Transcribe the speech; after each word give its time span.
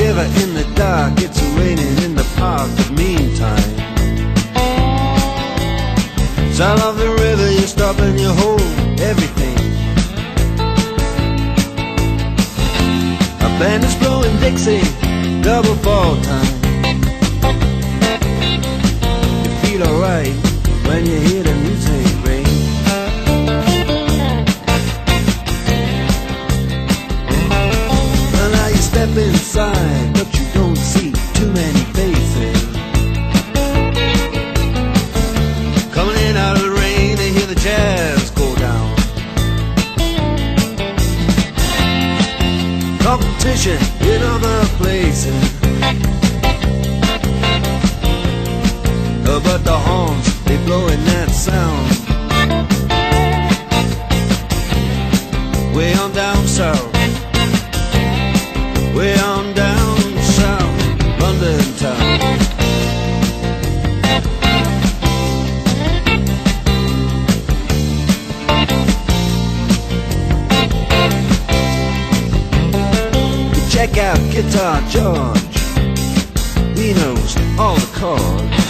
Shiver 0.00 0.28
in 0.42 0.54
the 0.54 0.66
dark, 0.76 1.12
it's 1.18 1.42
raining 1.58 1.94
in 2.04 2.14
the 2.14 2.26
park, 2.40 2.68
but 2.76 2.90
meantime. 2.92 3.72
Sound 6.58 6.80
of 6.80 6.96
the 6.96 7.10
river, 7.24 7.48
you 7.58 7.66
stop 7.76 7.98
and 7.98 8.18
you 8.18 8.32
hold 8.42 8.62
everything. 9.10 9.58
A 13.46 13.50
band 13.60 13.84
is 13.84 13.94
blowing 13.96 14.34
Dixie, 14.40 14.80
double 15.42 15.76
fall 15.84 16.16
time. 16.30 16.54
You 19.44 19.52
feel 19.62 19.82
alright 19.88 20.34
when 20.86 21.04
you 21.04 21.18
hear 21.28 21.42
the 21.42 21.69
inside, 29.50 30.12
but 30.14 30.32
you 30.38 30.46
don't 30.54 30.76
see 30.76 31.10
too 31.34 31.50
many 31.52 31.80
faces. 31.98 32.62
Coming 35.92 36.16
in 36.28 36.36
out 36.36 36.56
of 36.56 36.62
the 36.62 36.70
rain, 36.70 37.16
they 37.16 37.32
hear 37.32 37.46
the 37.46 37.56
jazz 37.56 38.30
go 38.30 38.54
down. 38.54 38.96
Competition 43.00 43.78
in 44.02 44.22
other 44.22 44.64
places. 44.78 45.42
Uh, 49.26 49.40
But 49.42 49.64
the 49.64 49.78
horns, 49.88 50.26
they 50.44 50.58
blowing 50.64 51.02
that 51.10 51.30
sound. 51.30 51.86
Way 55.74 55.92
on 55.94 56.12
down 56.12 56.46
south. 56.46 56.90
Way 58.94 59.14
on 59.20 59.39
Out 74.10 74.18
Guitar 74.32 74.80
George. 74.88 75.56
He 76.76 76.92
knows 76.94 77.36
all 77.60 77.76
the 77.76 77.90
chords. 77.94 78.66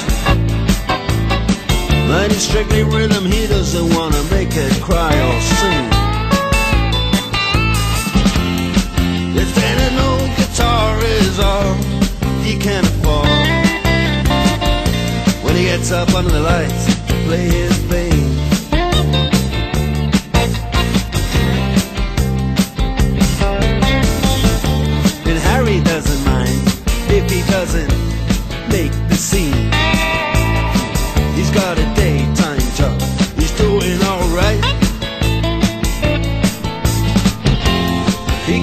But 2.09 2.31
strictly 2.33 2.83
rhythm, 2.83 3.25
he 3.25 3.47
doesn't 3.47 3.89
wanna 3.95 4.23
make 4.25 4.51
it 4.53 4.73
cry 4.83 5.15
or 5.29 5.41
sing. 5.57 5.87
If 9.43 9.51
any 9.71 9.89
old 10.09 10.31
guitar 10.37 10.99
is 11.05 11.39
all 11.39 11.75
he 12.45 12.59
can 12.59 12.85
afford, 12.85 13.29
when 15.43 15.57
he 15.57 15.65
gets 15.65 15.91
up 15.91 16.13
under 16.13 16.33
the 16.33 16.41
lights 16.41 16.85
to 17.07 17.15
play 17.25 17.49
his 17.49 17.75
thing. 17.89 18.10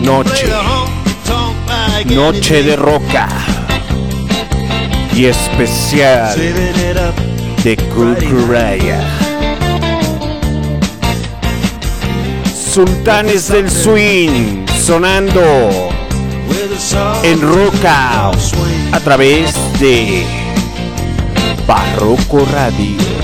Noche. 0.07 0.47
Noche 2.05 2.63
de 2.63 2.77
roca 2.77 3.27
y 5.13 5.25
especial 5.25 6.33
de 7.61 7.75
Cucuraya. 7.75 9.01
Sultanes 12.73 13.49
del 13.49 13.69
Swing 13.69 14.65
sonando 14.81 15.41
en 17.23 17.41
roca 17.41 18.31
a 18.93 18.99
través 19.01 19.53
de 19.77 20.23
Barroco 21.67 22.47
Radio. 22.53 23.16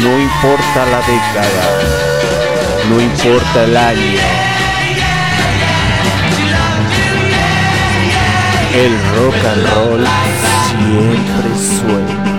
no 0.00 0.20
importa 0.20 0.86
la 0.86 0.98
década, 0.98 1.64
no 2.88 3.00
importa 3.00 3.64
el 3.64 3.76
año. 3.76 4.20
El 8.74 8.92
rock 9.16 9.44
and 9.44 9.66
roll 9.74 10.06
siempre 10.68 11.50
suena. 11.56 12.29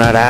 sonará 0.00 0.29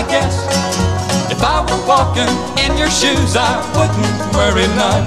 I 0.00 0.02
guess. 0.08 0.32
If 1.30 1.44
I 1.44 1.60
were 1.60 1.84
walking 1.84 2.32
in 2.64 2.78
your 2.80 2.88
shoes, 2.88 3.36
I 3.36 3.60
wouldn't 3.76 4.16
worry 4.32 4.64
none. 4.72 5.04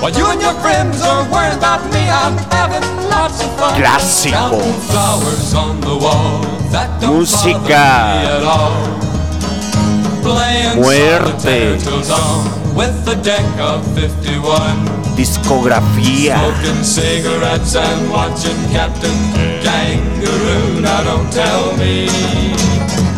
While 0.00 0.14
you 0.14 0.30
and 0.30 0.40
your 0.40 0.54
friends 0.62 1.02
are 1.02 1.26
worrying 1.26 1.58
about 1.58 1.82
me, 1.90 2.06
I'm 2.06 2.38
having 2.54 2.86
lots 3.10 3.42
of 3.42 3.50
fun. 3.58 3.74
Clásico. 3.74 4.62
Flowers 4.86 5.54
on 5.54 5.80
the 5.80 5.96
wall 5.98 6.38
that 6.70 7.00
don't 7.00 7.26
Música. 7.26 7.82
me 8.14 8.30
at 8.30 8.44
all. 8.46 8.78
Muerte. 10.78 11.34
solitaire 11.42 11.78
till 11.82 12.02
dawn 12.06 12.46
with 12.76 12.94
the 13.04 13.16
deck 13.26 13.58
of 13.58 13.82
51. 13.98 14.86
Discografía. 15.16 16.38
Smoking 16.38 16.84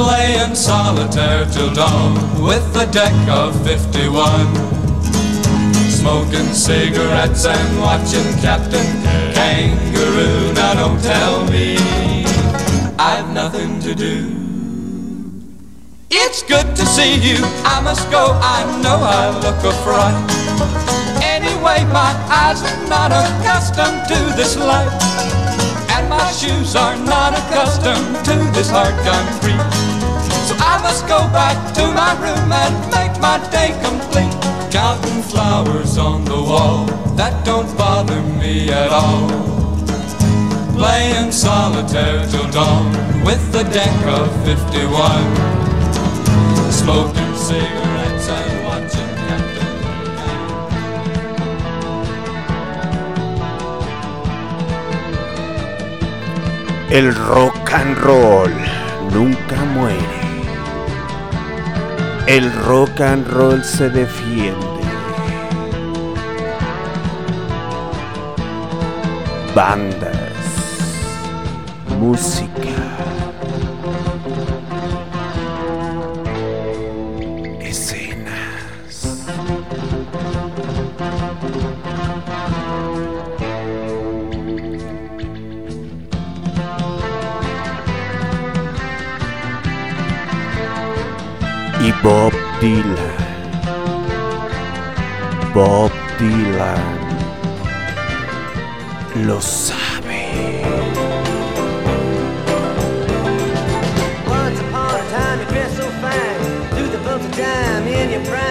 Playing 0.00 0.54
solitaire 0.54 1.44
till 1.52 1.74
dawn 1.74 2.14
with 2.42 2.64
a 2.74 2.86
deck 2.90 3.12
of 3.28 3.52
51. 3.66 4.16
Smoking 5.90 6.54
cigarettes 6.54 7.44
and 7.44 7.78
watching 7.78 8.24
Captain 8.40 8.88
Kangaroo. 9.34 10.54
Now 10.54 10.72
don't 10.72 11.02
tell 11.02 11.44
me 11.50 11.76
I've 12.98 13.28
nothing 13.34 13.78
to 13.80 13.94
do. 13.94 14.34
It's 16.08 16.42
good 16.44 16.74
to 16.76 16.86
see 16.86 17.16
you. 17.16 17.36
I 17.66 17.82
must 17.84 18.10
go. 18.10 18.40
I 18.40 18.64
know 18.80 18.96
I 18.96 19.28
look 19.44 19.60
a 19.68 19.74
fright. 19.84 20.16
Anyway, 21.22 21.84
my 21.92 22.12
eyes 22.32 22.62
are 22.62 22.88
not 22.88 23.12
accustomed 23.12 24.08
to 24.08 24.18
this 24.34 24.56
light. 24.56 24.88
And 25.90 26.08
my 26.08 26.32
shoes 26.32 26.74
are 26.74 26.96
not 26.96 27.34
accustomed 27.34 28.24
to 28.24 28.36
this 28.56 28.70
hard 28.70 28.96
concrete. 29.04 29.89
I 30.72 30.80
must 30.82 31.02
go 31.08 31.18
back 31.34 31.58
to 31.74 31.84
my 32.00 32.12
room 32.22 32.52
and 32.64 32.74
make 32.94 33.14
my 33.20 33.38
day 33.50 33.70
complete. 33.82 34.36
Counting 34.70 35.22
flowers 35.22 35.98
on 35.98 36.24
the 36.24 36.40
wall, 36.50 36.86
that 37.16 37.44
don't 37.44 37.66
bother 37.76 38.22
me 38.40 38.70
at 38.70 38.90
all. 38.90 39.28
Playing 40.78 41.32
solitaire 41.32 42.24
till 42.30 42.48
dawn 42.52 42.86
with 43.24 43.42
the 43.50 43.64
deck 43.64 43.96
of 44.06 44.28
51. 44.46 45.26
Smoking 46.70 47.34
cigarettes 47.34 48.28
and 48.38 48.64
watching 48.64 49.10
Captain 49.26 49.70
El 56.96 57.10
rock 57.28 57.72
and 57.72 57.98
roll 58.06 58.54
nunca 59.10 59.66
muere. 59.74 60.19
El 62.30 62.48
rock 62.62 63.00
and 63.00 63.26
roll 63.26 63.64
se 63.64 63.90
defiende. 63.90 64.84
Bandas, 69.52 70.14
música, 71.98 73.29
Bob 92.02 92.32
Dylan. 92.60 93.16
Bob 95.52 95.92
Dylan 96.16 96.96
lo 99.26 99.38
sabe. 99.40 100.64
Once 104.26 104.60
upon 104.60 104.94
a 104.96 105.04
time 105.12 105.40
you 105.40 105.46
so 105.76 105.84
fine, 106.00 106.40
the 106.90 106.98
of 107.06 107.36
in 107.86 108.10
your 108.12 108.24
prime. 108.24 108.49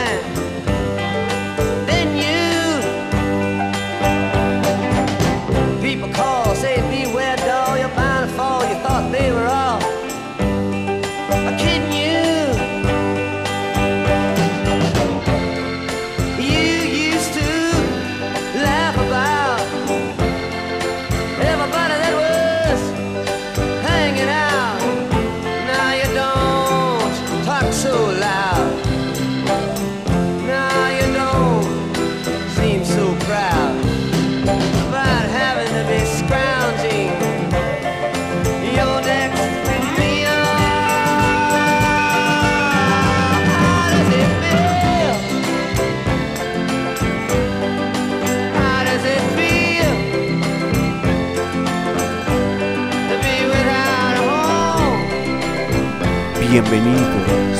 Bienvenidos 56.49 57.59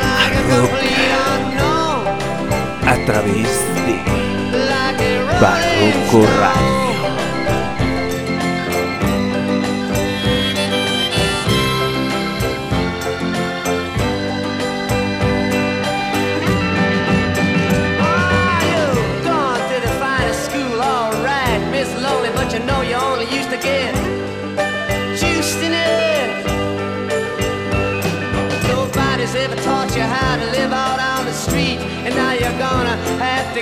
a 0.00 0.28
Rock 0.54 0.70
a 2.86 3.04
través 3.04 3.48
de 3.74 3.96
Barroco 5.40 6.24
Radio. 6.38 6.89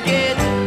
to 0.00 0.04
get 0.04 0.57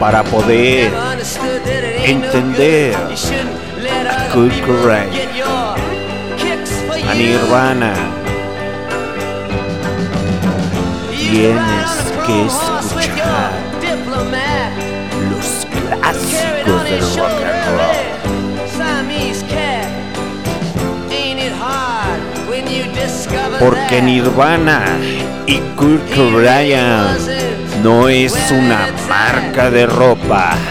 para 0.00 0.24
poder 0.24 0.90
entender 2.02 2.96
a 2.96 4.32
Kurt 4.32 4.58
Cobain, 4.62 5.10
a 7.06 7.14
Nirvana. 7.14 7.92
Tienes 11.10 11.90
que 12.26 12.46
escuchar 12.46 13.50
los 15.28 15.66
clásicos 15.66 16.82
del 16.84 17.00
rock 17.00 17.38
and 17.44 17.64
roll. 17.76 18.10
Porque 23.60 24.00
Nirvana 24.00 24.82
y 25.46 25.58
Kurt 25.76 26.14
Cobain 26.14 27.18
no 27.82 28.08
es 28.08 28.34
una 28.50 28.86
marca 29.20 29.70
de 29.70 29.84
ropa. 29.84 30.69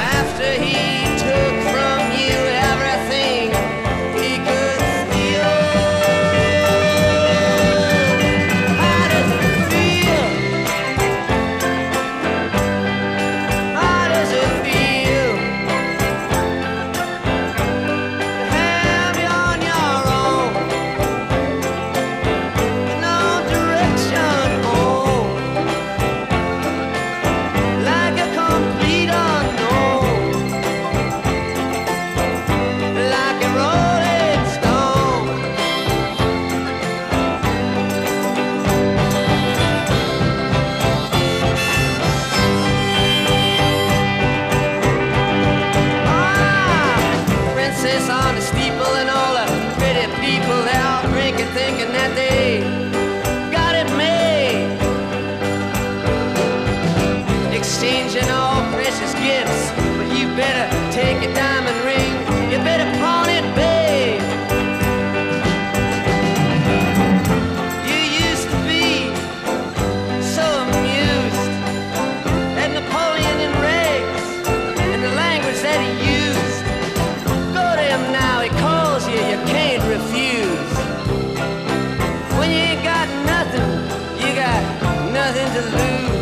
to 85.61 85.65
lose. 85.67 86.18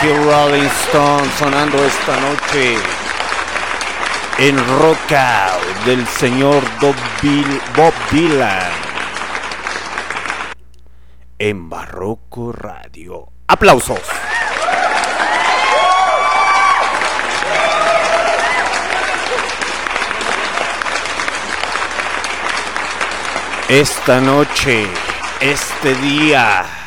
Tokyo 0.00 0.16
Rolling 0.24 0.68
Stone 0.84 1.30
sonando 1.38 1.84
esta 1.84 2.16
noche 2.20 2.76
en 4.38 4.56
Rockout 4.56 5.84
del 5.84 6.06
señor 6.06 6.62
Bob 6.80 7.92
Dylan 8.10 8.72
en 11.38 11.68
Barroco 11.68 12.50
Radio. 12.50 13.28
¡Aplausos! 13.46 14.00
Esta 23.68 24.20
noche, 24.20 24.88
este 25.40 25.94
día 25.96 26.79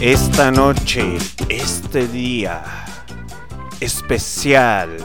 esta 0.00 0.50
noche, 0.50 1.18
este 1.50 2.08
día 2.08 2.62
especial 3.80 4.96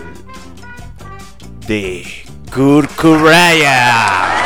de 1.68 2.06
Kurkuraya. 2.54 4.45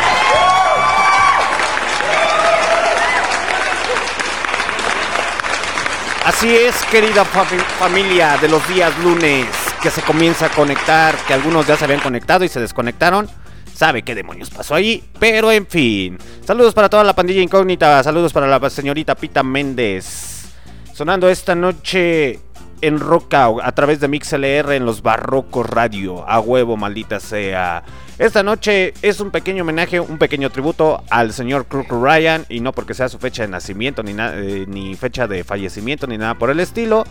Así 6.30 6.56
es, 6.56 6.76
querida 6.92 7.26
fami- 7.26 7.58
familia 7.80 8.38
de 8.38 8.48
los 8.50 8.66
días 8.70 8.96
lunes, 9.04 9.48
que 9.82 9.90
se 9.90 10.04
comienza 10.04 10.46
a 10.46 10.50
conectar, 10.50 11.16
que 11.28 11.34
algunos 11.34 11.66
ya 11.66 11.76
se 11.76 11.86
habían 11.86 12.02
conectado 12.02 12.46
y 12.46 12.48
se 12.48 12.60
desconectaron. 12.60 13.28
Sabe 13.74 14.04
qué 14.04 14.14
demonios 14.14 14.52
pasó 14.52 14.76
ahí, 14.76 15.04
pero 15.20 15.52
en 15.52 15.66
fin. 15.66 16.20
Saludos 16.46 16.76
para 16.76 16.88
toda 16.88 17.04
la 17.04 17.14
pandilla 17.16 17.42
incógnita, 17.42 18.04
saludos 18.04 18.32
para 18.32 18.46
la 18.46 18.70
señorita 18.70 19.16
Pita 19.16 19.42
Méndez. 19.42 20.46
Sonando 20.94 21.28
esta 21.30 21.56
noche 21.56 22.40
en 22.82 23.00
Roca 23.00 23.48
a 23.64 23.72
través 23.72 24.00
de 24.00 24.08
MixLR 24.08 24.74
en 24.74 24.86
los 24.86 25.02
Barrocos 25.02 25.68
Radio. 25.68 26.30
A 26.30 26.40
huevo, 26.40 26.78
maldita 26.78 27.20
sea. 27.20 27.84
Esta 28.20 28.44
noche 28.44 28.94
es 29.02 29.22
un 29.22 29.32
pequeño 29.32 29.64
homenaje, 29.64 29.98
un 30.02 30.18
pequeño 30.18 30.50
tributo 30.50 31.02
al 31.10 31.32
señor 31.32 31.68
Kirk 31.68 31.90
Ryan. 31.90 32.46
Y 32.50 32.60
no 32.60 32.74
porque 32.74 32.94
sea 32.94 33.08
su 33.08 33.18
fecha 33.18 33.44
de 33.44 33.48
nacimiento, 33.48 34.04
ni, 34.04 34.14
eh, 34.20 34.66
ni 34.68 34.96
fecha 34.96 35.26
de 35.26 35.46
fallecimiento, 35.46 36.06
ni 36.06 36.18
nada 36.18 36.36
por 36.36 36.50
el 36.50 36.60
estilo. 36.60 37.06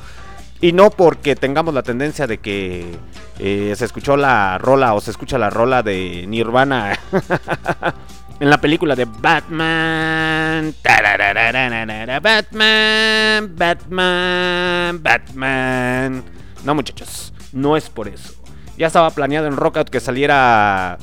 Y 0.60 0.72
no 0.72 0.90
porque 0.90 1.34
tengamos 1.34 1.72
la 1.72 1.82
tendencia 1.82 2.26
de 2.26 2.36
que 2.36 2.98
eh, 3.38 3.72
se 3.74 3.86
escuchó 3.86 4.18
la 4.18 4.58
rola 4.58 4.92
o 4.92 5.00
se 5.00 5.10
escucha 5.10 5.38
la 5.38 5.48
rola 5.48 5.82
de 5.82 6.26
Nirvana 6.28 6.98
en 8.40 8.50
la 8.50 8.60
película 8.60 8.94
de 8.94 9.06
Batman. 9.06 10.74
Batman, 12.20 13.54
Batman, 13.56 15.02
Batman. 15.02 16.24
No, 16.66 16.74
muchachos, 16.74 17.32
no 17.52 17.78
es 17.78 17.88
por 17.88 18.08
eso. 18.08 18.37
Ya 18.78 18.86
estaba 18.86 19.10
planeado 19.10 19.46
en 19.48 19.56
Rockout 19.56 19.90
que 19.90 20.00
saliera 20.00 20.98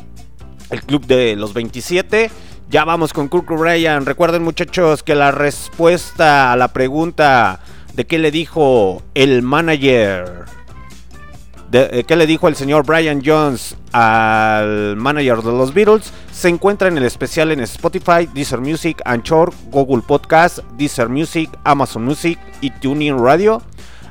el 0.70 0.82
club 0.82 1.06
de 1.06 1.36
los 1.36 1.54
27. 1.54 2.32
Ya 2.70 2.86
vamos 2.86 3.14
con 3.14 3.30
Kirk 3.30 3.50
Ryan. 3.50 4.06
Recuerden, 4.06 4.44
muchachos, 4.44 5.04
que 5.04 5.14
la 5.14 5.32
respuesta 5.32 6.54
a 6.54 6.56
la 6.56 6.70
pregunta 6.70 7.60
de 7.94 8.06
qué 8.06 8.18
le 8.18 8.32
dijo 8.32 9.04
el 9.14 9.42
manager 9.42 10.46
eh, 11.78 12.06
qué 12.08 12.16
le 12.16 12.26
dijo 12.26 12.48
el 12.48 12.56
señor 12.56 12.86
Brian 12.86 13.22
Jones 13.26 13.76
al 13.92 14.96
manager 14.96 15.42
de 15.42 15.52
los 15.52 15.74
Beatles 15.74 16.14
se 16.32 16.48
encuentra 16.48 16.88
en 16.88 16.98
el 16.98 17.04
especial 17.04 17.52
en 17.52 17.60
Spotify, 17.62 18.30
Deezer 18.34 18.62
Music, 18.62 19.02
Anchor, 19.04 19.54
Google 19.72 20.02
Podcast, 20.08 20.60
Deezer 20.78 21.10
Music, 21.10 21.50
Amazon 21.66 22.06
Music 22.06 22.40
y 22.62 22.70
TuneIn 22.70 23.18
Radio. 23.18 23.62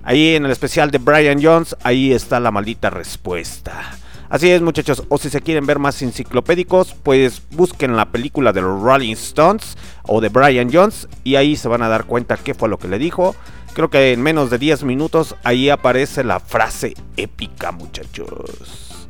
Ahí 0.04 0.34
en 0.34 0.44
el 0.44 0.50
especial 0.50 0.90
de 0.90 0.98
Brian 0.98 1.42
Jones, 1.42 1.74
ahí 1.82 2.12
está 2.12 2.38
la 2.38 2.50
maldita 2.50 2.90
respuesta. 2.90 3.96
Así 4.28 4.50
es, 4.50 4.60
muchachos, 4.60 5.04
o 5.08 5.16
si 5.16 5.30
se 5.30 5.40
quieren 5.40 5.64
ver 5.64 5.78
más 5.78 6.02
enciclopédicos, 6.02 6.94
pues 7.02 7.42
busquen 7.50 7.96
la 7.96 8.10
película 8.10 8.52
de 8.52 8.62
los 8.62 8.82
Rolling 8.82 9.12
Stones 9.12 9.78
o 10.06 10.20
de 10.20 10.28
Brian 10.28 10.70
Jones 10.72 11.08
y 11.22 11.36
ahí 11.36 11.56
se 11.56 11.68
van 11.68 11.82
a 11.82 11.88
dar 11.88 12.04
cuenta 12.04 12.36
qué 12.36 12.52
fue 12.52 12.68
lo 12.68 12.78
que 12.78 12.88
le 12.88 12.98
dijo. 12.98 13.34
Creo 13.74 13.90
que 13.90 14.12
en 14.12 14.22
menos 14.22 14.50
de 14.50 14.58
10 14.58 14.84
minutos 14.84 15.36
ahí 15.42 15.70
aparece 15.70 16.22
la 16.22 16.40
frase 16.40 16.94
épica, 17.16 17.72
muchachos. 17.72 19.06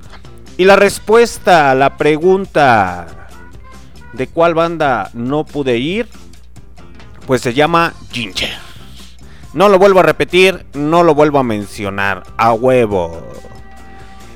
Y 0.57 0.65
la 0.65 0.77
respuesta 0.77 1.71
a 1.71 1.75
la 1.75 1.97
pregunta 1.97 3.29
de 4.13 4.27
cuál 4.29 4.55
banda 4.55 5.11
no 5.13 5.45
pude 5.45 5.79
ir, 5.79 6.09
pues 7.27 7.41
se 7.41 7.53
llama 7.53 7.95
Ginger. 8.13 8.74
No 9.55 9.69
lo 9.69 9.79
vuelvo 9.79 10.01
a 10.01 10.03
repetir, 10.03 10.67
no 10.75 11.05
lo 11.05 11.15
vuelvo 11.15 11.39
a 11.39 11.45
mencionar, 11.45 12.25
a 12.37 12.53
huevo. 12.53 13.23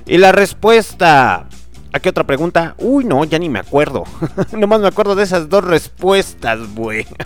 Y 0.07 0.19
la 0.19 0.31
respuesta. 0.31 1.49
¿A 1.93 2.01
qué 2.01 2.11
otra 2.11 2.23
pregunta? 2.23 2.77
Uy, 2.79 3.05
no, 3.05 3.25
ya 3.25 3.41
ni 3.41 3.49
me 3.49 3.59
acuerdo. 3.59 4.05
Nomás 4.53 4.81
me 4.81 4.87
acuerdo 4.87 5.17
de 5.17 5.25
esas 5.25 5.49
dos 5.49 5.65
respuestas, 5.65 6.73
güey. 6.73 7.05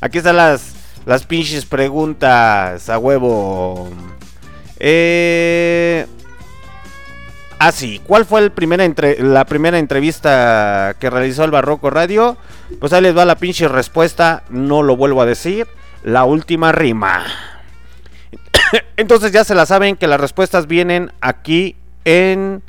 Aquí 0.00 0.18
están 0.18 0.38
las, 0.38 0.72
las 1.04 1.26
pinches 1.26 1.66
preguntas, 1.66 2.88
a 2.88 2.98
huevo. 2.98 3.90
Eh... 4.78 6.06
Ah, 7.58 7.72
sí. 7.72 8.00
¿Cuál 8.06 8.24
fue 8.24 8.40
la 8.40 9.44
primera 9.44 9.78
entrevista 9.78 10.96
que 10.98 11.10
realizó 11.10 11.44
el 11.44 11.50
Barroco 11.50 11.90
Radio? 11.90 12.38
Pues 12.80 12.92
ahí 12.92 13.02
les 13.02 13.16
va 13.16 13.24
la 13.24 13.36
pinche 13.36 13.68
respuesta. 13.68 14.44
No 14.50 14.82
lo 14.82 14.96
vuelvo 14.96 15.22
a 15.22 15.26
decir. 15.26 15.66
La 16.02 16.24
última 16.24 16.72
rima. 16.72 17.24
Entonces 18.96 19.32
ya 19.32 19.44
se 19.44 19.54
la 19.54 19.66
saben 19.66 19.96
que 19.96 20.06
las 20.06 20.20
respuestas 20.20 20.66
vienen 20.66 21.12
aquí 21.20 21.76
en... 22.04 22.62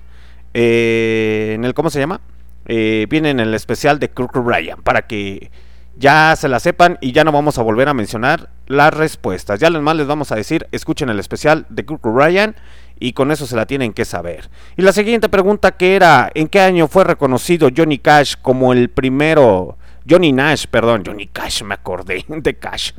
eh, 0.53 1.53
en 1.55 1.65
el... 1.65 1.73
¿Cómo 1.73 1.89
se 1.89 1.99
llama? 1.99 2.21
Eh, 2.67 3.07
vienen 3.09 3.39
en 3.39 3.47
el 3.47 3.53
especial 3.53 3.99
de 3.99 4.09
Kirk 4.09 4.35
Ryan. 4.35 4.81
Para 4.81 5.03
que 5.03 5.51
ya 5.97 6.35
se 6.35 6.49
la 6.49 6.59
sepan 6.59 6.97
y 7.01 7.11
ya 7.11 7.23
no 7.23 7.31
vamos 7.31 7.57
a 7.57 7.61
volver 7.61 7.87
a 7.87 7.93
mencionar 7.93 8.49
las 8.67 8.93
respuestas. 8.93 9.59
Ya 9.59 9.69
más 9.69 9.95
les 9.95 10.07
vamos 10.07 10.31
a 10.31 10.35
decir, 10.35 10.67
escuchen 10.71 11.09
el 11.09 11.19
especial 11.19 11.65
de 11.69 11.85
Kirk 11.85 12.03
Ryan 12.03 12.55
y 12.99 13.13
con 13.13 13.31
eso 13.31 13.45
se 13.45 13.55
la 13.55 13.65
tienen 13.65 13.93
que 13.93 14.05
saber. 14.05 14.49
Y 14.77 14.81
la 14.81 14.93
siguiente 14.93 15.29
pregunta 15.29 15.71
que 15.71 15.95
era, 15.95 16.31
¿en 16.33 16.47
qué 16.47 16.61
año 16.61 16.87
fue 16.87 17.03
reconocido 17.03 17.69
Johnny 17.75 17.97
Cash 17.97 18.35
como 18.41 18.73
el 18.73 18.89
primero... 18.89 19.77
Johnny 20.07 20.31
Nash, 20.31 20.65
perdón, 20.67 21.03
Johnny 21.03 21.25
Cash, 21.25 21.63
me 21.63 21.73
acordé 21.73 22.25
de 22.27 22.57
Cash. 22.59 22.91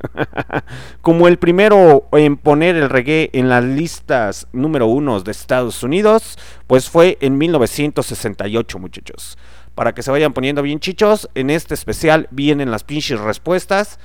como 1.03 1.29
el 1.29 1.39
primero 1.39 2.09
en 2.13 2.37
poner 2.37 2.75
el 2.75 2.91
reggae 2.91 3.31
en 3.33 3.49
las 3.49 3.63
listas 3.63 4.49
número 4.53 4.87
uno 4.87 5.21
de 5.21 5.31
Estados 5.31 5.85
Unidos, 5.85 6.37
pues 6.67 6.91
fue 6.91 7.17
en 7.21 7.39
1968, 7.39 8.79
muchachos. 8.81 9.39
Para 9.77 9.95
que 9.95 10.03
se 10.03 10.11
vayan 10.11 10.33
poniendo 10.33 10.63
bien 10.63 10.81
chichos, 10.81 11.31
en 11.37 11.51
este 11.51 11.75
especial 11.75 12.27
vienen 12.33 12.73
las 12.73 12.83
pinches 12.83 13.21
respuestas 13.21 14.01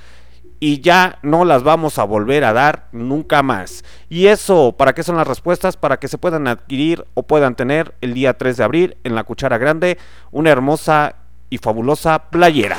y 0.60 0.80
ya 0.80 1.18
no 1.22 1.44
las 1.44 1.64
vamos 1.64 1.98
a 1.98 2.04
volver 2.04 2.44
a 2.44 2.52
dar 2.52 2.86
nunca 2.92 3.42
más. 3.42 3.82
¿Y 4.08 4.28
eso 4.28 4.76
para 4.78 4.94
qué 4.94 5.02
son 5.02 5.16
las 5.16 5.26
respuestas? 5.26 5.76
Para 5.76 5.98
que 5.98 6.06
se 6.06 6.18
puedan 6.18 6.46
adquirir 6.46 7.04
o 7.14 7.24
puedan 7.24 7.56
tener 7.56 7.96
el 8.00 8.14
día 8.14 8.38
3 8.38 8.58
de 8.58 8.62
abril 8.62 8.96
en 9.02 9.16
la 9.16 9.24
Cuchara 9.24 9.58
Grande 9.58 9.98
una 10.30 10.50
hermosa 10.50 11.16
y 11.50 11.58
fabulosa 11.58 12.30
playera. 12.30 12.78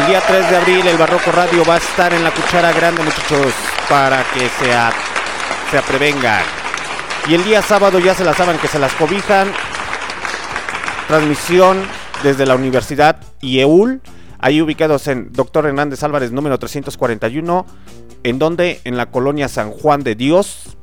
El 0.00 0.06
día 0.08 0.20
3 0.26 0.50
de 0.50 0.56
abril 0.56 0.86
el 0.86 0.96
Barroco 0.98 1.30
Radio 1.32 1.64
va 1.64 1.74
a 1.74 1.78
estar 1.78 2.12
en 2.12 2.24
la 2.24 2.30
Cuchara 2.32 2.72
Grande, 2.72 3.02
muchachos, 3.02 3.52
para 3.88 4.24
que 4.32 4.48
se, 4.48 4.72
a- 4.72 4.92
se 5.70 5.80
prevengan. 5.82 6.42
Y 7.28 7.34
el 7.34 7.44
día 7.44 7.62
sábado 7.62 7.98
ya 8.00 8.14
se 8.14 8.24
las 8.24 8.36
saben 8.36 8.58
que 8.58 8.68
se 8.68 8.78
las 8.78 8.92
cobijan. 8.94 9.50
Transmisión 11.08 11.82
desde 12.22 12.44
la 12.46 12.54
Universidad 12.54 13.16
IEUL, 13.40 14.00
ahí 14.40 14.60
ubicados 14.60 15.06
en 15.06 15.32
Doctor 15.32 15.66
Hernández 15.66 16.02
Álvarez 16.02 16.32
número 16.32 16.58
341, 16.58 17.66
en 18.24 18.38
donde 18.38 18.80
en 18.84 18.96
la 18.96 19.06
colonia 19.06 19.48
San 19.48 19.70
Juan 19.70 20.02
de 20.02 20.14
Dios, 20.16 20.76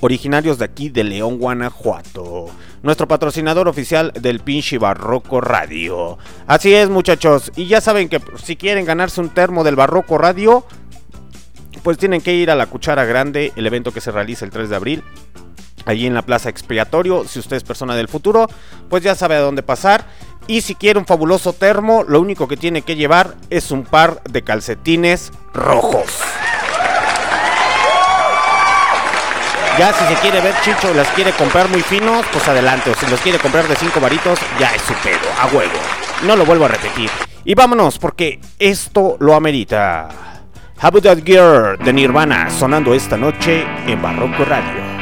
originarios 0.00 0.58
de 0.58 0.64
aquí 0.64 0.88
de 0.88 1.04
León, 1.04 1.38
Guanajuato. 1.38 2.46
Nuestro 2.82 3.08
patrocinador 3.08 3.68
oficial 3.68 4.12
del 4.12 4.40
pinche 4.40 4.78
Barroco 4.78 5.40
Radio. 5.40 6.18
Así 6.46 6.72
es, 6.74 6.88
muchachos. 6.88 7.50
Y 7.56 7.66
ya 7.66 7.80
saben 7.80 8.08
que 8.08 8.20
si 8.42 8.56
quieren 8.56 8.84
ganarse 8.84 9.20
un 9.20 9.30
termo 9.30 9.64
del 9.64 9.76
Barroco 9.76 10.18
Radio, 10.18 10.64
pues 11.82 11.98
tienen 11.98 12.20
que 12.20 12.34
ir 12.34 12.50
a 12.50 12.54
la 12.54 12.66
Cuchara 12.66 13.04
Grande, 13.04 13.52
el 13.56 13.66
evento 13.66 13.92
que 13.92 14.00
se 14.00 14.12
realiza 14.12 14.44
el 14.44 14.50
3 14.50 14.68
de 14.68 14.76
abril. 14.76 15.04
Allí 15.84 16.06
en 16.06 16.14
la 16.14 16.22
Plaza 16.22 16.50
Expiatorio, 16.50 17.24
si 17.26 17.38
usted 17.38 17.56
es 17.56 17.64
persona 17.64 17.96
del 17.96 18.08
futuro, 18.08 18.46
pues 18.90 19.02
ya 19.02 19.14
sabe 19.14 19.36
a 19.36 19.40
dónde 19.40 19.62
pasar. 19.62 20.04
Y 20.46 20.60
si 20.62 20.74
quiere 20.74 20.98
un 20.98 21.06
fabuloso 21.06 21.52
termo, 21.52 22.04
lo 22.06 22.20
único 22.20 22.46
que 22.48 22.56
tiene 22.56 22.82
que 22.82 22.96
llevar 22.96 23.36
es 23.50 23.70
un 23.70 23.84
par 23.84 24.22
de 24.24 24.42
calcetines 24.42 25.32
rojos. 25.52 26.22
Ya 29.78 29.92
si 29.92 30.04
se 30.12 30.20
quiere 30.20 30.40
ver 30.40 30.54
Chicho 30.62 30.92
las 30.92 31.06
quiere 31.10 31.30
comprar 31.30 31.68
muy 31.68 31.82
finos, 31.82 32.26
pues 32.32 32.48
adelante. 32.48 32.90
O 32.90 32.94
si 32.96 33.06
los 33.06 33.20
quiere 33.20 33.38
comprar 33.38 33.68
de 33.68 33.76
5 33.76 34.00
varitos, 34.00 34.40
ya 34.58 34.74
es 34.74 34.82
su 34.82 34.92
pedo, 34.94 35.28
a 35.40 35.46
huevo. 35.46 35.78
No 36.24 36.34
lo 36.34 36.44
vuelvo 36.44 36.64
a 36.64 36.68
repetir. 36.68 37.08
Y 37.44 37.54
vámonos, 37.54 37.96
porque 38.00 38.40
esto 38.58 39.16
lo 39.20 39.36
amerita. 39.36 40.08
How 40.82 41.00
That 41.00 41.18
Girl 41.24 41.78
de 41.78 41.92
Nirvana 41.92 42.50
sonando 42.50 42.92
esta 42.92 43.16
noche 43.16 43.64
en 43.86 44.02
Barroco 44.02 44.44
Radio. 44.44 44.97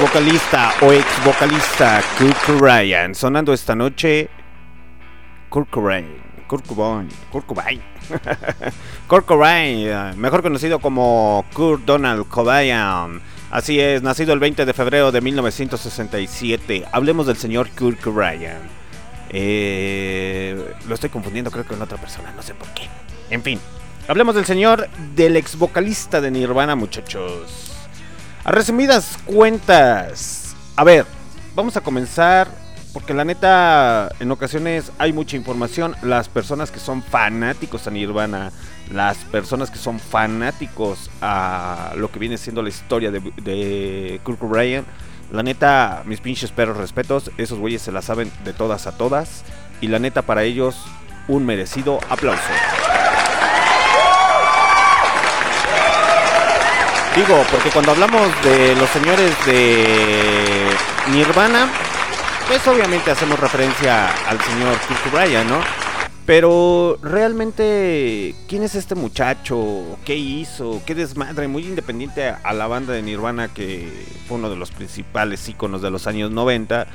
Vocalista 0.00 0.72
o 0.80 0.92
ex 0.92 1.04
vocalista 1.24 2.02
Kurt 2.18 2.36
Cobain 2.46 3.14
sonando 3.14 3.52
esta 3.52 3.74
noche 3.74 4.28
Kurt 5.48 5.68
Cobain, 5.68 6.06
Kurt 6.46 6.66
Cobain, 6.66 7.08
Kurt 7.30 7.46
Cobain, 7.46 7.80
Kurt 9.06 9.26
Cobain, 9.26 10.18
mejor 10.18 10.42
conocido 10.42 10.78
como 10.78 11.44
Kurt 11.52 11.84
Donald 11.84 12.26
Cobain. 12.28 13.20
Así 13.50 13.78
es, 13.78 14.02
nacido 14.02 14.32
el 14.32 14.40
20 14.40 14.64
de 14.64 14.72
febrero 14.72 15.12
de 15.12 15.20
1967. 15.20 16.86
Hablemos 16.90 17.26
del 17.26 17.36
señor 17.36 17.68
Kurt 17.70 18.00
Cobain. 18.00 18.48
Eh, 19.28 20.74
lo 20.88 20.94
estoy 20.94 21.10
confundiendo, 21.10 21.50
creo 21.50 21.64
que 21.64 21.70
con 21.70 21.82
otra 21.82 21.98
persona, 21.98 22.32
no 22.34 22.42
sé 22.42 22.54
por 22.54 22.68
qué. 22.68 22.88
En 23.28 23.42
fin, 23.42 23.60
hablemos 24.08 24.34
del 24.34 24.46
señor, 24.46 24.88
del 25.14 25.36
ex 25.36 25.56
vocalista 25.56 26.22
de 26.22 26.30
Nirvana, 26.30 26.76
muchachos. 26.76 27.71
A 28.44 28.50
resumidas 28.50 29.18
cuentas, 29.24 30.56
a 30.74 30.82
ver, 30.82 31.06
vamos 31.54 31.76
a 31.76 31.80
comenzar 31.80 32.48
porque 32.92 33.14
la 33.14 33.24
neta, 33.24 34.10
en 34.18 34.32
ocasiones 34.32 34.90
hay 34.98 35.12
mucha 35.12 35.36
información. 35.36 35.94
Las 36.02 36.28
personas 36.28 36.72
que 36.72 36.80
son 36.80 37.04
fanáticos 37.04 37.86
a 37.86 37.92
Nirvana, 37.92 38.50
las 38.92 39.18
personas 39.18 39.70
que 39.70 39.78
son 39.78 40.00
fanáticos 40.00 41.08
a 41.20 41.92
lo 41.96 42.10
que 42.10 42.18
viene 42.18 42.36
siendo 42.36 42.62
la 42.62 42.68
historia 42.68 43.12
de, 43.12 43.20
de 43.20 44.20
Kurt 44.24 44.40
Cobain, 44.40 44.84
la 45.30 45.44
neta, 45.44 46.02
mis 46.04 46.20
pinches 46.20 46.50
perros 46.50 46.76
respetos, 46.76 47.30
esos 47.38 47.60
güeyes 47.60 47.80
se 47.80 47.92
la 47.92 48.02
saben 48.02 48.30
de 48.44 48.52
todas 48.52 48.88
a 48.88 48.92
todas. 48.98 49.44
Y 49.80 49.86
la 49.86 50.00
neta, 50.00 50.22
para 50.22 50.42
ellos, 50.42 50.84
un 51.28 51.46
merecido 51.46 52.00
aplauso. 52.10 52.42
Digo, 57.14 57.44
porque 57.50 57.68
cuando 57.68 57.92
hablamos 57.92 58.30
de 58.42 58.74
los 58.74 58.88
señores 58.88 59.32
de 59.44 60.66
Nirvana, 61.10 61.68
pues 62.48 62.66
obviamente 62.66 63.10
hacemos 63.10 63.38
referencia 63.38 64.06
al 64.26 64.40
señor 64.40 64.78
Kurt 64.88 65.10
Cobain, 65.10 65.46
¿no? 65.46 65.60
Pero 66.24 66.98
realmente, 67.02 68.34
¿quién 68.48 68.62
es 68.62 68.74
este 68.76 68.94
muchacho? 68.94 69.98
¿Qué 70.06 70.16
hizo? 70.16 70.80
¿Qué 70.86 70.94
desmadre? 70.94 71.48
Muy 71.48 71.64
independiente 71.64 72.30
a 72.30 72.52
la 72.54 72.66
banda 72.66 72.94
de 72.94 73.02
Nirvana, 73.02 73.48
que 73.48 74.06
fue 74.26 74.38
uno 74.38 74.48
de 74.48 74.56
los 74.56 74.70
principales 74.70 75.46
íconos 75.48 75.82
de 75.82 75.90
los 75.90 76.06
años 76.06 76.30
90, 76.30 76.86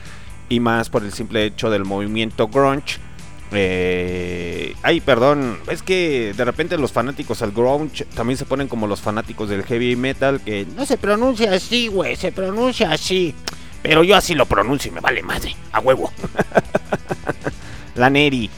y 0.50 0.60
más 0.60 0.90
por 0.90 1.04
el 1.04 1.14
simple 1.14 1.46
hecho 1.46 1.70
del 1.70 1.86
movimiento 1.86 2.48
grunge. 2.48 2.98
Eh, 3.52 4.76
ay, 4.84 5.00
perdón, 5.00 5.58
es 5.70 5.82
que 5.82 6.34
de 6.36 6.46
repente 6.46 6.78
los 6.78 6.92
fanáticos 6.92 7.42
al 7.42 7.52
grunge 7.52 8.06
también 8.06 8.38
se 8.38 8.46
ponen 8.46 8.68
como 8.68 8.88
los 8.88 9.02
fanáticos 9.02 9.50
del 9.50 9.64
heavy 9.64 9.96
metal, 9.96 10.42
que 10.42 10.66
no 10.76 10.86
se 10.86 10.98
pronuncia 10.98 11.54
así, 11.54 11.88
güey, 11.88 12.16
se 12.16 12.32
pronuncia 12.32 12.92
así. 12.92 13.34
Pero 13.82 14.04
yo 14.04 14.16
así 14.16 14.36
lo 14.36 14.46
pronuncio 14.46 14.92
y 14.92 14.96
me 14.96 15.02
vale 15.02 15.24
madre, 15.24 15.56
a 15.72 15.80
huevo. 15.80 16.12
La 17.96 18.10
Neri. 18.10 18.50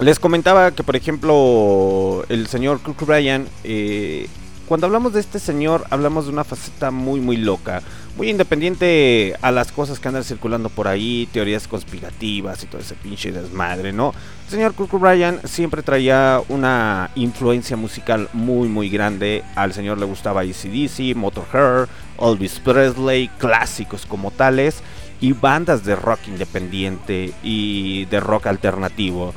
Les 0.00 0.18
comentaba 0.18 0.72
que, 0.72 0.82
por 0.82 0.96
ejemplo, 0.96 2.24
el 2.28 2.48
señor 2.48 2.80
Kurt 2.80 2.98
Cobain, 2.98 3.46
eh, 3.62 4.26
cuando 4.66 4.86
hablamos 4.86 5.12
de 5.12 5.20
este 5.20 5.38
señor, 5.38 5.84
hablamos 5.90 6.26
de 6.26 6.32
una 6.32 6.44
faceta 6.44 6.90
muy, 6.90 7.20
muy 7.20 7.36
loca, 7.36 7.82
muy 8.16 8.28
independiente 8.28 9.36
a 9.40 9.50
las 9.50 9.72
cosas 9.72 9.98
que 9.98 10.08
andan 10.08 10.24
circulando 10.24 10.68
por 10.68 10.86
ahí, 10.86 11.28
teorías 11.32 11.66
conspirativas 11.66 12.62
y 12.62 12.66
todo 12.66 12.80
ese 12.80 12.94
pinche 12.94 13.32
desmadre, 13.32 13.92
¿no? 13.92 14.14
El 14.44 14.50
señor 14.50 14.74
Kurt 14.74 14.90
Cobain 14.90 15.40
siempre 15.44 15.82
traía 15.82 16.40
una 16.48 17.10
influencia 17.14 17.76
musical 17.76 18.28
muy, 18.32 18.68
muy 18.68 18.90
grande. 18.90 19.42
Al 19.54 19.72
señor 19.72 19.98
le 19.98 20.04
gustaba 20.04 20.42
ACDC, 20.42 21.16
Motorhead, 21.16 21.88
Elvis 22.20 22.60
Presley, 22.60 23.28
clásicos 23.38 24.04
como 24.04 24.30
tales, 24.30 24.82
y 25.20 25.32
bandas 25.32 25.84
de 25.84 25.96
rock 25.96 26.20
independiente 26.26 27.32
y 27.42 28.04
de 28.06 28.20
rock 28.20 28.48
alternativo. 28.48 29.32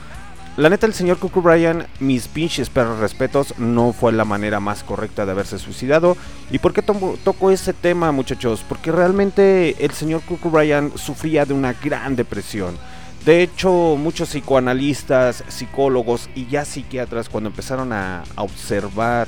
La 0.57 0.69
neta, 0.69 0.87
el 0.87 0.93
señor 0.93 1.17
Cuckoo 1.17 1.41
Bryan, 1.41 1.85
mis 1.99 2.29
pinches 2.29 2.69
perros 2.69 2.99
respetos, 2.99 3.59
no 3.59 3.91
fue 3.91 4.13
la 4.13 4.23
manera 4.23 4.61
más 4.61 4.85
correcta 4.85 5.25
de 5.25 5.33
haberse 5.33 5.59
suicidado. 5.59 6.15
¿Y 6.49 6.59
por 6.59 6.71
qué 6.71 6.81
toco 6.81 7.51
ese 7.51 7.73
tema, 7.73 8.13
muchachos? 8.13 8.63
Porque 8.67 8.89
realmente 8.89 9.75
el 9.83 9.91
señor 9.91 10.21
Cuckoo 10.21 10.51
Bryan 10.51 10.93
sufría 10.95 11.45
de 11.45 11.53
una 11.53 11.73
gran 11.73 12.15
depresión. 12.15 12.77
De 13.25 13.41
hecho, 13.41 13.97
muchos 13.99 14.29
psicoanalistas, 14.29 15.43
psicólogos 15.49 16.29
y 16.35 16.45
ya 16.45 16.63
psiquiatras, 16.63 17.27
cuando 17.27 17.49
empezaron 17.49 17.91
a, 17.91 18.23
a 18.37 18.43
observar 18.43 19.27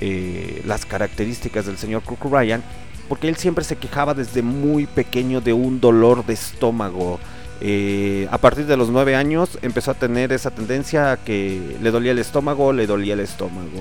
eh, 0.00 0.62
las 0.64 0.86
características 0.86 1.66
del 1.66 1.76
señor 1.76 2.02
Cuckoo 2.02 2.30
Bryan, 2.30 2.62
porque 3.10 3.28
él 3.28 3.36
siempre 3.36 3.62
se 3.62 3.76
quejaba 3.76 4.14
desde 4.14 4.40
muy 4.40 4.86
pequeño 4.86 5.42
de 5.42 5.52
un 5.52 5.80
dolor 5.80 6.24
de 6.24 6.32
estómago. 6.32 7.20
Eh, 7.64 8.26
a 8.32 8.38
partir 8.38 8.66
de 8.66 8.76
los 8.76 8.90
nueve 8.90 9.14
años 9.14 9.56
empezó 9.62 9.92
a 9.92 9.94
tener 9.94 10.32
esa 10.32 10.50
tendencia 10.50 11.12
a 11.12 11.16
que 11.16 11.76
le 11.80 11.90
dolía 11.92 12.10
el 12.10 12.18
estómago, 12.18 12.72
le 12.72 12.88
dolía 12.88 13.14
el 13.14 13.20
estómago. 13.20 13.80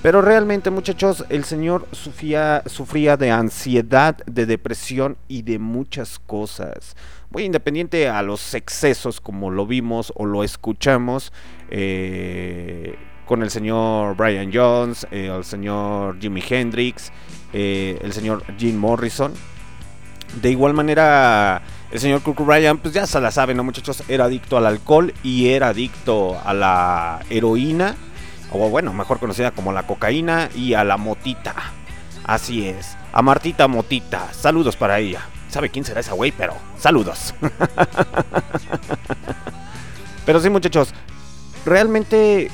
Pero 0.00 0.22
realmente 0.22 0.70
muchachos, 0.70 1.24
el 1.28 1.42
señor 1.42 1.88
sufría, 1.90 2.62
sufría 2.66 3.16
de 3.16 3.32
ansiedad, 3.32 4.16
de 4.26 4.46
depresión 4.46 5.16
y 5.26 5.42
de 5.42 5.58
muchas 5.58 6.20
cosas. 6.20 6.94
Muy 7.30 7.42
independiente 7.42 8.08
a 8.08 8.22
los 8.22 8.54
excesos 8.54 9.20
como 9.20 9.50
lo 9.50 9.66
vimos 9.66 10.12
o 10.14 10.24
lo 10.24 10.44
escuchamos 10.44 11.32
eh, 11.70 12.94
con 13.24 13.42
el 13.42 13.50
señor 13.50 14.16
Brian 14.16 14.52
Jones, 14.54 15.08
eh, 15.10 15.32
el 15.36 15.44
señor 15.44 16.20
Jimi 16.20 16.44
Hendrix, 16.48 17.10
eh, 17.52 17.98
el 18.00 18.12
señor 18.12 18.44
Jim 18.56 18.76
Morrison. 18.76 19.32
De 20.40 20.52
igual 20.52 20.74
manera, 20.74 21.62
el 21.90 22.00
señor 22.00 22.22
Kurt 22.22 22.40
Bryan, 22.40 22.78
pues 22.78 22.94
ya 22.94 23.06
se 23.06 23.20
la 23.20 23.30
saben, 23.30 23.56
¿no, 23.56 23.64
muchachos? 23.64 24.02
Era 24.08 24.24
adicto 24.24 24.56
al 24.56 24.66
alcohol 24.66 25.14
y 25.22 25.48
era 25.48 25.68
adicto 25.68 26.38
a 26.44 26.52
la 26.52 27.20
heroína, 27.30 27.94
o 28.50 28.68
bueno, 28.68 28.92
mejor 28.92 29.18
conocida 29.18 29.52
como 29.52 29.72
la 29.72 29.86
cocaína 29.86 30.48
y 30.54 30.74
a 30.74 30.84
la 30.84 30.96
motita. 30.96 31.54
Así 32.24 32.68
es, 32.68 32.96
a 33.12 33.22
Martita 33.22 33.68
Motita. 33.68 34.32
Saludos 34.32 34.76
para 34.76 34.98
ella. 34.98 35.20
¿Sabe 35.48 35.70
quién 35.70 35.84
será 35.84 36.00
esa 36.00 36.12
güey? 36.12 36.32
Pero 36.32 36.54
saludos. 36.78 37.34
Pero 40.26 40.40
sí, 40.40 40.50
muchachos, 40.50 40.92
realmente 41.64 42.50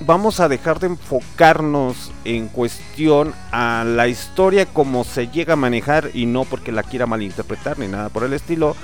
vamos 0.00 0.40
a 0.40 0.48
dejar 0.48 0.80
de 0.80 0.88
enfocarnos 0.88 2.12
en 2.24 2.48
cuestión 2.48 3.34
a 3.52 3.84
la 3.86 4.08
historia 4.08 4.66
como 4.66 5.04
se 5.04 5.28
llega 5.28 5.54
a 5.54 5.56
manejar 5.56 6.10
y 6.14 6.26
no 6.26 6.44
porque 6.44 6.72
la 6.72 6.82
quiera 6.82 7.06
malinterpretar 7.06 7.78
ni 7.78 7.88
nada 7.88 8.08
por 8.08 8.24
el 8.24 8.32
estilo. 8.32 8.76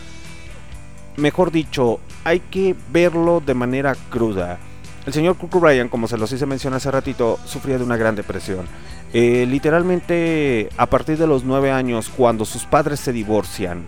Mejor 1.16 1.50
dicho, 1.50 2.00
hay 2.24 2.40
que 2.40 2.74
verlo 2.90 3.42
de 3.44 3.54
manera 3.54 3.94
cruda. 4.10 4.58
El 5.06 5.12
señor 5.12 5.36
Kurt 5.36 5.54
Bryan, 5.54 5.88
como 5.88 6.06
se 6.08 6.18
los 6.18 6.30
hice 6.32 6.46
mencionar 6.46 6.76
hace 6.76 6.90
ratito, 6.90 7.38
sufría 7.44 7.78
de 7.78 7.84
una 7.84 7.96
gran 7.96 8.14
depresión. 8.14 8.66
Eh, 9.12 9.46
literalmente, 9.48 10.68
a 10.76 10.86
partir 10.86 11.18
de 11.18 11.26
los 11.26 11.42
nueve 11.42 11.72
años, 11.72 12.10
cuando 12.14 12.44
sus 12.44 12.64
padres 12.64 13.00
se 13.00 13.12
divorcian, 13.12 13.86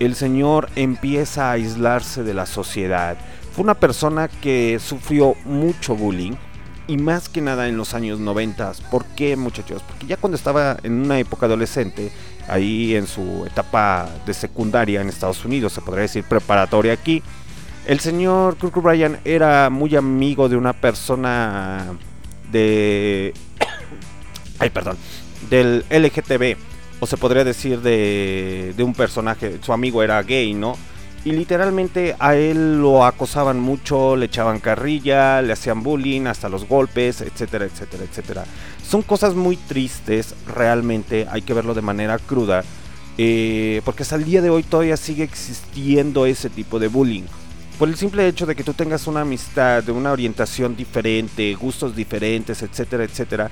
el 0.00 0.14
señor 0.14 0.70
empieza 0.76 1.48
a 1.48 1.52
aislarse 1.52 2.24
de 2.24 2.34
la 2.34 2.46
sociedad. 2.46 3.16
Fue 3.52 3.64
una 3.64 3.74
persona 3.74 4.28
que 4.28 4.78
sufrió 4.78 5.34
mucho 5.44 5.96
bullying 5.96 6.32
y 6.86 6.96
más 6.96 7.28
que 7.28 7.40
nada 7.40 7.68
en 7.68 7.76
los 7.76 7.94
años 7.94 8.18
90. 8.18 8.72
¿Por 8.90 9.04
qué, 9.04 9.36
muchachos? 9.36 9.82
Porque 9.86 10.06
ya 10.06 10.16
cuando 10.16 10.36
estaba 10.36 10.76
en 10.82 11.04
una 11.04 11.18
época 11.18 11.46
adolescente, 11.46 12.10
ahí 12.48 12.96
en 12.96 13.06
su 13.06 13.44
etapa 13.46 14.08
de 14.26 14.34
secundaria 14.34 15.00
en 15.00 15.08
Estados 15.08 15.44
Unidos, 15.44 15.72
se 15.72 15.80
podría 15.80 16.02
decir 16.02 16.24
preparatoria 16.24 16.92
aquí, 16.92 17.22
el 17.86 18.00
señor 18.00 18.56
Kurt 18.56 18.74
Bryan 18.74 19.20
era 19.24 19.70
muy 19.70 19.96
amigo 19.96 20.48
de 20.48 20.56
una 20.56 20.72
persona 20.72 21.96
de... 22.52 23.34
Ay, 24.58 24.70
perdón. 24.70 24.96
Del 25.48 25.84
LGTB. 25.90 26.56
O 27.00 27.06
se 27.06 27.16
podría 27.16 27.44
decir 27.44 27.80
de, 27.80 28.74
de 28.76 28.82
un 28.82 28.94
personaje. 28.94 29.58
Su 29.62 29.72
amigo 29.72 30.02
era 30.02 30.22
gay, 30.22 30.54
¿no? 30.54 30.76
Y 31.22 31.32
literalmente 31.32 32.16
a 32.18 32.34
él 32.34 32.80
lo 32.80 33.04
acosaban 33.04 33.60
mucho, 33.60 34.16
le 34.16 34.26
echaban 34.26 34.58
carrilla, 34.58 35.42
le 35.42 35.52
hacían 35.52 35.82
bullying, 35.82 36.26
hasta 36.26 36.48
los 36.48 36.66
golpes, 36.66 37.20
etcétera, 37.20 37.66
etcétera, 37.66 38.04
etcétera. 38.04 38.44
Son 38.82 39.02
cosas 39.02 39.34
muy 39.34 39.56
tristes, 39.56 40.34
realmente, 40.46 41.26
hay 41.30 41.42
que 41.42 41.52
verlo 41.52 41.74
de 41.74 41.82
manera 41.82 42.18
cruda, 42.18 42.64
eh, 43.18 43.82
porque 43.84 44.02
hasta 44.02 44.16
el 44.16 44.24
día 44.24 44.40
de 44.40 44.48
hoy 44.48 44.62
todavía 44.62 44.96
sigue 44.96 45.22
existiendo 45.22 46.24
ese 46.24 46.48
tipo 46.48 46.78
de 46.78 46.88
bullying. 46.88 47.24
Por 47.78 47.90
el 47.90 47.96
simple 47.96 48.26
hecho 48.26 48.46
de 48.46 48.56
que 48.56 48.64
tú 48.64 48.72
tengas 48.72 49.06
una 49.06 49.20
amistad, 49.20 49.82
de 49.82 49.92
una 49.92 50.12
orientación 50.12 50.74
diferente, 50.74 51.54
gustos 51.54 51.94
diferentes, 51.94 52.62
etcétera, 52.62 53.04
etcétera, 53.04 53.50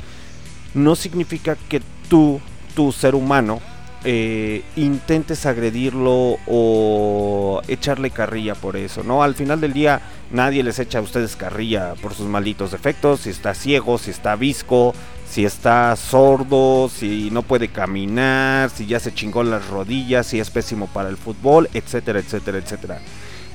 no 0.73 0.97
significa 0.97 1.57
que 1.69 1.83
tú, 2.09 2.41
tu 2.75 2.93
ser 2.93 3.15
humano, 3.15 3.61
eh, 4.05 4.63
intentes 4.77 5.45
agredirlo 5.47 6.39
o 6.47 7.61
echarle 7.67 8.11
carrilla 8.11 8.55
por 8.55 8.77
eso, 8.77 9.03
¿no? 9.03 9.23
Al 9.23 9.35
final 9.35 9.61
del 9.61 9.73
día 9.73 10.01
nadie 10.31 10.63
les 10.63 10.79
echa 10.79 10.99
a 10.99 11.03
ustedes 11.03 11.37
carrilla 11.37 11.95
por 12.01 12.15
sus 12.15 12.27
malditos 12.27 12.71
defectos, 12.71 13.21
si 13.21 13.31
está 13.31 13.55
ciego, 13.55 13.99
si 13.99 14.11
está 14.11 14.37
visco, 14.37 14.95
si 15.29 15.45
está 15.45 15.95
sordo, 15.97 16.89
si 16.89 17.31
no 17.31 17.43
puede 17.43 17.69
caminar, 17.69 18.71
si 18.71 18.87
ya 18.87 19.01
se 19.01 19.13
chingó 19.13 19.43
las 19.43 19.67
rodillas, 19.69 20.27
si 20.27 20.41
es 20.41 20.51
pésimo 20.51 20.87
para 20.87 21.09
el 21.09 21.17
fútbol, 21.17 21.69
etcétera, 21.75 22.21
etcétera, 22.21 22.59
etcétera. 22.59 23.01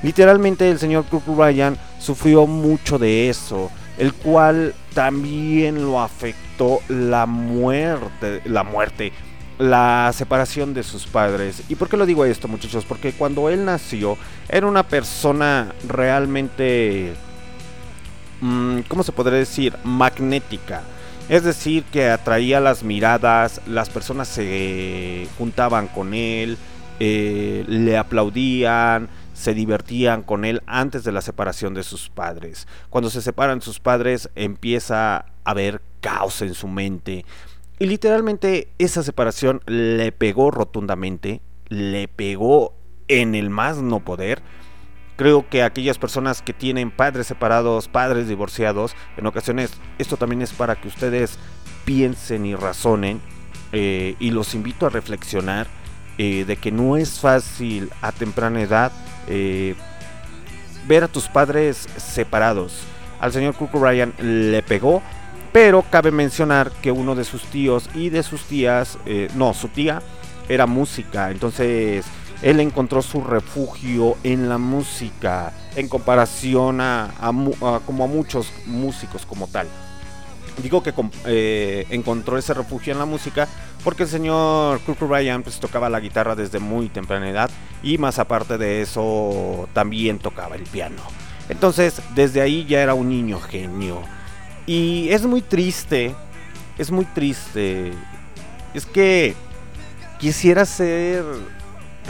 Literalmente 0.03 0.69
el 0.69 0.79
señor 0.79 1.05
Kurt 1.05 1.27
Ryan 1.27 1.77
sufrió 1.99 2.45
mucho 2.45 2.99
de 2.99 3.29
eso, 3.29 3.71
el 3.97 4.13
cual 4.13 4.75
también 4.93 5.81
lo 5.85 6.01
afectó 6.01 6.79
la 6.89 7.25
muerte, 7.25 8.41
la 8.45 8.63
muerte, 8.63 9.13
la 9.57 10.11
separación 10.13 10.73
de 10.73 10.83
sus 10.83 11.05
padres. 11.05 11.63
¿Y 11.69 11.75
por 11.75 11.89
qué 11.89 11.97
lo 11.97 12.05
digo 12.05 12.25
esto, 12.25 12.47
muchachos? 12.47 12.85
Porque 12.85 13.13
cuando 13.13 13.49
él 13.49 13.65
nació 13.65 14.17
era 14.49 14.67
una 14.67 14.83
persona 14.83 15.73
realmente, 15.87 17.13
mm, 18.41 18.79
¿cómo 18.87 19.03
se 19.03 19.11
podría 19.11 19.39
decir? 19.39 19.75
Magnética. 19.83 20.83
Es 21.29 21.43
decir, 21.43 21.83
que 21.85 22.09
atraía 22.09 22.59
las 22.59 22.83
miradas, 22.83 23.61
las 23.65 23.89
personas 23.89 24.27
se 24.27 25.27
juntaban 25.37 25.87
con 25.87 26.13
él, 26.13 26.57
eh, 26.99 27.63
le 27.67 27.97
aplaudían, 27.97 29.07
se 29.33 29.53
divertían 29.53 30.21
con 30.23 30.45
él 30.45 30.61
antes 30.65 31.03
de 31.03 31.11
la 31.11 31.21
separación 31.21 31.73
de 31.73 31.83
sus 31.83 32.09
padres. 32.09 32.67
Cuando 32.89 33.09
se 33.09 33.21
separan 33.21 33.61
sus 33.61 33.79
padres 33.79 34.29
empieza 34.35 35.17
a 35.17 35.25
haber 35.43 35.81
caos 36.01 36.41
en 36.41 36.53
su 36.53 36.67
mente. 36.67 37.25
Y 37.83 37.85
literalmente 37.85 38.69
esa 38.79 39.03
separación 39.03 39.59
le 39.65 40.13
pegó 40.13 40.51
rotundamente, 40.51 41.41
le 41.67 42.07
pegó 42.07 42.73
en 43.09 43.35
el 43.35 43.49
más 43.49 43.79
no 43.79 43.99
poder. 43.99 44.41
Creo 45.17 45.49
que 45.49 45.63
aquellas 45.63 45.97
personas 45.97 46.41
que 46.41 46.53
tienen 46.53 46.91
padres 46.91 47.27
separados, 47.27 47.89
padres 47.89 48.29
divorciados, 48.29 48.95
en 49.17 49.25
ocasiones 49.25 49.73
esto 49.97 50.15
también 50.15 50.41
es 50.41 50.53
para 50.53 50.79
que 50.79 50.87
ustedes 50.87 51.37
piensen 51.83 52.45
y 52.45 52.55
razonen. 52.55 53.19
eh, 53.73 54.15
y 54.17 54.31
los 54.31 54.55
invito 54.55 54.85
a 54.85 54.89
reflexionar 54.89 55.67
eh, 56.17 56.45
de 56.45 56.55
que 56.55 56.71
no 56.71 56.95
es 56.95 57.19
fácil 57.19 57.89
a 58.01 58.13
temprana 58.13 58.61
edad 58.61 58.93
eh, 59.27 59.75
ver 60.87 61.03
a 61.03 61.09
tus 61.09 61.27
padres 61.27 61.89
separados. 61.97 62.85
Al 63.19 63.33
señor 63.33 63.55
Cook 63.55 63.73
Ryan 63.73 64.13
le 64.19 64.63
pegó, 64.63 65.03
pero 65.53 65.83
cabe 65.89 66.11
mencionar 66.11 66.71
que 66.81 66.91
uno 66.91 67.15
de 67.15 67.23
sus 67.23 67.43
tíos 67.43 67.89
y 67.93 68.09
de 68.09 68.23
sus 68.23 68.41
tías, 68.43 68.97
eh, 69.05 69.29
no, 69.35 69.53
su 69.53 69.69
tía 69.69 70.01
era 70.49 70.65
música, 70.65 71.31
entonces 71.31 72.05
él 72.41 72.59
encontró 72.59 73.01
su 73.01 73.23
refugio 73.23 74.17
en 74.23 74.49
la 74.49 74.57
música 74.57 75.53
en 75.75 75.87
comparación 75.87 76.81
a, 76.81 77.11
como 77.85 78.03
a 78.03 78.07
muchos 78.07 78.51
músicos 78.65 79.25
como 79.25 79.47
tal. 79.47 79.67
Digo 80.61 80.83
que 80.83 80.93
eh, 81.25 81.87
encontró 81.89 82.37
ese 82.37 82.53
refugio 82.53 82.93
en 82.93 82.99
la 82.99 83.05
música 83.05 83.47
porque 83.83 84.03
el 84.03 84.09
señor 84.09 84.81
Kurt 84.81 85.01
Ryan 85.01 85.41
pues, 85.41 85.59
tocaba 85.59 85.89
la 85.89 85.99
guitarra 85.99 86.35
desde 86.35 86.59
muy 86.59 86.89
temprana 86.89 87.29
edad 87.29 87.49
y 87.81 87.97
más 87.97 88.19
aparte 88.19 88.57
de 88.57 88.81
eso 88.81 89.67
también 89.73 90.19
tocaba 90.19 90.55
el 90.55 90.63
piano. 90.63 91.01
Entonces 91.49 92.01
desde 92.13 92.41
ahí 92.41 92.65
ya 92.65 92.81
era 92.81 92.93
un 92.93 93.09
niño 93.09 93.39
genio. 93.39 94.01
Y 94.65 95.09
es 95.09 95.25
muy 95.25 95.41
triste, 95.41 96.15
es 96.77 96.91
muy 96.91 97.05
triste. 97.05 97.91
Es 98.73 98.85
que 98.85 99.35
quisiera 100.19 100.65
ser 100.65 101.23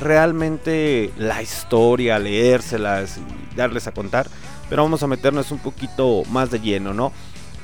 realmente 0.01 1.11
la 1.17 1.41
historia, 1.41 2.19
leérselas 2.19 3.17
y 3.17 3.55
darles 3.55 3.87
a 3.87 3.91
contar, 3.91 4.27
pero 4.69 4.83
vamos 4.83 5.03
a 5.03 5.07
meternos 5.07 5.51
un 5.51 5.59
poquito 5.59 6.23
más 6.29 6.51
de 6.51 6.59
lleno, 6.59 6.93
¿no? 6.93 7.11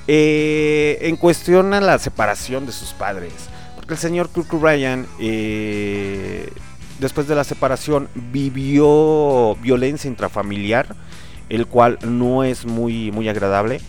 Eh, 0.08 0.98
en 1.02 1.16
cuestión 1.18 1.74
a 1.74 1.82
la 1.82 2.00
separación 2.00 2.66
de 2.66 2.72
sus 2.72 2.94
padres, 2.94 3.34
porque 3.76 3.94
el 3.94 4.00
señor 4.00 4.30
Kurt 4.30 4.52
Ryan, 4.52 5.06
eh, 5.20 6.52
después 7.00 7.28
de 7.28 7.36
la 7.36 7.44
separación, 7.44 8.10
vivió 8.16 9.56
violencia 9.62 10.08
intrafamiliar 10.08 10.96
el 11.50 11.66
cual 11.66 11.98
no 12.04 12.44
es 12.44 12.66
muy, 12.66 13.12
muy 13.12 13.28
agradable, 13.28 13.82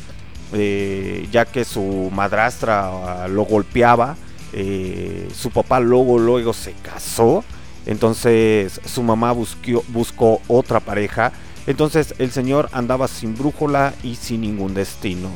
eh, 0.52 1.28
ya 1.30 1.44
que 1.44 1.64
su 1.64 2.10
madrastra 2.12 3.24
ah, 3.24 3.28
lo 3.28 3.44
golpeaba, 3.44 4.16
eh, 4.52 5.28
su 5.34 5.50
papá 5.50 5.80
luego, 5.80 6.18
luego 6.18 6.52
se 6.52 6.72
casó, 6.82 7.44
entonces 7.86 8.80
su 8.84 9.02
mamá 9.02 9.32
buscó, 9.32 9.84
buscó 9.88 10.40
otra 10.48 10.80
pareja, 10.80 11.32
entonces 11.66 12.14
el 12.18 12.30
señor 12.32 12.68
andaba 12.72 13.06
sin 13.08 13.36
brújula 13.36 13.94
y 14.02 14.16
sin 14.16 14.40
ningún 14.40 14.74
destino, 14.74 15.30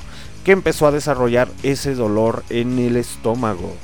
que 0.45 0.53
empezó 0.53 0.87
a 0.87 0.91
desarrollar 0.93 1.49
ese 1.63 1.95
dolor 1.95 2.45
en 2.51 2.79
el 2.79 2.97
estómago 2.97 3.75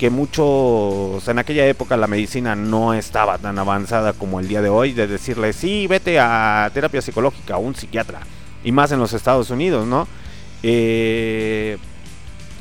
que 0.00 0.08
muchos 0.08 1.28
en 1.28 1.38
aquella 1.38 1.66
época 1.66 1.94
la 1.98 2.06
medicina 2.06 2.56
no 2.56 2.94
estaba 2.94 3.36
tan 3.36 3.58
avanzada 3.58 4.14
como 4.14 4.40
el 4.40 4.48
día 4.48 4.62
de 4.62 4.70
hoy 4.70 4.94
de 4.94 5.06
decirle 5.06 5.52
sí 5.52 5.86
vete 5.86 6.18
a 6.18 6.70
terapia 6.72 7.02
psicológica 7.02 7.58
o 7.58 7.60
un 7.60 7.74
psiquiatra 7.74 8.20
y 8.64 8.72
más 8.72 8.92
en 8.92 8.98
los 8.98 9.12
Estados 9.12 9.50
Unidos 9.50 9.86
no 9.86 10.08
Eh, 10.62 11.78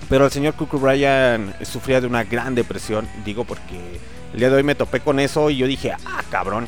pero 0.09 0.25
el 0.25 0.31
señor 0.31 0.55
Cook 0.55 0.81
Ryan 0.81 1.53
sufría 1.63 2.01
de 2.01 2.07
una 2.07 2.23
gran 2.23 2.55
depresión 2.55 3.07
digo 3.25 3.43
porque 3.43 3.77
el 4.33 4.39
día 4.39 4.49
de 4.49 4.55
hoy 4.55 4.63
me 4.63 4.73
topé 4.73 5.01
con 5.01 5.19
eso 5.19 5.49
y 5.49 5.57
yo 5.57 5.67
dije 5.67 5.91
ah 5.91 6.23
cabrón 6.31 6.67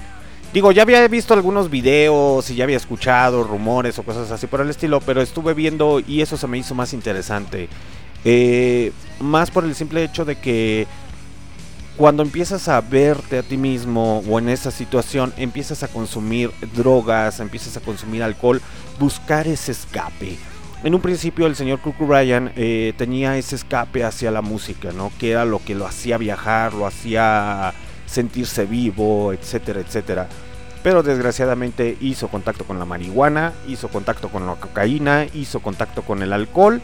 Digo, 0.54 0.74
ya 0.74 0.82
había 0.82 1.08
visto 1.08 1.34
algunos 1.34 1.70
videos 1.70 2.50
y 2.50 2.56
ya 2.56 2.66
había 2.66 2.76
escuchado 2.76 3.44
rumores 3.46 3.98
o 3.98 4.04
cosas 4.04 4.32
así 4.32 4.48
por 4.48 4.60
el 4.60 4.70
estilo, 4.70 5.00
pero 5.00 5.22
estuve 5.22 5.54
viendo 5.54 6.02
y 6.06 6.22
eso 6.22 6.36
se 6.36 6.46
me 6.48 6.58
hizo 6.58 6.76
más 6.76 6.92
interesante. 6.92 7.70
Eh, 8.26 8.92
más 9.22 9.50
por 9.50 9.64
el 9.64 9.76
simple 9.76 10.04
hecho 10.04 10.26
de 10.26 10.36
que 10.36 10.88
cuando 11.96 12.22
empiezas 12.22 12.68
a 12.68 12.82
verte 12.82 13.38
a 13.38 13.44
ti 13.44 13.56
mismo 13.56 14.20
o 14.30 14.40
en 14.40 14.50
esa 14.50 14.72
situación, 14.72 15.34
empiezas 15.38 15.84
a 15.84 15.88
consumir 15.88 16.52
drogas, 16.76 17.40
empiezas 17.40 17.78
a 17.78 17.82
consumir 17.82 18.22
alcohol, 18.22 18.62
buscar 19.00 19.48
ese 19.48 19.72
escape. 19.72 20.38
En 20.84 20.96
un 20.96 21.02
principio 21.02 21.46
el 21.46 21.56
señor 21.56 21.80
Cook 21.80 21.96
Ryan 22.00 22.52
eh, 22.56 22.94
tenía 22.98 23.38
ese 23.38 23.56
escape 23.56 24.04
hacia 24.04 24.32
la 24.32 24.42
música, 24.42 24.92
¿no? 24.92 25.12
Que 25.20 25.32
era 25.32 25.46
lo 25.46 25.64
que 25.64 25.76
lo 25.76 25.86
hacía 25.86 26.18
viajar, 26.18 26.74
lo 26.74 26.88
hacía 26.88 27.72
sentirse 28.08 28.66
vivo, 28.66 29.32
etcétera, 29.32 29.80
etcétera. 29.80 30.28
Pero 30.82 31.04
desgraciadamente 31.04 31.98
hizo 32.02 32.30
contacto 32.30 32.66
con 32.66 32.80
la 32.80 32.86
marihuana, 32.86 33.54
hizo 33.68 33.90
contacto 33.90 34.30
con 34.30 34.48
la 34.48 34.56
cocaína, 34.56 35.28
hizo 35.36 35.60
contacto 35.60 36.02
con 36.02 36.24
el 36.24 36.34
alcohol 36.34 36.82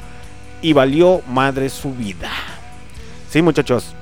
y 0.61 0.73
valió 0.73 1.23
madre 1.27 1.69
su 1.69 1.91
vida. 1.95 2.29
Sí, 3.31 3.41
muchachos. 3.41 3.95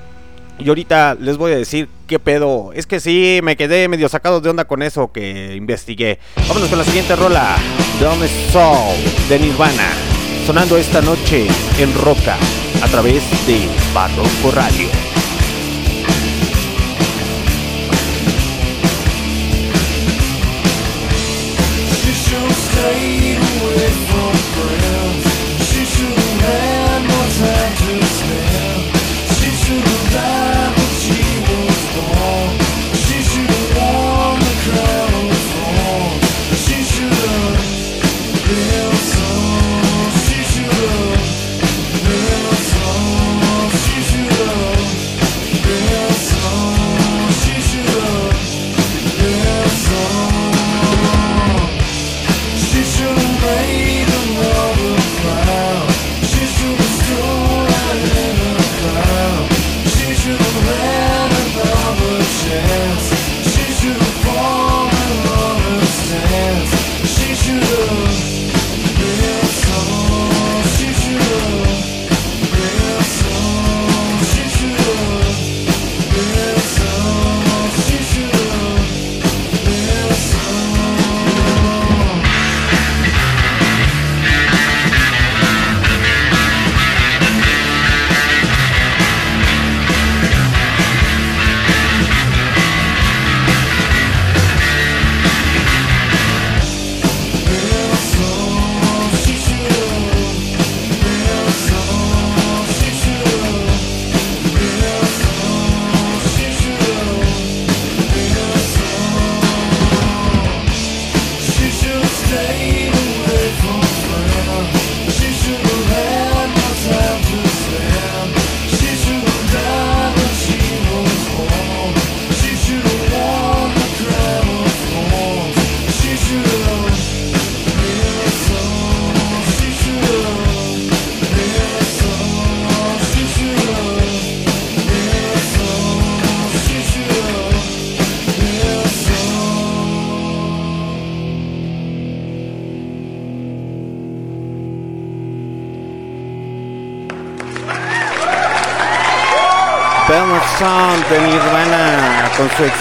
Y 0.58 0.68
ahorita 0.68 1.16
les 1.20 1.36
voy 1.36 1.52
a 1.52 1.56
decir 1.56 1.88
qué 2.06 2.18
pedo. 2.18 2.72
Es 2.72 2.86
que 2.86 3.00
sí, 3.00 3.40
me 3.42 3.56
quedé 3.56 3.88
medio 3.88 4.08
sacado 4.08 4.40
de 4.40 4.50
onda 4.50 4.64
con 4.64 4.82
eso 4.82 5.12
que 5.12 5.54
investigué. 5.54 6.18
Vámonos 6.48 6.68
con 6.68 6.78
la 6.78 6.84
siguiente 6.84 7.14
rola. 7.14 7.56
Dumb 8.00 8.26
Soul 8.52 8.96
de 9.28 9.38
Nirvana. 9.38 9.90
Sonando 10.46 10.76
esta 10.76 11.02
noche 11.02 11.46
en 11.78 11.94
Roca 11.94 12.36
a 12.82 12.88
través 12.88 13.22
de 13.46 13.68
Barroco 13.92 14.50
Radio. 14.52 15.05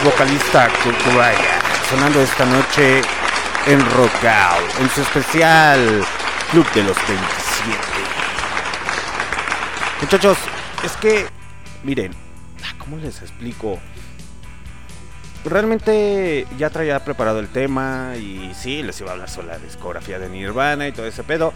Vocalista 0.06 0.70
Kurt. 0.84 0.98
Sonando 1.90 2.22
esta 2.22 2.46
noche 2.46 3.02
en 3.66 3.80
Rock 3.92 4.24
Out, 4.24 4.80
en 4.80 4.90
su 4.92 5.02
especial 5.02 6.06
Club 6.52 6.72
de 6.74 6.84
los 6.84 6.96
27. 7.08 7.80
Muchachos, 10.02 10.38
es 10.84 10.92
que, 10.98 11.26
miren, 11.84 12.14
ah, 12.64 12.76
¿cómo 12.78 12.98
les 12.98 13.20
explico? 13.20 13.80
Realmente 15.46 16.48
ya 16.58 16.72
traía 16.72 17.00
preparado 17.06 17.40
el 17.40 17.50
tema 17.50 18.14
y 18.18 18.52
sí, 18.56 18.82
les 18.82 19.00
iba 19.00 19.12
a 19.12 19.14
hablar 19.14 19.30
sobre 19.30 19.48
la 19.48 19.60
discografía 19.60 20.18
de 20.18 20.28
Nirvana 20.28 20.88
y 20.88 20.92
todo 20.92 21.06
ese 21.06 21.24
pedo. 21.24 21.54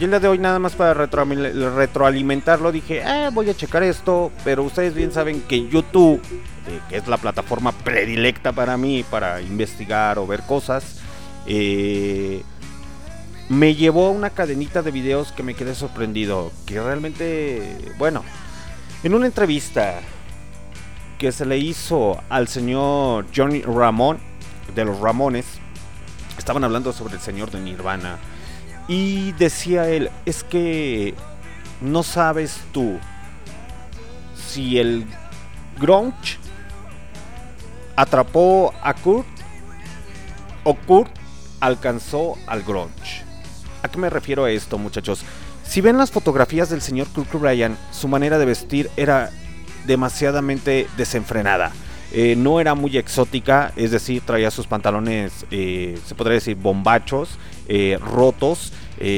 Y 0.00 0.04
el 0.04 0.10
día 0.10 0.20
de 0.20 0.28
hoy 0.28 0.38
nada 0.38 0.58
más 0.58 0.72
para 0.72 0.94
retroalimentarlo 0.94 2.72
dije, 2.72 3.04
ah, 3.04 3.28
voy 3.32 3.50
a 3.50 3.54
checar 3.54 3.82
esto, 3.82 4.32
pero 4.42 4.62
ustedes 4.62 4.94
bien 4.94 5.12
saben 5.12 5.42
que 5.42 5.68
YouTube, 5.68 6.22
que 6.88 6.96
es 6.96 7.06
la 7.08 7.18
plataforma 7.18 7.72
predilecta 7.72 8.52
para 8.52 8.78
mí 8.78 9.04
para 9.10 9.42
investigar 9.42 10.18
o 10.18 10.26
ver 10.26 10.40
cosas, 10.42 11.00
eh, 11.46 12.42
me 13.50 13.74
llevó 13.74 14.06
a 14.06 14.10
una 14.10 14.30
cadenita 14.30 14.80
de 14.80 14.90
videos 14.90 15.32
que 15.32 15.42
me 15.42 15.54
quedé 15.54 15.74
sorprendido, 15.74 16.52
que 16.64 16.80
realmente, 16.80 17.92
bueno, 17.98 18.24
en 19.02 19.14
una 19.14 19.26
entrevista 19.26 20.00
que 21.18 21.32
se 21.32 21.46
le 21.46 21.58
hizo 21.58 22.22
al 22.28 22.48
señor 22.48 23.26
Johnny 23.34 23.62
Ramón 23.62 24.18
de 24.74 24.84
los 24.84 25.00
Ramones, 25.00 25.46
estaban 26.38 26.64
hablando 26.64 26.92
sobre 26.92 27.14
el 27.14 27.20
señor 27.20 27.50
de 27.50 27.60
Nirvana 27.60 28.18
y 28.88 29.32
decía 29.32 29.88
él, 29.88 30.10
es 30.26 30.44
que 30.44 31.14
no 31.80 32.02
sabes 32.02 32.60
tú 32.72 32.98
si 34.34 34.78
el 34.78 35.06
grunge 35.78 36.38
atrapó 37.96 38.72
a 38.82 38.94
Kurt 38.94 39.26
o 40.64 40.74
Kurt 40.74 41.10
alcanzó 41.60 42.36
al 42.46 42.62
grunge. 42.62 43.24
¿A 43.82 43.88
qué 43.88 43.98
me 43.98 44.10
refiero 44.10 44.44
a 44.44 44.50
esto, 44.50 44.78
muchachos? 44.78 45.22
Si 45.64 45.80
ven 45.80 45.98
las 45.98 46.10
fotografías 46.10 46.68
del 46.68 46.82
señor 46.82 47.08
Kurt 47.08 47.32
Ryan, 47.32 47.76
su 47.90 48.08
manera 48.08 48.38
de 48.38 48.44
vestir 48.44 48.90
era 48.96 49.30
demasiadamente 49.86 50.86
desenfrenada. 50.96 51.72
Eh, 52.12 52.36
no 52.36 52.60
era 52.60 52.74
muy 52.74 52.96
exótica, 52.96 53.72
es 53.76 53.90
decir, 53.90 54.22
traía 54.24 54.50
sus 54.50 54.66
pantalones, 54.66 55.44
eh, 55.50 55.98
se 56.06 56.14
podría 56.14 56.34
decir, 56.34 56.56
bombachos, 56.56 57.38
eh, 57.68 57.98
rotos, 58.00 58.72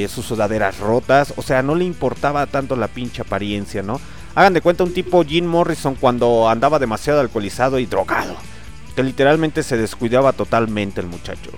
sus 0.09 0.25
sudaderas 0.25 0.79
rotas, 0.79 1.33
o 1.37 1.41
sea, 1.41 1.63
no 1.63 1.73
le 1.73 1.85
importaba 1.85 2.45
tanto 2.47 2.75
la 2.75 2.89
pinche 2.89 3.21
apariencia, 3.21 3.81
¿no? 3.81 4.01
Hagan 4.35 4.53
de 4.53 4.59
cuenta 4.59 4.83
un 4.83 4.93
tipo 4.93 5.23
Jim 5.23 5.45
Morrison 5.45 5.95
cuando 5.95 6.49
andaba 6.49 6.79
demasiado 6.79 7.21
alcoholizado 7.21 7.79
y 7.79 7.85
drogado, 7.85 8.35
que 8.93 9.03
literalmente 9.03 9.63
se 9.63 9.77
descuidaba 9.77 10.33
totalmente 10.33 10.99
el 10.99 11.07
muchacho. 11.07 11.51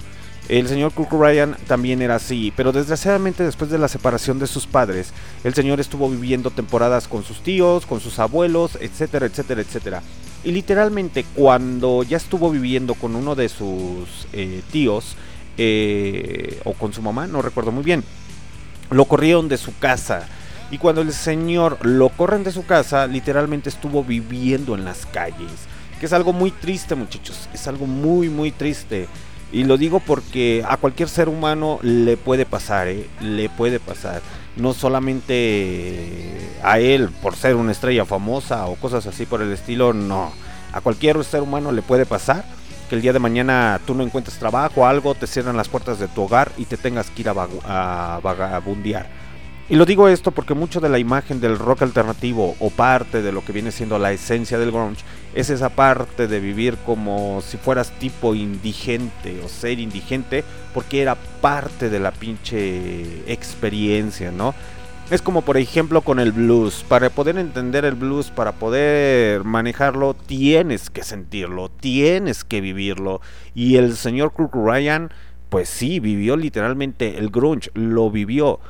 El 0.49 0.67
señor 0.67 0.91
Kirk 0.93 1.11
Ryan 1.11 1.55
también 1.67 2.01
era 2.01 2.15
así, 2.15 2.51
pero 2.55 2.71
desgraciadamente 2.71 3.43
después 3.43 3.69
de 3.69 3.77
la 3.77 3.87
separación 3.87 4.39
de 4.39 4.47
sus 4.47 4.67
padres, 4.67 5.13
el 5.43 5.53
señor 5.53 5.79
estuvo 5.79 6.09
viviendo 6.09 6.49
temporadas 6.49 7.07
con 7.07 7.23
sus 7.23 7.41
tíos, 7.41 7.85
con 7.85 8.01
sus 8.01 8.19
abuelos, 8.19 8.77
etcétera, 8.81 9.27
etcétera, 9.27 9.61
etcétera. 9.61 10.03
Y 10.43 10.51
literalmente 10.51 11.23
cuando 11.35 12.03
ya 12.03 12.17
estuvo 12.17 12.49
viviendo 12.49 12.95
con 12.95 13.15
uno 13.15 13.35
de 13.35 13.47
sus 13.47 14.27
eh, 14.33 14.61
tíos, 14.71 15.15
eh, 15.57 16.59
o 16.63 16.73
con 16.73 16.93
su 16.93 17.01
mamá, 17.01 17.27
no 17.27 17.41
recuerdo 17.41 17.71
muy 17.71 17.83
bien, 17.83 18.03
lo 18.89 19.05
corrieron 19.05 19.47
de 19.47 19.57
su 19.57 19.77
casa. 19.77 20.27
Y 20.71 20.77
cuando 20.77 21.01
el 21.01 21.13
señor 21.13 21.85
lo 21.85 22.09
corren 22.09 22.43
de 22.43 22.51
su 22.51 22.65
casa, 22.65 23.05
literalmente 23.05 23.69
estuvo 23.69 24.03
viviendo 24.03 24.73
en 24.73 24.85
las 24.85 25.05
calles. 25.05 25.51
Que 25.99 26.05
es 26.05 26.13
algo 26.13 26.33
muy 26.33 26.51
triste, 26.51 26.95
muchachos. 26.95 27.49
Es 27.53 27.67
algo 27.67 27.85
muy, 27.85 28.29
muy 28.29 28.51
triste. 28.51 29.07
Y 29.51 29.65
lo 29.65 29.77
digo 29.77 29.99
porque 29.99 30.63
a 30.67 30.77
cualquier 30.77 31.09
ser 31.09 31.27
humano 31.27 31.79
le 31.81 32.15
puede 32.15 32.45
pasar, 32.45 32.87
¿eh? 32.87 33.07
Le 33.19 33.49
puede 33.49 33.79
pasar. 33.79 34.21
No 34.55 34.73
solamente 34.73 36.49
a 36.63 36.79
él 36.79 37.09
por 37.21 37.35
ser 37.35 37.55
una 37.55 37.71
estrella 37.71 38.05
famosa 38.05 38.65
o 38.67 38.75
cosas 38.75 39.05
así 39.07 39.25
por 39.25 39.41
el 39.41 39.51
estilo, 39.51 39.93
no. 39.93 40.31
A 40.71 40.79
cualquier 40.79 41.21
ser 41.25 41.41
humano 41.41 41.71
le 41.71 41.81
puede 41.81 42.05
pasar 42.05 42.45
que 42.89 42.95
el 42.95 43.01
día 43.01 43.13
de 43.13 43.19
mañana 43.19 43.79
tú 43.85 43.93
no 43.93 44.03
encuentres 44.03 44.37
trabajo 44.37 44.81
o 44.81 44.85
algo, 44.85 45.15
te 45.15 45.27
cierran 45.27 45.57
las 45.57 45.69
puertas 45.69 45.99
de 45.99 46.07
tu 46.07 46.23
hogar 46.23 46.51
y 46.57 46.65
te 46.65 46.77
tengas 46.77 47.09
que 47.09 47.21
ir 47.21 47.29
a, 47.29 47.47
a 47.65 48.19
vagabundear. 48.21 49.07
Y 49.69 49.75
lo 49.75 49.85
digo 49.85 50.09
esto 50.09 50.31
porque 50.31 50.53
mucho 50.53 50.81
de 50.81 50.89
la 50.89 50.99
imagen 50.99 51.39
del 51.39 51.57
rock 51.57 51.83
alternativo 51.83 52.55
o 52.59 52.69
parte 52.69 53.21
de 53.21 53.31
lo 53.31 53.45
que 53.45 53.53
viene 53.53 53.71
siendo 53.71 53.97
la 53.97 54.11
esencia 54.11 54.57
del 54.57 54.71
grunge 54.71 55.03
es 55.33 55.49
esa 55.49 55.69
parte 55.69 56.27
de 56.27 56.39
vivir 56.39 56.77
como 56.85 57.41
si 57.41 57.57
fueras 57.57 57.91
tipo 57.99 58.35
indigente 58.35 59.41
o 59.43 59.47
ser 59.47 59.79
indigente 59.79 60.43
porque 60.73 61.01
era 61.01 61.15
parte 61.15 61.89
de 61.89 61.99
la 61.99 62.11
pinche 62.11 63.31
experiencia, 63.31 64.31
¿no? 64.31 64.53
Es 65.09 65.21
como 65.21 65.41
por 65.41 65.57
ejemplo 65.57 66.01
con 66.01 66.19
el 66.19 66.31
blues. 66.31 66.85
Para 66.87 67.09
poder 67.09 67.37
entender 67.37 67.83
el 67.83 67.95
blues, 67.95 68.31
para 68.31 68.53
poder 68.53 69.43
manejarlo, 69.43 70.13
tienes 70.13 70.89
que 70.89 71.03
sentirlo, 71.03 71.69
tienes 71.69 72.45
que 72.45 72.61
vivirlo. 72.61 73.19
Y 73.53 73.75
el 73.75 73.97
señor 73.97 74.33
Kirk 74.33 74.55
Ryan, 74.55 75.11
pues 75.49 75.67
sí, 75.67 75.99
vivió 75.99 76.37
literalmente 76.37 77.17
el 77.17 77.29
grunge, 77.29 77.71
lo 77.73 78.09
vivió. 78.09 78.61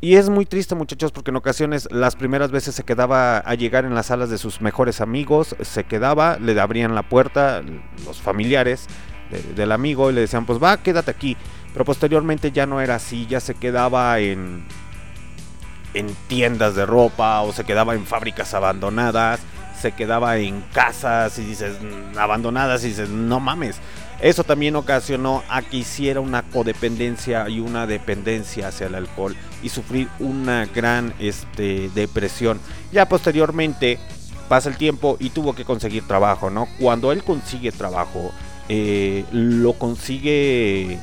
Y 0.00 0.16
es 0.16 0.28
muy 0.28 0.44
triste 0.44 0.74
muchachos 0.74 1.10
porque 1.10 1.30
en 1.30 1.36
ocasiones 1.36 1.88
las 1.90 2.16
primeras 2.16 2.50
veces 2.50 2.74
se 2.74 2.84
quedaba 2.84 3.38
a 3.38 3.54
llegar 3.54 3.84
en 3.86 3.94
las 3.94 4.06
salas 4.06 4.28
de 4.28 4.36
sus 4.38 4.60
mejores 4.60 5.00
amigos, 5.00 5.56
se 5.62 5.84
quedaba, 5.84 6.36
le 6.38 6.58
abrían 6.60 6.94
la 6.94 7.02
puerta 7.02 7.62
los 8.04 8.20
familiares 8.20 8.86
de- 9.30 9.54
del 9.54 9.72
amigo 9.72 10.10
y 10.10 10.14
le 10.14 10.20
decían 10.20 10.44
pues 10.44 10.62
va, 10.62 10.76
quédate 10.76 11.10
aquí. 11.10 11.36
Pero 11.72 11.84
posteriormente 11.84 12.52
ya 12.52 12.66
no 12.66 12.80
era 12.80 12.96
así, 12.96 13.26
ya 13.26 13.40
se 13.40 13.54
quedaba 13.54 14.18
en, 14.20 14.64
en 15.94 16.14
tiendas 16.28 16.74
de 16.74 16.84
ropa 16.86 17.40
o 17.40 17.52
se 17.52 17.64
quedaba 17.64 17.94
en 17.94 18.04
fábricas 18.06 18.52
abandonadas, 18.54 19.40
se 19.80 19.92
quedaba 19.92 20.36
en 20.38 20.60
casas 20.72 21.38
y 21.38 21.44
dices 21.44 21.76
abandonadas 22.18 22.84
y 22.84 22.88
dices 22.88 23.08
no 23.08 23.40
mames. 23.40 23.76
Eso 24.20 24.44
también 24.44 24.76
ocasionó 24.76 25.42
a 25.48 25.62
que 25.62 25.78
hiciera 25.78 26.20
una 26.20 26.42
codependencia 26.42 27.48
y 27.48 27.60
una 27.60 27.86
dependencia 27.86 28.68
hacia 28.68 28.86
el 28.86 28.94
alcohol 28.94 29.36
y 29.62 29.68
sufrir 29.68 30.08
una 30.18 30.64
gran 30.66 31.12
este, 31.18 31.90
depresión. 31.94 32.58
Ya 32.92 33.08
posteriormente 33.08 33.98
pasa 34.48 34.70
el 34.70 34.76
tiempo 34.76 35.16
y 35.20 35.30
tuvo 35.30 35.54
que 35.54 35.64
conseguir 35.64 36.06
trabajo, 36.06 36.48
¿no? 36.48 36.66
Cuando 36.80 37.12
él 37.12 37.24
consigue 37.24 37.72
trabajo, 37.72 38.32
eh, 38.68 39.24
lo 39.32 39.74
consigue 39.74 40.98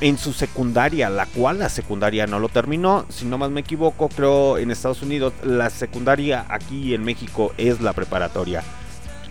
en 0.00 0.16
su 0.16 0.32
secundaria, 0.32 1.10
la 1.10 1.26
cual 1.26 1.58
la 1.58 1.68
secundaria 1.68 2.26
no 2.26 2.38
lo 2.38 2.48
terminó, 2.48 3.04
si 3.10 3.26
no 3.26 3.36
más 3.36 3.50
me 3.50 3.60
equivoco, 3.60 4.08
creo 4.08 4.56
en 4.56 4.70
Estados 4.70 5.02
Unidos 5.02 5.34
la 5.44 5.68
secundaria 5.68 6.46
aquí 6.48 6.94
en 6.94 7.04
México 7.04 7.52
es 7.58 7.82
la 7.82 7.92
preparatoria. 7.92 8.62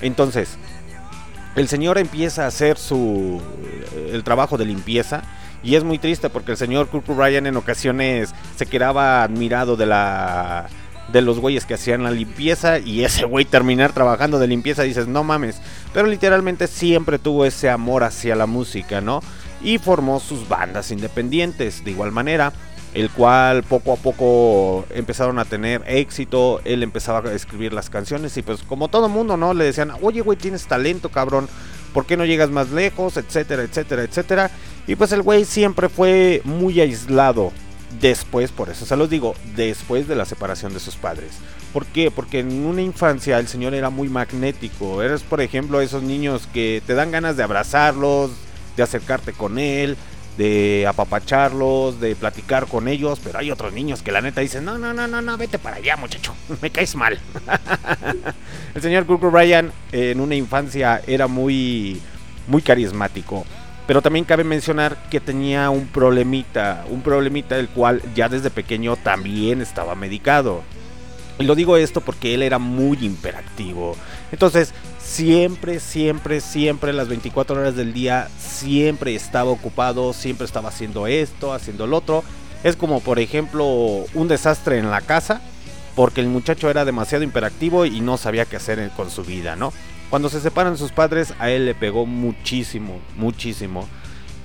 Entonces, 0.01 0.57
el 1.55 1.67
señor 1.67 1.97
empieza 1.97 2.45
a 2.45 2.47
hacer 2.47 2.77
su 2.77 3.41
el 4.11 4.23
trabajo 4.23 4.57
de 4.57 4.65
limpieza 4.65 5.23
y 5.63 5.75
es 5.75 5.83
muy 5.83 5.99
triste 5.99 6.29
porque 6.29 6.51
el 6.51 6.57
señor 6.57 6.87
Kurt 6.87 7.07
Ryan 7.07 7.47
en 7.47 7.57
ocasiones 7.57 8.33
se 8.55 8.65
quedaba 8.65 9.23
admirado 9.23 9.75
de 9.75 9.85
la 9.85 10.69
de 11.11 11.21
los 11.21 11.39
güeyes 11.39 11.65
que 11.65 11.73
hacían 11.73 12.03
la 12.03 12.11
limpieza 12.11 12.77
y 12.79 13.03
ese 13.03 13.25
güey 13.25 13.43
terminar 13.43 13.93
trabajando 13.93 14.37
de 14.37 14.47
limpieza 14.47 14.83
dices, 14.83 15.07
"No 15.07 15.23
mames", 15.23 15.59
pero 15.93 16.07
literalmente 16.07 16.67
siempre 16.67 17.17
tuvo 17.17 17.45
ese 17.45 17.69
amor 17.69 18.03
hacia 18.03 18.35
la 18.35 18.45
música, 18.45 19.01
¿no? 19.01 19.21
Y 19.61 19.79
formó 19.79 20.19
sus 20.19 20.47
bandas 20.47 20.91
independientes 20.91 21.83
de 21.83 21.91
igual 21.91 22.11
manera 22.11 22.53
el 22.93 23.09
cual 23.09 23.63
poco 23.63 23.93
a 23.93 23.95
poco 23.97 24.85
empezaron 24.89 25.39
a 25.39 25.45
tener 25.45 25.83
éxito, 25.87 26.61
él 26.65 26.83
empezaba 26.83 27.29
a 27.29 27.33
escribir 27.33 27.73
las 27.73 27.89
canciones 27.89 28.35
y 28.37 28.41
pues 28.41 28.63
como 28.63 28.87
todo 28.87 29.09
mundo, 29.09 29.37
¿no? 29.37 29.53
Le 29.53 29.65
decían, 29.65 29.91
oye 30.01 30.21
güey, 30.21 30.37
tienes 30.37 30.65
talento, 30.65 31.09
cabrón, 31.09 31.47
¿por 31.93 32.05
qué 32.05 32.17
no 32.17 32.25
llegas 32.25 32.49
más 32.49 32.71
lejos? 32.71 33.17
Etcétera, 33.17 33.63
etcétera, 33.63 34.03
etcétera. 34.03 34.51
Y 34.87 34.95
pues 34.95 35.11
el 35.11 35.21
güey 35.21 35.45
siempre 35.45 35.89
fue 35.89 36.41
muy 36.43 36.81
aislado 36.81 37.51
después, 38.01 38.51
por 38.51 38.69
eso 38.69 38.85
se 38.85 38.95
los 38.95 39.09
digo, 39.09 39.35
después 39.55 40.07
de 40.07 40.15
la 40.15 40.25
separación 40.25 40.73
de 40.73 40.79
sus 40.79 40.95
padres. 40.95 41.31
¿Por 41.73 41.85
qué? 41.85 42.09
Porque 42.09 42.39
en 42.39 42.65
una 42.65 42.81
infancia 42.81 43.37
el 43.37 43.47
señor 43.47 43.75
era 43.75 43.89
muy 43.89 44.09
magnético. 44.09 45.03
Eres, 45.03 45.21
por 45.21 45.41
ejemplo, 45.41 45.81
esos 45.81 46.01
niños 46.01 46.47
que 46.51 46.81
te 46.85 46.95
dan 46.95 47.11
ganas 47.11 47.37
de 47.37 47.43
abrazarlos, 47.43 48.31
de 48.75 48.83
acercarte 48.83 49.33
con 49.33 49.59
él, 49.59 49.95
de 50.39 50.87
apapacharlos, 50.87 51.99
de 51.99 52.15
platicar 52.15 52.65
con 52.65 52.87
ellos, 52.87 53.19
pero 53.21 53.39
hay 53.39 53.51
otros 53.51 53.73
niños 53.73 54.01
que 54.01 54.13
la 54.13 54.21
neta 54.21 54.39
dicen, 54.39 54.63
no, 54.63 54.77
no, 54.77 54.93
no, 54.93 55.05
no, 55.05 55.21
no, 55.21 55.37
vete 55.37 55.59
para 55.59 55.75
allá, 55.75 55.97
muchacho, 55.97 56.33
me 56.61 56.69
caes 56.69 56.95
mal. 56.95 57.19
el 58.73 58.81
señor 58.81 59.05
Kurt 59.05 59.21
Ryan 59.21 59.69
en 59.91 60.21
una 60.21 60.35
infancia 60.35 61.01
era 61.05 61.27
muy, 61.27 62.01
muy 62.47 62.61
carismático. 62.61 63.45
Pero 63.85 64.01
también 64.01 64.23
cabe 64.23 64.45
mencionar 64.45 65.09
que 65.09 65.19
tenía 65.19 65.69
un 65.71 65.87
problemita, 65.87 66.85
un 66.89 67.01
problemita 67.01 67.57
del 67.57 67.67
cual 67.67 68.01
ya 68.15 68.29
desde 68.29 68.49
pequeño 68.49 68.95
también 68.95 69.61
estaba 69.61 69.93
medicado. 69.93 70.61
Y 71.37 71.43
lo 71.43 71.53
digo 71.53 71.75
esto 71.75 71.99
porque 71.99 72.33
él 72.33 72.43
era 72.43 72.59
muy 72.59 72.97
imperactivo. 73.01 73.97
Entonces, 74.31 74.73
siempre, 75.09 75.79
siempre, 75.79 76.39
siempre, 76.39 76.93
las 76.93 77.07
24 77.09 77.59
horas 77.59 77.75
del 77.75 77.93
día, 77.93 78.29
siempre 78.37 79.15
estaba 79.15 79.49
ocupado, 79.49 80.13
siempre 80.13 80.45
estaba 80.45 80.69
haciendo 80.69 81.07
esto, 81.07 81.51
haciendo 81.51 81.87
lo 81.87 81.97
otro. 81.97 82.23
Es 82.63 82.75
como, 82.75 82.99
por 83.01 83.19
ejemplo, 83.19 83.65
un 84.13 84.27
desastre 84.27 84.77
en 84.77 84.91
la 84.91 85.01
casa, 85.01 85.41
porque 85.95 86.21
el 86.21 86.27
muchacho 86.27 86.69
era 86.69 86.85
demasiado 86.85 87.23
imperactivo 87.23 87.85
y 87.85 88.01
no 88.01 88.17
sabía 88.17 88.45
qué 88.45 88.57
hacer 88.57 88.91
con 88.95 89.09
su 89.09 89.23
vida, 89.23 89.55
¿no? 89.55 89.73
Cuando 90.09 90.29
se 90.29 90.41
separan 90.41 90.77
sus 90.77 90.91
padres, 90.91 91.33
a 91.39 91.49
él 91.49 91.65
le 91.65 91.75
pegó 91.75 92.05
muchísimo, 92.05 92.99
muchísimo. 93.17 93.87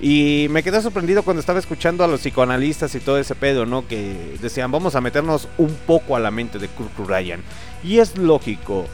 Y 0.01 0.47
me 0.51 0.63
quedé 0.63 0.81
sorprendido 0.83 1.23
cuando 1.23 1.41
estaba 1.41 1.59
escuchando 1.59 2.05
a 2.05 2.09
los 2.09 2.21
psicoanalistas 2.21 2.95
y 2.95 3.01
todo 3.01 3.19
ese 3.19 3.35
pedo, 3.35 3.67
¿no? 3.67 3.87
Que 3.87 4.37
decían, 4.41 4.73
vamos 4.73 4.95
a 4.95 5.01
meternos 5.01 5.47
un 5.59 5.75
poco 5.87 6.17
a 6.17 6.21
la 6.21 6.31
mente 6.31 6.59
de 6.59 6.69
Kurt 6.69 6.99
Ryan. 6.99 7.43
Y 7.83 7.99
es 7.99 8.17
lógico, 8.17 8.87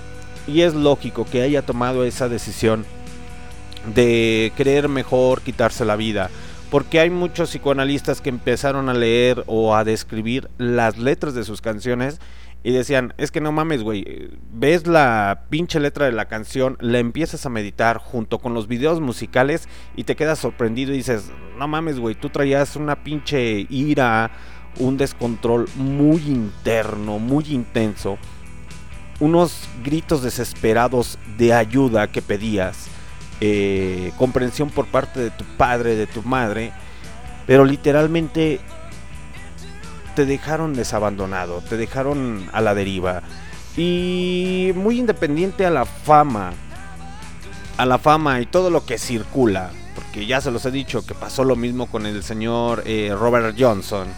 y 0.47 0.63
es 0.63 0.75
lógico 0.75 1.25
que 1.25 1.43
haya 1.43 1.63
tomado 1.63 2.05
esa 2.05 2.29
decisión 2.29 2.85
de 3.95 4.53
creer 4.57 4.89
mejor 4.89 5.43
quitarse 5.43 5.85
la 5.85 5.97
vida. 5.97 6.31
Porque 6.71 7.01
hay 7.01 7.11
muchos 7.11 7.51
psicoanalistas 7.51 8.21
que 8.21 8.29
empezaron 8.29 8.89
a 8.89 8.95
leer 8.95 9.43
o 9.47 9.75
a 9.75 9.83
describir 9.83 10.49
las 10.57 10.99
letras 10.99 11.35
de 11.35 11.43
sus 11.43 11.61
canciones 11.61 12.21
y 12.63 12.73
decían, 12.73 13.15
es 13.17 13.31
que 13.31 13.41
no 13.41 13.53
mames, 13.53 13.83
güey, 13.83 14.31
ves 14.53 14.87
la 14.87 15.47
pinche 15.49 15.81
letra 15.81 16.07
de 16.07 16.13
la 16.13 16.27
canción, 16.27 16.77
la 16.81 16.99
empiezas 16.99 17.47
a 17.47 17.51
meditar 17.51 17.99
junto 17.99 18.39
con 18.39 18.53
los 18.53 18.69
videos 18.69 19.01
musicales 19.01 19.69
y 19.97 20.05
te 20.05 20.15
quedas 20.15 20.39
sorprendido 20.39 20.93
y 20.93 20.99
dices, 20.99 21.33
no 21.59 21.67
mames, 21.69 21.99
güey, 21.99 22.15
tú 22.15 22.29
traías 22.29 22.77
una 22.77 23.03
pinche 23.03 23.67
ira, 23.71 24.31
un 24.79 24.99
descontrol 24.99 25.69
muy 25.75 26.21
interno, 26.27 27.19
muy 27.19 27.47
intenso, 27.49 28.19
unos 29.21 29.69
gritos 29.85 30.23
desesperados 30.23 31.19
de 31.37 31.53
ayuda 31.53 32.09
que 32.09 32.23
pedías, 32.23 32.87
eh, 33.41 34.13
comprensión 34.19 34.71
por 34.71 34.87
parte 34.87 35.21
de 35.21 35.31
tu 35.31 35.45
padre, 35.57 35.95
de 35.95 36.07
tu 36.07 36.23
madre, 36.23 36.73
pero 37.47 37.65
literalmente 37.65 38.61
te 40.15 40.27
dejaron 40.27 40.75
desabandonado, 40.75 41.63
te 41.69 41.77
dejaron 41.77 42.49
a 42.53 42.61
la 42.61 42.75
deriva. 42.75 43.23
Y 43.77 44.73
muy 44.75 44.99
independiente 44.99 45.65
a 45.65 45.71
la 45.71 45.85
fama, 45.85 46.53
a 47.77 47.87
la 47.87 47.99
fama 47.99 48.41
y 48.41 48.47
todo 48.47 48.71
lo 48.71 48.85
que 48.85 48.99
circula, 48.99 49.71
porque 49.95 50.27
ya 50.27 50.41
se 50.41 50.51
los 50.51 50.65
he 50.67 50.71
dicho 50.71 51.07
que 51.07 51.15
pasó 51.15 51.45
lo 51.45 51.57
mismo 51.57 51.87
con 51.87 52.07
el 52.07 52.23
señor 52.23 52.83
eh, 52.87 53.15
Robert 53.19 53.57
Johnson. 53.59 54.09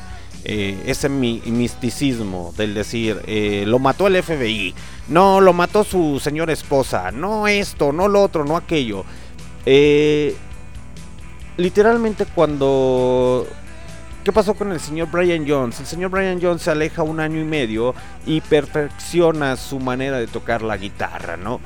Eh, 0.45 0.82
ese 0.86 1.09
mi- 1.09 1.43
misticismo 1.47 2.53
del 2.57 2.74
decir, 2.74 3.20
eh, 3.26 3.64
lo 3.66 3.78
mató 3.78 4.07
el 4.07 4.22
FBI, 4.22 4.74
no, 5.09 5.40
lo 5.40 5.53
mató 5.53 5.84
su 5.84 6.20
señora 6.20 6.53
esposa, 6.53 7.11
no 7.11 7.47
esto, 7.49 7.93
no 7.93 8.09
lo 8.09 8.22
otro, 8.22 8.45
no 8.45 8.57
aquello. 8.57 9.05
Eh, 9.66 10.34
literalmente 11.57 12.26
cuando... 12.26 13.47
¿Qué 14.24 14.30
pasó 14.30 14.55
con 14.55 14.70
el 14.70 14.78
señor 14.78 15.11
Brian 15.11 15.45
Jones? 15.49 15.80
El 15.80 15.86
señor 15.86 16.11
Brian 16.11 16.40
Jones 16.40 16.62
se 16.62 16.70
aleja 16.70 17.03
un 17.03 17.18
año 17.18 17.40
y 17.40 17.45
medio 17.45 17.93
y 18.24 18.40
perfecciona 18.40 19.57
su 19.57 19.80
manera 19.80 20.18
de 20.18 20.28
tocar 20.28 20.62
la 20.62 20.76
guitarra, 20.76 21.36
¿no? 21.36 21.61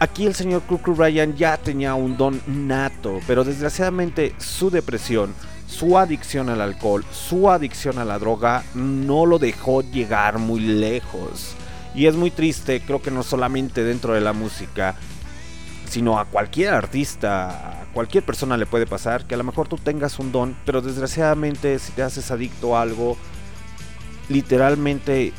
Aquí 0.00 0.26
el 0.26 0.34
señor 0.34 0.62
Cuckoo 0.62 0.94
Ryan 0.94 1.36
ya 1.36 1.56
tenía 1.58 1.94
un 1.94 2.16
don 2.16 2.40
nato, 2.48 3.20
pero 3.26 3.44
desgraciadamente 3.44 4.34
su 4.38 4.68
depresión, 4.70 5.32
su 5.70 5.96
adicción 5.96 6.48
al 6.48 6.60
alcohol, 6.60 7.04
su 7.12 7.48
adicción 7.48 7.98
a 7.98 8.04
la 8.04 8.18
droga 8.18 8.64
no 8.74 9.24
lo 9.24 9.38
dejó 9.38 9.82
llegar 9.82 10.38
muy 10.38 10.60
lejos. 10.60 11.54
Y 11.94 12.06
es 12.06 12.16
muy 12.16 12.30
triste, 12.30 12.82
creo 12.84 13.00
que 13.00 13.10
no 13.10 13.22
solamente 13.22 13.84
dentro 13.84 14.14
de 14.14 14.20
la 14.20 14.32
música, 14.32 14.96
sino 15.88 16.18
a 16.18 16.24
cualquier 16.24 16.74
artista, 16.74 17.82
a 17.82 17.84
cualquier 17.92 18.24
persona 18.24 18.56
le 18.56 18.66
puede 18.66 18.86
pasar 18.86 19.24
que 19.26 19.34
a 19.34 19.38
lo 19.38 19.44
mejor 19.44 19.68
tú 19.68 19.76
tengas 19.76 20.18
un 20.18 20.32
don, 20.32 20.56
pero 20.64 20.82
desgraciadamente 20.82 21.78
si 21.78 21.92
te 21.92 22.02
haces 22.02 22.30
adicto 22.30 22.76
a 22.76 22.82
algo, 22.82 23.16
literalmente 24.28 25.32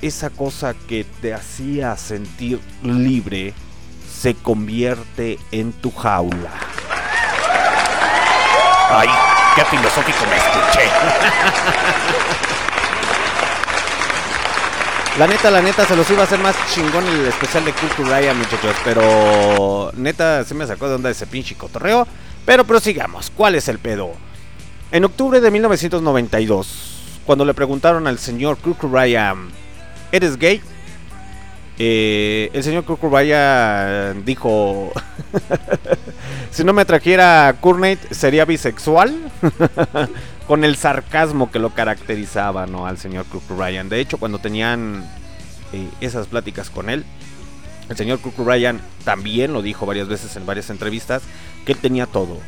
esa 0.00 0.30
cosa 0.30 0.74
que 0.74 1.04
te 1.20 1.34
hacía 1.34 1.96
sentir 1.96 2.60
libre 2.82 3.52
se 4.10 4.34
convierte 4.34 5.38
en 5.52 5.72
tu 5.72 5.90
jaula. 5.90 6.52
Ay, 8.90 9.08
filosófico 9.64 10.24
me 10.30 10.36
escuché. 10.36 10.88
La 15.18 15.26
neta, 15.26 15.50
la 15.50 15.60
neta, 15.60 15.84
se 15.84 15.96
los 15.96 16.08
iba 16.10 16.20
a 16.20 16.24
hacer 16.26 16.38
más 16.38 16.54
chingón 16.72 17.04
el 17.04 17.26
especial 17.26 17.64
de 17.64 17.72
Ryan, 18.04 18.38
muchachos. 18.38 18.76
Pero 18.84 19.90
neta, 19.96 20.44
se 20.44 20.54
me 20.54 20.64
sacó 20.64 20.88
de 20.88 20.94
onda 20.94 21.10
ese 21.10 21.26
pinche 21.26 21.56
cotorreo. 21.56 22.06
Pero 22.46 22.64
prosigamos. 22.64 23.32
¿Cuál 23.34 23.56
es 23.56 23.66
el 23.68 23.80
pedo? 23.80 24.12
En 24.92 25.04
octubre 25.04 25.40
de 25.40 25.50
1992, 25.50 27.22
cuando 27.26 27.44
le 27.44 27.52
preguntaron 27.52 28.06
al 28.06 28.20
señor 28.20 28.58
Kurt 28.58 28.84
Ryan, 28.84 29.48
¿eres 30.12 30.38
gay? 30.38 30.62
Eh, 31.78 32.50
el 32.52 32.64
señor 32.64 32.84
Ryan 33.00 34.24
dijo, 34.24 34.92
si 36.50 36.64
no 36.64 36.72
me 36.72 36.84
trajera 36.84 37.54
Kurnate, 37.60 38.14
sería 38.14 38.44
bisexual. 38.44 39.30
Con 40.48 40.64
el 40.64 40.76
sarcasmo 40.76 41.50
que 41.50 41.58
lo 41.58 41.74
caracterizaba, 41.74 42.66
¿no? 42.66 42.86
Al 42.86 42.96
señor 42.96 43.26
Kurt 43.26 43.50
Ryan. 43.50 43.90
De 43.90 44.00
hecho, 44.00 44.16
cuando 44.16 44.38
tenían 44.38 45.04
eh, 45.74 45.86
esas 46.00 46.26
pláticas 46.26 46.70
con 46.70 46.88
él, 46.88 47.04
el 47.90 47.96
señor 47.98 48.18
Kurt 48.20 48.38
Ryan 48.38 48.80
también 49.04 49.52
lo 49.52 49.60
dijo 49.60 49.84
varias 49.84 50.08
veces 50.08 50.34
en 50.36 50.46
varias 50.46 50.70
entrevistas, 50.70 51.22
que 51.66 51.72
él 51.72 51.78
tenía 51.78 52.06
todo. 52.06 52.38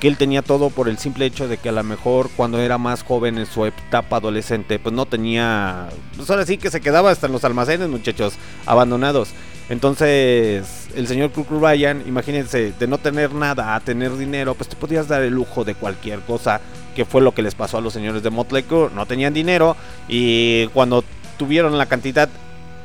Que 0.00 0.08
él 0.08 0.16
tenía 0.16 0.42
todo 0.42 0.70
por 0.70 0.88
el 0.88 0.98
simple 0.98 1.26
hecho 1.26 1.48
de 1.48 1.56
que 1.56 1.70
a 1.70 1.72
lo 1.72 1.82
mejor 1.82 2.30
cuando 2.36 2.60
era 2.60 2.78
más 2.78 3.02
joven 3.02 3.38
en 3.38 3.46
su 3.46 3.64
etapa 3.64 4.16
adolescente, 4.16 4.78
pues 4.78 4.94
no 4.94 5.06
tenía... 5.06 5.88
Pues 6.16 6.28
ahora 6.30 6.44
sí 6.44 6.58
que 6.58 6.70
se 6.70 6.80
quedaba 6.80 7.10
hasta 7.10 7.26
en 7.26 7.32
los 7.32 7.44
almacenes, 7.44 7.88
muchachos, 7.88 8.34
abandonados. 8.66 9.30
Entonces, 9.70 10.88
el 10.94 11.06
señor 11.06 11.30
Kurt 11.30 11.50
Ryan, 11.50 12.02
imagínense, 12.06 12.72
de 12.78 12.86
no 12.86 12.98
tener 12.98 13.32
nada 13.32 13.74
a 13.74 13.80
tener 13.80 14.14
dinero, 14.16 14.54
pues 14.54 14.68
te 14.68 14.76
podías 14.76 15.08
dar 15.08 15.22
el 15.22 15.32
lujo 15.32 15.64
de 15.64 15.74
cualquier 15.74 16.20
cosa, 16.20 16.60
que 16.94 17.06
fue 17.06 17.22
lo 17.22 17.32
que 17.32 17.42
les 17.42 17.54
pasó 17.54 17.78
a 17.78 17.80
los 17.80 17.94
señores 17.94 18.22
de 18.22 18.28
Motley 18.28 18.64
Crue. 18.64 18.90
No 18.94 19.06
tenían 19.06 19.32
dinero 19.32 19.74
y 20.06 20.66
cuando 20.68 21.02
tuvieron 21.38 21.78
la 21.78 21.86
cantidad 21.86 22.28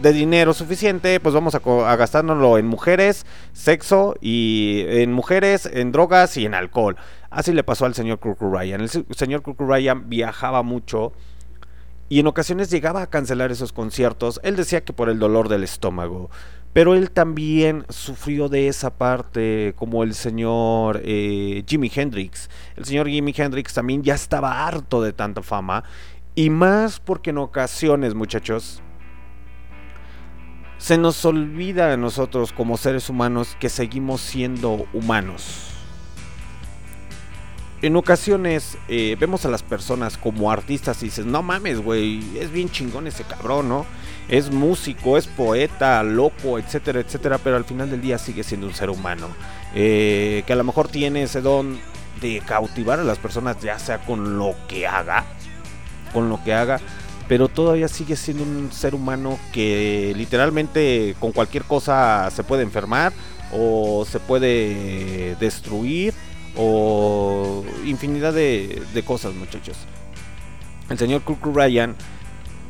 de 0.02 0.14
dinero 0.14 0.54
suficiente, 0.54 1.20
pues 1.20 1.36
vamos 1.36 1.56
a, 1.56 1.58
a 1.58 1.96
gastárnoslo 1.96 2.58
en 2.58 2.66
mujeres, 2.68 3.26
sexo 3.54 4.16
y 4.22 4.84
en 4.88 5.12
mujeres, 5.12 5.70
en 5.72 5.92
drogas 5.92 6.38
y 6.38 6.46
en 6.46 6.54
alcohol. 6.54 6.96
Así 7.30 7.52
le 7.54 7.64
pasó 7.64 7.86
al 7.86 7.94
señor 7.96 8.20
Kurt 8.20 8.40
Ryan. 8.42 8.82
El 8.82 8.90
se- 8.90 9.06
señor 9.12 9.42
Kurt 9.42 9.60
Ryan 9.60 10.10
viajaba 10.10 10.64
mucho 10.64 11.12
y 12.08 12.20
en 12.20 12.28
ocasiones 12.28 12.70
llegaba 12.72 13.02
a 13.02 13.08
cancelar 13.08 13.52
esos 13.52 13.74
conciertos. 13.74 14.40
Él 14.44 14.56
decía 14.56 14.82
que 14.84 14.94
por 14.94 15.10
el 15.10 15.20
dolor 15.20 15.50
del 15.50 15.64
estómago. 15.64 16.30
Pero 16.72 16.94
él 16.94 17.10
también 17.10 17.84
sufrió 17.90 18.48
de 18.48 18.68
esa 18.68 18.92
parte, 18.92 19.74
como 19.76 20.04
el 20.04 20.14
señor 20.14 21.02
eh, 21.04 21.64
Jimi 21.68 21.92
Hendrix. 21.94 22.48
El 22.76 22.86
señor 22.86 23.08
Jimi 23.10 23.34
Hendrix 23.36 23.74
también 23.74 24.04
ya 24.04 24.14
estaba 24.14 24.68
harto 24.68 25.02
de 25.02 25.12
tanta 25.12 25.42
fama. 25.42 25.84
Y 26.36 26.52
más 26.52 27.00
porque 27.00 27.32
en 27.32 27.40
ocasiones, 27.40 28.14
muchachos, 28.14 28.84
se 30.80 30.98
nos 30.98 31.24
olvida 31.26 31.94
a 31.94 31.98
nosotros 31.98 32.54
como 32.54 32.78
seres 32.78 33.10
humanos 33.10 33.56
que 33.60 33.70
seguimos 33.70 34.22
siendo 34.22 34.88
humanos. 34.94 35.66
En 37.82 37.96
ocasiones 37.96 38.78
eh, 38.88 39.16
vemos 39.20 39.46
a 39.46 39.50
las 39.50 39.62
personas 39.62 40.18
como 40.18 40.52
artistas 40.52 41.02
y 41.04 41.06
dices, 41.06 41.26
no 41.26 41.44
mames, 41.44 41.80
güey, 41.82 42.38
es 42.38 42.52
bien 42.52 42.70
chingón 42.70 43.08
ese 43.08 43.24
cabrón, 43.24 43.70
¿no? 43.70 43.86
Es 44.28 44.52
músico, 44.52 45.18
es 45.18 45.28
poeta, 45.28 46.04
loco, 46.04 46.60
etcétera, 46.60 47.00
etcétera, 47.00 47.38
pero 47.38 47.56
al 47.56 47.64
final 47.66 47.90
del 47.90 48.02
día 48.02 48.18
sigue 48.18 48.44
siendo 48.44 48.68
un 48.68 48.74
ser 48.74 48.90
humano. 48.90 49.28
eh, 49.76 50.44
que 50.48 50.54
a 50.54 50.56
lo 50.56 50.64
mejor 50.64 50.88
tiene 50.88 51.24
ese 51.24 51.42
don 51.42 51.80
de 52.22 52.42
cautivar 52.46 53.00
a 53.00 53.04
las 53.04 53.18
personas, 53.18 53.60
ya 53.62 53.80
sea 53.80 54.00
con 54.00 54.38
lo 54.38 54.56
que 54.68 54.88
haga, 54.88 55.26
con 56.12 56.28
lo 56.28 56.44
que 56.44 56.54
haga, 56.54 56.80
pero 57.30 57.48
todavía 57.48 57.88
sigue 57.88 58.16
siendo 58.16 58.44
un 58.44 58.72
ser 58.72 58.96
humano 58.96 59.38
que 59.54 60.14
literalmente 60.18 61.16
con 61.20 61.32
cualquier 61.32 61.64
cosa 61.64 62.28
se 62.32 62.44
puede 62.44 62.64
enfermar 62.64 63.14
o 63.54 64.04
se 64.04 64.20
puede 64.20 65.36
destruir 65.36 66.16
o 66.58 67.64
infinidad 67.86 68.34
de, 68.34 69.04
cosas 69.06 69.36
muchachos. 69.36 69.78
El 70.90 70.98
señor 70.98 71.22
Kurt 71.22 71.56
Ryan 71.56 71.96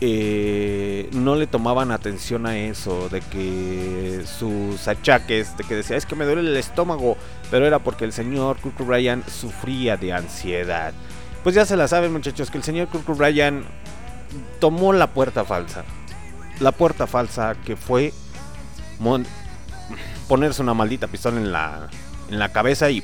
eh, 0.01 1.09
no 1.13 1.37
le 1.37 1.47
tomaban 1.47 1.91
atención 1.91 2.45
a 2.45 2.57
eso, 2.57 3.07
de 3.07 3.21
que 3.21 4.23
sus 4.25 4.89
achaques, 4.89 5.55
de 5.55 5.63
que 5.63 5.75
decía 5.75 5.95
es 5.95 6.05
que 6.05 6.15
me 6.15 6.25
duele 6.25 6.41
el 6.41 6.57
estómago, 6.57 7.15
pero 7.49 7.65
era 7.65 7.79
porque 7.79 8.03
el 8.03 8.11
señor 8.11 8.57
Kurt 8.57 8.81
Ryan 8.81 9.23
sufría 9.25 9.95
de 9.95 10.11
ansiedad. 10.11 10.93
Pues 11.43 11.55
ya 11.55 11.65
se 11.65 11.77
la 11.77 11.87
saben 11.87 12.11
muchachos, 12.11 12.51
que 12.51 12.57
el 12.57 12.63
señor 12.65 12.89
Kurt 12.89 13.07
Ryan 13.17 13.63
tomó 14.59 14.93
la 14.93 15.07
puerta 15.07 15.45
falsa. 15.45 15.83
La 16.59 16.71
puerta 16.71 17.07
falsa 17.07 17.55
que 17.65 17.75
fue 17.75 18.13
ponerse 20.27 20.61
una 20.61 20.73
maldita 20.73 21.07
pistola 21.07 21.37
en 21.37 21.51
la, 21.51 21.89
en 22.29 22.39
la 22.39 22.51
cabeza 22.51 22.89
y... 22.89 23.03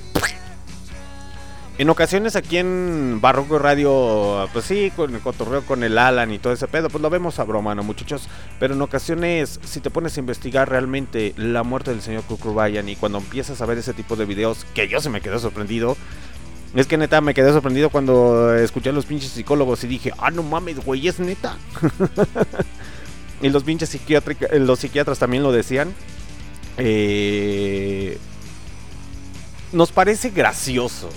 En 1.78 1.90
ocasiones 1.90 2.38
aquí 2.38 2.58
en 2.58 3.20
Barroco 3.20 3.60
Radio, 3.60 4.48
pues 4.54 4.64
sí, 4.64 4.94
con 4.96 5.14
el 5.14 5.20
cotorreo 5.20 5.62
con 5.66 5.84
el 5.84 5.98
Alan 5.98 6.32
y 6.32 6.40
todo 6.40 6.54
ese 6.54 6.70
pedo, 6.70 6.90
pues 6.90 7.02
lo 7.02 7.10
vemos 7.10 7.38
a 7.38 7.44
broma, 7.44 7.76
¿no, 7.76 7.84
muchachos? 7.84 8.30
Pero 8.62 8.76
en 8.76 8.82
ocasiones, 8.82 9.60
si 9.62 9.82
te 9.82 9.90
pones 9.90 10.16
a 10.16 10.22
investigar 10.22 10.70
realmente 10.70 11.34
la 11.36 11.64
muerte 11.64 11.92
del 11.92 12.02
señor 12.02 12.24
Kukurbayan 12.24 12.88
y 12.88 12.96
cuando 12.96 13.18
empiezas 13.18 13.60
a 13.60 13.66
ver 13.66 13.78
ese 13.78 13.94
tipo 13.94 14.16
de 14.16 14.24
videos, 14.24 14.66
que 14.74 14.88
yo 14.88 15.02
se 15.02 15.10
me 15.10 15.20
quedé 15.20 15.38
sorprendido, 15.38 15.98
es 16.76 16.88
que 16.88 16.98
neta 16.98 17.22
me 17.22 17.34
quedé 17.34 17.52
sorprendido 17.54 17.90
cuando 17.90 18.54
escuché 18.54 18.90
a 18.90 18.94
los 18.94 19.06
pinches 19.06 19.32
psicólogos 19.32 19.84
y 19.86 19.88
dije, 19.88 20.12
ah, 20.18 20.30
no 20.30 20.44
mames, 20.44 20.84
güey, 20.84 21.08
es 21.08 21.20
neta. 21.20 21.58
y 23.42 23.50
los 23.50 23.64
pinches 23.64 23.96
eh, 23.96 24.76
psiquiatras 24.78 25.20
también 25.20 25.44
lo 25.44 25.54
decían. 25.54 25.94
Eh, 26.78 28.18
nos 29.72 29.92
parece 29.94 30.32
gracioso. 30.32 31.10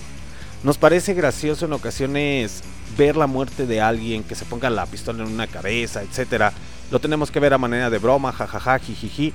Nos 0.62 0.78
parece 0.78 1.14
gracioso 1.14 1.66
en 1.66 1.72
ocasiones 1.72 2.62
ver 2.96 3.16
la 3.16 3.26
muerte 3.26 3.66
de 3.66 3.80
alguien 3.80 4.22
que 4.22 4.34
se 4.34 4.44
ponga 4.44 4.70
la 4.70 4.86
pistola 4.86 5.24
en 5.24 5.30
una 5.32 5.48
cabeza, 5.48 6.02
etcétera. 6.02 6.52
Lo 6.90 7.00
tenemos 7.00 7.30
que 7.30 7.40
ver 7.40 7.52
a 7.52 7.59
manera 7.59 7.90
de 7.90 7.98
broma, 7.98 8.32
jajaja, 8.32 8.78
jijiji. 8.78 9.32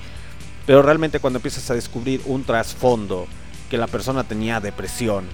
Pero 0.65 0.81
realmente 0.81 1.19
cuando 1.19 1.39
empiezas 1.39 1.69
a 1.69 1.73
descubrir 1.73 2.21
un 2.25 2.43
trasfondo, 2.45 3.27
que 3.69 3.77
la 3.77 3.87
persona 3.87 4.23
tenía 4.23 4.59
depresión, 4.59 5.25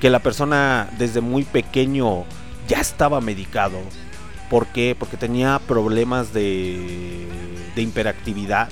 que 0.00 0.10
la 0.10 0.20
persona 0.20 0.88
desde 0.98 1.20
muy 1.20 1.44
pequeño 1.44 2.24
ya 2.68 2.80
estaba 2.80 3.20
medicado. 3.20 3.78
¿Por 4.50 4.66
qué? 4.68 4.96
Porque 4.98 5.16
tenía 5.16 5.58
problemas 5.66 6.32
de, 6.32 7.26
de 7.74 7.82
hiperactividad, 7.82 8.68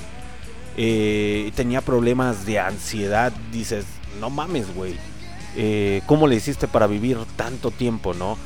eh, 0.76 1.50
tenía 1.56 1.80
problemas 1.80 2.46
de 2.46 2.60
ansiedad. 2.60 3.32
Dices, 3.52 3.84
no 4.20 4.30
mames, 4.30 4.72
güey. 4.74 4.96
eh, 5.56 6.02
¿cómo 6.06 6.26
le 6.26 6.36
hiciste 6.36 6.68
para 6.68 6.86
vivir 6.86 7.18
tanto 7.36 7.70
tiempo, 7.70 8.14
no? 8.14 8.38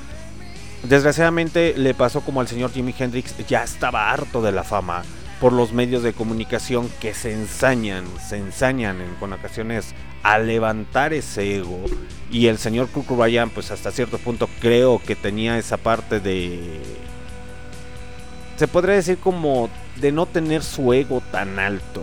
Desgraciadamente 0.82 1.74
le 1.76 1.94
pasó 1.94 2.20
como 2.20 2.40
al 2.40 2.48
señor 2.48 2.72
Jimi 2.72 2.94
Hendrix, 2.96 3.34
ya 3.48 3.64
estaba 3.64 4.10
harto 4.12 4.42
de 4.42 4.52
la 4.52 4.62
fama 4.64 5.02
por 5.40 5.52
los 5.52 5.72
medios 5.72 6.02
de 6.02 6.12
comunicación 6.12 6.88
que 7.00 7.14
se 7.14 7.32
ensañan, 7.32 8.04
se 8.20 8.36
ensañan 8.38 9.00
en, 9.00 9.14
con 9.16 9.32
ocasiones 9.32 9.94
a 10.22 10.38
levantar 10.38 11.12
ese 11.12 11.56
ego. 11.56 11.84
Y 12.30 12.46
el 12.46 12.58
señor 12.58 12.88
Cobain, 12.90 13.50
pues 13.50 13.70
hasta 13.70 13.90
cierto 13.90 14.18
punto 14.18 14.48
creo 14.60 15.00
que 15.04 15.16
tenía 15.16 15.58
esa 15.58 15.76
parte 15.76 16.20
de... 16.20 16.80
Se 18.56 18.68
podría 18.68 18.96
decir 18.96 19.18
como 19.18 19.70
de 19.96 20.12
no 20.12 20.26
tener 20.26 20.62
su 20.62 20.92
ego 20.92 21.22
tan 21.30 21.58
alto. 21.58 22.02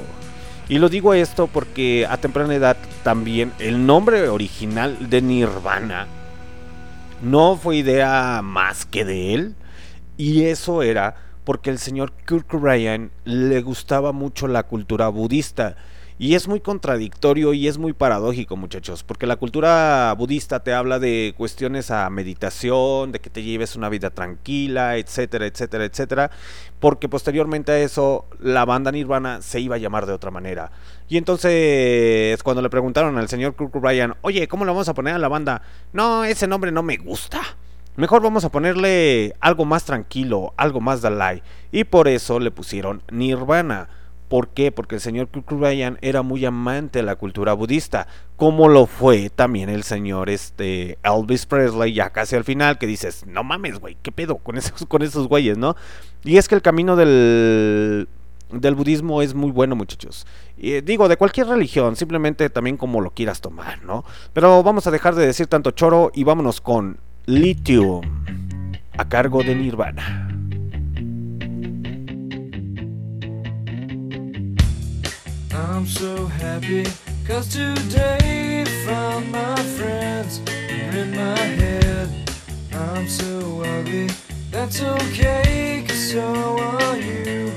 Y 0.67 0.79
lo 0.79 0.89
digo 0.89 1.13
esto 1.13 1.47
porque 1.47 2.07
a 2.09 2.17
temprana 2.17 2.55
edad 2.55 2.77
también 3.03 3.51
el 3.59 3.85
nombre 3.85 4.29
original 4.29 5.09
de 5.09 5.21
Nirvana 5.21 6.07
no 7.21 7.55
fue 7.55 7.77
idea 7.77 8.41
más 8.43 8.85
que 8.85 9.05
de 9.05 9.33
él. 9.33 9.55
Y 10.17 10.45
eso 10.45 10.81
era 10.81 11.15
porque 11.43 11.69
el 11.69 11.77
señor 11.77 12.13
Kurt 12.27 12.47
Cobain 12.47 13.11
le 13.25 13.61
gustaba 13.61 14.11
mucho 14.11 14.47
la 14.47 14.63
cultura 14.63 15.09
budista. 15.09 15.75
Y 16.17 16.35
es 16.35 16.47
muy 16.47 16.61
contradictorio 16.61 17.51
y 17.53 17.67
es 17.67 17.77
muy 17.77 17.91
paradójico, 17.91 18.55
muchachos, 18.55 19.03
porque 19.03 19.27
la 19.27 19.35
cultura 19.35 20.13
budista 20.17 20.61
te 20.61 20.73
habla 20.73 20.97
de 20.97 21.33
cuestiones 21.37 21.91
a 21.91 22.09
meditación, 22.09 23.11
de 23.11 23.19
que 23.19 23.29
te 23.29 23.43
lleves 23.43 23.75
una 23.75 23.89
vida 23.89 24.11
tranquila, 24.11 24.95
etcétera, 24.95 25.45
etcétera, 25.45 25.83
etcétera, 25.83 26.31
porque 26.79 27.09
posteriormente 27.09 27.73
a 27.73 27.79
eso 27.79 28.27
la 28.39 28.63
banda 28.63 28.93
Nirvana 28.93 29.41
se 29.41 29.59
iba 29.59 29.75
a 29.75 29.79
llamar 29.79 30.05
de 30.05 30.13
otra 30.13 30.31
manera. 30.31 30.71
Y 31.09 31.17
entonces 31.17 32.41
cuando 32.43 32.61
le 32.61 32.69
preguntaron 32.69 33.17
al 33.17 33.27
señor 33.27 33.53
Kurt 33.57 33.73
Cobain, 33.73 34.13
oye, 34.21 34.47
¿cómo 34.47 34.63
le 34.63 34.71
vamos 34.71 34.87
a 34.87 34.93
poner 34.93 35.15
a 35.15 35.19
la 35.19 35.27
banda? 35.27 35.63
No, 35.91 36.23
ese 36.23 36.47
nombre 36.47 36.71
no 36.71 36.81
me 36.81 36.95
gusta. 36.95 37.41
Mejor 37.97 38.21
vamos 38.21 38.45
a 38.45 38.51
ponerle 38.51 39.35
algo 39.41 39.65
más 39.65 39.83
tranquilo, 39.83 40.53
algo 40.55 40.79
más 40.79 41.01
Dalai. 41.01 41.43
Y 41.73 41.83
por 41.83 42.07
eso 42.07 42.39
le 42.39 42.51
pusieron 42.51 43.03
Nirvana. 43.11 43.89
¿Por 44.27 44.49
qué? 44.49 44.71
Porque 44.71 44.95
el 44.95 45.01
señor 45.01 45.29
Cobain 45.29 45.97
era 46.01 46.23
muy 46.23 46.45
amante 46.45 46.99
de 46.99 47.03
la 47.03 47.15
cultura 47.15 47.53
budista, 47.53 48.07
como 48.37 48.67
lo 48.67 48.87
fue 48.87 49.29
también 49.29 49.69
el 49.69 49.83
señor 49.83 50.29
este, 50.29 50.97
Elvis 51.03 51.45
Presley, 51.45 51.93
ya 51.93 52.09
casi 52.09 52.35
al 52.35 52.43
final, 52.43 52.77
que 52.79 52.87
dices, 52.87 53.25
no 53.27 53.43
mames, 53.43 53.79
güey, 53.79 53.97
¿qué 54.01 54.11
pedo 54.11 54.37
con 54.37 54.57
esos, 54.57 54.85
con 54.87 55.03
esos 55.03 55.27
güeyes, 55.27 55.57
no? 55.57 55.75
Y 56.23 56.37
es 56.37 56.47
que 56.47 56.55
el 56.55 56.63
camino 56.63 56.95
del, 56.95 58.07
del 58.51 58.75
budismo 58.75 59.21
es 59.21 59.35
muy 59.35 59.51
bueno, 59.51 59.75
muchachos. 59.75 60.25
Y, 60.57 60.73
eh, 60.73 60.81
digo, 60.81 61.07
de 61.07 61.17
cualquier 61.17 61.47
religión, 61.47 61.95
simplemente 61.95 62.49
también 62.49 62.77
como 62.77 63.01
lo 63.01 63.11
quieras 63.11 63.41
tomar, 63.41 63.83
¿no? 63.83 64.03
Pero 64.33 64.63
vamos 64.63 64.87
a 64.87 64.91
dejar 64.91 65.13
de 65.13 65.25
decir 65.25 65.47
tanto 65.47 65.71
choro 65.71 66.11
y 66.15 66.23
vámonos 66.23 66.61
con 66.61 66.97
Lithium, 67.27 68.01
a 68.97 69.07
cargo 69.07 69.43
de 69.43 69.55
Nirvana. 69.55 70.24
I'm 75.55 75.85
so 75.85 76.25
happy 76.25 76.85
cause 77.25 77.47
today 77.47 78.65
found 78.85 79.31
my 79.31 79.55
friends 79.77 80.41
are 80.49 80.97
in 80.97 81.15
my 81.15 81.37
head. 81.37 82.09
I'm 82.73 83.07
so 83.07 83.61
ugly, 83.61 84.09
that's 84.51 84.81
okay 84.83 85.85
cause 85.87 86.11
so 86.11 86.59
are 86.59 86.97
you. 86.97 87.53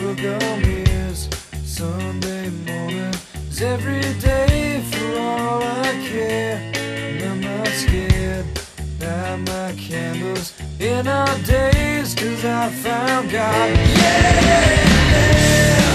Look 0.00 0.20
on 0.20 0.62
is 0.64 1.28
Sunday 1.62 2.48
morning 2.64 3.12
is 3.50 3.60
every 3.60 4.00
day 4.18 4.82
for 4.90 5.18
all 5.18 5.62
I 5.62 5.92
care. 6.08 6.72
And 6.74 7.22
I'm 7.22 7.40
not 7.42 7.68
scared. 7.68 8.46
Light 8.98 9.36
my 9.46 9.74
candles 9.76 10.54
in 10.80 11.06
our 11.06 11.38
days 11.40 12.14
cause 12.14 12.44
I 12.46 12.70
found 12.70 13.30
God. 13.30 13.78
I'm 13.78 15.85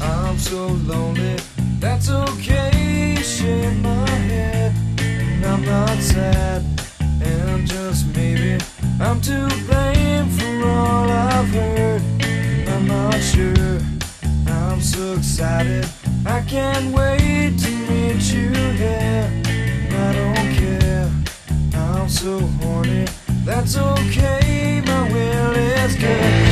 I'm 0.00 0.38
so 0.38 0.66
lonely, 0.66 1.36
that's 1.78 2.10
okay 2.10 3.16
shit 3.22 3.76
my 3.82 4.08
head 4.08 4.74
I'm 5.44 5.62
not 5.64 5.98
sad. 5.98 6.62
And 7.00 7.66
just 7.66 8.06
maybe 8.16 8.58
I'm 9.00 9.20
I've 11.42 11.48
heard. 11.48 12.02
I'm 12.68 12.86
not 12.86 13.20
sure. 13.20 13.80
I'm 14.46 14.80
so 14.80 15.14
excited, 15.14 15.84
I 16.24 16.40
can't 16.42 16.94
wait 16.94 17.58
to 17.58 17.70
meet 17.90 18.32
you 18.32 18.50
there. 18.78 19.28
I 19.90 20.12
don't 20.12 20.54
care. 20.54 21.10
I'm 21.74 22.08
so 22.08 22.38
horny, 22.38 23.06
that's 23.44 23.76
okay. 23.76 24.82
My 24.86 25.12
will 25.12 25.56
is 25.56 25.96
good. 25.96 26.51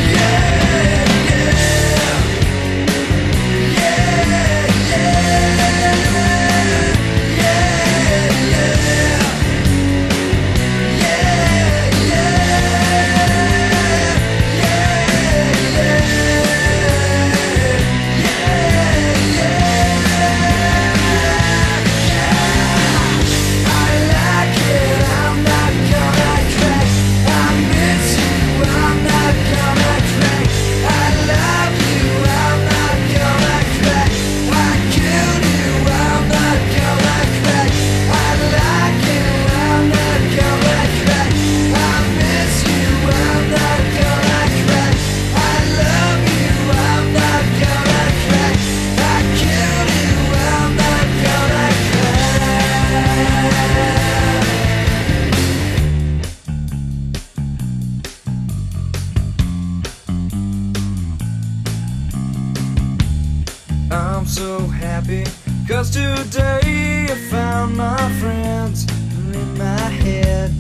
Happy 64.91 65.25
cause 65.69 65.89
today 65.91 67.07
I 67.09 67.15
found 67.31 67.77
my 67.77 68.03
friends 68.21 68.87
in 69.33 69.57
my 69.57 69.87
head. 70.05 70.51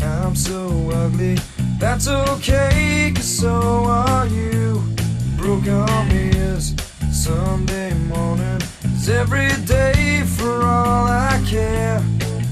I'm 0.00 0.34
so 0.34 0.60
ugly, 1.02 1.36
that's 1.78 2.08
okay 2.08 3.12
cause 3.14 3.38
so 3.38 3.84
are 3.84 4.26
you. 4.28 4.82
Broke 5.36 5.68
arm 5.68 6.08
is 6.10 6.74
Sunday 7.12 7.92
morning 8.14 8.60
is 8.94 9.10
every 9.10 9.52
day 9.66 10.22
for 10.36 10.62
all 10.62 11.06
I 11.06 11.38
care. 11.46 12.00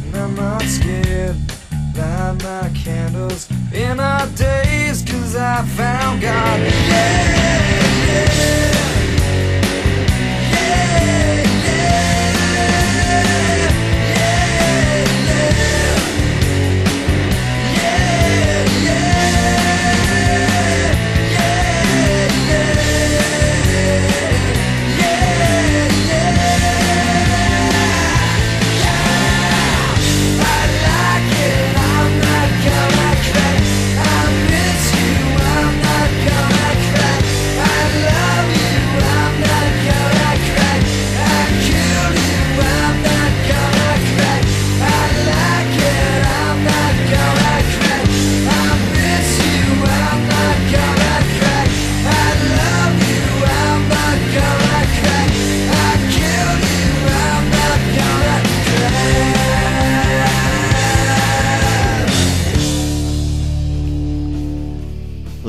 And 0.05 0.17
I'm 0.17 0.35
not 0.35 0.63
scared. 0.63 1.37
Light 1.97 2.37
my 2.43 2.71
candles 2.85 3.49
in 3.73 3.99
our 3.99 4.27
days 4.37 5.03
cause 5.03 5.37
I 5.37 5.65
found 5.79 6.21
God. 6.21 6.61
Yeah, 6.61 7.49
yeah. 8.09 9.04
Ei! 10.97 11.54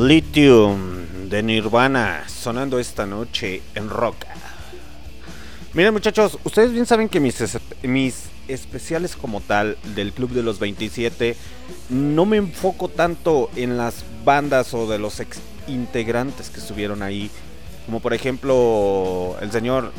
Lithium 0.05 1.29
de 1.29 1.41
Nirvana 1.41 2.25
sonando 2.27 2.77
esta 2.77 3.07
noche 3.07 3.63
en 3.73 3.89
Roca. 3.89 4.27
Miren 5.73 5.93
muchachos, 5.93 6.37
ustedes 6.43 6.71
bien 6.71 6.85
saben 6.85 7.09
que 7.09 7.19
mis, 7.19 7.41
es- 7.41 7.57
mis 7.81 8.25
especiales 8.47 9.15
como 9.15 9.41
tal 9.41 9.77
del 9.95 10.13
Club 10.13 10.29
de 10.29 10.43
los 10.43 10.59
27 10.59 11.35
no 11.89 12.25
me 12.27 12.37
enfoco 12.37 12.87
tanto 12.87 13.49
en 13.55 13.77
las 13.77 14.05
bandas 14.23 14.75
o 14.75 14.87
de 14.87 14.99
los 14.99 15.19
integrantes 15.67 16.51
que 16.51 16.59
estuvieron 16.59 17.01
ahí. 17.01 17.31
Como 17.87 17.99
por 17.99 18.13
ejemplo 18.13 19.35
el 19.41 19.51
señor, 19.51 19.91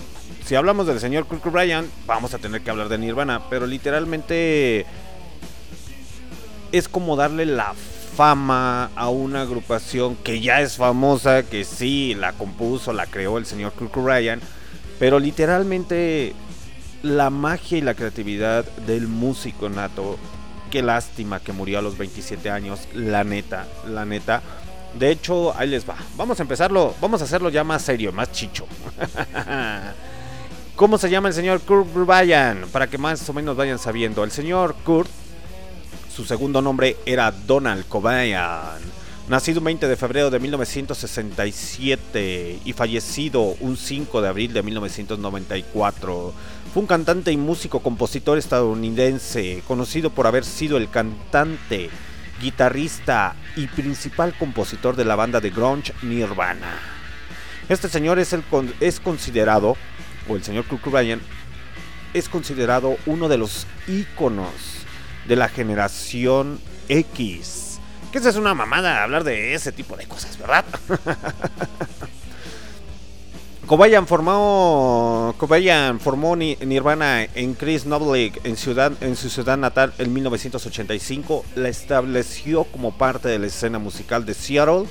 si 0.47 0.55
hablamos 0.55 0.87
del 0.87 1.01
señor 1.01 1.27
Kurt 1.27 1.43
Cobain, 1.43 1.85
vamos 2.07 2.33
a 2.33 2.39
tener 2.39 2.61
que 2.61 2.71
hablar 2.71 2.89
de 2.89 2.99
Nirvana, 2.99 3.43
pero 3.51 3.67
literalmente 3.67 4.87
es 6.71 6.89
como 6.89 7.17
darle 7.17 7.45
la 7.45 7.75
fama 8.17 8.91
a 8.97 9.11
una 9.11 9.43
agrupación 9.43 10.17
que 10.17 10.41
ya 10.41 10.63
es 10.63 10.77
famosa, 10.77 11.43
que 11.43 11.65
sí 11.65 12.15
la 12.15 12.33
compuso, 12.33 12.95
la 12.95 13.07
creó 13.07 13.37
el 13.37 13.45
señor 13.45 13.73
Kurt 13.73 13.93
Cobain, 13.93 14.41
pero 14.99 15.19
literalmente 15.19 16.35
la 17.03 17.29
magia 17.29 17.77
y 17.77 17.83
la 17.83 17.93
creatividad 17.93 18.65
del 18.87 19.07
músico 19.07 19.69
nato, 19.69 20.17
qué 20.71 20.83
lástima 20.83 21.41
que 21.41 21.53
murió 21.53 21.79
a 21.79 21.83
los 21.83 21.99
27 21.99 22.49
años, 22.49 22.89
la 22.95 23.23
neta, 23.23 23.67
la 23.87 24.07
neta. 24.07 24.43
De 24.99 25.11
hecho, 25.11 25.55
ahí 25.55 25.69
les 25.69 25.87
va. 25.87 25.97
Vamos 26.17 26.41
a 26.41 26.43
empezarlo, 26.43 26.95
vamos 27.03 27.21
a 27.21 27.25
hacerlo 27.25 27.51
ya 27.51 27.65
más 27.65 27.83
serio, 27.83 28.13
más 28.13 28.33
chicho. 28.33 28.67
¿Cómo 30.75 30.97
se 30.97 31.11
llama 31.11 31.29
el 31.29 31.35
señor 31.35 31.61
Kurt 31.61 31.93
Cobain? 31.93 32.65
Para 32.73 32.87
que 32.87 32.97
más 32.97 33.29
o 33.29 33.35
menos 33.35 33.57
vayan 33.57 33.79
sabiendo. 33.79 34.25
El 34.25 34.31
señor 34.31 34.75
Kurt 34.85 35.11
su 36.17 36.25
segundo 36.25 36.63
nombre 36.63 36.97
era 37.05 37.31
Donald 37.31 37.87
Cobain. 37.89 38.39
Nacido 39.29 39.59
un 39.59 39.67
20 39.67 39.87
de 39.87 39.97
febrero 39.97 40.31
de 40.31 40.41
1967 40.41 42.61
y 42.65 42.73
fallecido 42.73 43.55
un 43.61 43.77
5 43.77 44.23
de 44.23 44.29
abril 44.29 44.55
de 44.55 44.63
1994. 44.63 46.33
Fue 46.73 46.81
un 46.81 46.87
cantante 46.87 47.33
y 47.33 47.37
músico 47.37 47.81
compositor 47.81 48.39
estadounidense, 48.39 49.63
conocido 49.69 50.09
por 50.09 50.27
haber 50.27 50.47
sido 50.47 50.79
el 50.79 50.89
cantante, 50.89 51.91
guitarrista 52.41 53.37
y 53.55 53.67
principal 53.67 54.33
compositor 54.39 54.97
de 54.97 55.05
la 55.05 55.17
banda 55.17 55.43
de 55.43 55.51
grunge 55.51 55.93
Nirvana. 56.01 56.79
Este 57.69 57.91
señor 57.91 58.19
es, 58.19 58.33
el 58.33 58.43
es 58.81 59.01
considerado, 59.01 59.77
o 60.31 60.37
el 60.37 60.43
señor 60.43 60.65
Kurt 60.65 60.81
Cobain, 60.81 61.21
es 62.15 62.31
considerado 62.31 62.97
uno 63.05 63.29
de 63.29 63.37
los 63.37 63.67
íconos 63.87 64.76
de 65.29 65.37
la 65.37 65.49
generación 65.49 66.61
X. 66.89 67.79
Que 68.13 68.19
esa 68.19 68.29
es 68.31 68.37
una 68.37 68.55
mamada 68.55 69.03
hablar 69.03 69.25
de 69.25 69.55
ese 69.55 69.73
tipo 69.73 69.97
de 69.97 70.07
cosas, 70.07 70.39
¿verdad? 70.39 70.65
Cobain 73.67 74.07
formó, 74.07 75.35
Cobain 75.39 75.99
formó 75.99 76.37
Ni- 76.37 76.57
Nirvana 76.65 77.25
en 77.25 77.55
Chris 77.55 77.85
Novlik 77.85 78.41
en, 78.45 78.57
ciudad, 78.57 78.93
en 79.01 79.17
su 79.17 79.29
ciudad 79.29 79.59
natal 79.59 79.93
en 79.99 80.13
1985. 80.13 81.45
La 81.57 81.69
estableció 81.69 82.63
como 82.65 82.97
parte 82.97 83.29
de 83.29 83.41
la 83.41 83.49
escena 83.49 83.81
musical 83.81 84.25
de 84.25 84.35
Seattle 84.35 84.85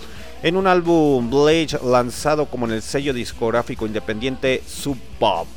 en 0.43 0.57
un 0.57 0.67
álbum 0.67 1.29
Blade 1.29 1.79
lanzado 1.85 2.47
como 2.47 2.65
en 2.65 2.73
el 2.73 2.81
sello 2.81 3.13
discográfico 3.13 3.85
independiente 3.85 4.61
Sub 4.67 4.97
Pop. 5.19 5.47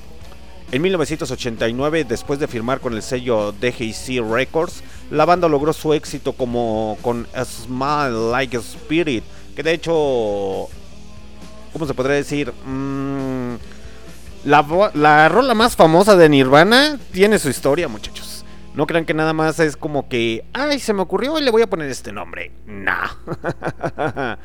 En 0.71 0.83
1989, 0.83 2.05
después 2.05 2.39
de 2.39 2.47
firmar 2.47 2.81
con 2.81 2.93
el 2.93 3.01
sello 3.01 3.53
DJC 3.53 4.21
Records, 4.23 4.83
la 5.11 5.25
banda 5.25 5.49
logró 5.49 5.73
su 5.73 5.95
éxito 5.95 6.35
como 6.35 6.99
con 7.01 7.27
A 7.35 7.47
Smile 7.47 8.31
Like 8.31 8.59
a 8.59 8.61
Spirit, 8.61 9.25
que 9.57 9.63
de 9.63 9.73
hecho, 9.73 10.69
¿cómo 11.73 11.87
se 11.87 11.95
podría 11.95 12.17
decir? 12.17 12.53
Mm, 12.67 13.55
la, 14.45 15.29
rola 15.31 15.55
más 15.55 15.75
famosa 15.75 16.17
de 16.17 16.29
Nirvana 16.29 16.99
tiene 17.13 17.39
su 17.39 17.49
historia, 17.49 17.89
muchachos. 17.89 18.45
No 18.75 18.87
crean 18.87 19.07
que 19.07 19.15
nada 19.15 19.33
más 19.33 19.59
es 19.61 19.75
como 19.75 20.07
que, 20.07 20.45
ay, 20.53 20.81
se 20.81 20.93
me 20.93 21.01
ocurrió 21.01 21.39
y 21.39 21.43
le 21.43 21.51
voy 21.51 21.63
a 21.63 21.71
poner 21.71 21.89
este 21.89 22.13
nombre. 22.13 22.53
Nah. 22.67 23.09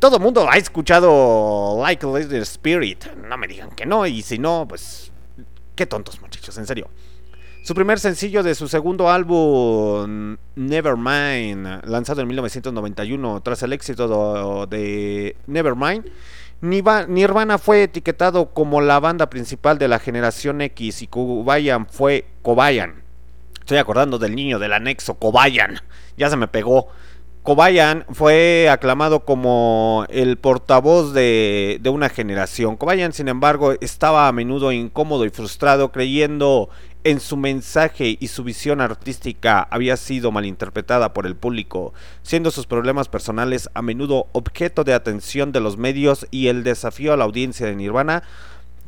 Todo 0.00 0.18
mundo 0.18 0.48
ha 0.50 0.56
escuchado 0.56 1.80
Like 1.80 2.04
a 2.04 2.42
Spirit. 2.42 3.04
No 3.28 3.38
me 3.38 3.46
digan 3.46 3.70
que 3.70 3.86
no, 3.86 4.04
y 4.04 4.22
si 4.22 4.40
no, 4.40 4.66
pues 4.68 5.11
Qué 5.74 5.86
tontos, 5.86 6.20
muchachos, 6.20 6.56
en 6.58 6.66
serio. 6.66 6.88
Su 7.64 7.74
primer 7.74 8.00
sencillo 8.00 8.42
de 8.42 8.54
su 8.56 8.66
segundo 8.66 9.08
álbum, 9.08 10.36
Nevermind, 10.56 11.84
lanzado 11.84 12.20
en 12.20 12.26
1991, 12.26 13.40
tras 13.42 13.62
el 13.62 13.72
éxito 13.72 14.66
de 14.66 15.36
Nevermind, 15.46 16.04
Nirvana 16.60 17.58
fue 17.58 17.84
etiquetado 17.84 18.50
como 18.50 18.80
la 18.80 19.00
banda 19.00 19.30
principal 19.30 19.78
de 19.78 19.88
la 19.88 19.98
generación 19.98 20.60
X 20.60 21.02
y 21.02 21.06
Cobain 21.06 21.86
fue 21.86 22.26
Cobain. 22.42 22.94
Estoy 23.60 23.78
acordando 23.78 24.18
del 24.18 24.34
niño 24.34 24.58
del 24.58 24.72
anexo, 24.72 25.14
Cobain. 25.14 25.80
Ya 26.16 26.30
se 26.30 26.36
me 26.36 26.48
pegó. 26.48 26.88
Cobain 27.42 28.04
fue 28.12 28.68
aclamado 28.70 29.24
como 29.24 30.06
el 30.10 30.36
portavoz 30.36 31.12
de, 31.12 31.80
una 31.86 32.08
generación. 32.08 32.76
Cobain, 32.76 33.12
sin 33.12 33.26
embargo, 33.26 33.72
estaba 33.80 34.28
a 34.28 34.32
menudo 34.32 34.70
incómodo 34.70 35.24
y 35.24 35.30
frustrado 35.30 35.90
creyendo 35.90 36.68
en 37.02 37.18
su 37.18 37.36
mensaje 37.36 38.16
y 38.20 38.28
su 38.28 38.44
visión 38.44 38.80
artística 38.80 39.66
había 39.72 39.96
sido 39.96 40.30
malinterpretada 40.30 41.12
por 41.12 41.26
el 41.26 41.34
público, 41.34 41.92
siendo 42.22 42.52
sus 42.52 42.66
problemas 42.66 43.08
personales 43.08 43.68
a 43.74 43.82
menudo 43.82 44.28
objeto 44.30 44.84
de 44.84 44.94
atención 44.94 45.50
de 45.50 45.58
los 45.58 45.76
medios 45.76 46.28
y 46.30 46.46
el 46.46 46.62
desafío 46.62 47.12
a 47.12 47.16
la 47.16 47.24
audiencia 47.24 47.66
de 47.66 47.74
Nirvana 47.74 48.22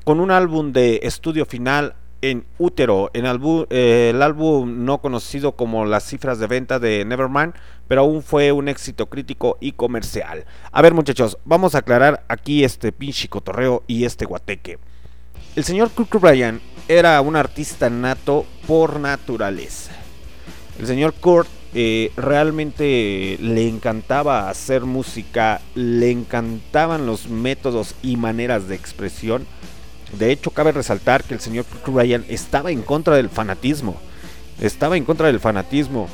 con 0.05 0.21
un 0.21 0.31
álbum 0.31 0.73
de 0.73 1.01
estudio 1.03 1.45
final 1.45 1.97
en 2.31 2.45
útero, 2.59 3.11
en 3.13 3.27
eh, 3.27 4.11
el 4.15 4.23
álbum 4.23 4.85
no 4.85 5.01
conocido 5.01 5.53
como 5.53 5.85
las 5.85 6.05
cifras 6.05 6.39
de 6.39 6.47
venta 6.47 6.79
de 6.79 7.05
Nevermind, 7.05 7.55
pero 7.87 8.03
aún 8.03 8.23
fue 8.23 8.53
un 8.53 8.69
éxito 8.69 9.07
crítico 9.11 9.59
y 9.61 9.73
comercial. 9.73 10.45
A 10.73 10.83
ver 10.83 10.95
muchachos, 10.95 11.37
vamos 11.45 11.75
a 11.75 11.79
aclarar 11.79 12.25
aquí 12.29 12.65
este 12.65 12.93
pinche 12.93 13.29
cotorreo 13.29 13.83
y 13.87 14.05
este 14.05 14.25
guateque. 14.25 14.79
El 15.55 15.65
señor 15.65 15.91
Kurt 15.91 16.09
Cobain 16.09 16.61
era 16.89 17.21
un 17.21 17.37
artista 17.37 17.91
nato 17.91 18.47
por 18.67 18.99
naturaleza. 18.99 19.93
El 20.79 20.87
señor 20.87 21.15
Kurt 21.15 21.49
eh, 21.75 22.11
realmente 22.17 23.37
le 23.41 23.69
encantaba 23.69 24.49
hacer 24.49 24.83
música, 24.83 25.61
le 25.75 26.11
encantaban 26.11 27.05
los 27.05 27.29
métodos 27.29 27.95
y 28.03 28.17
maneras 28.17 28.69
de 28.69 28.77
expresión. 28.77 29.47
De 30.15 30.31
hecho, 30.31 30.51
cabe 30.51 30.73
resaltar 30.73 31.25
que 31.25 31.35
el 31.35 31.41
señor 31.41 31.65
Cobain 31.85 32.25
estaba 32.29 32.71
en 32.71 32.83
contra 32.83 33.17
del 33.17 33.29
fanatismo. 33.29 33.97
Estaba 34.61 34.97
en 34.97 35.05
contra 35.05 35.27
del 35.27 35.41
fanatismo. 35.41 36.09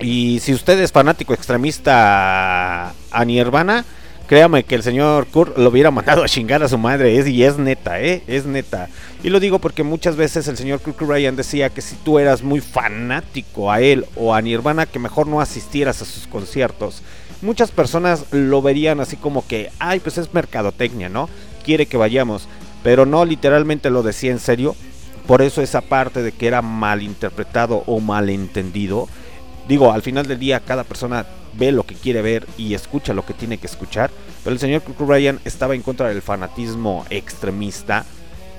Y 0.00 0.40
si 0.40 0.52
usted 0.52 0.78
es 0.80 0.92
fanático 0.92 1.34
extremista 1.34 2.90
a 3.10 3.24
Nirvana, 3.24 3.84
créame 4.26 4.64
que 4.64 4.74
el 4.74 4.82
señor 4.82 5.26
Kurt 5.26 5.56
lo 5.56 5.70
hubiera 5.70 5.90
mandado 5.90 6.24
a 6.24 6.28
chingar 6.28 6.62
a 6.62 6.68
su 6.68 6.78
madre. 6.78 7.18
Es, 7.18 7.28
y 7.28 7.44
es 7.44 7.58
neta, 7.58 8.00
¿eh? 8.00 8.22
Es 8.26 8.44
neta. 8.44 8.88
Y 9.22 9.30
lo 9.30 9.40
digo 9.40 9.58
porque 9.58 9.82
muchas 9.82 10.16
veces 10.16 10.48
el 10.48 10.56
señor 10.56 10.80
Kurt 10.80 10.96
Cobain 10.96 11.36
decía 11.36 11.70
que 11.70 11.80
si 11.80 11.96
tú 11.96 12.18
eras 12.18 12.42
muy 12.42 12.60
fanático 12.60 13.70
a 13.70 13.80
él 13.80 14.06
o 14.16 14.34
a 14.34 14.42
Nirvana, 14.42 14.86
que 14.86 14.98
mejor 14.98 15.26
no 15.26 15.40
asistieras 15.40 16.02
a 16.02 16.04
sus 16.04 16.26
conciertos. 16.26 17.02
Muchas 17.40 17.70
personas 17.70 18.24
lo 18.30 18.62
verían 18.62 19.00
así 19.00 19.16
como 19.16 19.46
que, 19.46 19.70
ay, 19.78 20.00
pues 20.00 20.18
es 20.18 20.32
mercadotecnia, 20.32 21.08
¿no? 21.08 21.28
Quiere 21.62 21.86
que 21.86 21.96
vayamos. 21.96 22.48
Pero 22.84 23.04
no 23.06 23.24
literalmente 23.24 23.90
lo 23.90 24.04
decía 24.04 24.30
en 24.30 24.38
serio. 24.38 24.76
Por 25.26 25.42
eso 25.42 25.60
esa 25.62 25.80
parte 25.80 26.22
de 26.22 26.30
que 26.32 26.46
era 26.46 26.62
malinterpretado 26.62 27.82
o 27.86 27.98
malentendido. 27.98 29.08
Digo, 29.66 29.90
al 29.92 30.02
final 30.02 30.26
del 30.26 30.38
día 30.38 30.60
cada 30.60 30.84
persona 30.84 31.24
ve 31.54 31.72
lo 31.72 31.84
que 31.84 31.94
quiere 31.94 32.20
ver 32.20 32.46
y 32.58 32.74
escucha 32.74 33.14
lo 33.14 33.24
que 33.24 33.32
tiene 33.32 33.58
que 33.58 33.66
escuchar. 33.66 34.10
Pero 34.44 34.52
el 34.52 34.60
señor 34.60 34.82
Kurt 34.82 34.98
Cobain 34.98 35.40
estaba 35.46 35.74
en 35.74 35.82
contra 35.82 36.08
del 36.08 36.22
fanatismo 36.22 37.04
extremista. 37.10 38.04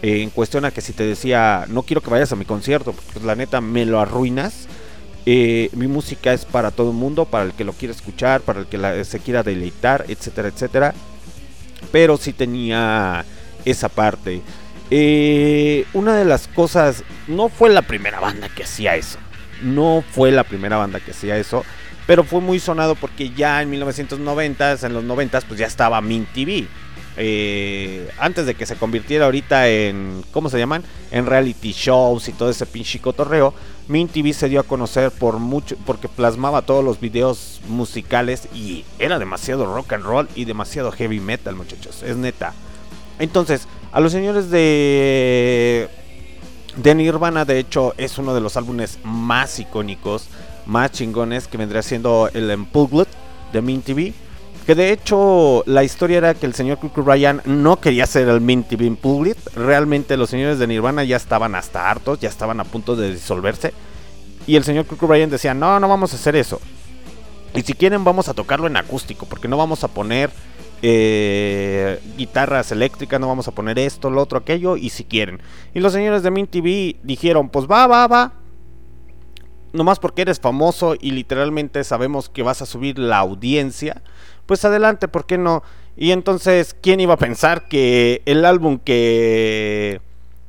eh, 0.02 0.22
en 0.22 0.30
cuestión 0.30 0.66
a 0.66 0.72
que 0.72 0.82
si 0.82 0.94
te 0.94 1.04
decía, 1.06 1.66
no 1.70 1.82
quiero 1.84 2.02
que 2.02 2.10
vayas 2.12 2.32
a 2.32 2.36
mi 2.36 2.46
concierto, 2.46 2.92
porque 2.92 3.12
pues, 3.14 3.26
la 3.26 3.36
neta 3.36 3.62
me 3.62 3.86
lo 3.86 4.00
arruinas. 4.00 4.68
Eh, 5.26 5.70
mi 5.74 5.88
música 5.88 6.34
es 6.34 6.46
para 6.46 6.70
todo 6.72 6.92
el 6.92 6.98
mundo, 6.98 7.26
para 7.26 7.46
el 7.46 7.54
que 7.54 7.64
lo 7.64 7.74
quiera 7.74 7.94
escuchar, 7.94 8.42
para 8.42 8.60
el 8.60 8.66
que 8.68 8.78
la- 8.78 9.04
se 9.04 9.20
quiera 9.20 9.42
deleitar, 9.42 10.06
etcétera, 10.08 10.50
etcétera. 10.50 10.94
Pero 11.92 12.18
sí 12.18 12.34
tenía 12.34 13.26
esa 13.66 13.90
parte. 13.90 14.42
Eh, 14.92 15.86
una 15.94 16.16
de 16.16 16.26
las 16.26 16.48
cosas, 16.48 17.04
no 17.28 17.50
fue 17.50 17.70
la 17.70 17.82
primera 17.82 18.20
banda 18.20 18.50
que 18.50 18.64
hacía 18.64 18.96
eso. 18.96 19.18
No 19.62 20.04
fue 20.12 20.32
la 20.32 20.44
primera 20.44 20.78
banda 20.78 21.00
que 21.00 21.12
hacía 21.12 21.38
eso. 21.38 21.66
Pero 22.08 22.24
fue 22.24 22.40
muy 22.40 22.60
sonado 22.60 22.96
porque 22.96 23.32
ya 23.32 23.62
en 23.62 23.70
1990, 23.72 24.78
en 24.84 24.94
los 24.94 25.04
90, 25.04 25.42
pues 25.42 25.60
ya 25.60 25.66
estaba 25.66 26.02
Mint 26.02 26.30
TV. 26.34 26.68
Eh, 27.18 28.10
antes 28.20 28.46
de 28.46 28.56
que 28.56 28.66
se 28.66 28.76
convirtiera 28.76 29.26
ahorita 29.26 29.70
en, 29.70 30.24
¿cómo 30.32 30.50
se 30.50 30.60
llaman? 30.60 30.84
En 31.12 31.26
reality 31.26 31.72
shows 31.72 32.28
y 32.28 32.34
todo 32.34 32.50
ese 32.50 32.66
pinche 32.66 33.00
cotorreo. 33.00 33.54
Mint 33.88 34.12
TV 34.12 34.34
se 34.34 34.50
dio 34.50 34.60
a 34.60 34.64
conocer 34.64 35.12
por 35.12 35.40
mucho 35.40 35.78
porque 35.86 36.10
plasmaba 36.10 36.64
todos 36.64 36.84
los 36.84 37.00
videos 37.00 37.62
musicales 37.68 38.50
y 38.54 38.84
era 39.00 39.18
demasiado 39.18 39.66
rock 39.74 39.94
and 39.94 40.04
roll 40.04 40.28
y 40.36 40.46
demasiado 40.46 40.92
heavy 40.92 41.20
metal, 41.20 41.56
muchachos, 41.56 42.04
es 42.04 42.18
neta. 42.18 42.54
Entonces, 43.20 43.68
a 43.92 44.00
los 44.00 44.12
señores 44.12 44.50
de 44.50 45.90
de 46.76 46.94
Nirvana, 46.94 47.46
de 47.46 47.60
hecho, 47.60 47.94
es 47.98 48.18
uno 48.18 48.34
de 48.34 48.42
los 48.42 48.58
álbumes 48.58 49.00
más 49.04 49.60
icónicos, 49.60 50.28
más 50.66 50.92
chingones 50.92 51.48
que 51.48 51.58
vendría 51.58 51.82
siendo 51.82 52.30
el 52.34 52.52
Unplugged 52.52 53.08
de 53.54 53.62
Mint 53.62 53.86
TV. 53.86 54.14
Que 54.66 54.74
de 54.74 54.92
hecho 54.92 55.64
la 55.68 55.84
historia 55.84 56.18
era 56.18 56.34
que 56.34 56.48
el 56.48 56.56
señor 56.56 56.80
Kurt 56.80 56.98
Ryan 56.98 57.42
no 57.46 57.80
quería 57.80 58.06
hacer 58.06 58.28
el 58.28 58.42
Mint 58.42 58.68
TV 58.68 58.88
Unplugged. 58.88 59.38
Realmente 59.56 60.18
los 60.18 60.30
señores 60.30 60.58
de 60.58 60.68
Nirvana 60.68 61.04
ya 61.04 61.18
estaban 61.18 61.56
hasta 61.56 61.90
hartos, 61.90 62.20
ya 62.20 62.30
estaban 62.30 62.60
a 62.60 62.64
punto 62.64 62.96
de 62.96 63.12
disolverse. 63.12 63.74
Y 64.48 64.56
el 64.56 64.64
señor 64.64 64.86
Kurt 64.86 65.04
Ryan 65.04 65.30
decía, 65.30 65.54
no, 65.54 65.80
no 65.80 65.88
vamos 65.88 66.14
a 66.14 66.16
hacer 66.16 66.36
eso. 66.36 66.60
Y 67.54 67.62
si 67.62 67.74
quieren 67.74 68.04
vamos 68.04 68.28
a 68.28 68.34
tocarlo 68.34 68.68
en 68.68 68.76
acústico, 68.76 69.28
porque 69.28 69.48
no 69.48 69.56
vamos 69.56 69.84
a 69.84 69.88
poner 69.88 70.30
eh, 70.82 72.00
guitarras 72.18 72.72
eléctricas, 72.72 73.20
no 73.20 73.28
vamos 73.28 73.48
a 73.48 73.52
poner 73.52 73.80
esto, 73.80 74.10
lo 74.10 74.22
otro, 74.22 74.38
aquello, 74.38 74.78
y 74.78 74.90
si 74.90 75.04
quieren. 75.04 75.42
Y 75.74 75.80
los 75.80 75.94
señores 75.94 76.24
de 76.24 76.32
Mint 76.32 76.52
TV 76.52 76.98
dijeron, 77.04 77.50
pues 77.50 77.66
va, 77.66 77.88
va, 77.88 78.08
va. 78.08 78.34
Nomás 79.74 80.00
porque 80.00 80.22
eres 80.22 80.40
famoso 80.40 80.96
y 81.00 81.12
literalmente 81.12 81.84
sabemos 81.84 82.30
que 82.30 82.44
vas 82.44 82.62
a 82.62 82.66
subir 82.66 82.98
la 82.98 83.18
audiencia, 83.18 84.02
pues 84.46 84.64
adelante, 84.64 85.08
¿por 85.08 85.26
qué 85.26 85.38
no? 85.38 85.64
Y 85.98 86.12
entonces, 86.12 86.76
¿quién 86.82 87.00
iba 87.00 87.16
a 87.16 87.18
pensar 87.18 87.68
que 87.68 88.22
el 88.26 88.46
álbum 88.46 88.80
que, 88.80 90.02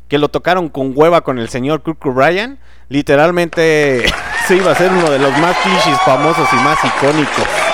que 0.09 0.19
lo 0.19 0.29
tocaron 0.29 0.69
con 0.69 0.93
hueva 0.95 1.23
con 1.23 1.39
el 1.39 1.49
señor 1.49 1.83
Kurt 1.83 2.03
Ryan, 2.03 2.59
literalmente 2.89 4.05
se 4.47 4.57
iba 4.57 4.73
a 4.73 4.75
ser 4.75 4.93
uno 4.93 5.11
de 5.11 5.19
los 5.19 5.37
más 5.39 5.57
clichés 5.59 5.99
famosos 6.05 6.49
y 6.53 6.57
más 6.57 6.79
icónicos? 6.85 7.66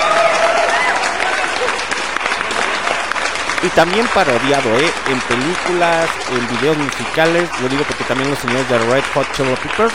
Y 3.63 3.69
también 3.69 4.05
parodiado, 4.13 4.77
¿eh? 4.77 4.91
En 5.09 5.21
películas, 5.21 6.09
en 6.31 6.57
videos 6.57 6.77
musicales. 6.77 7.49
Lo 7.61 7.69
digo 7.69 7.83
porque 7.87 8.03
también 8.03 8.29
los 8.29 8.39
señores 8.39 8.67
de 8.67 8.77
Red 8.77 9.03
Hot 9.13 9.31
Chili 9.31 9.55
Peppers. 9.55 9.93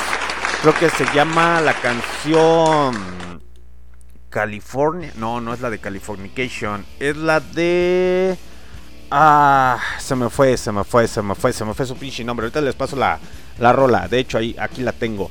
Creo 0.63 0.75
que 0.75 0.89
se 0.89 1.05
llama 1.15 1.61
la 1.61 1.75
canción 1.75 3.43
California. 4.31 5.13
No, 5.17 5.43
no 5.43 5.53
es 5.53 5.61
la 5.61 5.69
de 5.69 5.79
Californication. 5.79 6.87
Es 6.99 7.19
la 7.19 7.41
de. 7.41 8.39
Ah, 9.11 9.79
se 9.99 10.17
me 10.17 10.31
fue, 10.31 10.57
se 10.57 10.73
me 10.73 10.85
fue, 10.85 11.07
se 11.07 11.21
me 11.21 11.35
fue, 11.35 11.53
se 11.53 11.65
me 11.67 11.75
fue 11.75 11.85
su 11.85 11.97
pinche 11.97 12.25
nombre. 12.25 12.47
Ahorita 12.47 12.63
les 12.63 12.75
paso 12.75 12.97
la, 12.97 13.19
la 13.59 13.73
rola. 13.75 14.09
De 14.09 14.19
hecho, 14.19 14.39
ahí, 14.39 14.57
aquí 14.59 14.83
la 14.83 14.93
tengo. 14.93 15.31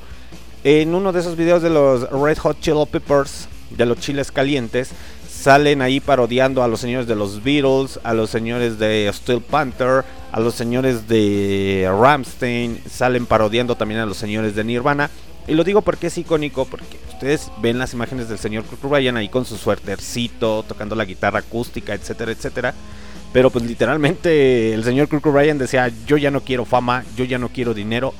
En 0.64 0.94
uno 0.94 1.12
de 1.12 1.22
esos 1.22 1.36
videos 1.36 1.64
de 1.64 1.72
los 1.72 2.08
Red 2.12 2.38
Hot 2.38 2.60
Chili 2.60 2.86
Peppers, 2.86 3.48
de 3.72 3.86
los 3.88 4.00
chiles 4.00 4.32
calientes, 4.32 4.92
salen 5.38 5.82
ahí 5.82 6.00
parodiando 6.00 6.64
a 6.64 6.68
los 6.68 6.80
señores 6.80 7.08
de 7.08 7.16
los 7.16 7.44
Beatles, 7.44 8.00
a 8.04 8.14
los 8.14 8.30
señores 8.30 8.80
de 8.80 9.10
Steel 9.14 9.42
Panther, 9.42 10.04
a 10.32 10.40
los 10.40 10.56
señores 10.56 11.08
de 11.08 11.88
Ramstein, 11.88 12.82
salen 12.90 13.26
parodiando 13.26 13.76
también 13.76 14.00
a 14.00 14.06
los 14.06 14.18
señores 14.18 14.56
de 14.56 14.64
Nirvana. 14.64 15.10
Y 15.48 15.54
lo 15.54 15.64
digo 15.64 15.82
porque 15.82 16.08
es 16.08 16.18
icónico, 16.18 16.66
porque 16.66 16.98
ustedes 17.14 17.52
ven 17.62 17.78
las 17.78 17.94
imágenes 17.94 18.28
del 18.28 18.40
señor 18.40 18.66
Kurt 18.66 18.84
Ryan 18.84 19.16
ahí 19.16 19.30
con 19.30 19.46
su 19.46 19.58
suertercito, 19.58 20.66
tocando 20.68 20.96
la 20.96 21.06
guitarra 21.06 21.40
acústica, 21.40 21.94
etcétera, 21.94 22.32
etcétera. 22.32 22.74
Pero 23.32 23.52
pues 23.52 23.64
literalmente 23.64 24.74
el 24.74 24.84
señor 24.84 25.08
Kurt 25.08 25.26
Ryan 25.26 25.60
decía, 25.60 25.92
yo 26.08 26.18
ya 26.18 26.32
no 26.32 26.42
quiero 26.42 26.66
fama, 26.66 27.06
yo 27.16 27.26
ya 27.26 27.38
no 27.38 27.50
quiero 27.50 27.74
dinero. 27.74 28.14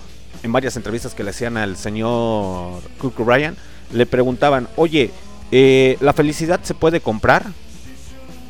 En 0.44 0.52
varias 0.52 0.78
entrevistas 0.78 1.16
que 1.16 1.24
le 1.24 1.32
hacían 1.32 1.58
al 1.58 1.78
señor 1.78 2.82
Kurt 3.00 3.18
Ryan, 3.20 3.58
le 3.92 4.06
preguntaban, 4.06 4.68
oye, 4.76 5.12
eh, 5.52 5.98
¿la 6.02 6.14
felicidad 6.14 6.60
se 6.64 6.74
puede 6.74 7.02
comprar? 7.02 7.46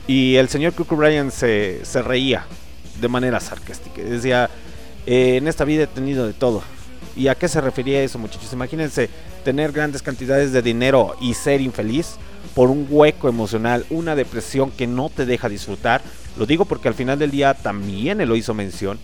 Y 0.08 0.36
el 0.36 0.50
señor 0.50 0.74
Kurt 0.74 0.92
Ryan 0.92 1.32
se, 1.32 1.84
se 1.84 2.02
reía 2.02 2.46
de 3.00 3.08
manera 3.08 3.40
sarcástica. 3.40 4.02
Decía, 4.02 4.50
eh, 5.06 5.38
en 5.38 5.48
esta 5.48 5.66
vida 5.66 5.84
he 5.84 5.88
tenido 5.88 6.26
de 6.26 6.34
todo. 6.34 6.62
¿Y 7.16 7.28
a 7.28 7.36
qué 7.36 7.48
se 7.48 7.62
refería 7.62 8.02
eso, 8.04 8.20
muchachos? 8.20 8.54
Imagínense 8.54 9.10
tener 9.44 9.72
grandes 9.72 10.02
cantidades 10.02 10.52
de 10.52 10.62
dinero 10.62 11.16
y 11.22 11.34
ser 11.34 11.62
infeliz 11.62 12.16
por 12.54 12.70
un 12.70 12.88
hueco 12.90 13.30
emocional, 13.30 13.86
una 13.90 14.16
depresión 14.16 14.72
que 14.72 14.88
no 14.88 15.10
te 15.10 15.26
deja 15.26 15.50
disfrutar. 15.50 16.02
Lo 16.38 16.46
digo 16.46 16.66
porque 16.66 16.88
al 16.88 16.94
final 16.94 17.18
del 17.18 17.32
día 17.32 17.54
también 17.54 18.22
él 18.22 18.30
lo 18.30 18.36
hizo 18.36 18.54
mención 18.54 19.00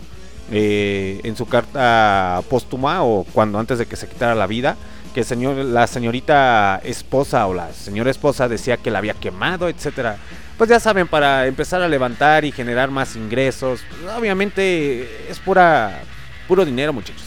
eh, 0.50 1.20
en 1.24 1.36
su 1.36 1.46
carta 1.46 2.42
póstuma 2.48 3.02
o 3.02 3.24
cuando 3.32 3.58
antes 3.58 3.78
de 3.78 3.86
que 3.86 3.96
se 3.96 4.08
quitara 4.08 4.34
la 4.34 4.46
vida, 4.46 4.76
que 5.14 5.24
señor, 5.24 5.56
la 5.56 5.86
señorita 5.86 6.80
esposa 6.82 7.46
o 7.46 7.54
la 7.54 7.72
señora 7.72 8.10
esposa 8.10 8.48
decía 8.48 8.76
que 8.76 8.90
la 8.90 8.98
había 8.98 9.14
quemado, 9.14 9.68
etcétera. 9.68 10.18
Pues 10.58 10.68
ya 10.68 10.80
saben, 10.80 11.06
para 11.06 11.46
empezar 11.46 11.80
a 11.80 11.88
levantar 11.88 12.44
y 12.44 12.52
generar 12.52 12.90
más 12.90 13.16
ingresos, 13.16 13.80
obviamente 14.16 15.30
es 15.30 15.38
pura 15.38 16.02
puro 16.48 16.64
dinero, 16.64 16.92
muchachos. 16.92 17.24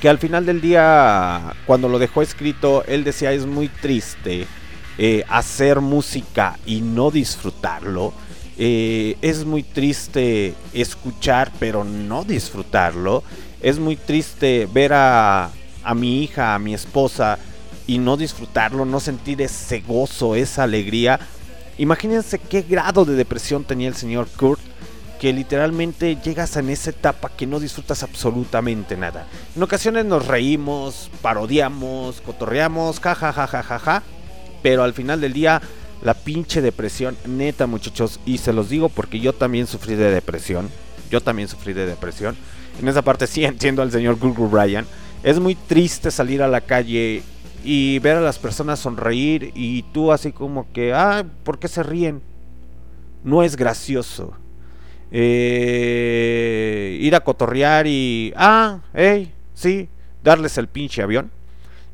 Que 0.00 0.08
al 0.08 0.18
final 0.18 0.44
del 0.46 0.60
día, 0.60 1.54
cuando 1.66 1.88
lo 1.88 1.98
dejó 1.98 2.22
escrito, 2.22 2.84
él 2.88 3.04
decía 3.04 3.32
es 3.32 3.46
muy 3.46 3.68
triste 3.68 4.46
eh, 4.98 5.24
hacer 5.28 5.80
música 5.80 6.58
y 6.66 6.80
no 6.80 7.10
disfrutarlo. 7.10 8.12
Eh, 8.58 9.16
es 9.22 9.44
muy 9.44 9.62
triste 9.62 10.54
escuchar 10.72 11.52
pero 11.60 11.84
no 11.84 12.24
disfrutarlo. 12.24 13.22
Es 13.60 13.78
muy 13.78 13.96
triste 13.96 14.68
ver 14.72 14.92
a, 14.92 15.50
a 15.82 15.94
mi 15.94 16.22
hija, 16.22 16.54
a 16.54 16.58
mi 16.58 16.74
esposa 16.74 17.38
y 17.86 17.98
no 17.98 18.16
disfrutarlo, 18.16 18.84
no 18.84 19.00
sentir 19.00 19.42
ese 19.42 19.80
gozo, 19.80 20.34
esa 20.34 20.62
alegría. 20.64 21.20
Imagínense 21.78 22.38
qué 22.38 22.62
grado 22.62 23.04
de 23.04 23.14
depresión 23.14 23.64
tenía 23.64 23.88
el 23.88 23.94
señor 23.94 24.28
Kurt, 24.36 24.60
que 25.20 25.32
literalmente 25.32 26.16
llegas 26.16 26.56
en 26.56 26.68
esa 26.68 26.90
etapa 26.90 27.30
que 27.30 27.46
no 27.46 27.60
disfrutas 27.60 28.02
absolutamente 28.02 28.96
nada. 28.96 29.26
En 29.54 29.62
ocasiones 29.62 30.04
nos 30.04 30.26
reímos, 30.26 31.10
parodiamos, 31.22 32.20
cotorreamos, 32.20 33.00
ja 33.00 33.14
ja 33.14 33.32
ja 33.32 33.46
ja 33.62 34.02
pero 34.62 34.84
al 34.84 34.94
final 34.94 35.20
del 35.20 35.32
día 35.32 35.60
la 36.02 36.14
pinche 36.14 36.60
depresión, 36.60 37.16
neta 37.26 37.66
muchachos, 37.66 38.20
y 38.26 38.38
se 38.38 38.52
los 38.52 38.68
digo 38.68 38.88
porque 38.88 39.20
yo 39.20 39.32
también 39.32 39.66
sufrí 39.66 39.94
de 39.94 40.10
depresión, 40.10 40.68
yo 41.10 41.20
también 41.20 41.48
sufrí 41.48 41.72
de 41.72 41.86
depresión. 41.86 42.36
En 42.80 42.88
esa 42.88 43.02
parte 43.02 43.26
sí 43.26 43.44
entiendo 43.44 43.82
al 43.82 43.92
señor 43.92 44.18
Google 44.18 44.48
Bryan. 44.48 44.86
Es 45.22 45.38
muy 45.38 45.54
triste 45.54 46.10
salir 46.10 46.42
a 46.42 46.48
la 46.48 46.60
calle 46.60 47.22
y 47.62 48.00
ver 48.00 48.16
a 48.16 48.20
las 48.20 48.40
personas 48.40 48.80
sonreír 48.80 49.52
y 49.54 49.82
tú 49.92 50.10
así 50.10 50.32
como 50.32 50.72
que, 50.72 50.92
ah, 50.92 51.24
¿por 51.44 51.60
qué 51.60 51.68
se 51.68 51.84
ríen? 51.84 52.20
No 53.22 53.44
es 53.44 53.54
gracioso. 53.54 54.32
Eh, 55.12 56.98
ir 57.00 57.14
a 57.14 57.20
cotorrear 57.20 57.86
y, 57.86 58.32
ah, 58.36 58.80
hey, 58.94 59.32
sí, 59.54 59.88
darles 60.24 60.58
el 60.58 60.66
pinche 60.66 61.02
avión. 61.02 61.30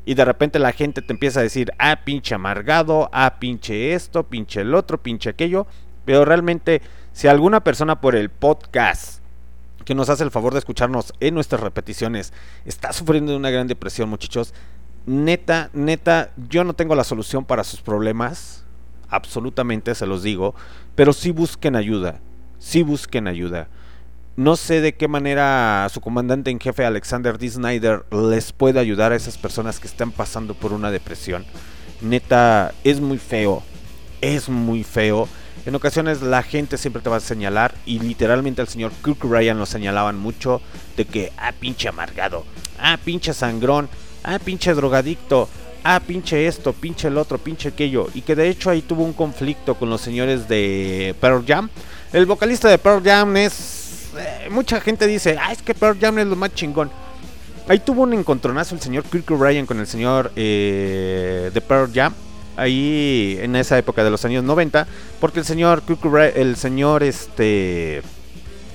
Y 0.05 0.15
de 0.15 0.25
repente 0.25 0.57
la 0.57 0.71
gente 0.71 1.03
te 1.03 1.13
empieza 1.13 1.41
a 1.41 1.43
decir, 1.43 1.71
ah, 1.77 1.99
pinche 2.03 2.33
amargado, 2.33 3.11
ah, 3.13 3.35
pinche 3.39 3.93
esto, 3.93 4.23
pinche 4.23 4.61
el 4.61 4.73
otro, 4.73 4.97
pinche 4.97 5.29
aquello. 5.29 5.67
Pero 6.03 6.25
realmente, 6.25 6.81
si 7.13 7.27
alguna 7.27 7.63
persona 7.63 8.01
por 8.01 8.15
el 8.15 8.29
podcast 8.29 9.18
que 9.89 9.95
nos 9.95 10.09
hace 10.09 10.23
el 10.23 10.29
favor 10.29 10.53
de 10.53 10.59
escucharnos 10.59 11.15
en 11.19 11.33
nuestras 11.33 11.61
repeticiones 11.61 12.31
está 12.63 12.93
sufriendo 12.93 13.31
de 13.31 13.39
una 13.39 13.49
gran 13.49 13.65
depresión, 13.65 14.07
muchachos, 14.07 14.53
neta, 15.07 15.71
neta, 15.73 16.29
yo 16.47 16.63
no 16.63 16.73
tengo 16.73 16.93
la 16.93 17.03
solución 17.03 17.43
para 17.43 17.63
sus 17.63 17.81
problemas, 17.81 18.65
absolutamente 19.07 19.95
se 19.95 20.05
los 20.05 20.21
digo, 20.21 20.53
pero 20.93 21.11
sí 21.11 21.31
busquen 21.31 21.75
ayuda, 21.75 22.19
sí 22.59 22.83
busquen 22.83 23.27
ayuda. 23.27 23.67
No 24.35 24.57
sé 24.57 24.79
de 24.79 24.93
qué 24.93 25.07
manera 25.07 25.87
su 25.91 26.01
comandante 26.01 26.51
en 26.51 26.59
jefe 26.59 26.85
Alexander 26.85 27.39
D. 27.39 27.49
Snyder 27.49 28.05
les 28.11 28.53
puede 28.53 28.79
ayudar 28.79 29.11
a 29.11 29.15
esas 29.15 29.39
personas 29.39 29.79
que 29.79 29.87
están 29.87 30.11
pasando 30.11 30.53
por 30.53 30.71
una 30.71 30.91
depresión. 30.91 31.45
Neta, 31.99 32.75
es 32.83 33.01
muy 33.01 33.17
feo, 33.17 33.63
es 34.21 34.49
muy 34.49 34.83
feo. 34.83 35.27
En 35.69 35.75
ocasiones 35.75 36.23
la 36.23 36.41
gente 36.41 36.79
siempre 36.79 36.99
te 36.99 37.11
va 37.11 37.17
a 37.17 37.19
señalar 37.19 37.75
y 37.85 37.99
literalmente 37.99 38.59
al 38.59 38.67
señor 38.67 38.91
Kirk 39.05 39.23
Ryan 39.23 39.59
lo 39.59 39.67
señalaban 39.67 40.17
mucho 40.17 40.63
de 40.97 41.05
que, 41.05 41.31
ah, 41.37 41.51
pinche 41.51 41.87
amargado, 41.87 42.43
ah, 42.79 42.97
pinche 43.05 43.35
sangrón, 43.35 43.87
ah, 44.23 44.39
pinche 44.43 44.73
drogadicto, 44.73 45.47
ah, 45.83 45.99
pinche 45.99 46.47
esto, 46.47 46.73
pinche 46.73 47.07
el 47.07 47.19
otro, 47.19 47.37
pinche 47.37 47.69
aquello. 47.69 48.07
Y 48.15 48.21
que 48.21 48.35
de 48.35 48.49
hecho 48.49 48.71
ahí 48.71 48.81
tuvo 48.81 49.03
un 49.03 49.13
conflicto 49.13 49.75
con 49.75 49.91
los 49.91 50.01
señores 50.01 50.47
de 50.49 51.13
Pearl 51.21 51.45
Jam. 51.45 51.69
El 52.13 52.25
vocalista 52.25 52.67
de 52.67 52.79
Pearl 52.79 53.03
Jam 53.03 53.37
es... 53.37 54.09
eh, 54.17 54.49
mucha 54.49 54.81
gente 54.81 55.05
dice, 55.05 55.37
ah, 55.39 55.51
es 55.51 55.61
que 55.61 55.75
Pearl 55.75 55.99
Jam 55.99 56.17
es 56.17 56.25
lo 56.25 56.35
más 56.35 56.51
chingón. 56.55 56.89
Ahí 57.67 57.77
tuvo 57.77 58.01
un 58.01 58.13
encontronazo 58.13 58.73
el 58.73 58.81
señor 58.81 59.03
Kirk 59.03 59.29
Ryan 59.29 59.67
con 59.67 59.79
el 59.79 59.85
señor 59.85 60.31
eh, 60.35 61.51
de 61.53 61.61
Pearl 61.61 61.91
Jam. 61.93 62.15
Ahí 62.59 63.37
en 63.41 63.55
esa 63.55 63.77
época 63.77 64.03
de 64.03 64.09
los 64.09 64.25
años 64.25 64.43
90. 64.43 64.87
Porque 65.19 65.39
el 65.39 65.45
señor 65.45 65.83
el 66.35 66.55
señor 66.55 67.03
este... 67.03 68.01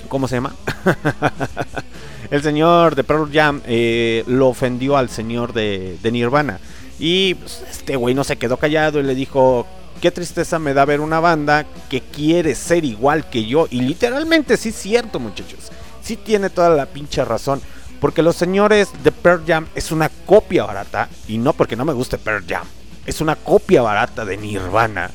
¿Cómo 0.08 0.28
se 0.28 0.36
llama? 0.36 0.54
el 2.30 2.42
señor 2.42 2.94
de 2.94 3.04
Pearl 3.04 3.30
Jam 3.32 3.62
eh, 3.66 4.22
lo 4.26 4.48
ofendió 4.48 4.96
al 4.96 5.08
señor 5.08 5.52
de, 5.52 5.98
de 6.02 6.12
Nirvana. 6.12 6.60
Y 6.98 7.34
pues, 7.34 7.62
este 7.70 7.96
güey 7.96 8.14
no 8.14 8.22
se 8.22 8.36
quedó 8.36 8.56
callado 8.56 9.00
y 9.00 9.02
le 9.02 9.14
dijo, 9.14 9.66
qué 10.00 10.10
tristeza 10.10 10.58
me 10.58 10.74
da 10.74 10.84
ver 10.84 11.00
una 11.00 11.20
banda 11.20 11.66
que 11.88 12.00
quiere 12.00 12.54
ser 12.54 12.84
igual 12.84 13.28
que 13.28 13.46
yo. 13.46 13.66
Y 13.70 13.80
literalmente 13.80 14.56
sí 14.56 14.68
es 14.68 14.76
cierto, 14.76 15.18
muchachos. 15.18 15.70
Sí 16.02 16.16
tiene 16.16 16.50
toda 16.50 16.70
la 16.70 16.86
pinche 16.86 17.24
razón. 17.24 17.60
Porque 18.00 18.22
los 18.22 18.36
señores 18.36 18.90
de 19.02 19.12
Pearl 19.12 19.44
Jam 19.46 19.66
es 19.74 19.90
una 19.90 20.08
copia 20.08 20.64
barata. 20.64 21.08
Y 21.26 21.38
no 21.38 21.52
porque 21.54 21.76
no 21.76 21.84
me 21.84 21.92
guste 21.92 22.18
Pearl 22.18 22.44
Jam. 22.46 22.66
Es 23.06 23.20
una 23.20 23.36
copia 23.36 23.82
barata 23.82 24.24
de 24.24 24.36
Nirvana. 24.36 25.10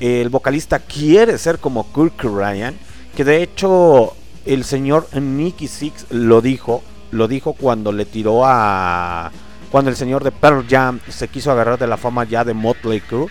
El 0.00 0.28
vocalista 0.28 0.80
quiere 0.80 1.38
ser 1.38 1.58
como 1.58 1.84
Kurt 1.84 2.20
Ryan. 2.22 2.74
Que 3.16 3.24
de 3.24 3.42
hecho 3.42 4.14
el 4.44 4.64
señor 4.64 5.08
Nicky 5.14 5.68
Six 5.68 6.06
lo 6.10 6.40
dijo. 6.40 6.82
Lo 7.10 7.28
dijo 7.28 7.54
cuando 7.54 7.92
le 7.92 8.04
tiró 8.04 8.42
a... 8.44 9.30
Cuando 9.70 9.90
el 9.90 9.96
señor 9.96 10.24
de 10.24 10.32
Pearl 10.32 10.66
Jam 10.68 11.00
se 11.08 11.28
quiso 11.28 11.50
agarrar 11.50 11.78
de 11.78 11.86
la 11.86 11.96
fama 11.96 12.24
ya 12.24 12.44
de 12.44 12.52
Motley 12.52 13.00
Crue. 13.00 13.28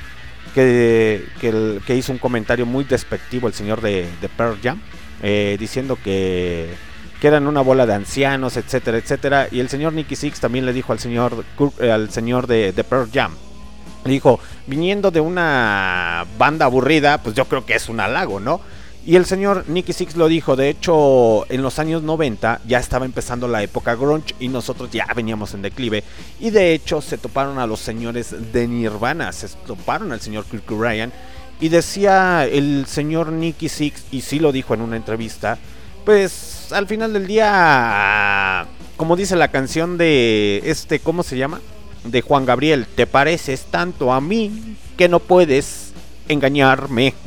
Que, 0.56 1.28
que, 1.40 1.96
hizo 1.96 2.12
un 2.12 2.18
comentario 2.18 2.66
muy 2.66 2.84
despectivo 2.84 3.48
el 3.48 3.54
señor 3.54 3.80
de, 3.82 4.08
Pearl 4.36 4.60
Jam. 4.62 4.82
eh, 5.22 5.56
diciendo 5.60 5.98
que, 6.04 6.74
que 7.22 7.28
eran 7.28 7.48
una 7.48 7.62
bola 7.62 7.86
de 7.86 7.94
ancianos, 7.94 8.58
etcétera, 8.58 8.98
etcétera. 8.98 9.48
Y 9.52 9.60
el 9.60 9.70
señor 9.70 9.94
Nicky 9.94 10.16
Six 10.16 10.40
también 10.40 10.66
le 10.66 10.74
dijo 10.74 10.92
al 10.92 11.00
señor, 11.00 11.46
eh, 11.80 11.92
al 11.92 12.10
señor 12.10 12.48
de 12.48 12.86
Pearl 12.90 13.10
Jam. 13.14 13.34
Dijo, 14.06 14.40
viniendo 14.68 15.12
de 15.12 15.22
una 15.22 16.26
banda 16.38 16.66
aburrida, 16.66 17.20
pues 17.22 17.36
yo 17.36 17.46
creo 17.46 17.66
que 17.66 17.76
es 17.76 17.88
un 17.88 18.00
halago, 18.00 18.40
¿no? 18.40 18.62
Y 19.04 19.16
el 19.16 19.26
señor 19.26 19.66
Nicky 19.68 19.94
Six 19.94 20.16
lo 20.16 20.28
dijo, 20.28 20.56
de 20.56 20.70
hecho, 20.70 21.52
en 21.52 21.64
los 21.64 21.80
años 21.80 22.04
90 22.04 22.62
ya 22.68 22.78
estaba 22.78 23.06
empezando 23.06 23.48
la 23.48 23.64
época 23.64 23.96
grunge 23.96 24.36
y 24.40 24.48
nosotros 24.48 24.92
ya 24.92 25.08
veníamos 25.16 25.56
en 25.56 25.64
declive. 25.64 26.04
Y 26.40 26.52
de 26.52 26.74
hecho 26.74 27.02
se 27.02 27.18
toparon 27.18 27.58
a 27.58 27.66
los 27.66 27.80
señores 27.80 28.36
de 28.54 28.68
Nirvana, 28.68 29.32
se 29.32 29.48
toparon 29.66 30.12
al 30.12 30.22
señor 30.22 30.46
Kirk 30.46 30.70
Ryan. 30.70 31.12
Y 31.60 31.70
decía 31.70 32.46
el 32.46 32.86
señor 32.88 33.32
Nicky 33.32 33.70
Six, 33.70 34.04
y 34.12 34.22
sí 34.22 34.40
lo 34.40 34.52
dijo 34.52 34.76
en 34.76 34.82
una 34.82 34.98
entrevista, 34.98 35.58
pues 36.06 36.72
al 36.72 36.88
final 36.88 37.14
del 37.14 37.26
día, 37.26 38.68
como 38.98 39.16
dice 39.16 39.36
la 39.36 39.50
canción 39.50 39.98
de 39.98 40.62
este, 40.66 41.00
¿cómo 41.00 41.24
se 41.24 41.38
llama? 41.38 41.60
De 42.04 42.22
Juan 42.22 42.46
Gabriel, 42.46 42.88
te 42.88 43.06
pareces 43.06 43.66
tanto 43.66 44.12
a 44.12 44.20
mí 44.22 44.76
que 44.98 45.08
no 45.08 45.20
puedes 45.20 45.94
engañarme. 46.28 47.14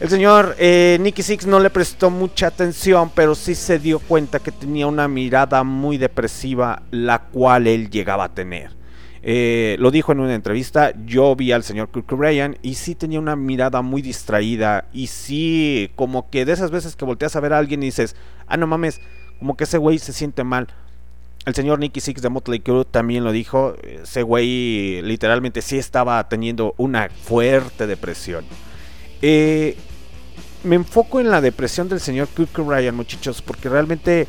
El 0.00 0.08
señor 0.08 0.56
eh, 0.58 0.96
Nicky 0.98 1.22
Six 1.22 1.46
no 1.46 1.60
le 1.60 1.68
prestó 1.68 2.08
mucha 2.08 2.46
atención, 2.46 3.10
pero 3.14 3.34
sí 3.34 3.54
se 3.54 3.78
dio 3.78 3.98
cuenta 3.98 4.38
que 4.38 4.50
tenía 4.50 4.86
una 4.86 5.08
mirada 5.08 5.62
muy 5.62 5.98
depresiva, 5.98 6.82
la 6.90 7.18
cual 7.24 7.66
él 7.66 7.90
llegaba 7.90 8.24
a 8.24 8.34
tener. 8.34 8.70
Eh, 9.22 9.76
lo 9.78 9.90
dijo 9.90 10.12
en 10.12 10.20
una 10.20 10.34
entrevista, 10.34 10.94
yo 11.04 11.36
vi 11.36 11.52
al 11.52 11.64
señor 11.64 11.90
Kirk 11.90 12.10
Ryan 12.12 12.56
y 12.62 12.74
sí 12.74 12.94
tenía 12.94 13.18
una 13.18 13.36
mirada 13.36 13.82
muy 13.82 14.00
distraída 14.00 14.86
y 14.94 15.08
sí, 15.08 15.90
como 15.96 16.30
que 16.30 16.46
de 16.46 16.52
esas 16.52 16.70
veces 16.70 16.96
que 16.96 17.04
volteas 17.04 17.36
a 17.36 17.40
ver 17.40 17.52
a 17.52 17.58
alguien 17.58 17.82
y 17.82 17.86
dices, 17.86 18.16
ah, 18.46 18.56
no 18.56 18.66
mames, 18.66 19.02
como 19.38 19.54
que 19.54 19.64
ese 19.64 19.76
güey 19.76 19.98
se 19.98 20.14
siente 20.14 20.44
mal. 20.44 20.68
El 21.46 21.54
señor 21.54 21.78
Nicky 21.78 22.00
Six 22.00 22.20
de 22.20 22.28
Motley 22.28 22.60
Crue 22.60 22.84
también 22.84 23.24
lo 23.24 23.32
dijo, 23.32 23.74
ese 23.82 24.22
güey 24.22 25.00
literalmente 25.02 25.62
sí 25.62 25.78
estaba 25.78 26.28
teniendo 26.28 26.74
una 26.76 27.08
fuerte 27.08 27.86
depresión. 27.86 28.44
Eh, 29.22 29.76
me 30.64 30.76
enfoco 30.76 31.18
en 31.18 31.30
la 31.30 31.40
depresión 31.40 31.88
del 31.88 32.00
señor 32.00 32.28
Kirk 32.28 32.58
Ryan, 32.58 32.94
muchachos, 32.94 33.40
porque 33.40 33.70
realmente 33.70 34.26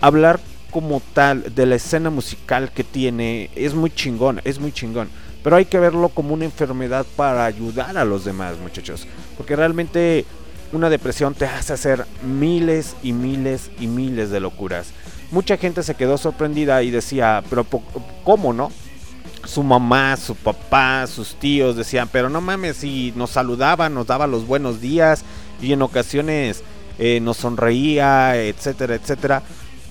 hablar 0.00 0.38
como 0.70 1.00
tal 1.14 1.54
de 1.54 1.66
la 1.66 1.76
escena 1.76 2.10
musical 2.10 2.72
que 2.72 2.84
tiene 2.84 3.50
es 3.54 3.74
muy 3.74 3.90
chingón, 3.90 4.42
es 4.44 4.58
muy 4.58 4.72
chingón. 4.72 5.08
Pero 5.42 5.56
hay 5.56 5.64
que 5.64 5.78
verlo 5.78 6.08
como 6.08 6.34
una 6.34 6.44
enfermedad 6.44 7.06
para 7.16 7.44
ayudar 7.44 7.96
a 7.96 8.04
los 8.04 8.24
demás, 8.24 8.58
muchachos. 8.58 9.06
Porque 9.36 9.56
realmente 9.56 10.24
una 10.72 10.90
depresión 10.90 11.34
te 11.34 11.46
hace 11.46 11.72
hacer 11.72 12.06
miles 12.22 12.96
y 13.02 13.12
miles 13.12 13.70
y 13.78 13.86
miles 13.86 14.30
de 14.30 14.40
locuras. 14.40 14.92
Mucha 15.34 15.56
gente 15.56 15.82
se 15.82 15.96
quedó 15.96 16.16
sorprendida 16.16 16.80
y 16.84 16.92
decía, 16.92 17.42
pero 17.50 17.66
¿cómo 18.22 18.52
no? 18.52 18.70
su 19.44 19.64
mamá, 19.64 20.16
su 20.16 20.36
papá, 20.36 21.08
sus 21.08 21.34
tíos 21.34 21.74
decían, 21.74 22.08
pero 22.12 22.30
no 22.30 22.40
mames, 22.40 22.76
si 22.76 23.12
nos 23.16 23.30
saludaba, 23.30 23.88
nos 23.88 24.06
daba 24.06 24.28
los 24.28 24.46
buenos 24.46 24.80
días 24.80 25.24
y 25.60 25.72
en 25.72 25.82
ocasiones 25.82 26.62
eh, 27.00 27.18
nos 27.18 27.38
sonreía, 27.38 28.36
etcétera, 28.36 28.94
etcétera. 28.94 29.42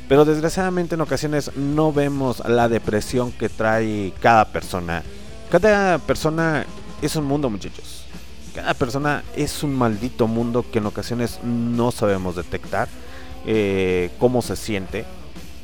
Pero 0.07 0.23
desgraciadamente 0.23 0.95
en 0.95 1.01
ocasiones 1.01 1.51
no 1.57 1.91
vemos 1.91 2.41
la 2.47 2.69
depresión 2.69 3.34
que 3.34 3.49
trae 3.49 4.13
cada 4.22 4.45
persona. 4.45 5.03
Cada 5.51 5.97
persona 5.97 6.65
es 7.01 7.18
un 7.18 7.26
mundo, 7.26 7.49
muchachos. 7.49 8.05
Cada 8.55 8.73
persona 8.76 9.26
es 9.35 9.61
un 9.61 9.76
maldito 9.76 10.26
mundo 10.26 10.65
que 10.72 10.80
en 10.80 10.85
ocasiones 10.85 11.41
no 11.43 11.91
sabemos 11.91 12.38
detectar 12.38 12.88
eh, 13.45 14.09
cómo 14.19 14.41
se 14.41 14.55
siente. 14.55 15.03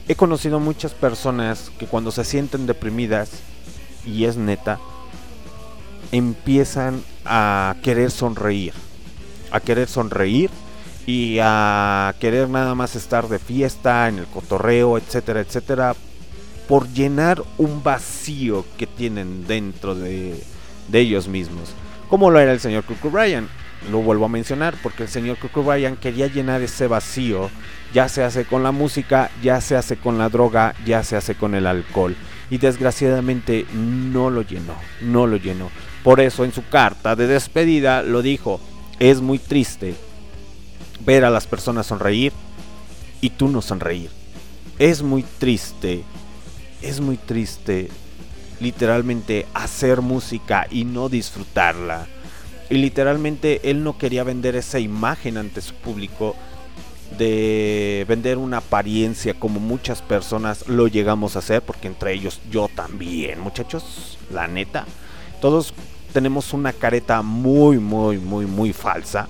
He 0.10 0.16
conocido 0.16 0.60
muchas 0.60 0.96
personas 0.96 1.72
que 1.78 1.86
cuando 1.86 2.10
se 2.10 2.24
sienten 2.24 2.66
deprimidas, 2.66 3.30
y 4.08 4.26
es 4.26 4.38
neta, 4.38 4.80
empiezan 6.12 7.04
a 7.26 7.76
querer 7.84 8.10
sonreír. 8.10 8.74
A 9.52 9.60
querer 9.60 9.88
sonreír 9.88 10.50
y 11.06 11.38
a 11.44 12.16
querer 12.20 12.50
nada 12.50 12.74
más 12.74 12.96
estar 12.96 13.28
de 13.28 13.38
fiesta, 13.38 14.08
en 14.10 14.18
el 14.18 14.26
cotorreo, 14.26 14.98
etcétera, 14.98 15.42
etcétera, 15.42 15.96
por 16.68 16.92
llenar 16.92 17.44
un 17.60 17.84
vacío 17.84 18.66
que 18.80 18.88
tienen 18.88 19.46
dentro 19.46 19.94
de, 19.94 20.44
de 20.88 21.00
ellos 21.00 21.28
mismos. 21.28 21.76
Como 22.10 22.32
lo 22.32 22.40
era 22.40 22.52
el 22.52 22.60
señor 22.60 22.84
Kurt 22.84 23.14
Ryan. 23.14 23.48
Lo 23.92 24.00
vuelvo 24.00 24.26
a 24.26 24.30
mencionar 24.30 24.76
porque 24.82 25.04
el 25.04 25.10
señor 25.10 25.38
Kurt 25.38 25.68
Ryan 25.68 25.98
quería 25.98 26.26
llenar 26.28 26.64
ese 26.64 26.88
vacío, 26.88 27.52
ya 27.94 28.10
se 28.10 28.24
hace 28.24 28.46
con 28.46 28.64
la 28.64 28.72
música, 28.72 29.32
ya 29.42 29.62
se 29.62 29.76
hace 29.76 29.98
con 29.98 30.18
la 30.18 30.30
droga, 30.30 30.76
ya 30.86 31.04
se 31.04 31.16
hace 31.16 31.36
con 31.36 31.56
el 31.56 31.68
alcohol. 31.68 32.16
Y 32.50 32.58
desgraciadamente 32.58 33.66
no 33.74 34.30
lo 34.30 34.42
llenó, 34.42 34.76
no 35.02 35.28
lo 35.28 35.38
llenó. 35.38 35.70
Por 36.04 36.20
eso 36.20 36.46
en 36.46 36.54
su 36.54 36.68
carta 36.68 37.16
de 37.16 37.28
despedida 37.28 38.02
lo 38.02 38.22
dijo, 38.22 38.60
es 39.00 39.22
muy 39.22 39.40
triste 39.40 39.96
ver 41.06 41.26
a 41.26 41.30
las 41.30 41.48
personas 41.48 41.88
sonreír 41.88 42.34
y 43.22 43.32
tú 43.32 43.48
no 43.48 43.62
sonreír. 43.62 44.10
Es 44.78 45.02
muy 45.02 45.24
triste, 45.24 46.04
es 46.82 47.02
muy 47.02 47.18
triste 47.18 47.90
literalmente 48.60 49.46
hacer 49.54 50.02
música 50.02 50.68
y 50.70 50.86
no 50.86 51.10
disfrutarla. 51.10 52.08
Y 52.70 52.76
literalmente 52.76 53.62
él 53.70 53.84
no 53.84 53.98
quería 53.98 54.24
vender 54.24 54.56
esa 54.56 54.80
imagen 54.80 55.38
ante 55.38 55.62
su 55.62 55.74
público 55.76 56.36
de 57.18 58.06
vender 58.08 58.38
una 58.38 58.58
apariencia 58.58 59.34
como 59.34 59.60
muchas 59.60 60.02
personas 60.02 60.68
lo 60.68 60.88
llegamos 60.88 61.36
a 61.36 61.40
hacer, 61.40 61.62
porque 61.62 61.88
entre 61.88 62.14
ellos 62.14 62.40
yo 62.50 62.70
también, 62.74 63.40
muchachos, 63.40 64.18
la 64.32 64.48
neta. 64.48 64.86
Todos 65.42 65.74
tenemos 66.14 66.54
una 66.54 66.74
careta 66.74 67.22
muy, 67.22 67.78
muy, 67.78 68.18
muy, 68.18 68.46
muy 68.46 68.74
falsa, 68.74 69.28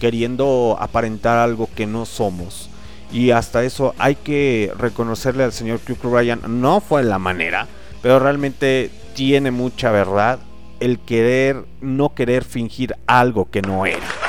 queriendo 0.00 0.76
aparentar 0.80 1.38
algo 1.38 1.68
que 1.74 1.86
no 1.86 2.06
somos. 2.06 2.70
Y 3.10 3.30
hasta 3.30 3.64
eso 3.64 3.94
hay 3.98 4.16
que 4.16 4.72
reconocerle 4.78 5.44
al 5.44 5.52
señor 5.52 5.80
Kirk 5.80 6.04
Ryan, 6.04 6.60
no 6.60 6.80
fue 6.80 7.02
la 7.02 7.18
manera, 7.18 7.66
pero 8.02 8.18
realmente 8.18 8.90
tiene 9.14 9.50
mucha 9.50 9.90
verdad 9.90 10.38
el 10.80 10.98
querer, 10.98 11.64
no 11.80 12.14
querer 12.14 12.44
fingir 12.44 12.94
algo 13.06 13.50
que 13.50 13.62
no 13.62 13.86
era. 13.86 14.27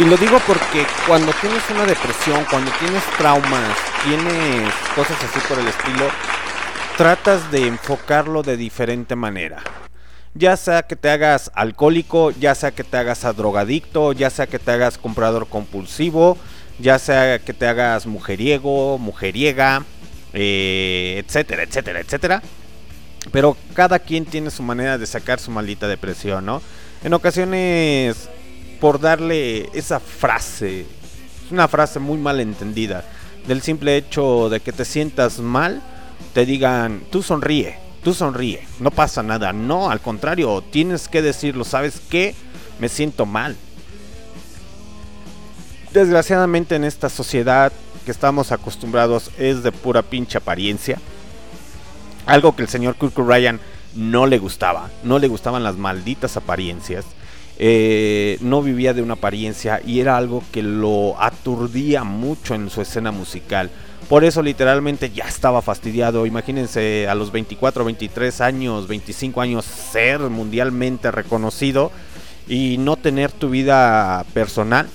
Y 0.00 0.04
lo 0.06 0.16
digo 0.16 0.38
porque 0.46 0.86
cuando 1.06 1.30
tienes 1.42 1.62
una 1.70 1.84
depresión, 1.84 2.46
cuando 2.48 2.70
tienes 2.80 3.04
traumas, 3.18 3.76
tienes 4.02 4.72
cosas 4.94 5.18
así 5.22 5.38
por 5.46 5.58
el 5.58 5.68
estilo, 5.68 6.08
tratas 6.96 7.52
de 7.52 7.66
enfocarlo 7.66 8.42
de 8.42 8.56
diferente 8.56 9.14
manera. 9.14 9.62
Ya 10.32 10.56
sea 10.56 10.84
que 10.84 10.96
te 10.96 11.10
hagas 11.10 11.50
alcohólico, 11.54 12.30
ya 12.30 12.54
sea 12.54 12.70
que 12.70 12.82
te 12.82 12.96
hagas 12.96 13.26
a 13.26 13.34
drogadicto, 13.34 14.12
ya 14.12 14.30
sea 14.30 14.46
que 14.46 14.58
te 14.58 14.70
hagas 14.70 14.96
comprador 14.96 15.48
compulsivo, 15.48 16.38
ya 16.78 16.98
sea 16.98 17.38
que 17.38 17.52
te 17.52 17.66
hagas 17.66 18.06
mujeriego, 18.06 18.96
mujeriega, 18.96 19.84
eh, 20.32 21.22
etcétera, 21.22 21.64
etcétera, 21.64 22.00
etcétera. 22.00 22.42
Pero 23.32 23.54
cada 23.74 23.98
quien 23.98 24.24
tiene 24.24 24.50
su 24.50 24.62
manera 24.62 24.96
de 24.96 25.04
sacar 25.04 25.40
su 25.40 25.50
maldita 25.50 25.88
depresión, 25.88 26.46
¿no? 26.46 26.62
En 27.04 27.12
ocasiones, 27.12 28.30
por 28.80 29.00
darle 29.00 29.68
esa 29.74 30.00
frase, 30.00 30.86
una 31.50 31.68
frase 31.68 31.98
muy 31.98 32.18
mal 32.18 32.40
entendida, 32.40 33.04
del 33.46 33.62
simple 33.62 33.96
hecho 33.96 34.48
de 34.48 34.60
que 34.60 34.72
te 34.72 34.84
sientas 34.84 35.38
mal, 35.38 35.82
te 36.32 36.46
digan, 36.46 37.02
tú 37.10 37.22
sonríe, 37.22 37.78
Tú 38.02 38.14
sonríe, 38.14 38.66
no 38.78 38.90
pasa 38.90 39.22
nada. 39.22 39.52
No, 39.52 39.90
al 39.90 40.00
contrario, 40.00 40.62
tienes 40.70 41.08
que 41.08 41.20
decirlo. 41.20 41.64
¿Sabes 41.64 42.00
qué? 42.08 42.34
Me 42.78 42.88
siento 42.88 43.26
mal. 43.26 43.56
Desgraciadamente 45.92 46.76
en 46.76 46.84
esta 46.84 47.10
sociedad 47.10 47.72
que 48.04 48.10
estamos 48.10 48.52
acostumbrados 48.52 49.30
es 49.38 49.62
de 49.62 49.72
pura 49.72 50.02
pinche 50.02 50.38
apariencia. 50.38 50.98
Algo 52.24 52.56
que 52.56 52.62
el 52.62 52.68
señor 52.68 52.94
Kirk 52.94 53.18
Ryan 53.18 53.60
no 53.94 54.26
le 54.26 54.38
gustaba. 54.38 54.88
No 55.02 55.18
le 55.18 55.28
gustaban 55.28 55.62
las 55.62 55.76
malditas 55.76 56.38
apariencias. 56.38 57.04
Eh, 57.62 58.38
no 58.40 58.62
vivía 58.62 58.94
de 58.94 59.02
una 59.02 59.14
apariencia 59.14 59.82
y 59.86 60.00
era 60.00 60.16
algo 60.16 60.42
que 60.50 60.62
lo 60.62 61.20
aturdía 61.20 62.04
mucho 62.04 62.54
en 62.54 62.70
su 62.70 62.80
escena 62.80 63.12
musical. 63.12 63.68
Por 64.08 64.24
eso 64.24 64.42
literalmente 64.42 65.10
ya 65.10 65.24
estaba 65.24 65.60
fastidiado. 65.60 66.24
Imagínense 66.24 67.06
a 67.06 67.14
los 67.14 67.30
24, 67.30 67.84
23 67.84 68.40
años, 68.40 68.88
25 68.88 69.42
años 69.42 69.66
ser 69.66 70.20
mundialmente 70.20 71.10
reconocido 71.10 71.92
y 72.48 72.78
no 72.78 72.96
tener 72.96 73.30
tu 73.30 73.50
vida 73.50 74.24
personal 74.32 74.88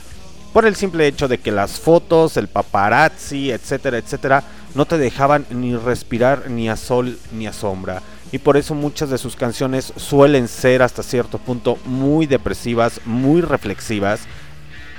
por 0.51 0.65
el 0.65 0.75
simple 0.75 1.05
hecho 1.05 1.27
de 1.27 1.37
que 1.37 1.51
las 1.51 1.79
fotos, 1.79 2.35
el 2.35 2.47
paparazzi, 2.47 3.51
etcétera, 3.51 3.99
etcétera, 3.99 4.43
no 4.73 4.85
te 4.85 4.97
dejaban 4.97 5.45
ni 5.51 5.75
respirar 5.75 6.49
ni 6.49 6.67
a 6.67 6.77
sol 6.77 7.19
ni 7.31 7.45
a 7.45 7.53
sombra. 7.53 8.01
Y 8.31 8.39
por 8.39 8.57
eso 8.57 8.73
muchas 8.75 9.09
de 9.09 9.17
sus 9.17 9.35
canciones 9.35 9.93
suelen 9.95 10.47
ser 10.47 10.81
hasta 10.81 11.03
cierto 11.03 11.37
punto 11.37 11.77
muy 11.85 12.25
depresivas, 12.25 12.99
muy 13.05 13.41
reflexivas. 13.41 14.21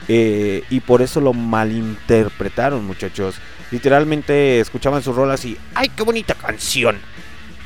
eh, 0.08 0.62
y 0.70 0.80
por 0.80 1.02
eso 1.02 1.20
lo 1.20 1.32
malinterpretaron 1.32 2.84
muchachos. 2.86 3.34
Literalmente 3.72 4.60
escuchaban 4.60 5.02
sus 5.02 5.16
rolas 5.16 5.44
y 5.44 5.58
¡ay, 5.74 5.88
qué 5.88 6.04
bonita 6.04 6.34
canción! 6.34 6.98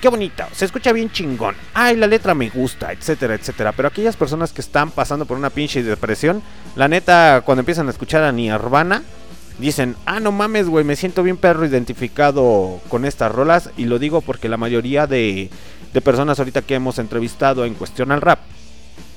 ¡Qué 0.00 0.08
bonita! 0.08 0.48
Se 0.52 0.64
escucha 0.64 0.92
bien 0.92 1.12
chingón. 1.12 1.54
¡Ay, 1.74 1.96
la 1.96 2.06
letra 2.06 2.34
me 2.34 2.48
gusta! 2.48 2.90
Etcétera, 2.92 3.34
etcétera. 3.34 3.72
Pero 3.72 3.88
aquellas 3.88 4.16
personas 4.16 4.54
que 4.54 4.62
están 4.62 4.90
pasando 4.90 5.26
por 5.26 5.36
una 5.36 5.50
pinche 5.50 5.82
depresión, 5.82 6.42
la 6.74 6.88
neta, 6.88 7.42
cuando 7.44 7.60
empiezan 7.60 7.86
a 7.86 7.90
escuchar 7.90 8.22
a 8.24 8.32
Nirvana, 8.32 9.02
dicen, 9.60 9.96
ah, 10.06 10.20
no 10.20 10.32
mames, 10.32 10.68
güey, 10.68 10.84
me 10.84 10.96
siento 10.96 11.22
bien 11.22 11.36
perro 11.36 11.64
identificado 11.64 12.80
con 12.88 13.04
estas 13.04 13.32
rolas. 13.32 13.70
Y 13.76 13.84
lo 13.84 13.98
digo 13.98 14.20
porque 14.20 14.48
la 14.48 14.56
mayoría 14.56 15.06
de, 15.06 15.50
de 15.92 16.00
personas 16.00 16.38
ahorita 16.38 16.62
que 16.62 16.74
hemos 16.74 16.98
entrevistado 16.98 17.64
en 17.64 17.74
cuestión 17.74 18.12
al 18.12 18.20
rap, 18.20 18.40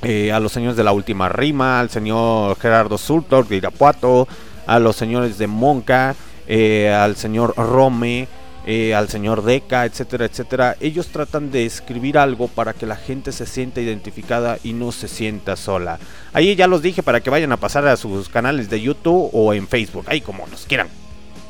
eh, 0.02 0.32
a 0.32 0.40
los 0.40 0.52
señores 0.52 0.76
de 0.76 0.84
la 0.84 0.92
última 0.92 1.30
rima, 1.30 1.80
al 1.80 1.90
señor 1.90 2.58
Gerardo 2.60 2.98
Sultor 2.98 3.48
de 3.48 3.58
Irapuato, 3.58 4.28
a 4.68 4.80
los 4.80 4.96
señores 4.96 5.38
de 5.38 5.48
Monca, 5.48 6.16
eh, 6.48 6.94
al 6.94 7.16
señor 7.16 7.54
Rome, 7.56 8.28
eh, 8.66 8.96
al 8.96 9.10
señor 9.10 9.44
Deca, 9.44 9.86
etcétera, 9.86 10.26
etcétera. 10.26 10.78
Ellos 10.80 11.08
tratan 11.08 11.52
de 11.52 11.66
escribir 11.66 12.18
algo 12.18 12.48
para 12.48 12.74
que 12.74 12.86
la 12.86 12.96
gente 12.96 13.32
se 13.32 13.46
sienta 13.46 13.82
identificada 13.82 14.58
y 14.64 14.74
no 14.74 14.92
se 14.92 15.08
sienta 15.08 15.56
sola. 15.56 16.00
Ahí 16.34 16.56
ya 16.56 16.68
los 16.68 16.82
dije 16.82 17.04
para 17.04 17.22
que 17.22 17.30
vayan 17.30 17.52
a 17.52 17.58
pasar 17.58 17.88
a 17.88 17.98
sus 17.98 18.30
canales 18.30 18.70
de 18.70 18.82
YouTube 18.82 19.30
o 19.34 19.54
en 19.54 19.68
Facebook, 19.68 20.06
ahí 20.08 20.22
como 20.22 20.48
nos 20.48 20.66
quieran 20.66 20.88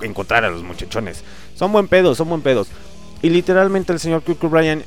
encontrar 0.02 0.44
a 0.44 0.50
los 0.50 0.64
muchachones. 0.64 1.24
Son 1.56 1.72
buen 1.72 1.88
pedos, 1.88 2.18
son 2.18 2.30
buen 2.30 2.42
pedos. 2.42 2.70
Y 3.22 3.30
literalmente 3.30 3.94
el 3.94 4.00
señor 4.00 4.24
Kirk 4.24 4.44
Ryan 4.44 4.84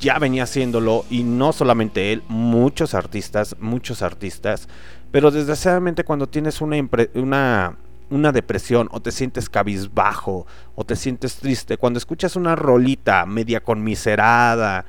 ya 0.00 0.18
venía 0.18 0.42
haciéndolo 0.42 1.04
y 1.10 1.22
no 1.22 1.52
solamente 1.52 2.12
él, 2.12 2.22
muchos 2.28 2.94
artistas, 2.94 3.56
muchos 3.60 4.02
artistas. 4.02 4.68
Pero 5.10 5.30
desgraciadamente 5.30 6.04
cuando 6.04 6.28
tienes 6.28 6.60
una, 6.60 6.76
una, 7.14 7.76
una 8.10 8.32
depresión 8.32 8.88
o 8.92 9.00
te 9.00 9.12
sientes 9.12 9.48
cabizbajo 9.48 10.46
o 10.74 10.84
te 10.84 10.96
sientes 10.96 11.36
triste, 11.36 11.76
cuando 11.76 11.98
escuchas 11.98 12.36
una 12.36 12.56
rolita 12.56 13.26
media 13.26 13.60
conmiserada, 13.60 14.84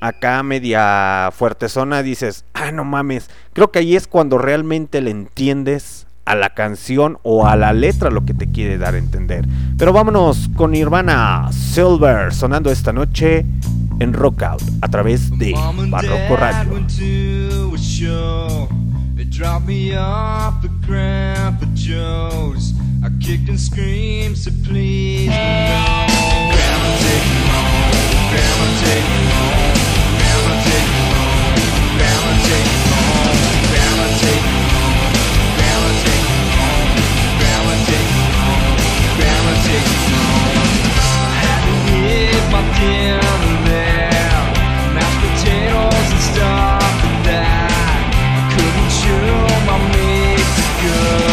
acá 0.00 0.42
media 0.42 1.30
fuertezona, 1.32 2.02
dices, 2.02 2.44
ah, 2.54 2.72
no 2.72 2.84
mames, 2.84 3.30
creo 3.52 3.70
que 3.70 3.78
ahí 3.78 3.96
es 3.96 4.06
cuando 4.06 4.38
realmente 4.38 5.00
le 5.00 5.10
entiendes 5.10 6.06
a 6.24 6.34
la 6.34 6.50
canción 6.50 7.18
o 7.22 7.46
a 7.46 7.56
la 7.56 7.72
letra 7.72 8.10
lo 8.10 8.24
que 8.24 8.34
te 8.34 8.50
quiere 8.50 8.78
dar 8.78 8.94
a 8.94 8.98
entender. 8.98 9.46
Pero 9.76 9.92
vámonos 9.92 10.48
con 10.56 10.72
Nirvana 10.72 11.50
Silver 11.52 12.32
sonando 12.32 12.70
esta 12.70 12.92
noche 12.92 13.44
en 13.98 14.12
Rockout 14.12 14.62
a 14.80 14.88
través 14.88 15.36
de 15.38 15.54
Barroco 15.88 16.36
Radio. 16.36 16.84
Dropped 19.32 19.66
me 19.66 19.96
off 19.96 20.62
at 20.62 20.82
Grandpa 20.82 21.64
Joe's. 21.72 22.74
I 23.02 23.08
kicked 23.18 23.48
and 23.48 23.58
screamed, 23.58 24.36
said 24.36 24.52
please 24.62 25.28
no. 25.28 25.32
Grandma 26.52 26.90
take 27.00 27.26
me 27.32 27.40
home. 27.48 27.96
Grandma 28.28 28.66
take 28.84 29.08
me 29.08 29.20
home. 29.32 29.72
Grandma 30.20 30.52
take 30.68 30.88
me 30.92 31.02
home. 31.16 31.40
Grandma 31.96 32.34
take 32.44 32.68
me 32.76 32.92
home. 32.92 33.40
Grandma 33.72 34.06
take 34.20 34.44
me 34.44 34.60
home. 34.68 35.00
Grandma 35.56 35.90
take 36.04 36.26
me 36.28 36.44
home. 36.52 36.92
Grandma 37.40 37.74
take 37.88 38.08
me 38.12 38.24
home. 38.36 38.76
Grandma 39.16 39.52
take 39.64 39.88
me 39.88 40.12
home. 40.12 40.60
I 41.08 41.40
had 41.40 41.60
to 41.64 41.74
eat 42.04 42.44
my 42.52 42.62
dinner 42.76 43.32
there. 43.64 44.44
Mashed 44.92 45.20
potatoes 45.24 46.08
and 46.12 46.20
stuff 46.20 46.81
consume 49.12 49.68
or 49.68 49.78
make 49.88 50.46
good. 50.80 51.31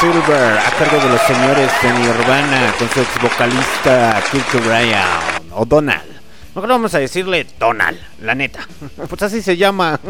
Silver 0.00 0.56
a 0.56 0.70
cargo 0.78 0.96
de 0.98 1.10
los 1.10 1.20
señores 1.20 1.70
de 1.82 1.92
Nirvana 1.92 2.72
con 2.78 2.88
su 2.88 3.00
ex 3.00 3.20
vocalista 3.20 4.22
Kirk 4.32 4.64
Ryan 4.64 5.42
o 5.50 5.66
Donald. 5.66 6.10
Mejor 6.54 6.70
vamos 6.70 6.94
a 6.94 7.00
decirle 7.00 7.46
Donald, 7.58 7.98
la 8.22 8.34
neta. 8.34 8.66
Pues 9.10 9.22
así 9.22 9.42
se 9.42 9.58
llama. 9.58 10.00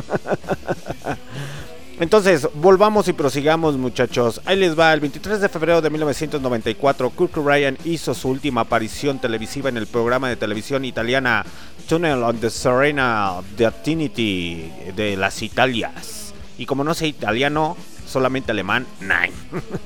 Entonces, 1.99 2.49
volvamos 2.55 3.09
y 3.09 3.15
prosigamos, 3.15 3.77
muchachos. 3.79 4.41
Ahí 4.45 4.57
les 4.57 4.79
va. 4.79 4.93
El 4.93 5.01
23 5.01 5.41
de 5.41 5.49
febrero 5.49 5.83
de 5.83 5.91
1994, 5.91 7.13
Kirk 7.19 7.37
Ryan 7.45 7.77
hizo 7.85 8.15
su 8.15 8.29
última 8.29 8.61
aparición 8.61 9.19
televisiva 9.19 9.71
en 9.71 9.77
el 9.77 9.89
programa 9.89 10.29
de 10.29 10.37
televisión 10.37 10.85
italiana 10.85 11.45
Tunnel 11.89 12.23
on 12.23 12.39
the 12.39 12.49
Serena 12.49 13.41
de 13.57 13.69
Trinity 13.73 14.71
de 14.95 15.17
las 15.17 15.43
Italias. 15.43 16.33
Y 16.59 16.67
como 16.67 16.85
no 16.85 16.95
sé 16.95 17.09
italiano, 17.09 17.77
solamente 18.11 18.51
alemán, 18.51 18.87
Nine. 19.01 19.33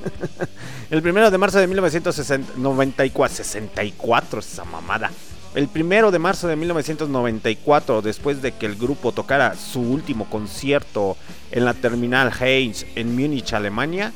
el 0.89 1.01
primero 1.01 1.31
de 1.31 1.37
marzo 1.37 1.59
de 1.59 1.67
1994, 1.67 3.35
64, 3.35 4.39
esa 4.39 4.65
mamada. 4.65 5.11
El 5.53 5.69
primero 5.69 6.11
de 6.11 6.19
marzo 6.19 6.49
de 6.49 6.57
1994, 6.57 8.01
después 8.01 8.41
de 8.41 8.51
que 8.51 8.65
el 8.65 8.75
grupo 8.75 9.13
tocara 9.13 9.55
su 9.55 9.79
último 9.79 10.29
concierto 10.29 11.15
en 11.51 11.63
la 11.63 11.73
terminal 11.73 12.33
Heinz 12.37 12.85
en 12.95 13.15
Múnich, 13.15 13.53
Alemania, 13.53 14.11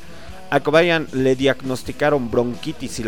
a 0.50 0.60
Cobain 0.60 1.06
le 1.12 1.36
diagnosticaron 1.36 2.30
bronquitis 2.30 2.98
y 2.98 3.04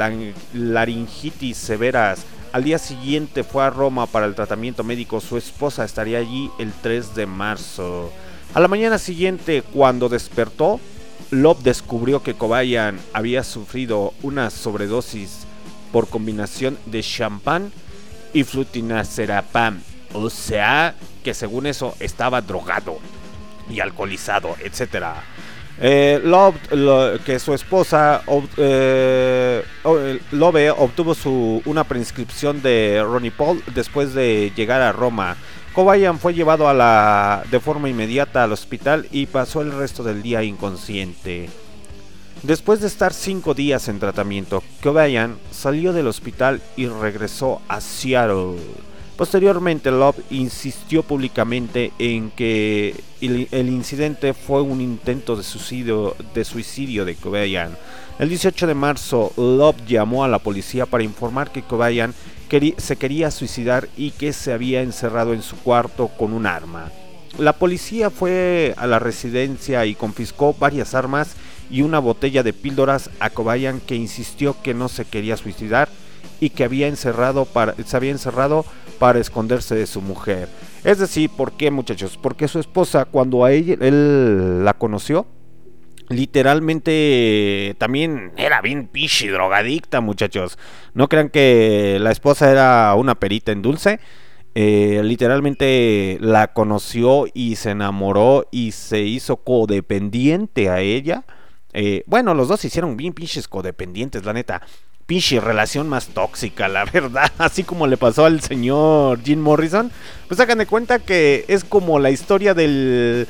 laringitis 0.55 1.59
severas. 1.59 2.25
Al 2.53 2.65
día 2.65 2.79
siguiente 2.79 3.43
fue 3.43 3.65
a 3.65 3.71
Roma 3.71 4.07
para 4.07 4.27
el 4.27 4.35
tratamiento 4.35 4.85
médico. 4.85 5.21
Su 5.21 5.37
esposa 5.37 5.85
estaría 5.85 6.19
allí 6.19 6.51
el 6.59 6.73
3 6.73 7.15
de 7.15 7.27
marzo. 7.27 8.13
A 8.55 8.61
la 8.61 8.69
mañana 8.69 8.99
siguiente, 8.99 9.63
cuando 9.63 10.09
despertó, 10.09 10.79
Love 11.33 11.63
descubrió 11.63 12.23
que 12.23 12.35
Cobain 12.35 12.99
había 13.13 13.43
sufrido 13.43 14.13
una 14.23 14.51
sobredosis 14.51 15.47
por 15.91 16.09
combinación 16.09 16.79
de 16.87 17.03
champán 17.03 17.73
y 18.33 18.45
flutinacerapam. 18.45 19.81
O 20.13 20.29
sea, 20.31 20.95
que 21.25 21.33
según 21.35 21.67
eso 21.67 21.95
estaba 22.01 22.43
drogado 22.43 22.99
y 23.71 23.81
alcoholizado, 23.81 24.55
etcétera. 24.63 25.25
Eh, 25.81 26.21
Love, 26.23 26.57
lo- 26.73 27.19
que 27.25 27.39
su 27.39 27.55
esposa 27.55 28.23
eh, 28.59 29.65
eh, 29.85 30.21
Love 30.33 30.71
obtuvo 30.77 31.15
su, 31.15 31.63
una 31.65 31.85
prescripción 31.85 32.61
de 32.61 33.03
Ronnie 33.03 33.31
Paul 33.31 33.63
después 33.75 34.13
de 34.13 34.53
llegar 34.55 34.83
a 34.83 34.93
Roma. 34.93 35.37
Cobain 35.75 36.19
fue 36.19 36.35
llevado 36.35 36.69
de 37.51 37.61
forma 37.61 37.89
inmediata 37.89 38.45
al 38.45 38.53
hospital 38.53 39.09
y 39.11 39.25
pasó 39.25 39.63
el 39.63 39.73
resto 39.73 40.03
del 40.03 40.23
día 40.23 40.43
inconsciente. 40.43 41.49
Después 42.43 42.81
de 42.81 42.89
estar 42.89 43.15
cinco 43.15 43.55
días 43.55 43.89
en 43.89 43.99
tratamiento, 43.99 44.63
Cobain 44.83 45.37
salió 45.51 45.95
del 45.95 46.09
hospital 46.09 46.61
y 46.77 46.89
regresó 46.89 47.63
a 47.69 47.81
Seattle. 47.81 48.59
Posteriormente, 49.17 49.91
Love 49.91 50.19
insistió 50.31 51.05
públicamente 51.05 51.93
en 51.99 52.31
que 52.33 52.95
el, 53.21 53.69
incidente 53.69 54.35
fue 54.35 54.61
un 54.61 54.81
intento 54.81 55.37
de 55.37 55.43
suicidio 55.43 56.17
de, 56.35 56.45
suicidio 56.45 57.07
Cobain. 57.23 57.71
El 58.19 58.29
18 58.29 58.67
de 58.67 58.75
marzo, 58.75 59.33
Love 59.37 59.87
llamó 59.87 60.25
a 60.25 60.29
la 60.29 60.39
policía 60.39 60.85
para 60.85 61.05
informar 61.05 61.51
que 61.51 61.63
querí- 61.63 62.13
se 62.77 62.97
quería 62.97 63.31
suicidar 63.31 63.89
y 63.97 64.11
que 64.11 64.33
se 64.33 64.53
había 64.53 64.83
encerrado 64.83 65.33
en 65.33 65.43
su 65.43 65.57
cuarto 65.57 66.09
con 66.09 66.33
un 66.33 66.47
arma. 66.47 66.91
La 67.39 67.55
policía 67.55 68.11
fue 68.11 68.75
a 68.77 68.87
la 68.87 68.99
residencia 68.99 69.87
y 69.87 69.95
confiscó 69.95 70.53
varias 70.53 70.95
armas 70.95 71.35
y 71.71 71.81
una 71.81 71.99
botella 71.99 72.43
de 72.43 72.53
píldoras 72.53 73.09
a 73.21 73.31
Cobain 73.31 73.81
que 73.81 73.95
insistió 73.95 74.61
que 74.63 74.75
no 74.75 74.91
se 74.91 75.07
quería 75.07 75.39
suicidar 75.39 75.89
y 76.41 76.51
que 76.51 76.65
había 76.65 76.89
encerrado 76.89 77.47
para, 77.47 77.75
se 77.87 77.97
había 77.97 78.11
encerrado 78.11 78.67
para 78.99 79.19
esconderse 79.19 79.75
de 79.75 79.87
su 79.87 80.03
mujer. 80.03 80.49
Es 80.85 80.99
decir, 80.99 81.31
¿por 81.31 81.53
qué 81.53 81.71
muchachos? 81.71 82.19
Porque 82.21 82.49
su 82.49 82.59
esposa 82.59 83.07
cuando 83.07 83.45
a 83.45 83.53
él 83.53 84.65
la 84.65 84.75
conoció, 84.75 85.27
literalmente 86.13 87.75
también 87.79 88.33
era 88.37 88.61
bien 88.61 88.87
pichi 88.89 89.29
drogadicta 89.29 90.01
muchachos. 90.01 90.59
No 90.95 91.09
crean 91.09 91.29
que 91.29 91.99
la 92.01 92.11
esposa 92.11 92.51
era 92.51 92.95
una 92.95 93.15
perita 93.15 93.53
en 93.53 93.63
dulce. 93.63 94.01
Eh, 94.55 95.01
literalmente 95.03 96.19
la 96.21 96.53
conoció 96.53 97.25
y 97.33 97.57
se 97.57 97.71
enamoró 97.71 98.47
y 98.51 98.73
se 98.73 99.01
hizo 99.01 99.37
codependiente 99.39 100.69
a 100.69 100.81
ella. 100.81 101.25
Eh, 101.73 102.05
bueno, 102.07 102.35
los 102.35 102.49
dos 102.49 102.61
se 102.61 102.67
hicieron 102.67 102.97
bien 102.97 103.15
pinches 103.15 103.49
codependientes, 103.49 104.25
la 104.25 104.33
neta. 104.33 104.63
Pinche 105.07 105.41
relación 105.41 105.89
más 105.89 106.09
tóxica, 106.09 106.69
la 106.69 106.85
verdad. 106.93 107.33
Así 107.39 107.65
como 107.65 107.87
le 107.87 107.97
pasó 107.97 108.27
al 108.27 108.41
señor 108.41 109.23
Jim 109.23 109.41
Morrison. 109.41 109.91
Pues 110.29 110.39
hagan 110.39 110.59
de 110.59 110.67
cuenta 110.67 110.99
que 110.99 111.45
es 111.49 111.65
como 111.65 111.99
la 111.99 112.11
historia 112.11 112.55
del 112.55 113.27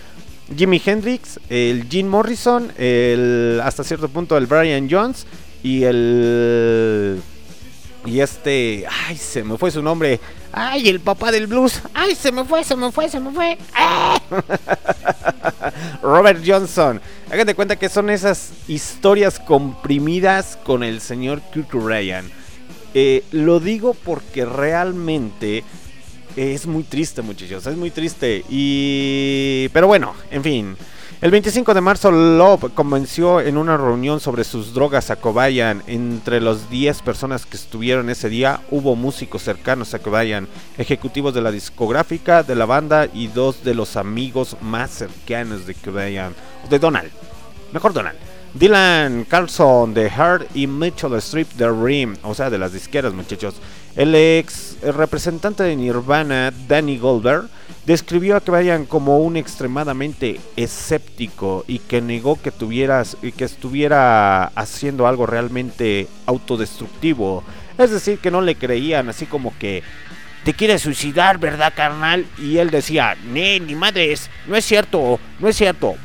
Jimi 0.56 0.80
Hendrix, 0.84 1.40
el 1.48 1.88
Jim 1.88 2.06
Morrison, 2.06 2.72
el 2.78 3.60
hasta 3.62 3.84
cierto 3.84 4.08
punto 4.08 4.36
el 4.36 4.46
Brian 4.46 4.88
Jones 4.90 5.26
y 5.62 5.84
el 5.84 7.22
y 8.04 8.20
este, 8.20 8.84
ay, 9.06 9.16
se 9.16 9.44
me 9.44 9.56
fue 9.56 9.70
su 9.70 9.80
nombre. 9.80 10.18
Ay, 10.52 10.88
el 10.88 11.00
papá 11.00 11.30
del 11.30 11.46
blues. 11.46 11.80
Ay, 11.94 12.14
se 12.16 12.32
me 12.32 12.44
fue, 12.44 12.64
se 12.64 12.74
me 12.74 12.90
fue, 12.90 13.08
se 13.08 13.20
me 13.20 13.30
fue. 13.30 13.56
¡Ah! 13.74 14.20
Robert 16.02 16.42
Johnson. 16.44 17.00
Hagan 17.30 17.46
de 17.46 17.54
cuenta 17.54 17.76
que 17.76 17.88
son 17.88 18.10
esas 18.10 18.52
historias 18.66 19.38
comprimidas 19.38 20.58
con 20.64 20.82
el 20.82 21.00
señor 21.00 21.40
Kurt 21.52 21.72
Ryan. 21.72 22.28
Eh, 22.94 23.24
lo 23.30 23.60
digo 23.60 23.94
porque 23.94 24.44
realmente 24.44 25.64
es 26.36 26.66
muy 26.66 26.82
triste, 26.82 27.22
muchachos. 27.22 27.66
Es 27.66 27.76
muy 27.76 27.90
triste. 27.90 28.44
Y. 28.48 29.68
Pero 29.72 29.86
bueno, 29.86 30.14
en 30.30 30.42
fin. 30.42 30.76
El 31.22 31.30
25 31.30 31.72
de 31.72 31.80
marzo, 31.80 32.10
Love 32.10 32.74
convenció 32.74 33.40
en 33.40 33.56
una 33.56 33.76
reunión 33.76 34.18
sobre 34.18 34.42
sus 34.42 34.74
drogas 34.74 35.08
a 35.10 35.16
Cobain. 35.16 35.80
Entre 35.86 36.40
los 36.40 36.68
10 36.68 37.00
personas 37.02 37.46
que 37.46 37.56
estuvieron 37.56 38.10
ese 38.10 38.28
día, 38.28 38.60
hubo 38.72 38.96
músicos 38.96 39.42
cercanos 39.42 39.94
a 39.94 40.00
Cobain, 40.00 40.48
ejecutivos 40.78 41.32
de 41.32 41.42
la 41.42 41.52
discográfica, 41.52 42.42
de 42.42 42.56
la 42.56 42.66
banda 42.66 43.06
y 43.14 43.28
dos 43.28 43.62
de 43.62 43.74
los 43.76 43.96
amigos 43.96 44.56
más 44.62 44.90
cercanos 44.90 45.64
de 45.64 45.74
Cobain. 45.76 46.34
De 46.68 46.80
Donald. 46.80 47.12
Mejor 47.72 47.92
Donald. 47.92 48.18
Dylan 48.54 49.24
Carlson 49.24 49.94
de 49.94 50.10
Heart 50.10 50.54
y 50.54 50.66
Mitchell 50.66 51.14
Strip 51.14 51.52
de 51.52 51.70
Rim, 51.70 52.16
o 52.22 52.34
sea, 52.34 52.50
de 52.50 52.58
las 52.58 52.72
disqueras, 52.72 53.14
muchachos. 53.14 53.54
El 53.94 54.14
ex 54.14 54.78
representante 54.82 55.62
de 55.62 55.76
Nirvana, 55.76 56.50
Danny 56.66 56.96
Goldberg, 56.96 57.48
describió 57.84 58.36
a 58.36 58.40
Cobain 58.40 58.86
como 58.86 59.18
un 59.18 59.36
extremadamente 59.36 60.40
escéptico 60.56 61.64
y 61.68 61.78
que 61.78 62.00
negó 62.00 62.40
que 62.40 62.50
tuvieras 62.50 63.18
y 63.22 63.32
que 63.32 63.44
estuviera 63.44 64.44
haciendo 64.44 65.06
algo 65.06 65.26
realmente 65.26 66.08
autodestructivo. 66.24 67.44
Es 67.76 67.90
decir, 67.90 68.18
que 68.18 68.30
no 68.30 68.40
le 68.40 68.54
creían, 68.54 69.10
así 69.10 69.26
como 69.26 69.52
que 69.58 69.82
te 70.44 70.54
quieres 70.54 70.80
suicidar, 70.80 71.38
¿verdad, 71.38 71.74
carnal? 71.76 72.24
Y 72.38 72.56
él 72.56 72.70
decía, 72.70 73.14
"Nee, 73.30 73.60
ni 73.60 73.74
madres, 73.74 74.30
no 74.46 74.56
es 74.56 74.64
cierto, 74.64 75.20
no 75.38 75.48
es 75.48 75.56
cierto." 75.56 75.96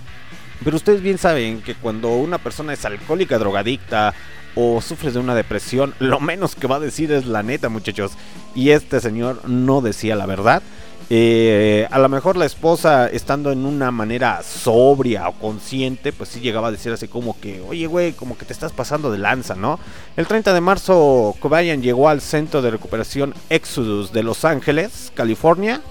Pero 0.64 0.76
ustedes 0.76 1.02
bien 1.02 1.18
saben 1.18 1.62
que 1.62 1.76
cuando 1.76 2.10
una 2.10 2.38
persona 2.38 2.74
es 2.74 2.84
alcohólica, 2.84 3.38
drogadicta 3.38 4.14
o 4.58 4.82
sufre 4.82 5.12
de 5.12 5.20
una 5.20 5.36
depresión, 5.36 5.94
lo 6.00 6.20
menos 6.20 6.56
que 6.56 6.68
va 6.68 6.78
a 6.78 6.80
decir 6.80 7.12
es 7.12 7.28
la 7.28 7.44
neta, 7.44 7.70
muchachos. 7.70 8.14
Y 8.56 8.72
este 8.72 9.00
señor 9.00 9.48
no 9.48 9.82
decía 9.82 10.16
la 10.16 10.26
verdad. 10.26 10.64
Eh, 11.10 11.88
a 11.90 12.00
lo 12.00 12.10
mejor 12.10 12.36
la 12.36 12.46
esposa, 12.46 13.08
estando 13.08 13.52
en 13.52 13.66
una 13.66 13.92
manera 13.92 14.42
sobria 14.44 15.30
o 15.30 15.34
consciente, 15.34 16.12
pues 16.12 16.30
sí 16.30 16.42
llegaba 16.42 16.68
a 16.68 16.72
decir 16.72 16.92
así 16.92 17.08
como 17.08 17.40
que, 17.40 17.62
oye, 17.62 17.86
güey, 17.86 18.12
como 18.12 18.38
que 18.38 18.46
te 18.46 18.52
estás 18.52 18.74
pasando 18.74 19.10
de 19.12 19.20
lanza, 19.20 19.56
¿no? 19.56 19.80
El 20.18 20.28
30 20.28 20.54
de 20.54 20.60
marzo, 20.60 21.36
Cobain 21.40 21.82
llegó 21.82 22.10
al 22.10 22.20
centro 22.20 22.62
de 22.62 22.72
recuperación 22.72 23.34
Exodus 23.50 24.12
de 24.12 24.24
Los 24.24 24.44
Ángeles, 24.44 25.14
California. 25.16 25.82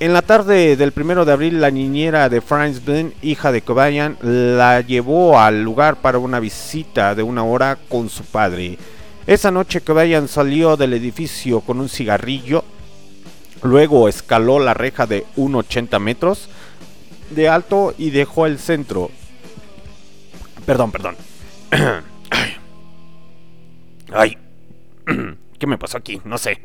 En 0.00 0.12
la 0.12 0.22
tarde 0.22 0.76
del 0.76 0.92
primero 0.92 1.24
de 1.24 1.32
abril, 1.32 1.60
la 1.60 1.72
niñera 1.72 2.28
de 2.28 2.40
Franz 2.40 2.84
Blin, 2.84 3.12
hija 3.20 3.50
de 3.50 3.62
Cobain, 3.62 4.16
la 4.22 4.80
llevó 4.80 5.40
al 5.40 5.64
lugar 5.64 5.96
para 5.96 6.18
una 6.18 6.38
visita 6.38 7.16
de 7.16 7.24
una 7.24 7.42
hora 7.42 7.76
con 7.88 8.08
su 8.08 8.22
padre. 8.22 8.78
Esa 9.26 9.50
noche 9.50 9.80
Cobain 9.80 10.28
salió 10.28 10.76
del 10.76 10.92
edificio 10.92 11.62
con 11.62 11.80
un 11.80 11.88
cigarrillo, 11.88 12.62
luego 13.64 14.08
escaló 14.08 14.60
la 14.60 14.72
reja 14.72 15.08
de 15.08 15.26
1,80 15.36 15.98
metros 15.98 16.48
de 17.30 17.48
alto 17.48 17.92
y 17.98 18.10
dejó 18.10 18.46
el 18.46 18.60
centro. 18.60 19.10
Perdón, 20.64 20.92
perdón. 20.92 21.16
Ay. 24.12 24.38
¿Qué 25.58 25.66
me 25.66 25.78
pasó 25.78 25.98
aquí? 25.98 26.20
No 26.24 26.38
sé. 26.38 26.60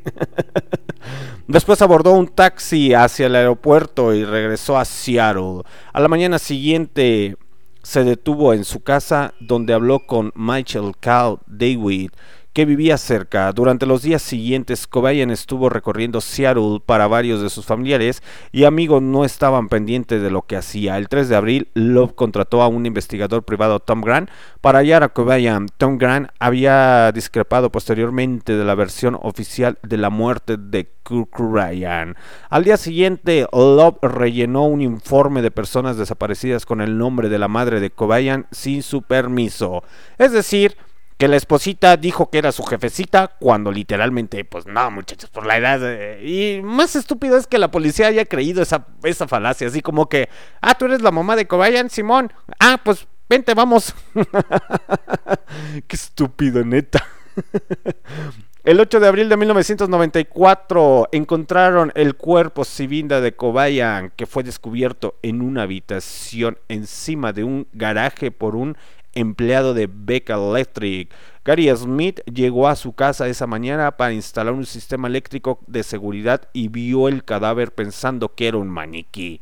Después 1.48 1.82
abordó 1.82 2.14
un 2.14 2.28
taxi 2.28 2.94
hacia 2.94 3.26
el 3.26 3.36
aeropuerto 3.36 4.14
y 4.14 4.24
regresó 4.24 4.78
a 4.78 4.86
Seattle. 4.86 5.64
A 5.92 6.00
la 6.00 6.08
mañana 6.08 6.40
siguiente 6.40 7.36
se 7.82 8.04
detuvo 8.04 8.54
en 8.54 8.64
su 8.64 8.82
casa 8.82 9.34
donde 9.40 9.74
habló 9.74 10.06
con 10.06 10.32
Michael 10.36 10.94
Cal 11.00 11.40
David, 11.48 12.12
que 12.54 12.66
vivía 12.66 12.98
cerca. 12.98 13.52
Durante 13.52 13.86
los 13.86 14.04
días 14.04 14.22
siguientes, 14.22 14.86
Cobain 14.88 15.32
estuvo 15.32 15.70
recorriendo 15.70 16.22
Seattle 16.22 16.80
para 16.86 17.08
varios 17.08 17.42
de 17.42 17.50
sus 17.50 17.66
familiares 17.66 18.22
y 18.52 18.64
amigos 18.66 19.02
no 19.02 19.26
estaban 19.26 19.70
pendientes 19.70 20.22
de 20.22 20.30
lo 20.30 20.44
que 20.44 20.56
hacía. 20.56 20.98
El 20.98 21.10
3 21.10 21.30
de 21.30 21.36
abril, 21.36 21.68
Love 21.74 22.14
contrató 22.14 22.62
a 22.62 22.68
un 22.68 22.86
investigador 22.86 23.44
privado, 23.44 23.80
Tom 23.80 24.02
Grant, 24.02 24.30
para 24.62 24.80
hallar 24.80 25.04
a 25.04 25.10
Cobain. 25.10 25.68
Tom 25.78 25.98
Grant 25.98 26.30
había 26.40 27.12
discrepado 27.12 27.72
posteriormente 27.72 28.56
de 28.56 28.64
la 28.64 28.76
versión 28.76 29.18
oficial 29.22 29.80
de 29.82 29.98
la 29.98 30.12
muerte 30.12 30.58
de 30.58 30.92
Kurt 31.04 31.34
Ryan. 31.38 32.16
Al 32.50 32.64
día 32.64 32.78
siguiente, 32.78 33.48
Love 33.52 33.98
rellenó 34.04 34.66
un 34.66 34.82
informe 34.82 35.42
de 35.42 35.52
personas 35.52 35.98
desaparecidas 35.98 36.68
con 36.68 36.82
el 36.82 36.98
nombre 37.00 37.30
de 37.30 37.40
la 37.40 37.48
madre 37.48 37.80
de 37.80 37.90
Cobain 37.90 38.46
sin 38.52 38.84
su 38.84 39.02
permiso. 39.02 39.84
Es 40.20 40.32
decir, 40.32 40.78
que 41.18 41.28
la 41.28 41.36
esposita 41.36 41.98
dijo 41.98 42.30
que 42.30 42.38
era 42.38 42.52
su 42.52 42.64
jefecita 42.64 43.36
cuando 43.40 43.72
literalmente, 43.72 44.44
pues 44.46 44.66
no, 44.66 44.92
muchachos, 44.92 45.30
por 45.30 45.46
la 45.46 45.58
edad. 45.58 45.80
eh, 45.84 46.22
y 46.24 46.62
más 46.62 46.96
estúpido 46.96 47.38
es 47.38 47.48
que 47.48 47.58
la 47.58 47.72
policía 47.72 48.08
haya 48.08 48.26
creído 48.26 48.62
esa, 48.62 48.88
esa 49.04 49.28
falacia, 49.28 49.68
así 49.68 49.82
como 49.82 50.10
que, 50.10 50.30
ah, 50.62 50.76
tú 50.76 50.86
eres 50.86 51.02
la 51.02 51.12
mamá 51.12 51.36
de 51.36 51.48
Cobayan, 51.48 51.90
Simón. 51.90 52.32
Ah, 52.60 52.80
pues 52.84 53.08
vente, 53.30 53.54
vamos. 53.54 53.96
Qué 55.88 55.96
estúpido, 55.96 56.64
neta. 56.64 57.06
El 58.64 58.80
8 58.80 59.02
de 59.02 59.08
abril 59.10 59.28
de 59.28 59.36
1994 59.36 61.10
encontraron 61.12 61.92
el 61.96 62.16
cuerpo 62.16 62.64
sin 62.64 62.90
vida 62.90 63.20
de 63.20 63.36
Cobayan 63.36 64.14
que 64.16 64.26
fue 64.26 64.42
descubierto 64.44 65.16
en 65.22 65.42
una 65.42 65.64
habitación 65.64 66.58
encima 66.70 67.34
de 67.34 67.44
un 67.44 67.68
garaje 67.74 68.32
por 68.32 68.56
un 68.56 68.78
empleado 69.14 69.74
de 69.74 69.90
Beca 69.92 70.36
Electric. 70.36 71.14
Gary 71.46 71.70
Smith 71.76 72.22
llegó 72.26 72.68
a 72.68 72.76
su 72.76 72.94
casa 72.94 73.28
esa 73.28 73.48
mañana 73.48 73.98
para 73.98 74.14
instalar 74.14 74.54
un 74.54 74.66
sistema 74.66 75.08
eléctrico 75.08 75.60
de 75.68 75.84
seguridad 75.84 76.50
y 76.54 76.70
vio 76.70 77.08
el 77.08 77.24
cadáver 77.24 77.74
pensando 77.74 78.34
que 78.34 78.48
era 78.48 78.58
un 78.58 78.70
maniquí. 78.70 79.42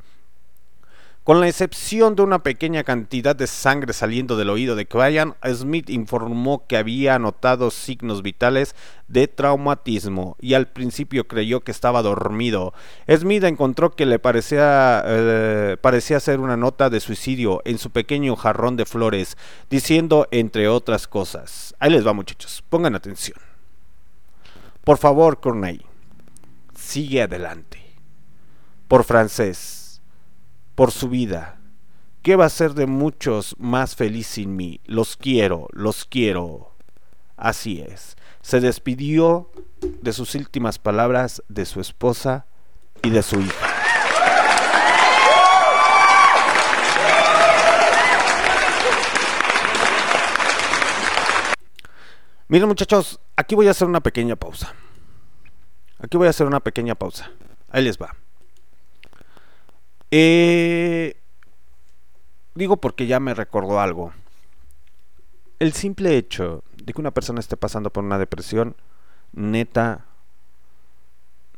Con 1.24 1.40
la 1.40 1.48
excepción 1.48 2.16
de 2.16 2.24
una 2.24 2.42
pequeña 2.42 2.84
cantidad 2.84 3.36
de 3.36 3.46
sangre 3.46 3.94
saliendo 3.94 4.38
del 4.38 4.50
oído 4.50 4.76
de 4.76 4.88
Ryan, 4.90 5.36
Smith 5.54 5.88
informó 5.92 6.66
que 6.66 6.78
había 6.78 7.20
notado 7.20 7.70
signos 7.70 8.24
vitales 8.24 8.76
de 9.08 9.28
traumatismo 9.28 10.36
y 10.42 10.56
al 10.56 10.70
principio 10.70 11.28
creyó 11.28 11.60
que 11.60 11.70
estaba 11.70 12.02
dormido. 12.02 12.74
Smith 13.08 13.44
encontró 13.44 13.92
que 13.92 14.08
le 14.08 14.18
parecía, 14.18 15.04
eh, 15.06 15.78
parecía 15.80 16.20
ser 16.20 16.40
una 16.40 16.58
nota 16.58 16.90
de 16.90 17.00
suicidio 17.00 17.62
en 17.66 17.78
su 17.78 17.92
pequeño 17.92 18.36
jarrón 18.36 18.76
de 18.76 18.88
flores, 18.88 19.38
diciendo 19.70 20.28
entre 20.32 20.70
otras 20.70 21.08
cosas. 21.08 21.76
Ahí 21.78 21.92
les 21.92 22.06
va 22.06 22.14
muchachos, 22.14 22.64
pongan 22.68 22.96
atención. 22.96 23.38
Por 24.84 24.98
favor, 24.98 25.40
Corneille, 25.40 25.86
sigue 26.74 27.22
adelante. 27.22 27.80
Por 28.88 29.04
francés 29.04 29.81
por 30.76 30.92
su 30.92 31.10
vida. 31.10 31.60
¿Qué 32.22 32.36
va 32.36 32.46
a 32.46 32.50
ser 32.50 32.74
de 32.74 32.86
muchos 32.86 33.56
más 33.58 33.96
feliz 33.96 34.28
sin 34.28 34.56
mí? 34.56 34.80
Los 34.86 35.18
quiero, 35.18 35.68
los 35.72 36.06
quiero. 36.06 36.72
Así 37.36 37.82
es. 37.82 38.16
Se 38.42 38.60
despidió 38.60 39.52
de 39.82 40.14
sus 40.14 40.36
últimas 40.36 40.78
palabras 40.78 41.42
de 41.50 41.66
su 41.66 41.82
esposa 41.82 42.46
y 43.02 43.10
de 43.10 43.24
su 43.24 43.42
hija. 43.42 43.68
Miren 52.48 52.68
muchachos, 52.68 53.20
aquí 53.36 53.56
voy 53.56 53.68
a 53.68 53.72
hacer 53.72 53.88
una 53.88 54.02
pequeña 54.02 54.36
pausa. 54.36 54.76
Aquí 56.00 56.18
voy 56.18 56.28
a 56.28 56.32
hacer 56.32 56.46
una 56.46 56.60
pequeña 56.60 56.96
pausa. 56.96 57.32
Ahí 57.70 57.84
les 57.84 57.98
va. 57.98 58.16
Eh, 60.12 61.16
digo 62.54 62.78
porque 62.78 63.08
ya 63.08 63.20
me 63.20 63.34
recordó 63.34 63.80
algo. 63.80 64.14
El 65.60 65.74
simple 65.74 66.18
hecho 66.18 66.64
de 66.76 66.94
que 66.94 67.02
una 67.02 67.12
persona 67.12 67.40
esté 67.40 67.56
pasando 67.56 67.92
por 67.92 68.04
una 68.04 68.18
depresión, 68.18 68.76
neta, 69.32 70.06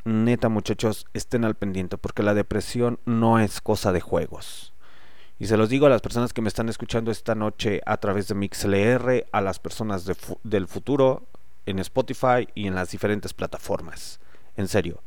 neta 0.03 0.49
muchachos, 0.49 1.07
estén 1.13 1.45
al 1.45 1.55
pendiente, 1.55 1.97
porque 1.97 2.23
la 2.23 2.33
depresión 2.33 2.99
no 3.05 3.39
es 3.39 3.61
cosa 3.61 3.91
de 3.91 4.01
juegos. 4.01 4.73
Y 5.39 5.47
se 5.47 5.57
los 5.57 5.69
digo 5.69 5.87
a 5.87 5.89
las 5.89 6.01
personas 6.01 6.31
que 6.31 6.41
me 6.41 6.47
están 6.47 6.69
escuchando 6.69 7.11
esta 7.11 7.33
noche 7.33 7.81
a 7.85 7.97
través 7.97 8.27
de 8.27 8.35
MixLR, 8.35 9.25
a 9.31 9.41
las 9.41 9.59
personas 9.59 10.05
del 10.43 10.67
futuro, 10.67 11.23
en 11.65 11.79
Spotify 11.79 12.47
y 12.53 12.67
en 12.67 12.75
las 12.75 12.91
diferentes 12.91 13.33
plataformas. 13.33 14.19
En 14.55 14.67
serio, 14.67 15.01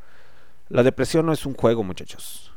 la 0.69 0.83
depresión 0.83 1.27
no 1.27 1.33
es 1.33 1.47
un 1.47 1.55
juego, 1.55 1.85
muchachos. 1.85 2.53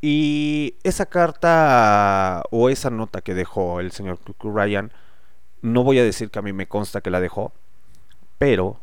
Y 0.00 0.74
esa 0.82 1.06
carta 1.06 2.42
o 2.50 2.68
esa 2.68 2.90
nota 2.90 3.22
que 3.22 3.34
dejó 3.34 3.80
el 3.80 3.92
señor 3.92 4.18
Ryan, 4.42 4.92
no 5.62 5.84
voy 5.84 5.98
a 5.98 6.04
decir 6.04 6.30
que 6.30 6.38
a 6.38 6.42
mí 6.42 6.52
me 6.52 6.68
consta 6.68 7.00
que 7.00 7.10
la 7.10 7.20
dejó, 7.20 7.52
pero, 8.38 8.78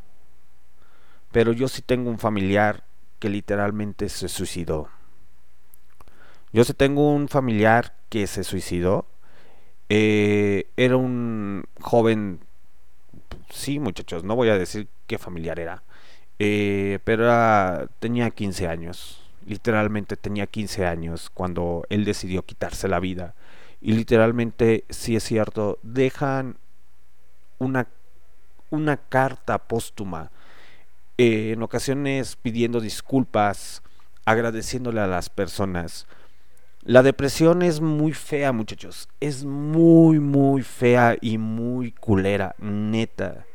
pero 1.31 1.53
yo 1.53 1.67
sí 1.67 1.81
tengo 1.81 2.09
un 2.09 2.19
familiar 2.19 2.83
que 3.19 3.29
literalmente 3.29 4.09
se 4.09 4.27
suicidó. 4.27 4.89
Yo 6.51 6.63
sí 6.63 6.73
tengo 6.73 7.11
un 7.11 7.27
familiar 7.29 7.95
que 8.09 8.27
se 8.27 8.43
suicidó. 8.43 9.07
Eh, 9.89 10.67
era 10.77 10.97
un 10.97 11.63
joven, 11.79 12.39
sí 13.49 13.79
muchachos, 13.79 14.23
no 14.23 14.35
voy 14.35 14.49
a 14.49 14.57
decir 14.57 14.87
qué 15.07 15.17
familiar 15.17 15.59
era, 15.59 15.83
eh, 16.39 16.99
pero 17.03 17.87
tenía 17.99 18.31
15 18.31 18.67
años 18.67 19.22
literalmente 19.47 20.17
tenía 20.17 20.47
15 20.47 20.85
años 20.85 21.29
cuando 21.29 21.85
él 21.89 22.05
decidió 22.05 22.45
quitarse 22.45 22.87
la 22.87 22.99
vida. 22.99 23.35
Y 23.81 23.93
literalmente, 23.93 24.85
si 24.89 25.15
es 25.15 25.23
cierto, 25.23 25.79
dejan 25.83 26.57
una, 27.59 27.87
una 28.69 28.97
carta 28.97 29.57
póstuma, 29.57 30.31
eh, 31.17 31.51
en 31.53 31.61
ocasiones 31.63 32.35
pidiendo 32.35 32.79
disculpas, 32.79 33.83
agradeciéndole 34.25 35.01
a 35.01 35.07
las 35.07 35.29
personas. 35.29 36.07
La 36.81 37.03
depresión 37.03 37.61
es 37.61 37.81
muy 37.81 38.13
fea, 38.13 38.51
muchachos. 38.51 39.09
Es 39.19 39.45
muy, 39.45 40.19
muy 40.19 40.61
fea 40.63 41.17
y 41.21 41.37
muy 41.37 41.91
culera, 41.91 42.55
neta 42.59 43.45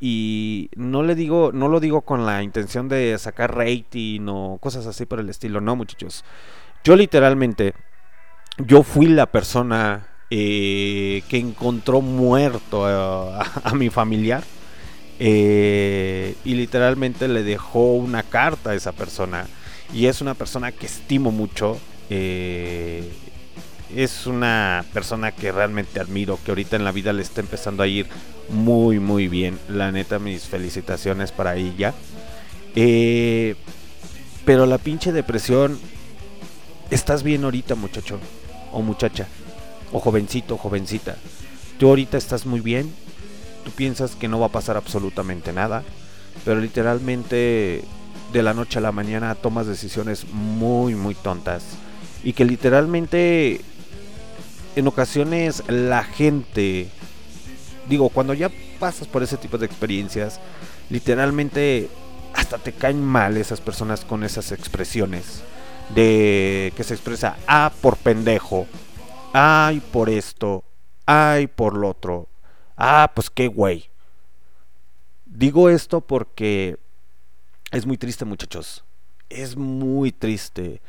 y 0.00 0.70
no 0.76 1.02
le 1.02 1.14
digo 1.14 1.50
no 1.52 1.68
lo 1.68 1.80
digo 1.80 2.02
con 2.02 2.26
la 2.26 2.42
intención 2.42 2.88
de 2.88 3.16
sacar 3.18 3.56
rating 3.56 4.26
o 4.28 4.58
cosas 4.58 4.86
así 4.86 5.06
por 5.06 5.20
el 5.20 5.28
estilo 5.28 5.60
no 5.60 5.76
muchachos. 5.76 6.24
Yo 6.84 6.96
literalmente 6.96 7.74
yo 8.58 8.82
fui 8.82 9.06
la 9.06 9.26
persona 9.26 10.06
eh, 10.30 11.22
que 11.28 11.38
encontró 11.38 12.00
muerto 12.00 12.86
a, 12.86 13.44
mi 13.74 13.90
familiar 13.90 14.44
eh, 15.18 16.34
y 16.44 16.54
literalmente 16.54 17.26
le 17.28 17.42
dejó 17.42 17.94
una 17.94 18.22
carta 18.22 18.70
a 18.70 18.74
esa 18.74 18.92
persona. 18.92 19.46
Y 19.92 20.06
es 20.06 20.20
una 20.20 20.34
persona 20.34 20.70
que 20.70 20.86
estimo 20.86 21.32
mucho 21.32 21.78
eh, 22.10 23.10
es 23.96 24.26
una 24.26 24.84
persona 24.92 25.32
que 25.32 25.52
realmente 25.52 26.00
admiro, 26.00 26.38
que 26.44 26.50
ahorita 26.50 26.76
en 26.76 26.84
la 26.84 26.92
vida 26.92 27.12
le 27.12 27.22
está 27.22 27.40
empezando 27.40 27.82
a 27.82 27.86
ir 27.86 28.06
muy, 28.48 28.98
muy 29.00 29.28
bien. 29.28 29.58
La 29.68 29.92
neta, 29.92 30.18
mis 30.18 30.44
felicitaciones 30.44 31.32
para 31.32 31.56
ella. 31.56 31.94
Eh, 32.74 33.56
pero 34.44 34.66
la 34.66 34.78
pinche 34.78 35.12
depresión, 35.12 35.78
estás 36.90 37.22
bien 37.22 37.44
ahorita, 37.44 37.74
muchacho, 37.74 38.18
o 38.72 38.82
muchacha, 38.82 39.26
o 39.92 40.00
jovencito, 40.00 40.56
jovencita. 40.56 41.16
Tú 41.78 41.88
ahorita 41.88 42.16
estás 42.18 42.46
muy 42.46 42.60
bien, 42.60 42.92
tú 43.64 43.70
piensas 43.70 44.14
que 44.14 44.28
no 44.28 44.40
va 44.40 44.46
a 44.46 44.52
pasar 44.52 44.76
absolutamente 44.76 45.52
nada, 45.52 45.82
pero 46.44 46.60
literalmente 46.60 47.84
de 48.32 48.42
la 48.42 48.54
noche 48.54 48.78
a 48.78 48.82
la 48.82 48.92
mañana 48.92 49.34
tomas 49.34 49.66
decisiones 49.66 50.26
muy, 50.32 50.94
muy 50.94 51.14
tontas. 51.14 51.64
Y 52.22 52.34
que 52.34 52.44
literalmente 52.44 53.60
en 54.76 54.86
ocasiones 54.86 55.62
la 55.68 56.04
gente, 56.04 56.88
digo, 57.88 58.08
cuando 58.08 58.34
ya 58.34 58.50
pasas 58.78 59.08
por 59.08 59.22
ese 59.22 59.36
tipo 59.36 59.58
de 59.58 59.66
experiencias, 59.66 60.40
literalmente 60.88 61.88
hasta 62.34 62.58
te 62.58 62.72
caen 62.72 63.04
mal 63.04 63.36
esas 63.36 63.60
personas 63.60 64.04
con 64.04 64.24
esas 64.24 64.52
expresiones 64.52 65.42
de 65.94 66.72
que 66.76 66.84
se 66.84 66.94
expresa 66.94 67.36
ah 67.48 67.72
por 67.80 67.96
pendejo, 67.96 68.66
ay 69.32 69.80
por 69.92 70.08
esto, 70.08 70.64
ay 71.06 71.48
por 71.48 71.76
lo 71.76 71.88
otro, 71.88 72.28
ah 72.76 73.10
pues 73.14 73.30
qué 73.30 73.48
güey. 73.48 73.90
Digo 75.26 75.70
esto 75.70 76.00
porque 76.00 76.78
es 77.70 77.86
muy 77.86 77.96
triste, 77.96 78.24
muchachos. 78.24 78.84
Es 79.28 79.56
muy 79.56 80.10
triste. 80.10 80.80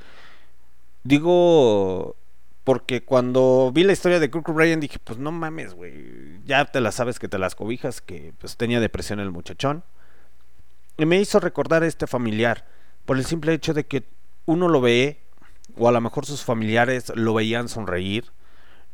Digo 1.03 2.15
Porque 2.63 3.03
cuando 3.03 3.71
vi 3.73 3.83
la 3.83 3.93
historia 3.93 4.19
de 4.19 4.29
Kirk 4.29 4.47
Ryan 4.47 4.79
dije, 4.79 4.99
pues 5.03 5.17
no 5.17 5.31
mames, 5.31 5.73
güey. 5.73 6.39
Ya 6.45 6.65
te 6.65 6.79
la 6.79 6.91
sabes 6.91 7.17
que 7.17 7.27
te 7.27 7.39
las 7.39 7.55
cobijas, 7.55 8.01
que 8.01 8.33
pues 8.37 8.57
tenía 8.57 8.79
depresión 8.79 9.19
el 9.19 9.31
muchachón. 9.31 9.83
Y 10.97 11.05
me 11.05 11.19
hizo 11.19 11.39
recordar 11.39 11.83
a 11.83 11.87
este 11.87 12.05
familiar. 12.05 12.67
Por 13.05 13.17
el 13.17 13.25
simple 13.25 13.53
hecho 13.53 13.73
de 13.73 13.85
que 13.85 14.03
uno 14.45 14.67
lo 14.67 14.81
ve, 14.81 15.21
o 15.75 15.87
a 15.87 15.91
lo 15.91 16.01
mejor 16.01 16.25
sus 16.25 16.43
familiares 16.43 17.11
lo 17.15 17.33
veían 17.33 17.67
sonreír, 17.67 18.25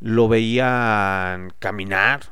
lo 0.00 0.28
veían 0.28 1.52
caminar, 1.58 2.22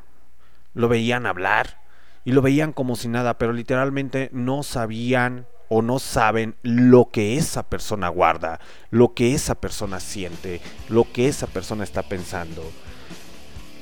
lo 0.73 0.87
veían 0.87 1.25
hablar 1.25 1.81
y 2.25 2.31
lo 2.31 2.41
veían 2.41 2.73
como 2.73 2.95
si 2.95 3.07
nada, 3.07 3.37
pero 3.37 3.53
literalmente 3.53 4.29
no 4.31 4.63
sabían 4.63 5.47
o 5.69 5.81
no 5.81 5.99
saben 5.99 6.55
lo 6.63 7.09
que 7.11 7.37
esa 7.37 7.63
persona 7.63 8.09
guarda, 8.09 8.59
lo 8.91 9.13
que 9.13 9.33
esa 9.33 9.55
persona 9.55 9.99
siente, 9.99 10.61
lo 10.89 11.11
que 11.11 11.27
esa 11.27 11.47
persona 11.47 11.83
está 11.83 12.03
pensando. 12.03 12.63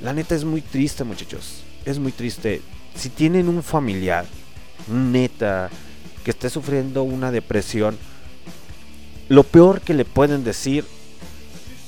La 0.02 0.14
neta 0.14 0.36
es 0.36 0.44
muy 0.44 0.62
triste, 0.62 1.04
muchachos. 1.04 1.64
Es 1.86 2.00
muy 2.00 2.12
triste. 2.12 2.62
Si 2.96 3.10
tienen 3.10 3.48
un 3.48 3.64
familiar, 3.64 4.26
neta, 4.88 5.70
que 6.24 6.32
esté 6.32 6.50
sufriendo 6.50 7.04
una 7.04 7.32
depresión, 7.32 7.98
lo 9.30 9.44
peor 9.44 9.82
que 9.82 9.94
le 9.94 10.06
pueden 10.06 10.44
decir 10.44 10.86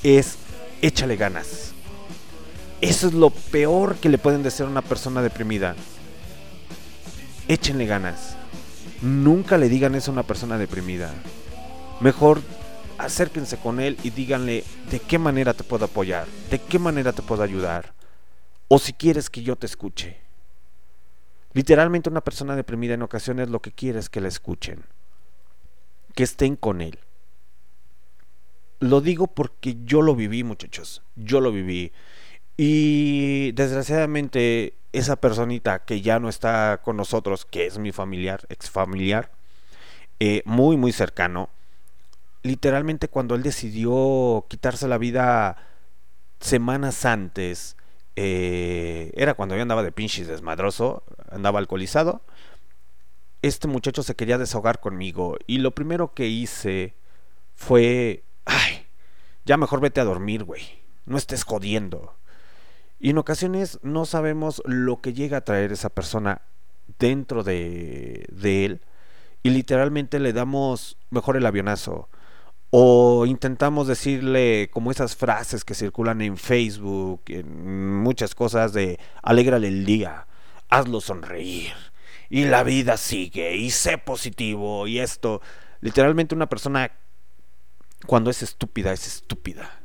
es 0.02 0.38
échale 0.80 1.16
ganas. 1.16 1.72
Eso 2.80 3.08
es 3.08 3.14
lo 3.14 3.30
peor 3.30 3.96
que 3.96 4.08
le 4.08 4.18
pueden 4.18 4.42
decir 4.42 4.66
a 4.66 4.68
una 4.68 4.82
persona 4.82 5.22
deprimida. 5.22 5.74
Échenle 7.48 7.86
ganas. 7.86 8.37
Nunca 9.02 9.58
le 9.58 9.68
digan 9.68 9.94
eso 9.94 10.10
a 10.10 10.14
una 10.14 10.22
persona 10.24 10.58
deprimida. 10.58 11.12
Mejor 12.00 12.40
acérquense 12.98 13.56
con 13.56 13.80
él 13.80 13.96
y 14.02 14.10
díganle 14.10 14.64
de 14.90 14.98
qué 15.00 15.18
manera 15.18 15.54
te 15.54 15.64
puedo 15.64 15.84
apoyar, 15.84 16.26
de 16.50 16.58
qué 16.58 16.78
manera 16.78 17.12
te 17.12 17.22
puedo 17.22 17.42
ayudar. 17.42 17.94
O 18.66 18.78
si 18.78 18.92
quieres 18.92 19.30
que 19.30 19.42
yo 19.42 19.56
te 19.56 19.66
escuche. 19.66 20.18
Literalmente 21.52 22.10
una 22.10 22.20
persona 22.20 22.56
deprimida 22.56 22.94
en 22.94 23.02
ocasiones 23.02 23.48
lo 23.48 23.60
que 23.62 23.72
quiere 23.72 23.98
es 23.98 24.10
que 24.10 24.20
la 24.20 24.28
escuchen. 24.28 24.84
Que 26.14 26.24
estén 26.24 26.56
con 26.56 26.80
él. 26.80 26.98
Lo 28.80 29.00
digo 29.00 29.28
porque 29.28 29.76
yo 29.84 30.02
lo 30.02 30.14
viví, 30.14 30.44
muchachos. 30.44 31.02
Yo 31.16 31.40
lo 31.40 31.50
viví. 31.50 31.92
Y 32.56 33.52
desgraciadamente 33.52 34.77
esa 34.92 35.16
personita 35.16 35.80
que 35.80 36.00
ya 36.00 36.18
no 36.18 36.28
está 36.28 36.80
con 36.82 36.96
nosotros, 36.96 37.44
que 37.44 37.66
es 37.66 37.78
mi 37.78 37.92
familiar, 37.92 38.46
ex 38.48 38.70
familiar, 38.70 39.30
eh, 40.20 40.42
muy, 40.44 40.76
muy 40.76 40.92
cercano, 40.92 41.50
literalmente 42.42 43.08
cuando 43.08 43.34
él 43.34 43.42
decidió 43.42 44.46
quitarse 44.48 44.88
la 44.88 44.98
vida 44.98 45.56
semanas 46.40 47.04
antes, 47.04 47.76
eh, 48.16 49.12
era 49.14 49.34
cuando 49.34 49.54
yo 49.54 49.62
andaba 49.62 49.82
de 49.82 49.92
pinches 49.92 50.26
desmadroso, 50.26 51.04
andaba 51.30 51.58
alcoholizado, 51.58 52.22
este 53.42 53.68
muchacho 53.68 54.02
se 54.02 54.16
quería 54.16 54.38
desahogar 54.38 54.80
conmigo 54.80 55.36
y 55.46 55.58
lo 55.58 55.72
primero 55.72 56.14
que 56.14 56.26
hice 56.26 56.94
fue, 57.54 58.24
ay, 58.44 58.86
ya 59.44 59.56
mejor 59.56 59.80
vete 59.80 60.00
a 60.00 60.04
dormir, 60.04 60.44
güey, 60.44 60.62
no 61.06 61.16
estés 61.16 61.44
jodiendo. 61.44 62.16
Y 63.00 63.10
en 63.10 63.18
ocasiones 63.18 63.78
no 63.82 64.04
sabemos 64.04 64.62
lo 64.64 65.00
que 65.00 65.12
llega 65.12 65.38
a 65.38 65.44
traer 65.44 65.72
esa 65.72 65.88
persona 65.88 66.42
dentro 66.98 67.44
de, 67.44 68.26
él 68.42 68.80
y 69.42 69.50
literalmente 69.50 70.18
le 70.18 70.32
damos 70.32 70.98
mejor 71.10 71.36
el 71.36 71.46
avionazo. 71.46 72.08
O 72.70 73.24
intentamos 73.24 73.86
decirle 73.86 74.68
como 74.72 74.90
esas 74.90 75.16
frases 75.16 75.64
que 75.64 75.74
circulan 75.74 76.20
en 76.20 76.36
Facebook, 76.36 77.22
en 77.28 77.96
muchas 78.02 78.34
cosas 78.34 78.72
de 78.72 78.98
alégrale 79.22 79.68
el 79.68 79.86
día, 79.86 80.26
hazlo 80.68 81.00
sonreír, 81.00 81.72
y 82.28 82.44
la 82.44 82.64
vida 82.64 82.98
sigue, 82.98 83.56
y 83.56 83.70
sé 83.70 83.96
positivo, 83.96 84.86
y 84.86 84.98
esto. 84.98 85.40
Literalmente 85.80 86.34
una 86.34 86.48
persona 86.48 86.92
cuando 88.06 88.30
es 88.30 88.42
estúpida 88.42 88.92
es 88.92 89.06
estúpida. 89.06 89.80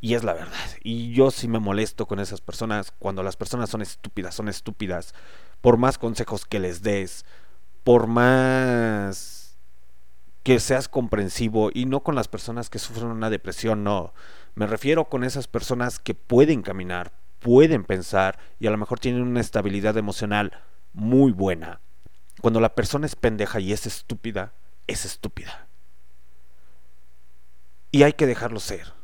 Y 0.00 0.14
es 0.14 0.24
la 0.24 0.34
verdad. 0.34 0.52
Y 0.82 1.12
yo 1.12 1.30
sí 1.30 1.48
me 1.48 1.58
molesto 1.58 2.06
con 2.06 2.20
esas 2.20 2.40
personas 2.40 2.92
cuando 2.98 3.22
las 3.22 3.36
personas 3.36 3.70
son 3.70 3.82
estúpidas, 3.82 4.34
son 4.34 4.48
estúpidas. 4.48 5.14
Por 5.60 5.78
más 5.78 5.98
consejos 5.98 6.44
que 6.44 6.60
les 6.60 6.82
des, 6.82 7.24
por 7.82 8.06
más 8.06 9.56
que 10.42 10.60
seas 10.60 10.88
comprensivo 10.88 11.70
y 11.74 11.86
no 11.86 12.04
con 12.04 12.14
las 12.14 12.28
personas 12.28 12.70
que 12.70 12.78
sufren 12.78 13.08
una 13.08 13.30
depresión, 13.30 13.82
no. 13.82 14.14
Me 14.54 14.66
refiero 14.66 15.06
con 15.06 15.24
esas 15.24 15.48
personas 15.48 15.98
que 15.98 16.14
pueden 16.14 16.62
caminar, 16.62 17.12
pueden 17.40 17.84
pensar 17.84 18.38
y 18.60 18.66
a 18.66 18.70
lo 18.70 18.76
mejor 18.76 19.00
tienen 19.00 19.22
una 19.22 19.40
estabilidad 19.40 19.96
emocional 19.96 20.52
muy 20.92 21.32
buena. 21.32 21.80
Cuando 22.42 22.60
la 22.60 22.74
persona 22.74 23.06
es 23.06 23.16
pendeja 23.16 23.60
y 23.60 23.72
es 23.72 23.86
estúpida, 23.86 24.52
es 24.86 25.04
estúpida. 25.04 25.66
Y 27.90 28.02
hay 28.02 28.12
que 28.12 28.26
dejarlo 28.26 28.60
ser. 28.60 28.95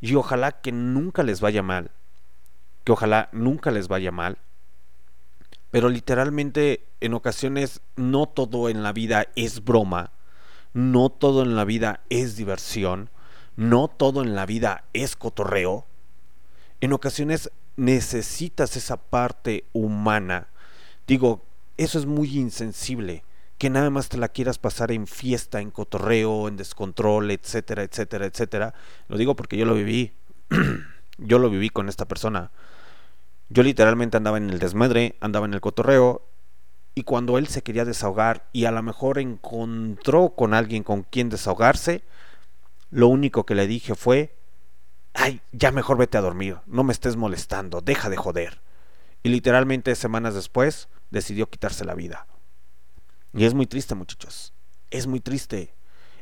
Y 0.00 0.14
ojalá 0.14 0.60
que 0.60 0.72
nunca 0.72 1.22
les 1.22 1.40
vaya 1.40 1.62
mal. 1.62 1.90
Que 2.84 2.92
ojalá 2.92 3.28
nunca 3.32 3.70
les 3.70 3.88
vaya 3.88 4.12
mal. 4.12 4.38
Pero 5.70 5.88
literalmente 5.88 6.86
en 7.00 7.14
ocasiones 7.14 7.80
no 7.96 8.26
todo 8.26 8.68
en 8.68 8.82
la 8.82 8.92
vida 8.92 9.26
es 9.36 9.64
broma. 9.64 10.12
No 10.72 11.10
todo 11.10 11.42
en 11.42 11.56
la 11.56 11.64
vida 11.64 12.00
es 12.08 12.36
diversión. 12.36 13.10
No 13.56 13.88
todo 13.88 14.22
en 14.22 14.34
la 14.34 14.46
vida 14.46 14.84
es 14.92 15.16
cotorreo. 15.16 15.86
En 16.80 16.92
ocasiones 16.92 17.50
necesitas 17.76 18.76
esa 18.76 18.96
parte 18.96 19.64
humana. 19.72 20.48
Digo, 21.06 21.44
eso 21.76 21.98
es 21.98 22.06
muy 22.06 22.38
insensible. 22.38 23.24
Que 23.58 23.70
nada 23.70 23.90
más 23.90 24.08
te 24.08 24.16
la 24.16 24.28
quieras 24.28 24.58
pasar 24.58 24.92
en 24.92 25.06
fiesta, 25.06 25.60
en 25.60 25.70
cotorreo, 25.70 26.48
en 26.48 26.56
descontrol, 26.56 27.30
etcétera, 27.30 27.82
etcétera, 27.82 28.26
etcétera. 28.26 28.74
Lo 29.08 29.18
digo 29.18 29.34
porque 29.36 29.56
yo 29.56 29.64
lo 29.64 29.74
viví. 29.74 30.12
yo 31.18 31.38
lo 31.38 31.50
viví 31.50 31.68
con 31.68 31.88
esta 31.88 32.06
persona. 32.06 32.50
Yo 33.48 33.62
literalmente 33.62 34.16
andaba 34.16 34.38
en 34.38 34.50
el 34.50 34.58
desmadre, 34.58 35.16
andaba 35.20 35.46
en 35.46 35.54
el 35.54 35.60
cotorreo. 35.60 36.22
Y 36.94 37.02
cuando 37.04 37.38
él 37.38 37.46
se 37.46 37.62
quería 37.62 37.84
desahogar 37.84 38.48
y 38.52 38.64
a 38.64 38.70
lo 38.70 38.82
mejor 38.82 39.18
encontró 39.18 40.30
con 40.30 40.54
alguien 40.54 40.82
con 40.82 41.02
quien 41.02 41.28
desahogarse, 41.28 42.02
lo 42.90 43.08
único 43.08 43.44
que 43.44 43.54
le 43.54 43.66
dije 43.66 43.94
fue, 43.94 44.34
ay, 45.14 45.40
ya 45.52 45.70
mejor 45.70 45.96
vete 45.98 46.18
a 46.18 46.22
dormir, 46.22 46.58
no 46.66 46.84
me 46.84 46.92
estés 46.92 47.16
molestando, 47.16 47.80
deja 47.80 48.08
de 48.10 48.16
joder. 48.16 48.60
Y 49.22 49.28
literalmente 49.28 49.94
semanas 49.94 50.34
después 50.34 50.88
decidió 51.10 51.48
quitarse 51.48 51.84
la 51.84 51.94
vida. 51.94 52.26
Y 53.34 53.44
es 53.44 53.54
muy 53.54 53.66
triste, 53.66 53.94
muchachos. 53.94 54.52
Es 54.90 55.06
muy 55.06 55.20
triste. 55.20 55.74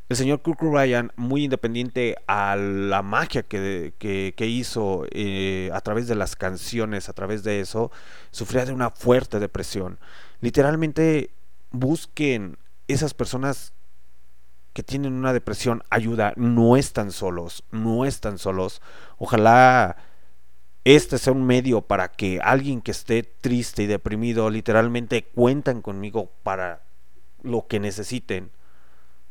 El 0.08 0.16
señor 0.16 0.42
Kirk 0.42 0.60
Ryan, 0.62 1.12
muy 1.16 1.44
independiente 1.44 2.16
a 2.28 2.56
la 2.56 3.02
magia 3.02 3.42
que, 3.42 3.94
que- 3.98 4.46
hizo 4.46 5.04
eh, 5.10 5.70
a 5.72 5.80
través 5.80 6.06
de 6.08 6.14
las 6.14 6.36
canciones, 6.36 7.08
a 7.08 7.12
través 7.12 7.42
de 7.42 7.60
eso, 7.60 7.90
sufría 8.30 8.64
de 8.64 8.72
una 8.72 8.90
fuerte 8.90 9.40
depresión. 9.40 9.98
Literalmente 10.40 11.30
busquen 11.72 12.56
esas 12.88 13.14
personas 13.14 13.72
que 14.72 14.82
tienen 14.82 15.14
una 15.14 15.32
depresión 15.32 15.82
ayuda, 15.90 16.34
no 16.36 16.76
están 16.76 17.10
solos, 17.10 17.64
no 17.70 18.04
están 18.04 18.38
solos. 18.38 18.82
Ojalá 19.18 19.96
este 20.84 21.18
sea 21.18 21.32
un 21.34 21.46
medio 21.46 21.82
para 21.82 22.12
que 22.12 22.40
alguien 22.42 22.82
que 22.82 22.92
esté 22.92 23.22
triste 23.24 23.84
y 23.84 23.86
deprimido, 23.86 24.50
literalmente 24.50 25.24
cuentan 25.24 25.82
conmigo 25.82 26.32
para 26.44 26.85
lo 27.42 27.66
que 27.66 27.80
necesiten, 27.80 28.50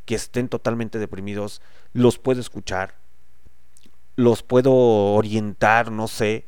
que 0.06 0.16
estén 0.16 0.48
totalmente 0.48 1.00
deprimidos, 1.00 1.62
los 1.94 2.20
puedo 2.20 2.40
escuchar, 2.40 2.96
los 4.16 4.44
puedo 4.44 4.74
orientar, 4.74 5.92
no 5.92 6.08
sé, 6.08 6.46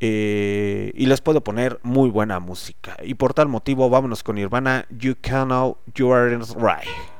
eh, 0.00 0.92
y 0.94 1.06
les 1.06 1.20
puedo 1.20 1.44
poner 1.44 1.78
muy 1.82 2.10
buena 2.10 2.40
música. 2.40 2.96
Y 3.02 3.14
por 3.14 3.34
tal 3.34 3.48
motivo, 3.48 3.88
vámonos 3.88 4.22
con 4.22 4.36
Nirvana, 4.36 4.86
You 4.90 5.14
Can 5.20 5.48
Know 5.48 5.78
You 5.94 6.12
Are 6.12 6.36
Right. 6.36 7.11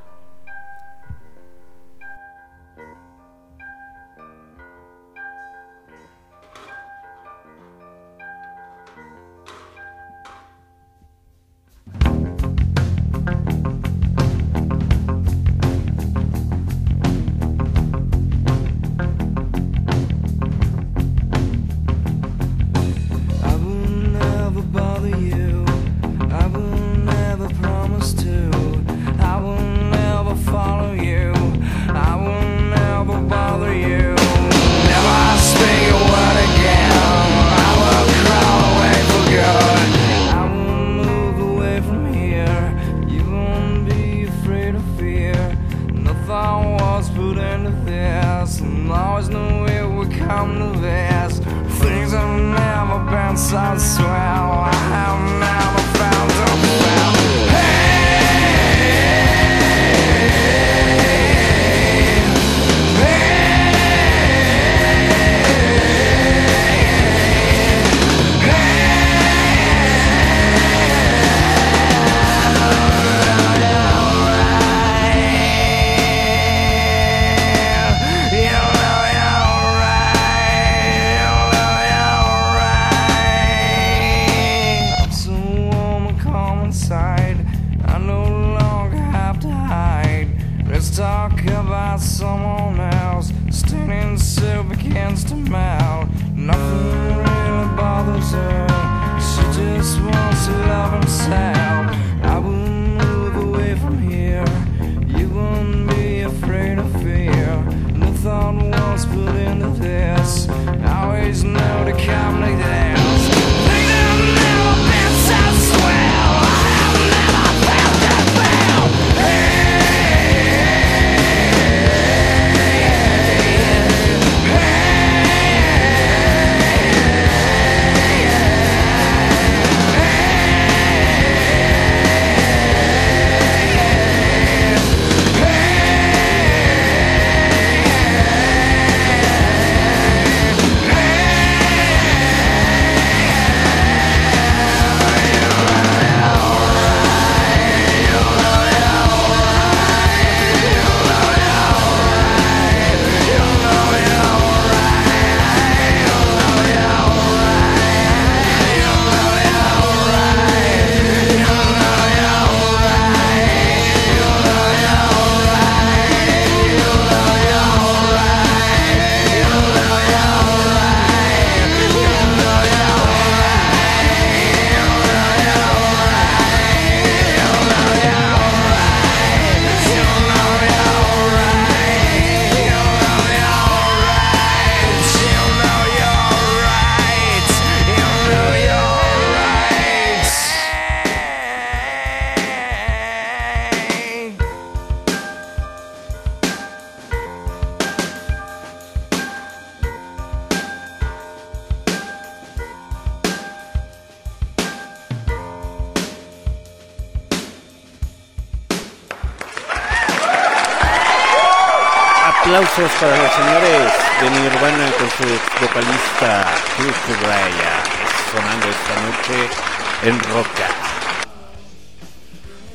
En 220.05 220.19
Roca. 220.19 220.69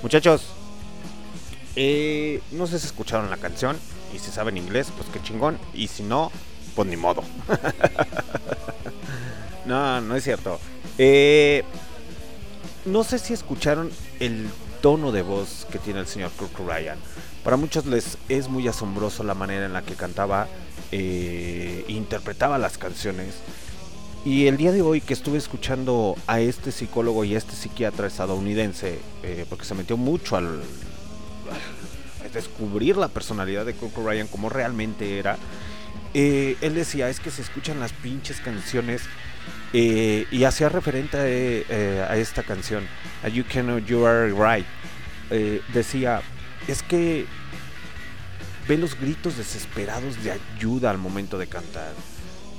Muchachos, 0.01 0.47
eh, 1.75 2.41
no 2.51 2.67
sé 2.67 2.79
si 2.79 2.87
escucharon 2.87 3.29
la 3.29 3.37
canción 3.37 3.77
y 4.13 4.19
si 4.19 4.31
saben 4.31 4.57
inglés, 4.57 4.91
pues 4.95 5.09
qué 5.09 5.21
chingón. 5.21 5.57
Y 5.73 5.87
si 5.87 6.03
no, 6.03 6.31
pues 6.75 6.87
ni 6.87 6.95
modo. 6.95 7.23
no, 9.65 10.01
no 10.01 10.15
es 10.15 10.23
cierto. 10.23 10.59
Eh, 10.97 11.63
no 12.85 13.03
sé 13.03 13.19
si 13.19 13.33
escucharon 13.33 13.91
el 14.19 14.49
tono 14.81 15.11
de 15.11 15.23
voz 15.23 15.67
que 15.71 15.79
tiene 15.79 15.99
el 15.99 16.07
señor 16.07 16.31
Kurt 16.31 16.57
Ryan. 16.59 16.97
Para 17.43 17.57
muchos 17.57 17.85
les 17.85 18.17
es 18.29 18.47
muy 18.47 18.67
asombroso 18.67 19.23
la 19.23 19.33
manera 19.33 19.65
en 19.65 19.73
la 19.73 19.81
que 19.81 19.95
cantaba 19.95 20.47
eh, 20.91 21.83
interpretaba 21.89 22.57
las 22.57 22.77
canciones. 22.77 23.35
Y 24.25 24.47
el 24.47 24.57
día 24.57 24.71
de 24.71 24.81
hoy 24.81 24.99
que 24.99 25.13
estuve 25.13 25.37
escuchando 25.37 26.15
a 26.27 26.39
este 26.39 26.71
psicólogo 26.71 27.23
y 27.23 27.35
a 27.35 27.37
este 27.37 27.53
psiquiatra 27.53 28.07
estadounidense, 28.07 28.99
eh, 29.23 29.45
porque 29.49 29.65
se 29.65 29.73
metió 29.73 29.95
mucho 29.95 30.35
al, 30.35 30.61
descubrir 32.33 32.97
la 32.97 33.07
personalidad 33.07 33.65
de 33.65 33.73
Kurt 33.73 33.95
Ryan 33.95 34.27
como 34.27 34.49
realmente 34.49 35.17
era, 35.17 35.37
eh, 36.13 36.57
él 36.61 36.75
decía, 36.75 37.09
es 37.09 37.19
que 37.19 37.31
se 37.31 37.41
escuchan 37.41 37.79
las 37.79 37.93
pinches 37.93 38.41
canciones 38.41 39.03
eh, 39.71 40.25
y 40.29 40.43
hacía 40.43 40.67
referente 40.67 41.17
a, 41.17 42.17
esta 42.17 42.43
canción, 42.43 42.85
a 43.23 43.29
You 43.29 43.45
Can 43.51 43.85
You 43.85 44.05
Are 44.05 44.31
Right. 44.31 44.65
Decía, 45.73 46.21
es 46.67 46.83
que 46.83 47.25
ve 48.67 48.77
los 48.77 48.99
gritos 48.99 49.37
desesperados 49.37 50.21
de 50.23 50.31
ayuda 50.31 50.91
al 50.91 50.97
momento 50.97 51.37
de 51.37 51.47
cantar. 51.47 51.93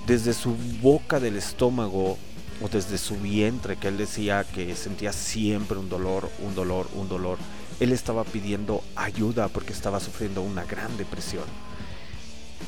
Desde 0.08 0.32
su 0.32 0.56
boca 0.80 1.20
del 1.20 1.36
estómago 1.36 2.18
o 2.62 2.68
desde 2.68 2.98
su 2.98 3.16
vientre, 3.16 3.76
que 3.76 3.88
él 3.88 3.98
decía 3.98 4.44
que 4.54 4.74
sentía 4.74 5.12
siempre 5.12 5.78
un 5.78 5.88
dolor, 5.88 6.30
un 6.40 6.54
dolor, 6.54 6.88
un 6.94 7.08
dolor. 7.08 7.38
Él 7.78 7.92
estaba 7.92 8.24
pidiendo 8.24 8.82
ayuda 8.96 9.48
porque 9.48 9.72
estaba 9.72 10.00
sufriendo 10.00 10.42
una 10.42 10.64
gran 10.64 10.96
depresión. 10.96 11.44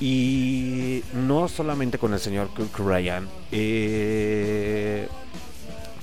Y 0.00 1.02
no 1.14 1.48
solamente 1.48 1.98
con 1.98 2.12
el 2.12 2.20
señor 2.20 2.50
Kirk 2.54 2.78
Ryan, 2.78 3.28
eh, 3.50 5.08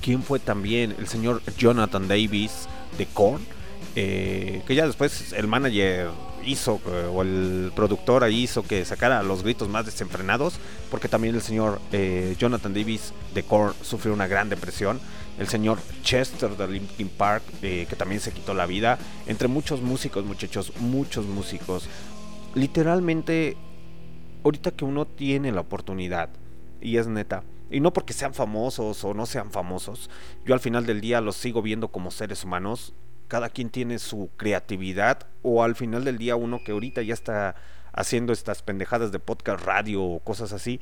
¿quién 0.02 0.22
fue 0.22 0.40
también? 0.40 0.94
El 0.98 1.08
señor 1.08 1.40
Jonathan 1.56 2.06
Davis 2.08 2.68
de 2.98 3.06
Korn, 3.06 3.42
eh, 3.96 4.62
que 4.66 4.74
ya 4.74 4.86
después 4.86 5.32
el 5.32 5.46
manager 5.46 6.10
hizo, 6.44 6.80
eh, 6.86 7.08
o 7.12 7.22
el 7.22 7.72
productor 7.74 8.28
hizo 8.30 8.62
que 8.62 8.84
sacara 8.84 9.22
los 9.22 9.42
gritos 9.42 9.68
más 9.68 9.86
desenfrenados, 9.86 10.58
porque 10.90 11.08
también 11.08 11.34
el 11.34 11.42
señor 11.42 11.80
eh, 11.92 12.34
Jonathan 12.38 12.74
Davis 12.74 13.12
de 13.34 13.42
Korn 13.42 13.74
sufrió 13.82 14.14
una 14.14 14.26
gran 14.26 14.48
depresión. 14.48 15.00
El 15.38 15.46
señor 15.46 15.78
Chester 16.02 16.56
de 16.56 16.66
Linkin 16.66 17.08
Park, 17.08 17.44
eh, 17.62 17.86
que 17.88 17.94
también 17.94 18.20
se 18.20 18.32
quitó 18.32 18.54
la 18.54 18.66
vida. 18.66 18.98
Entre 19.26 19.46
muchos 19.46 19.80
músicos, 19.80 20.24
muchachos, 20.24 20.72
muchos 20.80 21.26
músicos. 21.26 21.88
Literalmente, 22.54 23.56
ahorita 24.42 24.72
que 24.72 24.84
uno 24.84 25.06
tiene 25.06 25.52
la 25.52 25.60
oportunidad, 25.60 26.30
y 26.80 26.96
es 26.96 27.06
neta, 27.06 27.44
y 27.70 27.80
no 27.80 27.92
porque 27.92 28.14
sean 28.14 28.34
famosos 28.34 29.04
o 29.04 29.14
no 29.14 29.26
sean 29.26 29.50
famosos, 29.50 30.10
yo 30.44 30.54
al 30.54 30.60
final 30.60 30.86
del 30.86 31.00
día 31.00 31.20
los 31.20 31.36
sigo 31.36 31.62
viendo 31.62 31.88
como 31.88 32.10
seres 32.10 32.42
humanos, 32.44 32.94
cada 33.28 33.50
quien 33.50 33.70
tiene 33.70 33.98
su 33.98 34.30
creatividad, 34.36 35.26
o 35.42 35.62
al 35.62 35.76
final 35.76 36.04
del 36.04 36.18
día 36.18 36.36
uno 36.36 36.60
que 36.64 36.72
ahorita 36.72 37.02
ya 37.02 37.14
está 37.14 37.54
haciendo 37.92 38.32
estas 38.32 38.62
pendejadas 38.62 39.12
de 39.12 39.18
podcast 39.18 39.64
radio 39.64 40.02
o 40.02 40.20
cosas 40.20 40.52
así, 40.52 40.80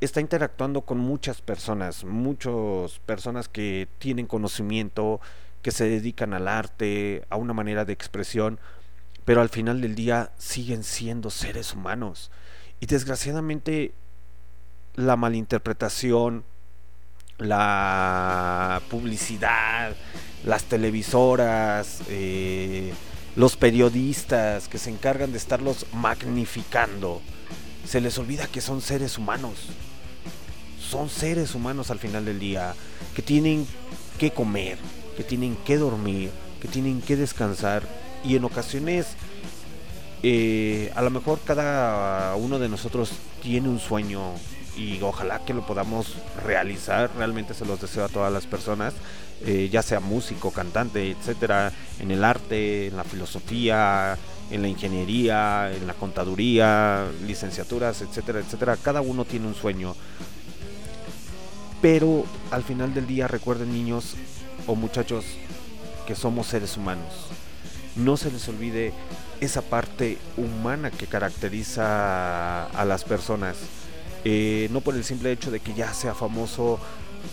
está 0.00 0.20
interactuando 0.20 0.82
con 0.82 0.98
muchas 0.98 1.40
personas, 1.40 2.04
muchas 2.04 2.98
personas 3.06 3.48
que 3.48 3.88
tienen 3.98 4.26
conocimiento, 4.26 5.20
que 5.62 5.70
se 5.70 5.88
dedican 5.88 6.34
al 6.34 6.48
arte, 6.48 7.24
a 7.30 7.36
una 7.36 7.54
manera 7.54 7.84
de 7.84 7.92
expresión, 7.92 8.58
pero 9.24 9.40
al 9.40 9.48
final 9.48 9.80
del 9.80 9.94
día 9.94 10.32
siguen 10.36 10.82
siendo 10.82 11.30
seres 11.30 11.72
humanos. 11.72 12.30
Y 12.80 12.86
desgraciadamente 12.86 13.94
la 14.94 15.16
malinterpretación, 15.16 16.44
la 17.38 18.80
publicidad, 18.90 19.94
las 20.44 20.64
televisoras, 20.64 22.00
eh, 22.08 22.92
los 23.36 23.56
periodistas 23.56 24.68
que 24.68 24.78
se 24.78 24.90
encargan 24.90 25.32
de 25.32 25.38
estarlos 25.38 25.86
magnificando, 25.92 27.20
se 27.86 28.00
les 28.00 28.18
olvida 28.18 28.46
que 28.46 28.60
son 28.60 28.80
seres 28.80 29.18
humanos. 29.18 29.68
Son 30.80 31.08
seres 31.08 31.54
humanos 31.54 31.90
al 31.90 31.98
final 31.98 32.24
del 32.24 32.38
día, 32.38 32.74
que 33.14 33.22
tienen 33.22 33.66
que 34.18 34.30
comer, 34.30 34.78
que 35.16 35.24
tienen 35.24 35.56
que 35.56 35.76
dormir, 35.76 36.30
que 36.60 36.68
tienen 36.68 37.00
que 37.00 37.16
descansar 37.16 37.82
y 38.24 38.36
en 38.36 38.44
ocasiones 38.44 39.08
eh, 40.22 40.90
a 40.94 41.02
lo 41.02 41.10
mejor 41.10 41.40
cada 41.44 42.34
uno 42.36 42.58
de 42.58 42.68
nosotros 42.68 43.12
tiene 43.42 43.68
un 43.68 43.78
sueño 43.78 44.32
y 44.76 45.00
ojalá 45.02 45.40
que 45.44 45.54
lo 45.54 45.66
podamos 45.66 46.14
realizar. 46.44 47.10
Realmente 47.16 47.54
se 47.54 47.64
los 47.64 47.80
deseo 47.80 48.04
a 48.04 48.08
todas 48.08 48.32
las 48.32 48.46
personas, 48.46 48.94
eh, 49.44 49.68
ya 49.70 49.82
sea 49.82 50.00
músico, 50.00 50.50
cantante, 50.50 51.10
etcétera, 51.10 51.72
en 52.00 52.10
el 52.10 52.24
arte, 52.24 52.88
en 52.88 52.96
la 52.96 53.04
filosofía, 53.04 54.16
en 54.50 54.62
la 54.62 54.68
ingeniería, 54.68 55.72
en 55.72 55.86
la 55.86 55.94
contaduría, 55.94 57.06
licenciaturas, 57.26 58.02
etcétera, 58.02 58.40
etcétera. 58.40 58.76
Cada 58.76 59.00
uno 59.00 59.24
tiene 59.24 59.46
un 59.46 59.54
sueño. 59.54 59.94
Pero 61.80 62.24
al 62.50 62.62
final 62.62 62.94
del 62.94 63.06
día 63.06 63.28
recuerden 63.28 63.72
niños 63.72 64.14
o 64.66 64.74
muchachos 64.74 65.24
que 66.06 66.14
somos 66.14 66.46
seres 66.46 66.76
humanos. 66.76 67.28
No 67.96 68.16
se 68.16 68.30
les 68.30 68.48
olvide 68.48 68.92
esa 69.40 69.62
parte 69.62 70.18
humana 70.36 70.90
que 70.90 71.06
caracteriza 71.06 72.66
a 72.66 72.84
las 72.84 73.04
personas. 73.04 73.56
Eh, 74.24 74.68
no 74.70 74.80
por 74.80 74.94
el 74.94 75.04
simple 75.04 75.32
hecho 75.32 75.50
de 75.50 75.60
que 75.60 75.74
ya 75.74 75.92
sea 75.92 76.14
famoso, 76.14 76.80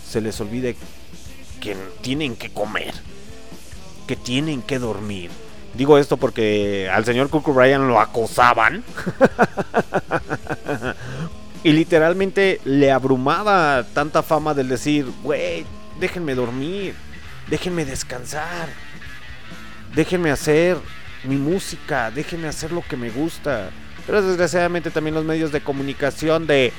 se 0.05 0.22
les 0.22 0.39
olvide 0.41 0.76
que 1.61 1.77
tienen 2.01 2.35
que 2.35 2.49
comer, 2.49 2.93
que 4.07 4.15
tienen 4.15 4.61
que 4.61 4.80
dormir. 4.80 5.31
Digo 5.73 5.97
esto 5.97 6.18
porque 6.18 6.89
al 6.91 7.05
señor 7.05 7.30
Cook 7.30 7.47
Ryan 7.55 7.88
lo 7.88 7.99
acosaban. 7.99 8.84
y 11.63 11.72
literalmente 11.72 12.59
le 12.65 12.91
abrumaba 12.91 13.85
tanta 13.93 14.22
fama 14.22 14.53
del 14.53 14.68
decir, 14.68 15.05
güey, 15.23 15.65
déjenme 15.99 16.35
dormir, 16.35 16.95
déjenme 17.47 17.85
descansar, 17.85 18.68
déjenme 19.95 20.31
hacer 20.31 20.77
mi 21.23 21.38
música, 21.38 22.11
déjenme 22.11 22.47
hacer 22.47 22.72
lo 22.72 22.81
que 22.81 22.97
me 22.97 23.09
gusta. 23.09 23.69
Pero 24.11 24.23
desgraciadamente 24.23 24.91
también 24.91 25.15
los 25.15 25.23
medios 25.23 25.53
de 25.53 25.61
comunicación 25.61 26.45
de... 26.45 26.73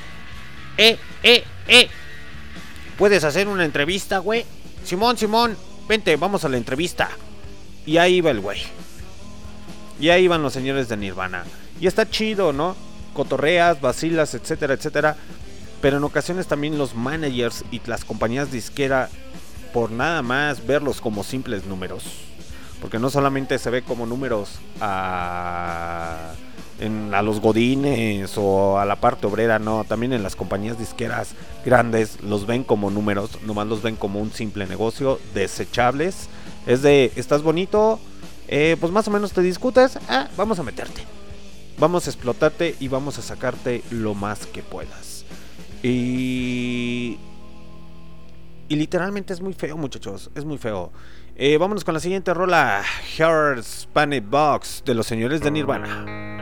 Eh, 0.77 0.99
eh, 1.23 1.43
eh. 1.67 1.89
¿Puedes 2.95 3.23
hacer 3.23 3.47
una 3.47 3.65
entrevista, 3.65 4.19
güey? 4.19 4.45
Simón, 4.83 5.17
Simón, 5.17 5.57
vente, 5.89 6.15
vamos 6.15 6.45
a 6.45 6.49
la 6.49 6.57
entrevista. 6.57 7.09
Y 7.87 7.97
ahí 7.97 8.17
iba 8.17 8.29
el 8.29 8.39
güey. 8.39 8.61
Y 9.99 10.09
ahí 10.09 10.25
iban 10.25 10.43
los 10.43 10.53
señores 10.53 10.89
de 10.89 10.95
Nirvana. 10.95 11.43
Y 11.81 11.87
está 11.87 12.07
chido, 12.07 12.53
¿no? 12.53 12.75
Cotorreas, 13.15 13.81
vacilas, 13.81 14.35
etcétera, 14.35 14.75
etcétera. 14.75 15.17
Pero 15.81 15.97
en 15.97 16.03
ocasiones 16.03 16.45
también 16.45 16.77
los 16.77 16.93
managers 16.93 17.65
y 17.71 17.81
las 17.87 18.05
compañías 18.05 18.51
disquera, 18.51 19.09
por 19.73 19.89
nada 19.89 20.21
más 20.21 20.67
verlos 20.67 21.01
como 21.01 21.23
simples 21.23 21.65
números. 21.65 22.03
Porque 22.79 22.99
no 22.99 23.09
solamente 23.09 23.57
se 23.57 23.71
ve 23.71 23.81
como 23.81 24.05
números 24.05 24.59
a, 24.79 26.33
en- 26.79 27.13
a 27.13 27.21
los 27.21 27.39
godines 27.39 28.31
o 28.37 28.79
a 28.79 28.85
la 28.85 28.95
parte 28.97 29.27
obrera, 29.27 29.59
no. 29.59 29.83
También 29.83 30.13
en 30.13 30.23
las 30.23 30.35
compañías 30.35 30.77
disqueras 30.79 31.35
grandes 31.65 32.21
los 32.21 32.45
ven 32.45 32.63
como 32.63 32.89
números. 32.91 33.41
Nomás 33.43 33.67
los 33.67 33.81
ven 33.81 33.95
como 33.95 34.19
un 34.19 34.31
simple 34.31 34.65
negocio. 34.67 35.19
Desechables. 35.33 36.29
Es 36.65 36.81
de, 36.81 37.11
estás 37.15 37.43
bonito, 37.43 37.99
eh, 38.47 38.77
pues 38.79 38.91
más 38.91 39.07
o 39.07 39.11
menos 39.11 39.33
te 39.33 39.41
discutes. 39.41 39.97
ah, 40.09 40.27
vamos 40.37 40.59
a 40.59 40.63
meterte. 40.63 41.01
Vamos 41.77 42.05
a 42.07 42.09
explotarte 42.11 42.75
y 42.79 42.87
vamos 42.87 43.17
a 43.17 43.21
sacarte 43.21 43.83
lo 43.89 44.13
más 44.13 44.45
que 44.45 44.61
puedas. 44.63 45.25
Y 45.81 47.17
y 48.69 48.75
literalmente 48.75 49.33
es 49.33 49.41
muy 49.41 49.53
feo, 49.53 49.75
muchachos. 49.77 50.31
Es 50.35 50.45
muy 50.45 50.57
feo. 50.57 50.91
Eh, 51.35 51.57
vámonos 51.57 51.83
con 51.83 51.93
la 51.93 51.99
siguiente 51.99 52.33
rola. 52.33 52.81
Hearts 53.17 53.87
Panic 53.91 54.23
Box 54.29 54.83
de 54.85 54.93
los 54.93 55.05
señores 55.05 55.41
de 55.41 55.51
Nirvana. 55.51 56.32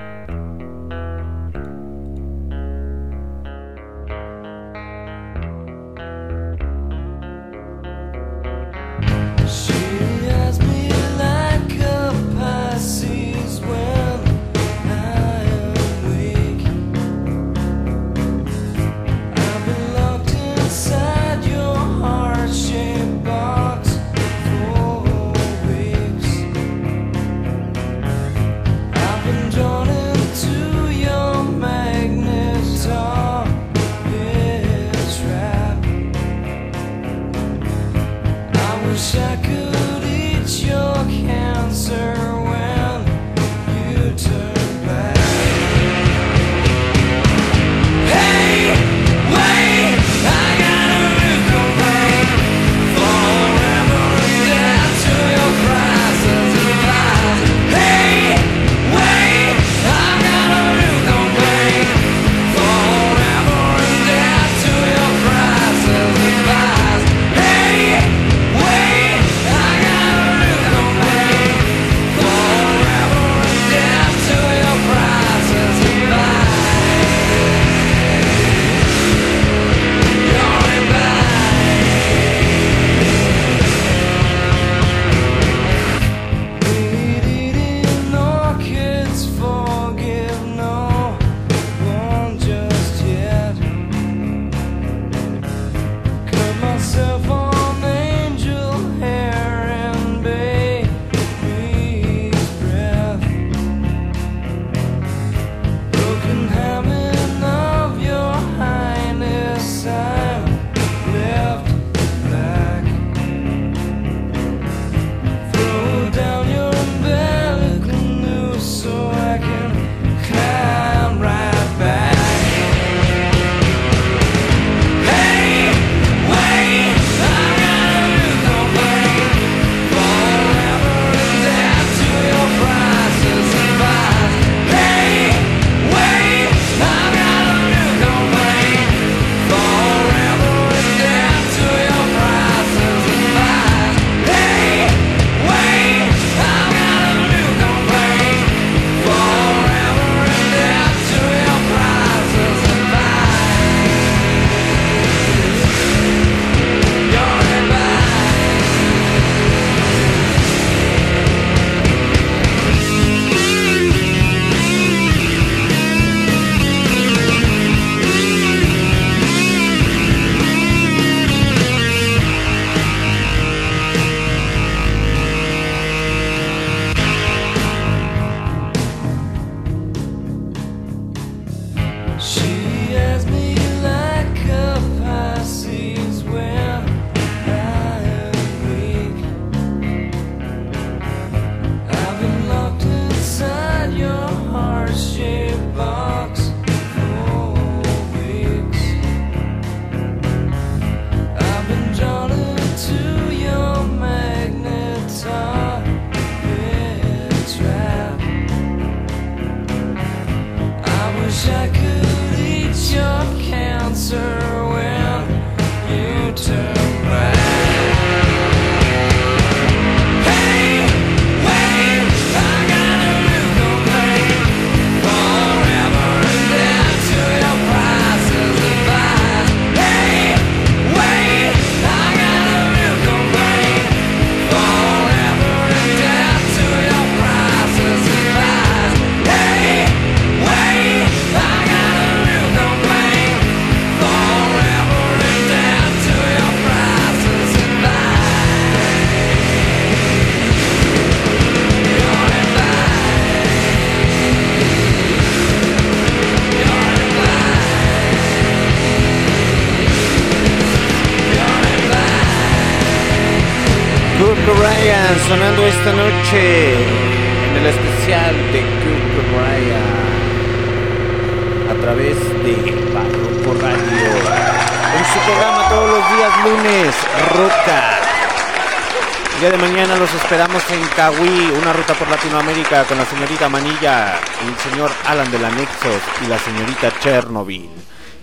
En 280.73 280.87
Cahuí, 280.95 281.51
una 281.61 281.73
ruta 281.73 281.93
por 281.95 282.07
Latinoamérica 282.07 282.85
con 282.85 282.97
la 282.97 283.05
señorita 283.05 283.49
Manilla, 283.49 284.15
el 284.15 284.71
señor 284.71 284.89
Alan 285.05 285.29
de 285.29 285.39
la 285.39 285.49
Nexos 285.51 286.01
y 286.23 286.27
la 286.27 286.39
señorita 286.39 286.93
Chernobyl. 287.01 287.69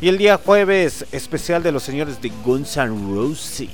Y 0.01 0.09
el 0.09 0.16
día 0.16 0.41
jueves, 0.43 1.05
especial 1.12 1.62
de 1.62 1.73
los 1.73 1.83
señores 1.83 2.23
de 2.23 2.31
Guns 2.45 2.77
N' 2.79 3.15
Roses 3.15 3.69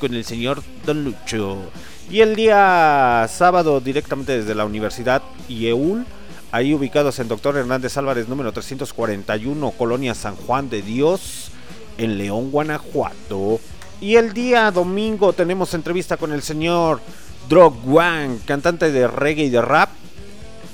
con 0.00 0.12
el 0.14 0.24
señor 0.24 0.62
Don 0.84 1.04
Lucho. 1.04 1.70
Y 2.10 2.20
el 2.20 2.34
día 2.34 3.28
sábado, 3.30 3.80
directamente 3.80 4.38
desde 4.38 4.56
la 4.56 4.64
Universidad 4.64 5.22
IEUL, 5.48 6.04
ahí 6.50 6.74
ubicados 6.74 7.20
en 7.20 7.28
Doctor 7.28 7.56
Hernández 7.56 7.96
Álvarez, 7.96 8.28
número 8.28 8.50
341, 8.50 9.70
Colonia 9.72 10.14
San 10.14 10.34
Juan 10.34 10.68
de 10.68 10.82
Dios, 10.82 11.50
en 11.96 12.18
León, 12.18 12.50
Guanajuato. 12.50 13.60
Y 14.00 14.16
el 14.16 14.32
día 14.32 14.70
domingo 14.72 15.32
tenemos 15.32 15.72
entrevista 15.74 16.16
con 16.16 16.32
el 16.32 16.42
señor 16.42 17.00
Drog 17.48 17.76
Wang, 17.84 18.40
cantante 18.44 18.90
de 18.90 19.06
reggae 19.06 19.44
y 19.44 19.50
de 19.50 19.62
rap, 19.62 19.90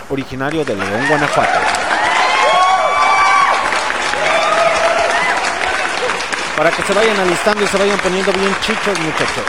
originario 0.09 0.65
de 0.65 0.75
León, 0.75 1.07
Guanajuato. 1.07 1.59
Para 6.57 6.71
que 6.71 6.83
se 6.83 6.95
vayan 6.95 7.19
alistando 7.19 7.63
y 7.63 7.67
se 7.67 7.77
vayan 7.77 7.99
poniendo 7.99 8.33
bien 8.33 8.55
chichos, 8.61 8.99
muchachos. 9.01 9.45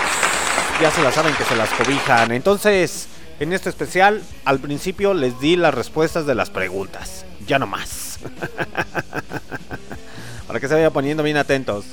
Ya 0.82 0.92
se 0.92 1.02
la 1.02 1.12
saben 1.12 1.34
que 1.36 1.46
se 1.46 1.56
las 1.56 1.70
cobijan. 1.70 2.32
Entonces, 2.32 3.08
en 3.40 3.54
este 3.54 3.70
especial, 3.70 4.22
al 4.44 4.60
principio 4.60 5.14
les 5.14 5.40
di 5.40 5.56
las 5.56 5.74
respuestas 5.74 6.26
de 6.26 6.36
las 6.36 6.50
preguntas. 6.50 7.26
Ya 7.48 7.58
no 7.58 7.68
más. 7.68 8.20
Para 10.48 10.60
que 10.60 10.68
se 10.68 10.74
vayan 10.74 10.92
poniendo 10.92 11.24
bien 11.24 11.38
atentos. 11.38 11.86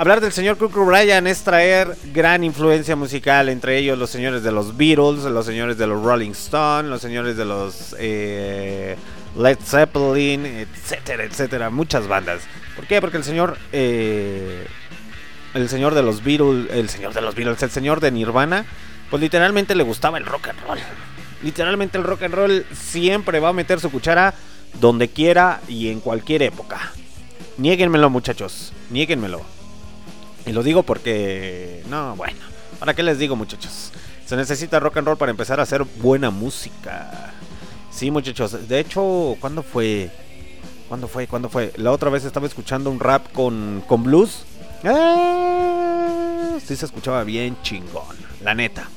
Hablar 0.00 0.20
del 0.20 0.30
señor 0.30 0.58
Kurt 0.58 0.74
Ryan 0.74 1.26
es 1.26 1.42
traer 1.42 1.96
gran 2.14 2.44
influencia 2.44 2.94
musical, 2.94 3.48
entre 3.48 3.78
ellos 3.78 3.98
los 3.98 4.08
señores 4.08 4.44
de 4.44 4.52
los 4.52 4.76
Beatles, 4.76 5.24
los 5.24 5.44
señores 5.44 5.76
de 5.76 5.88
los 5.88 6.04
Rolling 6.04 6.30
Stones, 6.30 6.88
los 6.88 7.02
señores 7.02 7.36
de 7.36 7.44
los 7.44 7.96
eh, 7.98 8.96
Led 9.36 9.58
Zeppelin, 9.60 10.46
etcétera, 10.46 11.24
etcétera, 11.24 11.70
muchas 11.70 12.06
bandas. 12.06 12.42
¿Por 12.76 12.86
qué? 12.86 13.00
Porque 13.00 13.16
el 13.16 13.24
señor, 13.24 13.58
eh, 13.72 14.68
el 15.54 15.68
señor 15.68 15.96
de 15.96 16.04
los 16.04 16.22
Beatles, 16.22 16.70
el 16.70 16.88
señor 16.88 17.12
de 17.12 17.20
los 17.20 17.34
Beatles, 17.34 17.60
el 17.64 17.70
señor 17.70 17.98
de 17.98 18.12
Nirvana, 18.12 18.66
pues 19.10 19.20
literalmente 19.20 19.74
le 19.74 19.82
gustaba 19.82 20.16
el 20.18 20.26
rock 20.26 20.50
and 20.50 20.60
roll. 20.60 20.78
Literalmente 21.42 21.98
el 21.98 22.04
rock 22.04 22.22
and 22.22 22.34
roll 22.34 22.66
siempre 22.72 23.40
va 23.40 23.48
a 23.48 23.52
meter 23.52 23.80
su 23.80 23.90
cuchara 23.90 24.32
donde 24.80 25.08
quiera 25.08 25.60
y 25.66 25.88
en 25.88 25.98
cualquier 25.98 26.42
época. 26.42 26.92
Niéguenmelo, 27.56 28.10
muchachos, 28.10 28.72
niéguenmelo. 28.90 29.57
Y 30.48 30.52
lo 30.52 30.62
digo 30.62 30.82
porque, 30.82 31.82
no, 31.88 32.16
bueno, 32.16 32.38
¿para 32.78 32.94
qué 32.94 33.02
les 33.02 33.18
digo, 33.18 33.36
muchachos? 33.36 33.92
Se 34.24 34.36
necesita 34.36 34.80
rock 34.80 34.96
and 34.96 35.06
roll 35.06 35.18
para 35.18 35.30
empezar 35.30 35.60
a 35.60 35.64
hacer 35.64 35.84
buena 35.84 36.30
música. 36.30 37.32
Sí, 37.90 38.10
muchachos. 38.10 38.68
De 38.68 38.78
hecho, 38.80 39.36
¿cuándo 39.40 39.62
fue? 39.62 40.10
¿Cuándo 40.88 41.06
fue? 41.06 41.26
¿Cuándo 41.26 41.48
fue? 41.48 41.72
La 41.76 41.92
otra 41.92 42.08
vez 42.10 42.24
estaba 42.24 42.46
escuchando 42.46 42.90
un 42.90 42.98
rap 42.98 43.30
con, 43.32 43.82
con 43.86 44.02
blues. 44.04 44.44
Ah, 44.84 46.56
sí 46.64 46.76
se 46.76 46.86
escuchaba 46.86 47.24
bien 47.24 47.56
chingón, 47.62 48.16
la 48.42 48.54
neta. 48.54 48.88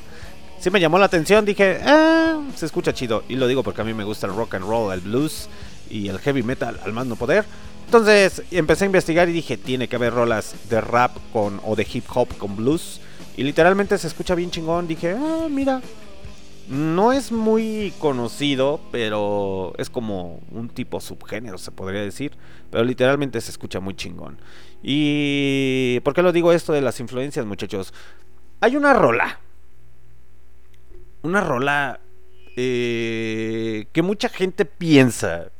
Sí 0.59 0.69
me 0.69 0.79
llamó 0.79 0.99
la 0.99 1.07
atención, 1.07 1.43
dije, 1.43 1.81
ah, 1.85 2.39
se 2.55 2.65
escucha 2.65 2.93
chido. 2.93 3.23
Y 3.27 3.35
lo 3.35 3.47
digo 3.47 3.63
porque 3.63 3.81
a 3.81 3.83
mí 3.83 3.93
me 3.93 4.03
gusta 4.03 4.27
el 4.27 4.35
rock 4.35 4.55
and 4.55 4.65
roll, 4.65 4.93
el 4.93 5.01
blues 5.01 5.49
y 5.89 6.07
el 6.07 6.19
heavy 6.19 6.43
metal 6.43 6.79
al 6.85 6.93
más 6.93 7.07
no 7.07 7.15
poder. 7.15 7.45
Entonces 7.91 8.43
empecé 8.51 8.85
a 8.85 8.87
investigar 8.87 9.27
y 9.27 9.33
dije, 9.33 9.57
tiene 9.57 9.89
que 9.89 9.97
haber 9.97 10.13
rolas 10.13 10.55
de 10.69 10.79
rap 10.79 11.11
con 11.33 11.59
o 11.65 11.75
de 11.75 11.85
hip 11.91 12.05
hop 12.13 12.29
con 12.37 12.55
blues. 12.55 13.01
Y 13.35 13.43
literalmente 13.43 13.97
se 13.97 14.07
escucha 14.07 14.33
bien 14.33 14.49
chingón. 14.49 14.87
Dije, 14.87 15.11
ah, 15.11 15.47
mira. 15.49 15.81
No 16.69 17.11
es 17.11 17.33
muy 17.33 17.91
conocido, 17.99 18.79
pero 18.93 19.73
es 19.77 19.89
como 19.89 20.39
un 20.51 20.69
tipo 20.69 21.01
subgénero, 21.01 21.57
se 21.57 21.71
podría 21.71 21.99
decir. 21.99 22.31
Pero 22.69 22.85
literalmente 22.85 23.41
se 23.41 23.51
escucha 23.51 23.81
muy 23.81 23.93
chingón. 23.93 24.39
¿Y 24.81 25.99
por 26.05 26.13
qué 26.13 26.21
lo 26.21 26.31
digo 26.31 26.53
esto 26.53 26.71
de 26.71 26.79
las 26.79 26.97
influencias, 27.01 27.45
muchachos? 27.45 27.93
Hay 28.61 28.77
una 28.77 28.93
rola. 28.93 29.41
Una 31.23 31.41
rola 31.41 31.99
eh, 32.55 33.87
que 33.91 34.01
mucha 34.01 34.29
gente 34.29 34.63
piensa. 34.63 35.51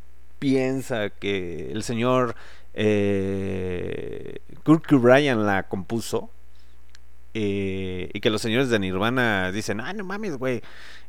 Piensa 0.42 1.12
que 1.12 1.72
el 1.72 1.84
señor 1.84 2.36
eh, 2.74 4.40
Kurt 4.64 4.90
Ryan 4.90 5.46
la 5.46 5.68
compuso. 5.70 6.32
eh, 7.34 8.10
y 8.14 8.20
que 8.20 8.30
los 8.30 8.42
señores 8.42 8.70
de 8.70 8.80
Nirvana 8.80 9.52
dicen, 9.54 9.80
ah, 9.82 9.94
no 9.94 10.04
mames, 10.04 10.38
güey. 10.38 10.58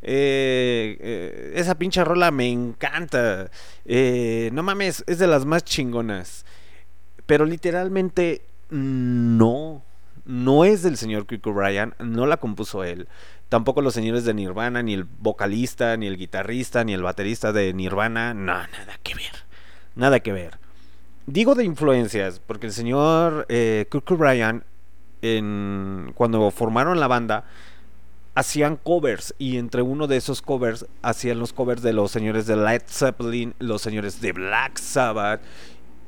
eh, 0.02 0.96
eh, 1.00 1.52
esa 1.56 1.76
pinche 1.76 2.04
rola 2.04 2.30
me 2.30 2.48
encanta. 2.50 3.50
no 4.52 4.62
mames, 4.62 5.02
es 5.06 5.18
de 5.18 5.26
las 5.26 5.46
más 5.46 5.64
chingonas. 5.64 6.44
Pero 7.26 7.46
literalmente 7.46 8.42
no. 8.70 9.82
No 10.24 10.64
es 10.64 10.82
del 10.82 10.96
señor 10.96 11.26
Kurt 11.26 11.44
Ryan, 11.46 11.94
no 11.98 12.26
la 12.26 12.36
compuso 12.36 12.84
él. 12.84 13.08
Tampoco 13.48 13.82
los 13.82 13.94
señores 13.94 14.24
de 14.24 14.34
Nirvana, 14.34 14.82
ni 14.82 14.94
el 14.94 15.04
vocalista, 15.04 15.96
ni 15.96 16.06
el 16.06 16.16
guitarrista, 16.16 16.84
ni 16.84 16.94
el 16.94 17.02
baterista 17.02 17.52
de 17.52 17.72
Nirvana. 17.74 18.32
No, 18.32 18.52
nada 18.54 18.98
que 19.02 19.14
ver. 19.14 19.32
Nada 19.94 20.20
que 20.20 20.32
ver. 20.32 20.58
Digo 21.26 21.54
de 21.54 21.64
influencias, 21.64 22.40
porque 22.46 22.66
el 22.66 22.72
señor 22.72 23.46
eh, 23.48 23.86
Kurt 23.90 24.08
Ryan, 24.10 24.64
en, 25.22 26.12
cuando 26.14 26.50
formaron 26.50 27.00
la 27.00 27.08
banda, 27.08 27.44
hacían 28.34 28.76
covers. 28.76 29.34
Y 29.38 29.58
entre 29.58 29.82
uno 29.82 30.06
de 30.06 30.16
esos 30.16 30.40
covers, 30.40 30.86
hacían 31.02 31.38
los 31.38 31.52
covers 31.52 31.82
de 31.82 31.92
los 31.92 32.10
señores 32.10 32.46
de 32.46 32.56
Led 32.56 32.82
Zeppelin, 32.86 33.54
los 33.58 33.82
señores 33.82 34.20
de 34.20 34.32
Black 34.32 34.78
Sabbath 34.78 35.42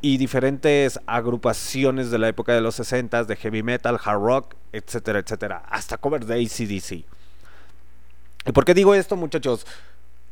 y 0.05 0.19
diferentes 0.19 1.01
agrupaciones 1.07 2.11
de 2.11 2.19
la 2.19 2.29
época 2.29 2.53
de 2.53 2.61
los 2.61 2.75
60 2.75 3.25
de 3.25 3.37
heavy 3.37 3.63
metal, 3.63 3.99
hard 4.05 4.21
rock, 4.21 4.55
etcétera, 4.71 5.21
etcétera. 5.21 5.63
Hasta 5.71 5.97
covers 5.97 6.27
de 6.27 6.35
ACDC. 6.35 7.07
¿Y 8.45 8.53
por 8.53 8.67
qué 8.67 8.75
digo 8.75 8.95
esto, 8.95 9.17
muchachos? 9.17 9.67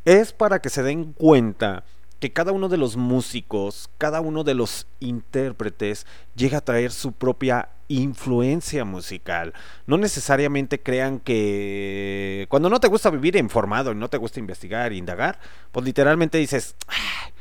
Es 0.05 0.35
para 0.35 0.61
que 0.61 0.69
se 0.69 0.82
den 0.82 1.15
cuenta 1.15 1.85
que 2.20 2.35
cada 2.35 2.53
uno 2.53 2.69
de 2.69 2.77
los 2.77 2.99
músicos, 2.99 3.89
cada 3.97 4.20
uno 4.20 4.44
de 4.44 4.53
los 4.53 4.86
intérpretes 5.01 6.07
llega 6.36 6.59
a 6.59 6.65
traer 6.65 6.93
su 6.93 7.12
propia 7.12 7.70
influencia 7.89 8.85
musical. 8.85 9.55
No 9.86 9.97
necesariamente 9.97 10.82
crean 10.82 11.19
que 11.19 12.44
cuando 12.51 12.69
no 12.69 12.78
te 12.78 12.89
gusta 12.89 13.09
vivir 13.09 13.36
informado 13.36 13.93
y 13.93 13.94
no 13.94 14.11
te 14.11 14.19
gusta 14.19 14.39
investigar 14.39 14.93
indagar, 14.93 15.40
pues 15.73 15.86
literalmente 15.86 16.36
dices, 16.36 16.77
"Ah, 16.89 17.32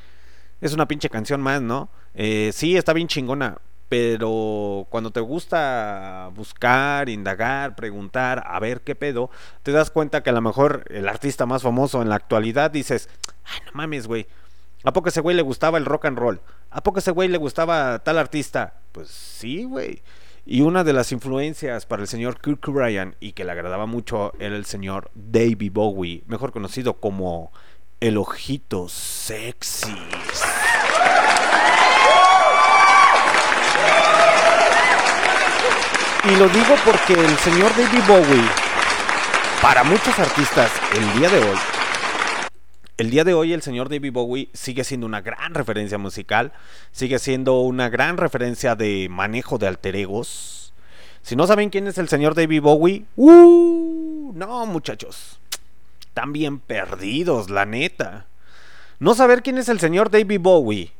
es 0.61 0.73
una 0.73 0.87
pinche 0.87 1.09
canción 1.09 1.41
más, 1.41 1.61
¿no? 1.61 1.89
Eh, 2.13 2.51
sí, 2.53 2.77
está 2.77 2.93
bien 2.93 3.07
chingona, 3.07 3.57
pero 3.89 4.87
cuando 4.89 5.11
te 5.11 5.19
gusta 5.19 6.29
buscar, 6.33 7.09
indagar, 7.09 7.75
preguntar, 7.75 8.43
a 8.47 8.59
ver 8.59 8.81
qué 8.81 8.95
pedo, 8.95 9.29
te 9.63 9.73
das 9.73 9.91
cuenta 9.91 10.23
que 10.23 10.29
a 10.29 10.33
lo 10.33 10.41
mejor 10.41 10.85
el 10.89 11.09
artista 11.09 11.45
más 11.45 11.63
famoso 11.63 12.01
en 12.01 12.07
la 12.07 12.15
actualidad 12.15 12.71
dices, 12.71 13.09
ay, 13.43 13.59
no 13.65 13.71
mames, 13.73 14.07
güey. 14.07 14.27
¿A 14.83 14.93
poco 14.93 15.09
ese 15.09 15.21
güey 15.21 15.35
le 15.35 15.41
gustaba 15.41 15.77
el 15.77 15.85
rock 15.85 16.05
and 16.05 16.17
roll? 16.17 16.41
¿A 16.69 16.81
poco 16.81 16.99
ese 16.99 17.11
güey 17.11 17.27
le 17.27 17.37
gustaba 17.37 17.99
tal 17.99 18.17
artista? 18.17 18.75
Pues 18.93 19.09
sí, 19.09 19.65
güey. 19.65 20.01
Y 20.45 20.61
una 20.61 20.83
de 20.83 20.93
las 20.93 21.11
influencias 21.11 21.85
para 21.85 22.01
el 22.01 22.07
señor 22.07 22.39
Kirk 22.39 22.65
Ryan 22.67 23.15
y 23.19 23.33
que 23.33 23.43
le 23.43 23.51
agradaba 23.51 23.85
mucho 23.85 24.33
era 24.39 24.55
el 24.55 24.65
señor 24.65 25.11
David 25.13 25.71
Bowie, 25.73 26.23
mejor 26.27 26.51
conocido 26.51 26.93
como 26.99 27.51
el 28.01 28.17
ojito 28.17 28.89
sexy. 28.89 29.93
Y 36.23 36.35
lo 36.35 36.49
digo 36.49 36.75
porque 36.83 37.13
el 37.13 37.37
señor 37.37 37.71
David 37.77 38.01
Bowie, 38.07 38.49
para 39.61 39.83
muchos 39.83 40.17
artistas, 40.17 40.71
el 40.97 41.19
día 41.19 41.29
de 41.29 41.37
hoy, 41.47 41.57
el 42.97 43.11
día 43.11 43.23
de 43.23 43.35
hoy 43.35 43.53
el 43.53 43.61
señor 43.61 43.87
David 43.87 44.11
Bowie 44.11 44.49
sigue 44.51 44.83
siendo 44.83 45.05
una 45.05 45.21
gran 45.21 45.53
referencia 45.53 45.99
musical, 45.99 46.53
sigue 46.91 47.19
siendo 47.19 47.59
una 47.59 47.89
gran 47.89 48.17
referencia 48.17 48.75
de 48.75 49.09
manejo 49.11 49.59
de 49.59 49.67
alter 49.67 49.95
egos. 49.95 50.73
Si 51.21 51.35
no 51.35 51.45
saben 51.45 51.69
quién 51.69 51.85
es 51.85 51.99
el 51.99 52.09
señor 52.09 52.33
David 52.33 52.63
Bowie, 52.63 53.05
¡uh! 53.15 54.33
no 54.33 54.65
muchachos, 54.65 55.40
están 56.11 56.33
bien 56.33 56.59
perdidos, 56.59 57.49
la 57.49 57.65
neta. 57.65 58.27
No 58.99 59.15
saber 59.15 59.41
quién 59.41 59.57
es 59.57 59.69
el 59.69 59.79
señor 59.79 60.11
David 60.11 60.41
Bowie 60.41 60.91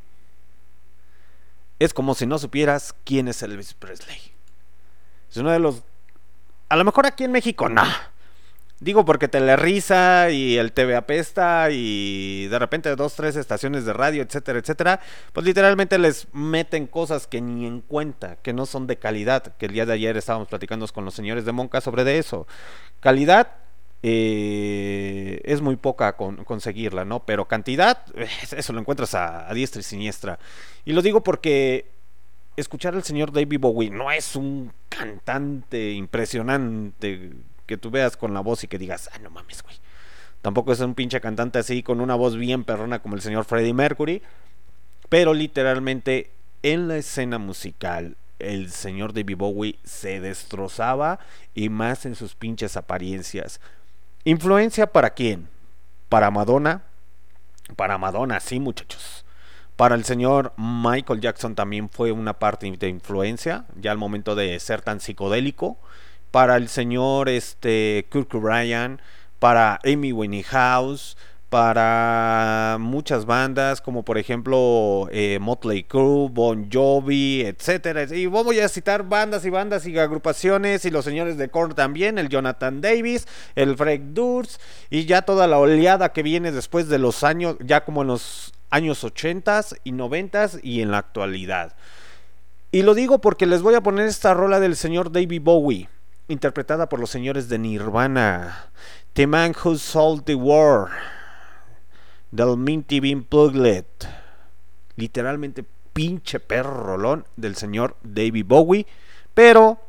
es 1.79 1.93
como 1.93 2.15
si 2.15 2.25
no 2.25 2.39
supieras 2.39 2.95
quién 3.03 3.27
es 3.27 3.43
Elvis 3.43 3.73
Presley. 3.73 4.19
Es 5.29 5.35
uno 5.35 5.51
de 5.51 5.59
los... 5.59 5.83
A 6.69 6.77
lo 6.77 6.85
mejor 6.85 7.05
aquí 7.05 7.25
en 7.25 7.33
México, 7.33 7.67
no. 7.67 7.83
Digo 8.79 9.03
porque 9.03 9.27
Telerisa 9.27 10.29
y 10.29 10.57
el 10.57 10.71
TV 10.71 10.95
apesta 10.95 11.67
y 11.71 12.47
de 12.47 12.57
repente 12.57 12.95
dos, 12.95 13.13
tres 13.15 13.35
estaciones 13.35 13.83
de 13.83 13.91
radio, 13.91 14.23
etcétera, 14.23 14.59
etcétera, 14.59 15.01
pues 15.33 15.45
literalmente 15.45 15.97
les 15.99 16.27
meten 16.33 16.87
cosas 16.87 17.27
que 17.27 17.41
ni 17.41 17.67
en 17.67 17.81
cuenta, 17.81 18.37
que 18.37 18.53
no 18.53 18.65
son 18.65 18.87
de 18.87 18.97
calidad, 18.97 19.57
que 19.57 19.65
el 19.65 19.73
día 19.73 19.85
de 19.85 19.93
ayer 19.93 20.15
estábamos 20.15 20.47
platicando 20.47 20.87
con 20.87 21.03
los 21.03 21.13
señores 21.13 21.43
de 21.43 21.51
Monca 21.51 21.81
sobre 21.81 22.05
de 22.05 22.17
eso. 22.17 22.47
Calidad 23.01 23.60
eh, 24.03 25.41
es 25.43 25.61
muy 25.61 25.75
poca 25.75 26.15
con, 26.17 26.43
conseguirla, 26.43 27.05
¿no? 27.05 27.25
Pero 27.25 27.47
cantidad, 27.47 28.05
eso 28.55 28.73
lo 28.73 28.79
encuentras 28.79 29.13
a, 29.13 29.49
a 29.49 29.53
diestra 29.53 29.79
y 29.79 29.83
siniestra. 29.83 30.39
Y 30.85 30.93
lo 30.93 31.01
digo 31.01 31.23
porque 31.23 31.89
escuchar 32.55 32.95
al 32.95 33.03
señor 33.03 33.31
David 33.31 33.59
Bowie 33.59 33.89
no 33.89 34.11
es 34.11 34.35
un 34.35 34.71
cantante 34.89 35.91
impresionante 35.91 37.31
que 37.65 37.77
tú 37.77 37.89
veas 37.89 38.17
con 38.17 38.33
la 38.33 38.41
voz 38.41 38.63
y 38.63 38.67
que 38.67 38.77
digas, 38.77 39.09
ah, 39.13 39.19
no 39.19 39.29
mames, 39.29 39.63
güey. 39.63 39.75
Tampoco 40.41 40.73
es 40.73 40.79
un 40.79 40.95
pinche 40.95 41.21
cantante 41.21 41.59
así 41.59 41.83
con 41.83 42.01
una 42.01 42.15
voz 42.15 42.35
bien 42.35 42.63
perrona 42.63 42.99
como 42.99 43.15
el 43.15 43.21
señor 43.21 43.45
Freddie 43.45 43.73
Mercury. 43.73 44.21
Pero 45.07 45.33
literalmente 45.33 46.31
en 46.63 46.87
la 46.87 46.97
escena 46.97 47.37
musical 47.37 48.17
el 48.39 48.71
señor 48.71 49.13
David 49.13 49.37
Bowie 49.37 49.79
se 49.83 50.19
destrozaba 50.19 51.19
y 51.53 51.69
más 51.69 52.05
en 52.05 52.15
sus 52.15 52.33
pinches 52.33 52.75
apariencias. 52.75 53.61
¿Influencia 54.23 54.85
para 54.85 55.11
quién? 55.11 55.49
Para 56.07 56.29
Madonna. 56.29 56.83
Para 57.75 57.97
Madonna, 57.97 58.39
sí, 58.39 58.59
muchachos. 58.59 59.25
Para 59.75 59.95
el 59.95 60.05
señor 60.05 60.53
Michael 60.57 61.21
Jackson 61.21 61.55
también 61.55 61.89
fue 61.89 62.11
una 62.11 62.33
parte 62.37 62.69
de 62.69 62.87
influencia, 62.87 63.65
ya 63.75 63.91
al 63.91 63.97
momento 63.97 64.35
de 64.35 64.59
ser 64.59 64.83
tan 64.83 64.99
psicodélico. 64.99 65.79
Para 66.29 66.57
el 66.57 66.69
señor 66.69 67.29
este, 67.29 68.07
Kirk 68.11 68.31
Ryan, 68.33 69.01
para 69.39 69.79
Amy 69.83 70.11
Winehouse, 70.11 71.17
para 71.51 72.77
muchas 72.79 73.25
bandas, 73.25 73.81
como 73.81 74.03
por 74.03 74.17
ejemplo 74.17 75.09
eh, 75.11 75.37
Motley 75.41 75.83
Crue, 75.83 76.29
Bon 76.31 76.69
Jovi, 76.71 77.41
etcétera. 77.41 78.05
Y 78.15 78.25
voy 78.27 78.61
a 78.61 78.69
citar 78.69 79.03
bandas 79.03 79.43
y 79.43 79.49
bandas 79.49 79.85
y 79.85 79.99
agrupaciones, 79.99 80.85
y 80.85 80.91
los 80.91 81.03
señores 81.03 81.35
de 81.35 81.49
Korn 81.49 81.75
también, 81.75 82.17
el 82.17 82.29
Jonathan 82.29 82.79
Davis, 82.79 83.27
el 83.55 83.75
Fred 83.75 83.99
Durst, 84.13 84.61
y 84.89 85.03
ya 85.03 85.23
toda 85.23 85.45
la 85.45 85.59
oleada 85.59 86.13
que 86.13 86.23
viene 86.23 86.53
después 86.53 86.87
de 86.87 86.99
los 86.99 87.21
años, 87.25 87.57
ya 87.59 87.83
como 87.83 88.03
en 88.03 88.07
los 88.07 88.53
años 88.69 89.03
80 89.03 89.61
y 89.83 89.91
90 89.91 90.51
y 90.63 90.81
en 90.81 90.91
la 90.91 90.99
actualidad. 90.99 91.75
Y 92.71 92.83
lo 92.83 92.93
digo 92.93 93.19
porque 93.19 93.45
les 93.45 93.61
voy 93.61 93.75
a 93.75 93.83
poner 93.83 94.05
esta 94.05 94.33
rola 94.33 94.61
del 94.61 94.77
señor 94.77 95.11
David 95.11 95.41
Bowie, 95.43 95.89
interpretada 96.29 96.87
por 96.87 97.01
los 97.01 97.09
señores 97.09 97.49
de 97.49 97.59
Nirvana. 97.59 98.69
The 99.15 99.27
Man 99.27 99.53
Who 99.61 99.75
Sold 99.75 100.23
the 100.23 100.35
War, 100.35 100.87
del 102.31 102.57
Minty 102.57 102.99
Bean 102.99 103.23
Pluglet. 103.23 104.07
Literalmente 104.95 105.63
pinche 105.93 106.39
perro 106.39 106.83
rolón 106.83 107.25
del 107.35 107.55
señor 107.55 107.97
David 108.03 108.45
Bowie. 108.47 108.87
Pero, 109.33 109.79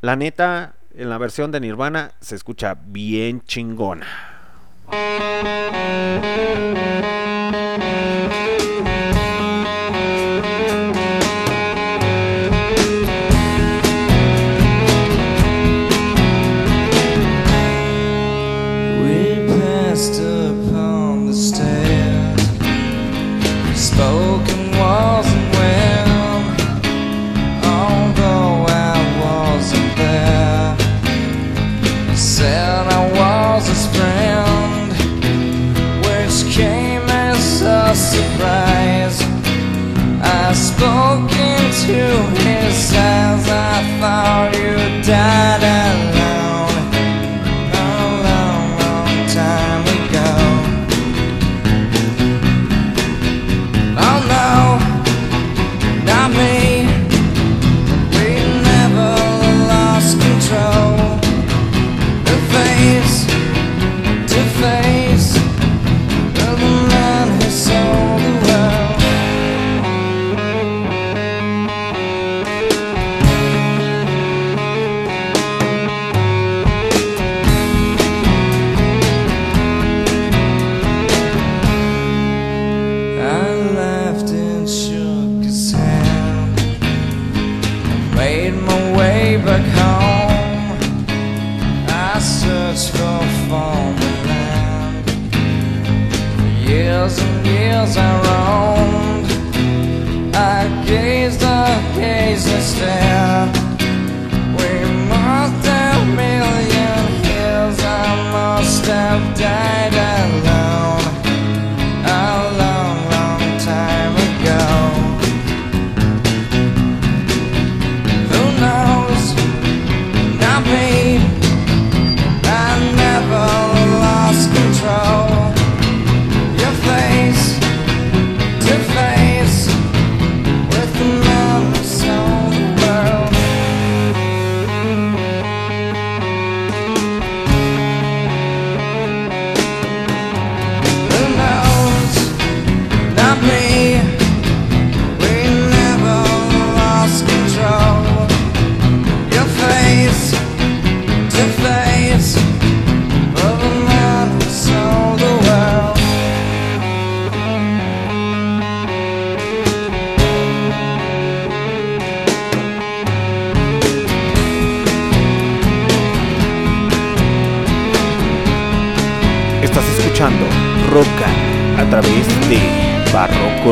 la 0.00 0.16
neta, 0.16 0.74
en 0.94 1.08
la 1.08 1.18
versión 1.18 1.52
de 1.52 1.60
Nirvana 1.60 2.12
se 2.20 2.34
escucha 2.34 2.74
bien 2.74 3.42
chingona. 3.44 4.06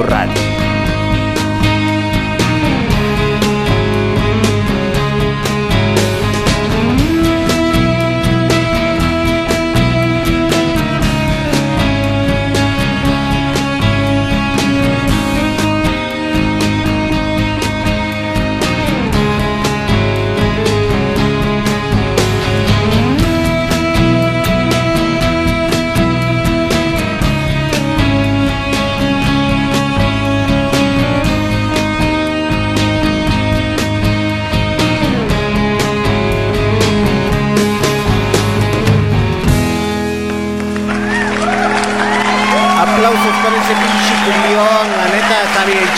Radio. 0.09 0.48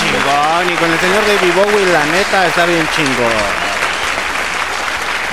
Chingón. 0.01 0.73
Y 0.73 0.77
con 0.77 0.91
el 0.91 0.99
señor 0.99 1.27
David 1.27 1.55
Bowie, 1.55 1.93
la 1.93 2.05
neta 2.07 2.47
está 2.47 2.67
bien 2.67 2.89
chingón. 2.95 3.71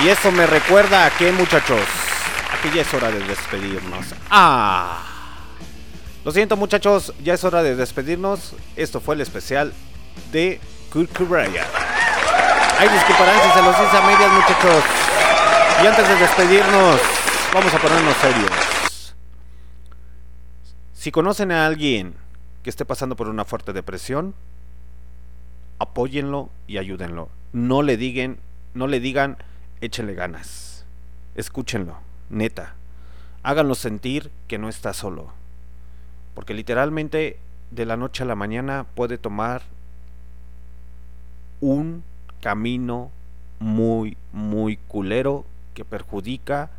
Y 0.03 0.09
eso 0.09 0.31
me 0.31 0.45
recuerda 0.45 1.05
a 1.05 1.09
que, 1.09 1.31
muchachos, 1.31 1.81
aquí 2.53 2.69
ya 2.75 2.81
es 2.81 2.93
hora 2.93 3.09
de 3.09 3.19
despedirnos. 3.19 4.05
Ah. 4.29 5.03
Lo 6.23 6.31
siento, 6.31 6.57
muchachos, 6.57 7.13
ya 7.23 7.33
es 7.33 7.43
hora 7.43 7.63
de 7.63 7.75
despedirnos. 7.75 8.53
Esto 8.75 8.99
fue 8.99 9.15
el 9.15 9.21
especial 9.21 9.73
de 10.31 10.59
Kurt 10.91 11.15
Cobain. 11.17 11.51
Ay, 12.79 12.89
disculparán 12.89 13.41
se 13.53 13.61
los 13.61 13.75
hice 13.75 13.97
a 13.97 14.01
medias, 14.01 14.31
muchachos. 14.31 14.83
Y 15.83 15.87
antes 15.87 16.07
de 16.07 16.15
despedirnos, 16.15 16.99
vamos 17.53 17.73
a 17.73 17.79
ponernos 17.79 18.15
serios. 18.17 19.15
Si 20.93 21.11
conocen 21.11 21.51
a 21.51 21.65
alguien 21.65 22.15
que 22.61 22.69
esté 22.69 22.85
pasando 22.85 23.15
por 23.15 23.29
una 23.29 23.45
fuerte 23.45 23.73
depresión, 23.73 24.35
apóyenlo 25.79 26.49
y 26.67 26.77
ayúdenlo. 26.77 27.29
No 27.53 27.81
le 27.81 27.97
digan, 27.97 28.37
no 28.73 28.87
le 28.87 28.99
digan, 28.99 29.37
échenle 29.81 30.13
ganas. 30.13 30.85
Escúchenlo, 31.35 31.97
neta. 32.29 32.75
Háganlo 33.43 33.75
sentir 33.75 34.31
que 34.47 34.57
no 34.57 34.69
está 34.69 34.93
solo. 34.93 35.31
Porque 36.33 36.53
literalmente 36.53 37.39
de 37.71 37.85
la 37.85 37.97
noche 37.97 38.23
a 38.23 38.25
la 38.25 38.35
mañana 38.35 38.85
puede 38.95 39.17
tomar 39.17 39.61
un 41.61 42.03
camino 42.41 43.11
muy, 43.59 44.17
muy 44.31 44.77
culero 44.87 45.45
que 45.73 45.83
perjudica 45.85 46.69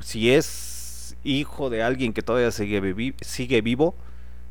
si 0.00 0.30
es 0.32 1.16
hijo 1.24 1.70
de 1.70 1.82
alguien 1.82 2.12
que 2.12 2.22
todavía 2.22 2.50
sigue, 2.50 2.80
vivi- 2.82 3.14
sigue 3.22 3.60
vivo, 3.60 3.94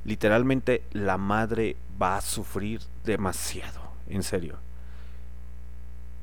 literalmente 0.05 0.83
la 0.93 1.17
madre 1.17 1.75
va 2.01 2.17
a 2.17 2.21
sufrir 2.21 2.81
demasiado, 3.03 3.81
en 4.07 4.23
serio. 4.23 4.57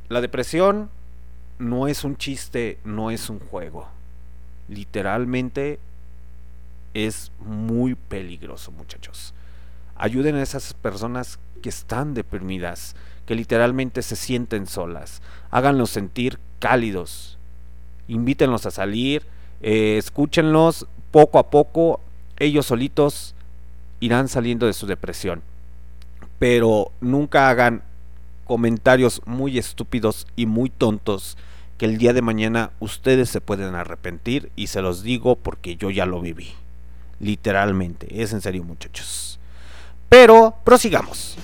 La 0.09 0.21
depresión 0.21 0.89
no 1.59 1.89
es 1.89 2.05
un 2.05 2.17
chiste, 2.17 2.79
no 2.85 3.11
es 3.11 3.29
un 3.29 3.41
juego. 3.41 3.89
Literalmente 4.69 5.79
es 6.95 7.33
muy 7.41 7.95
peligroso, 7.95 8.71
muchachos. 8.73 9.35
Ayuden 9.97 10.37
a 10.37 10.43
esas 10.43 10.75
personas 10.75 11.39
que 11.63 11.69
están 11.69 12.15
deprimidas, 12.15 12.95
que 13.27 13.35
literalmente 13.35 14.03
se 14.03 14.17
sienten 14.17 14.67
solas. 14.67 15.23
Háganlos 15.51 15.91
sentir 15.91 16.39
cálidos. 16.59 17.39
Invítenlos 18.09 18.67
a 18.67 18.71
salir, 18.71 19.25
eh, 19.61 19.97
escúchenlos 19.97 20.87
poco 21.11 21.39
a 21.39 21.51
poco. 21.51 22.01
Ellos 22.39 22.67
solitos 22.67 23.35
irán 24.03 24.29
saliendo 24.29 24.67
de 24.67 24.73
su 24.73 24.87
depresión. 24.87 25.43
Pero 26.41 26.91
nunca 27.01 27.49
hagan 27.49 27.83
comentarios 28.45 29.23
muy 29.27 29.59
estúpidos 29.59 30.27
y 30.35 30.47
muy 30.47 30.71
tontos 30.71 31.39
que 31.79 31.87
el 31.87 31.99
día 31.99 32.13
de 32.13 32.21
mañana 32.21 32.71
ustedes 32.81 33.31
se 33.31 33.41
pueden 33.41 33.77
arrepentir 33.77 34.51
y 34.57 34.67
se 34.67 34.83
los 34.83 35.05
digo 35.05 35.37
porque 35.37 35.77
yo 35.77 35.89
ya 35.91 36.05
lo 36.05 36.21
viví. 36.21 36.53
Literalmente, 37.21 38.23
es 38.23 38.33
en 38.33 38.41
serio 38.41 38.65
muchachos. 38.65 39.39
Pero 40.09 40.57
prosigamos. 40.65 41.37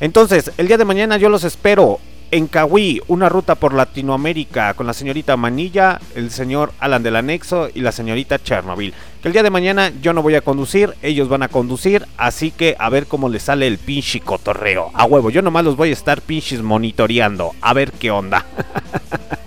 Entonces, 0.00 0.50
el 0.56 0.66
día 0.66 0.78
de 0.78 0.86
mañana 0.86 1.18
yo 1.18 1.28
los 1.28 1.44
espero 1.44 2.00
en 2.30 2.46
Cahuí, 2.46 3.00
una 3.08 3.28
ruta 3.28 3.54
por 3.54 3.72
Latinoamérica 3.72 4.74
con 4.74 4.86
la 4.86 4.92
señorita 4.92 5.36
Manilla, 5.36 6.00
el 6.14 6.30
señor 6.30 6.72
Alan 6.78 7.02
del 7.02 7.16
Anexo 7.16 7.68
y 7.74 7.80
la 7.80 7.92
señorita 7.92 8.38
Chernobyl. 8.38 8.92
Que 9.22 9.28
el 9.28 9.32
día 9.32 9.42
de 9.42 9.50
mañana 9.50 9.90
yo 10.02 10.12
no 10.12 10.22
voy 10.22 10.34
a 10.34 10.42
conducir, 10.42 10.94
ellos 11.02 11.28
van 11.28 11.42
a 11.42 11.48
conducir, 11.48 12.06
así 12.16 12.50
que 12.50 12.76
a 12.78 12.90
ver 12.90 13.06
cómo 13.06 13.28
les 13.28 13.44
sale 13.44 13.66
el 13.66 13.78
pinche 13.78 14.20
cotorreo. 14.20 14.90
A 14.92 15.04
huevo, 15.04 15.30
yo 15.30 15.40
nomás 15.42 15.64
los 15.64 15.76
voy 15.76 15.90
a 15.90 15.94
estar 15.94 16.20
pinches 16.20 16.62
monitoreando, 16.62 17.52
a 17.60 17.72
ver 17.72 17.92
qué 17.92 18.10
onda. 18.10 18.44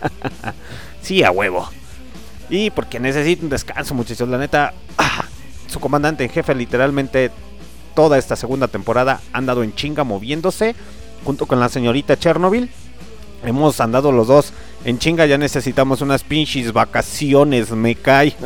sí, 1.01 1.23
a 1.23 1.31
huevo. 1.31 1.69
Y 2.49 2.71
porque 2.71 2.99
necesito 2.99 3.43
un 3.43 3.49
descanso, 3.49 3.93
muchachos, 3.93 4.27
la 4.27 4.37
neta. 4.37 4.73
ah, 4.97 5.25
su 5.67 5.79
comandante 5.79 6.23
en 6.23 6.29
jefe 6.29 6.53
literalmente 6.53 7.31
toda 7.95 8.17
esta 8.17 8.35
segunda 8.35 8.67
temporada 8.67 9.21
ha 9.31 9.37
andado 9.37 9.63
en 9.63 9.73
chinga 9.75 10.03
moviéndose 10.03 10.75
junto 11.23 11.45
con 11.45 11.59
la 11.59 11.69
señorita 11.69 12.17
Chernobyl. 12.17 12.69
Hemos 13.43 13.79
andado 13.79 14.11
los 14.11 14.27
dos 14.27 14.53
en 14.85 14.99
chinga, 14.99 15.25
ya 15.25 15.37
necesitamos 15.37 16.01
unas 16.01 16.23
pinches 16.23 16.73
vacaciones, 16.73 17.71
me 17.71 17.95
cae. 17.95 18.35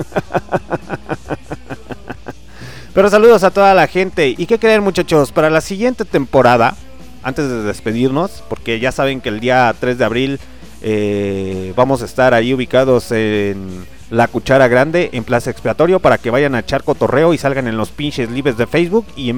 Pero 2.94 3.10
saludos 3.10 3.44
a 3.44 3.52
toda 3.52 3.74
la 3.74 3.88
gente. 3.88 4.34
¿Y 4.38 4.46
qué 4.46 4.58
creen 4.58 4.84
muchachos? 4.84 5.34
Para 5.34 5.50
la 5.50 5.60
siguiente 5.60 6.06
temporada, 6.06 6.76
antes 7.24 7.50
de 7.50 7.64
despedirnos, 7.64 8.44
porque 8.48 8.80
ya 8.80 8.92
saben 8.94 9.20
que 9.20 9.30
el 9.30 9.42
día 9.42 9.76
3 9.78 9.98
de 9.98 10.06
abril 10.06 10.40
eh, 10.82 11.74
vamos 11.76 12.02
a 12.02 12.06
estar 12.06 12.34
ahí 12.34 12.54
ubicados 12.54 13.12
en 13.12 13.86
la 14.12 14.28
cuchara 14.28 14.68
grande, 14.68 15.10
en 15.14 15.24
Plaza 15.24 15.50
Expiatorio, 15.50 16.00
para 16.00 16.20
que 16.20 16.30
vayan 16.30 16.56
a 16.56 16.60
echar 16.60 16.84
cotorreo 16.84 17.34
y 17.34 17.38
salgan 17.38 17.68
en 17.68 17.78
los 17.78 17.90
pinches 17.90 18.30
libres 18.30 18.58
de 18.58 18.68
Facebook 18.68 19.06
y, 19.16 19.34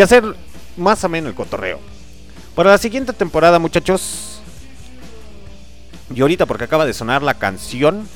hacer 0.00 0.24
más 0.76 1.02
o 1.04 1.08
menos 1.08 1.30
el 1.30 1.34
cotorreo. 1.34 1.80
Para 2.54 2.70
la 2.70 2.78
siguiente 2.78 3.12
temporada, 3.12 3.58
muchachos, 3.58 4.40
y 6.14 6.20
ahorita 6.20 6.46
porque 6.46 6.64
acaba 6.64 6.86
de 6.86 6.92
sonar 6.92 7.20
la 7.20 7.34
canción, 7.34 8.08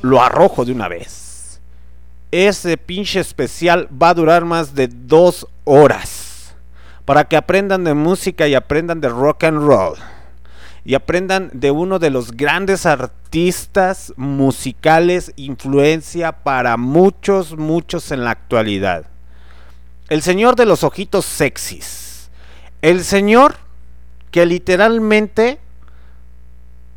lo 0.00 0.22
arrojo 0.22 0.64
de 0.64 0.70
una 0.70 0.86
vez. 0.86 1.60
Ese 2.30 2.76
pinche 2.76 3.18
especial 3.18 3.88
va 3.90 4.10
a 4.10 4.14
durar 4.14 4.44
más 4.44 4.76
de 4.76 4.86
dos 4.86 5.48
horas. 5.64 6.54
Para 7.04 7.24
que 7.24 7.36
aprendan 7.36 7.82
de 7.82 7.94
música 7.94 8.46
y 8.46 8.54
aprendan 8.54 9.00
de 9.00 9.08
rock 9.08 9.44
and 9.44 9.66
roll. 9.66 9.96
Y 10.84 10.94
aprendan 10.94 11.50
de 11.52 11.72
uno 11.72 11.98
de 11.98 12.10
los 12.10 12.30
grandes 12.32 12.86
artistas 12.86 14.12
musicales, 14.16 15.32
influencia 15.34 16.30
para 16.30 16.76
muchos, 16.76 17.56
muchos 17.56 18.12
en 18.12 18.22
la 18.22 18.30
actualidad. 18.30 19.06
El 20.08 20.22
señor 20.22 20.54
de 20.54 20.66
los 20.66 20.84
ojitos 20.84 21.24
sexys. 21.24 22.07
El 22.82 23.02
señor 23.04 23.56
que 24.30 24.46
literalmente, 24.46 25.58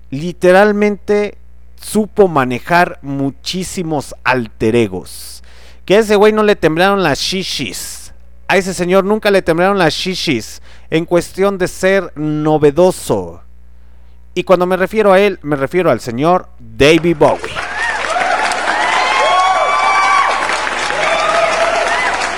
literalmente 0.10 1.38
supo 1.82 2.28
manejar 2.28 3.00
muchísimos 3.02 4.16
alter 4.24 4.76
egos. 4.76 5.44
Que 5.86 5.96
a 5.96 6.00
ese 6.00 6.16
güey 6.16 6.34
no 6.34 6.44
le 6.44 6.56
temblaron 6.56 7.04
las 7.04 7.20
shishis. 7.20 8.14
A 8.48 8.58
ese 8.58 8.74
señor 8.74 9.06
nunca 9.06 9.32
le 9.32 9.42
temblaron 9.42 9.78
las 9.78 9.94
shishis 9.94 10.62
en 10.90 11.06
cuestión 11.06 11.58
de 11.58 11.68
ser 11.68 12.12
novedoso. 12.16 13.42
Y 14.34 14.44
cuando 14.44 14.66
me 14.66 14.78
refiero 14.78 15.12
a 15.12 15.20
él, 15.20 15.40
me 15.42 15.56
refiero 15.56 15.90
al 15.90 16.00
señor 16.00 16.48
David 16.60 17.18
Bowie. 17.18 17.61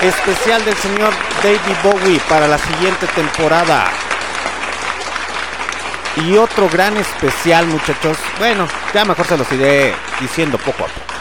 Especial 0.03 0.65
del 0.65 0.75
señor 0.75 1.13
David 1.41 1.77
Bowie 1.81 2.19
para 2.27 2.45
la 2.45 2.57
siguiente 2.57 3.07
temporada. 3.15 3.85
Y 6.17 6.35
otro 6.35 6.67
gran 6.67 6.97
especial, 6.97 7.67
muchachos. 7.67 8.17
Bueno, 8.37 8.67
ya 8.93 9.05
mejor 9.05 9.25
se 9.25 9.37
los 9.37 9.49
iré 9.53 9.93
diciendo 10.19 10.57
poco 10.57 10.83
a 10.83 10.87
poco. 10.87 11.13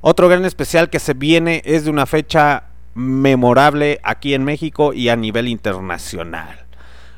Otro 0.00 0.28
gran 0.30 0.46
especial 0.46 0.88
que 0.88 0.98
se 0.98 1.12
viene 1.12 1.60
es 1.66 1.84
de 1.84 1.90
una 1.90 2.06
fecha 2.06 2.64
memorable 2.94 4.00
aquí 4.04 4.32
en 4.32 4.42
México 4.42 4.94
y 4.94 5.10
a 5.10 5.16
nivel 5.16 5.46
internacional. 5.46 6.64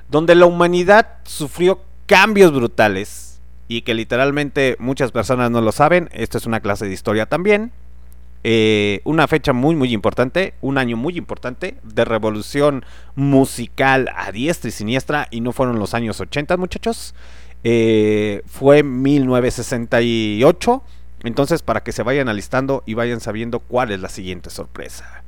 Donde 0.08 0.34
la 0.34 0.46
humanidad 0.46 1.18
sufrió 1.22 1.84
cambios 2.06 2.52
brutales 2.52 3.40
y 3.68 3.82
que 3.82 3.94
literalmente 3.94 4.74
muchas 4.80 5.12
personas 5.12 5.52
no 5.52 5.60
lo 5.60 5.70
saben. 5.70 6.10
Esto 6.12 6.36
es 6.36 6.46
una 6.46 6.58
clase 6.58 6.86
de 6.86 6.94
historia 6.94 7.26
también. 7.26 7.70
Eh, 8.44 9.00
una 9.04 9.28
fecha 9.28 9.52
muy 9.52 9.76
muy 9.76 9.92
importante, 9.92 10.54
un 10.60 10.78
año 10.78 10.96
muy 10.96 11.16
importante 11.16 11.76
de 11.82 12.04
revolución 12.04 12.84
musical 13.14 14.10
a 14.16 14.32
diestra 14.32 14.68
y 14.68 14.72
siniestra 14.72 15.28
y 15.30 15.40
no 15.40 15.52
fueron 15.52 15.78
los 15.78 15.94
años 15.94 16.20
80 16.20 16.56
muchachos, 16.56 17.14
Eh, 17.64 18.42
fue 18.46 18.82
1968, 18.82 20.82
entonces 21.22 21.62
para 21.62 21.84
que 21.84 21.92
se 21.92 22.02
vayan 22.02 22.28
alistando 22.28 22.82
y 22.86 22.94
vayan 22.94 23.20
sabiendo 23.20 23.60
cuál 23.60 23.92
es 23.92 24.00
la 24.00 24.08
siguiente 24.08 24.50
sorpresa. 24.50 25.22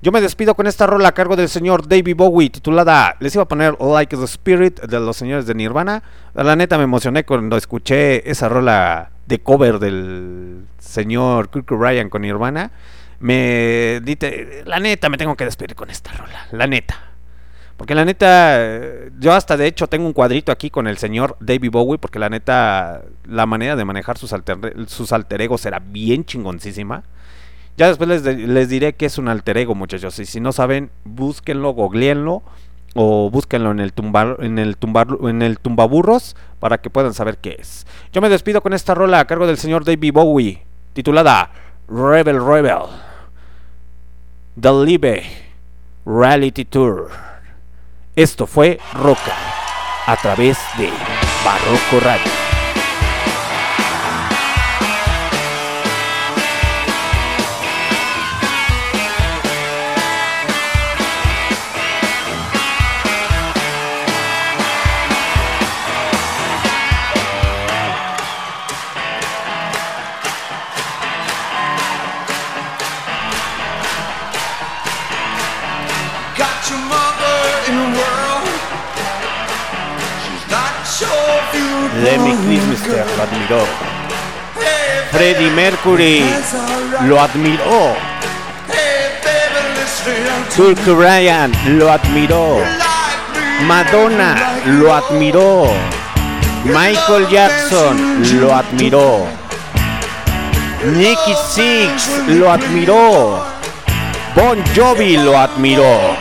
Yo 0.00 0.12
me 0.12 0.20
despido 0.20 0.54
con 0.54 0.66
esta 0.66 0.86
rola 0.86 1.08
a 1.08 1.12
cargo 1.12 1.34
del 1.34 1.48
señor 1.48 1.88
David 1.88 2.14
Bowie 2.14 2.50
titulada, 2.50 3.16
les 3.20 3.34
iba 3.34 3.44
a 3.44 3.48
poner 3.48 3.76
Like 3.80 4.16
the 4.16 4.24
Spirit 4.24 4.80
de 4.82 5.00
los 5.00 5.16
señores 5.16 5.46
de 5.46 5.54
Nirvana. 5.54 6.02
La 6.34 6.54
neta 6.54 6.76
me 6.76 6.84
emocioné 6.84 7.24
cuando 7.24 7.56
escuché 7.56 8.30
esa 8.30 8.48
rola 8.48 9.10
de 9.28 9.40
cover 9.40 9.78
del 9.78 10.64
señor 10.78 11.50
Kirk 11.50 11.70
Ryan 11.70 12.08
con 12.08 12.22
Nirvana. 12.22 12.72
Me 13.20 14.00
dite, 14.02 14.62
la 14.64 14.80
neta 14.80 15.08
me 15.08 15.18
tengo 15.18 15.36
que 15.36 15.44
despedir 15.44 15.76
con 15.76 15.90
esta 15.90 16.12
rola, 16.12 16.46
la 16.50 16.66
neta. 16.66 17.04
Porque 17.76 17.94
la 17.94 18.04
neta, 18.04 18.58
yo 19.20 19.34
hasta 19.34 19.56
de 19.56 19.66
hecho 19.66 19.86
tengo 19.86 20.06
un 20.06 20.12
cuadrito 20.12 20.50
aquí 20.50 20.70
con 20.70 20.88
el 20.88 20.96
señor 20.96 21.36
David 21.40 21.70
Bowie, 21.70 21.98
porque 21.98 22.18
la 22.18 22.28
neta, 22.28 23.02
la 23.24 23.46
manera 23.46 23.76
de 23.76 23.84
manejar 23.84 24.18
sus 24.18 24.32
alter, 24.32 24.74
sus 24.86 25.12
alter 25.12 25.42
egos 25.42 25.64
era 25.66 25.78
bien 25.78 26.24
chingoncísima. 26.24 27.04
Ya 27.76 27.86
después 27.86 28.08
les, 28.08 28.24
les 28.24 28.68
diré 28.68 28.94
que 28.94 29.06
es 29.06 29.18
un 29.18 29.28
alter 29.28 29.58
ego, 29.58 29.74
muchachos. 29.76 30.18
Y 30.18 30.24
si 30.26 30.40
no 30.40 30.52
saben, 30.52 30.90
búsquenlo, 31.04 31.70
googleenlo 31.70 32.42
o 33.00 33.30
búsquenlo 33.30 33.70
en 33.70 33.78
el 33.78 33.92
tumbar, 33.92 34.38
en 34.40 34.58
el 34.58 34.76
tumbar, 34.76 35.06
en 35.22 35.40
el 35.40 35.60
tumbaburros 35.60 36.34
para 36.58 36.78
que 36.78 36.90
puedan 36.90 37.14
saber 37.14 37.38
qué 37.38 37.54
es. 37.60 37.86
Yo 38.12 38.20
me 38.20 38.28
despido 38.28 38.60
con 38.60 38.72
esta 38.72 38.92
rola 38.92 39.20
a 39.20 39.24
cargo 39.24 39.46
del 39.46 39.56
señor 39.56 39.84
David 39.84 40.12
Bowie, 40.12 40.64
titulada 40.94 41.52
Rebel 41.86 42.44
Rebel. 42.44 42.86
The 44.60 44.72
Live 44.84 45.22
Reality 46.04 46.64
Tour. 46.64 47.10
Esto 48.16 48.48
fue 48.48 48.80
Roca 48.94 49.36
a 50.04 50.16
través 50.16 50.58
de 50.76 50.90
Barroco 51.44 52.04
Radio. 52.04 52.47
Lemmy 82.02 82.36
Kilmister 82.36 83.04
lo 83.16 83.22
admiró. 83.22 83.66
Freddie 85.10 85.50
Mercury 85.50 86.24
lo 87.02 87.20
admiró. 87.20 87.96
Kirk 90.54 90.86
Ryan 90.86 91.52
lo 91.78 91.90
admiró. 91.90 92.62
Madonna 93.66 94.36
lo 94.66 94.94
admiró. 94.94 95.68
Michael 96.64 97.28
Jackson 97.28 98.40
lo 98.40 98.54
admiró. 98.54 99.26
Nicky 100.84 101.34
Six 101.50 102.10
lo 102.28 102.52
admiró. 102.52 103.44
Bon 104.34 104.62
Jovi 104.76 105.16
lo 105.16 105.38
admiró. 105.38 106.16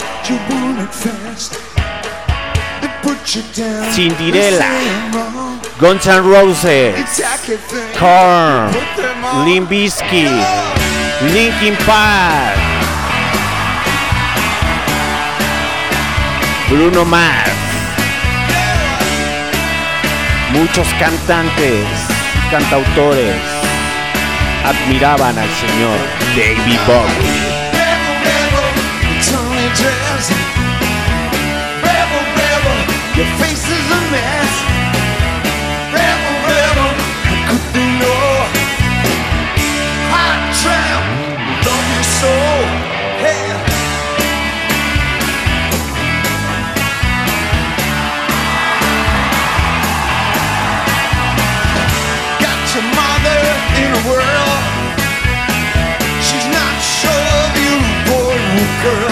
Cinderella. 3.92 4.68
Guns 5.80 6.08
N' 6.08 6.26
Roses. 6.26 7.22
Korn. 7.98 8.74
Limp 9.46 9.70
Bizkit. 9.70 10.48
Linkin 11.34 11.76
Park. 11.86 12.58
Bruno 16.68 17.06
Mars. 17.06 17.54
Muchos 20.52 20.88
cantantes, 20.98 21.86
cantautores 22.50 23.36
admiraban 24.66 25.38
al 25.38 25.50
señor 25.50 26.00
David 26.36 26.80
Bowie. 26.88 27.58
Your 33.16 33.26
face 33.40 33.68
is 33.68 33.92
a 33.92 34.12
mess. 34.12 34.47
Girl. 58.84 59.12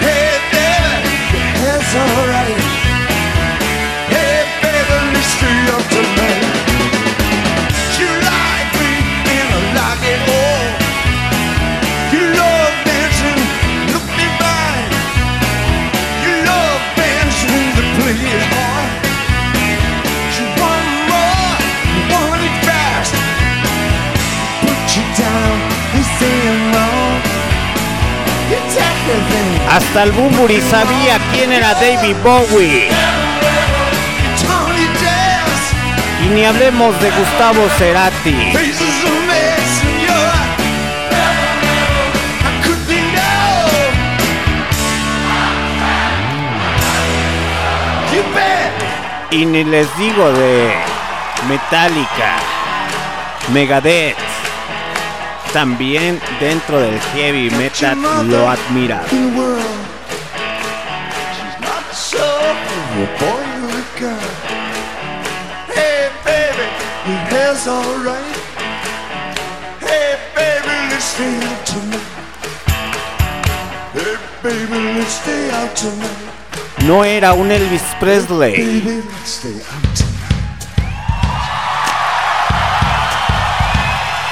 Hey, 0.00 0.38
baby, 0.52 1.14
your 1.32 1.48
hair's 1.60 1.94
alright. 1.94 2.45
Hasta 29.76 30.04
el 30.04 30.12
Bumburi 30.12 30.58
sabía 30.62 31.18
quién 31.34 31.52
era 31.52 31.74
David 31.74 32.16
Bowie. 32.24 32.88
Y 36.24 36.28
ni 36.28 36.46
hablemos 36.46 36.98
de 36.98 37.10
Gustavo 37.10 37.68
Cerati. 37.76 38.54
Y 49.30 49.44
ni 49.44 49.62
les 49.62 49.98
digo 49.98 50.32
de 50.32 50.74
Metallica, 51.50 52.36
Megadeth. 53.52 54.25
También 55.56 56.20
dentro 56.38 56.78
del 56.78 57.00
heavy 57.14 57.48
metal 57.52 57.96
lo 58.28 58.46
admira. 58.46 59.02
In 59.10 59.32
the 59.32 59.38
world, 59.38 59.64
she's 61.32 61.60
not 61.62 61.82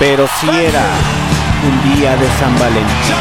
pero 0.06 0.26
sí 0.38 0.46
era 0.50 0.84
un 1.66 1.94
día 1.94 2.14
de 2.14 2.28
San 2.38 2.54
Valentín. 2.58 3.16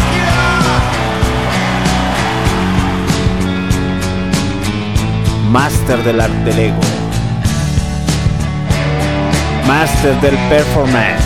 Master 5.49 6.03
del 6.03 6.19
arte 6.19 6.43
del 6.43 6.59
ego. 6.59 6.81
Master 9.65 10.19
del 10.19 10.37
performance. 10.49 11.23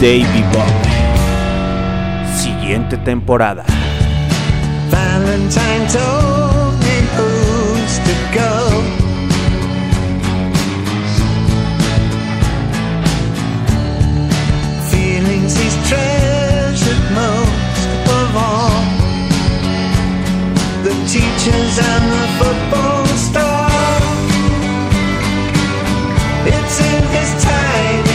David 0.00 0.44
Bowie. 0.52 0.96
Siguiente 2.36 2.96
temporada. 2.96 3.64
Valentine 4.90 5.86
musicians 21.46 21.78
and 21.78 22.12
the 22.12 22.26
football 22.38 23.06
star. 23.06 23.70
It's 26.46 26.80
in 26.80 27.02
his 27.14 27.44
time. 27.44 28.05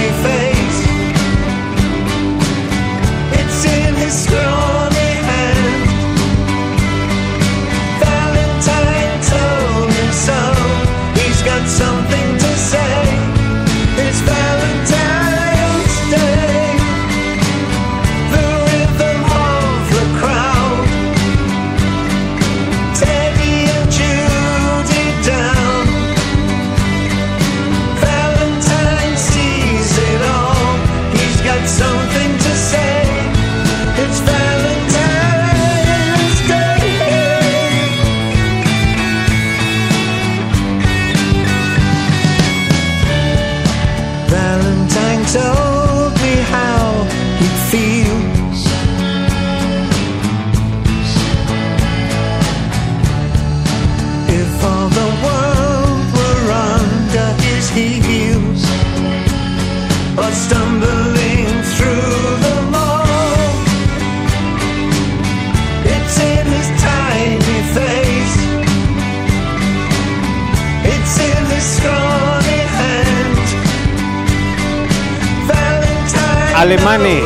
Alemanes, 76.61 77.23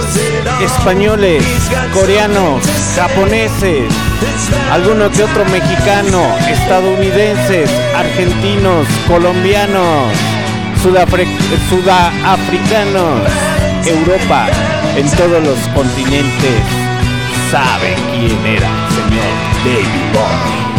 españoles, 0.64 1.44
coreanos, 1.94 2.66
japoneses, 2.96 3.84
alguno 4.72 5.10
que 5.12 5.24
otro 5.26 5.44
mexicano, 5.46 6.22
estadounidenses, 6.50 7.70
argentinos, 7.94 8.88
colombianos, 9.10 10.14
sudafri- 10.82 11.28
sudafricanos, 11.70 13.20
Europa, 13.86 14.48
en 14.96 15.10
todos 15.12 15.44
los 15.44 15.60
continentes, 15.76 16.62
saben 17.52 17.96
quién 18.12 18.46
era 18.56 18.70
señor 18.90 19.36
David 19.66 20.14
Bowie. 20.14 20.75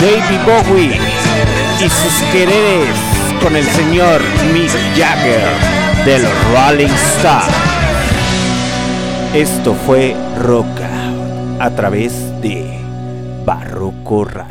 David 0.00 0.40
Bowie 0.46 0.98
y 1.78 1.88
sus 1.90 2.22
quereres 2.32 2.88
con 3.42 3.54
el 3.54 3.64
señor 3.66 4.22
Mick 4.50 4.70
Jagger 4.96 5.50
de 6.06 6.20
los 6.20 6.32
Rolling 6.54 6.88
Stones. 7.18 7.54
Esto 9.34 9.74
fue 9.74 10.16
Roca 10.38 10.88
a 11.58 11.68
través 11.76 12.14
de 12.40 12.80
Barroco 13.44 14.24
Radio. 14.24 14.49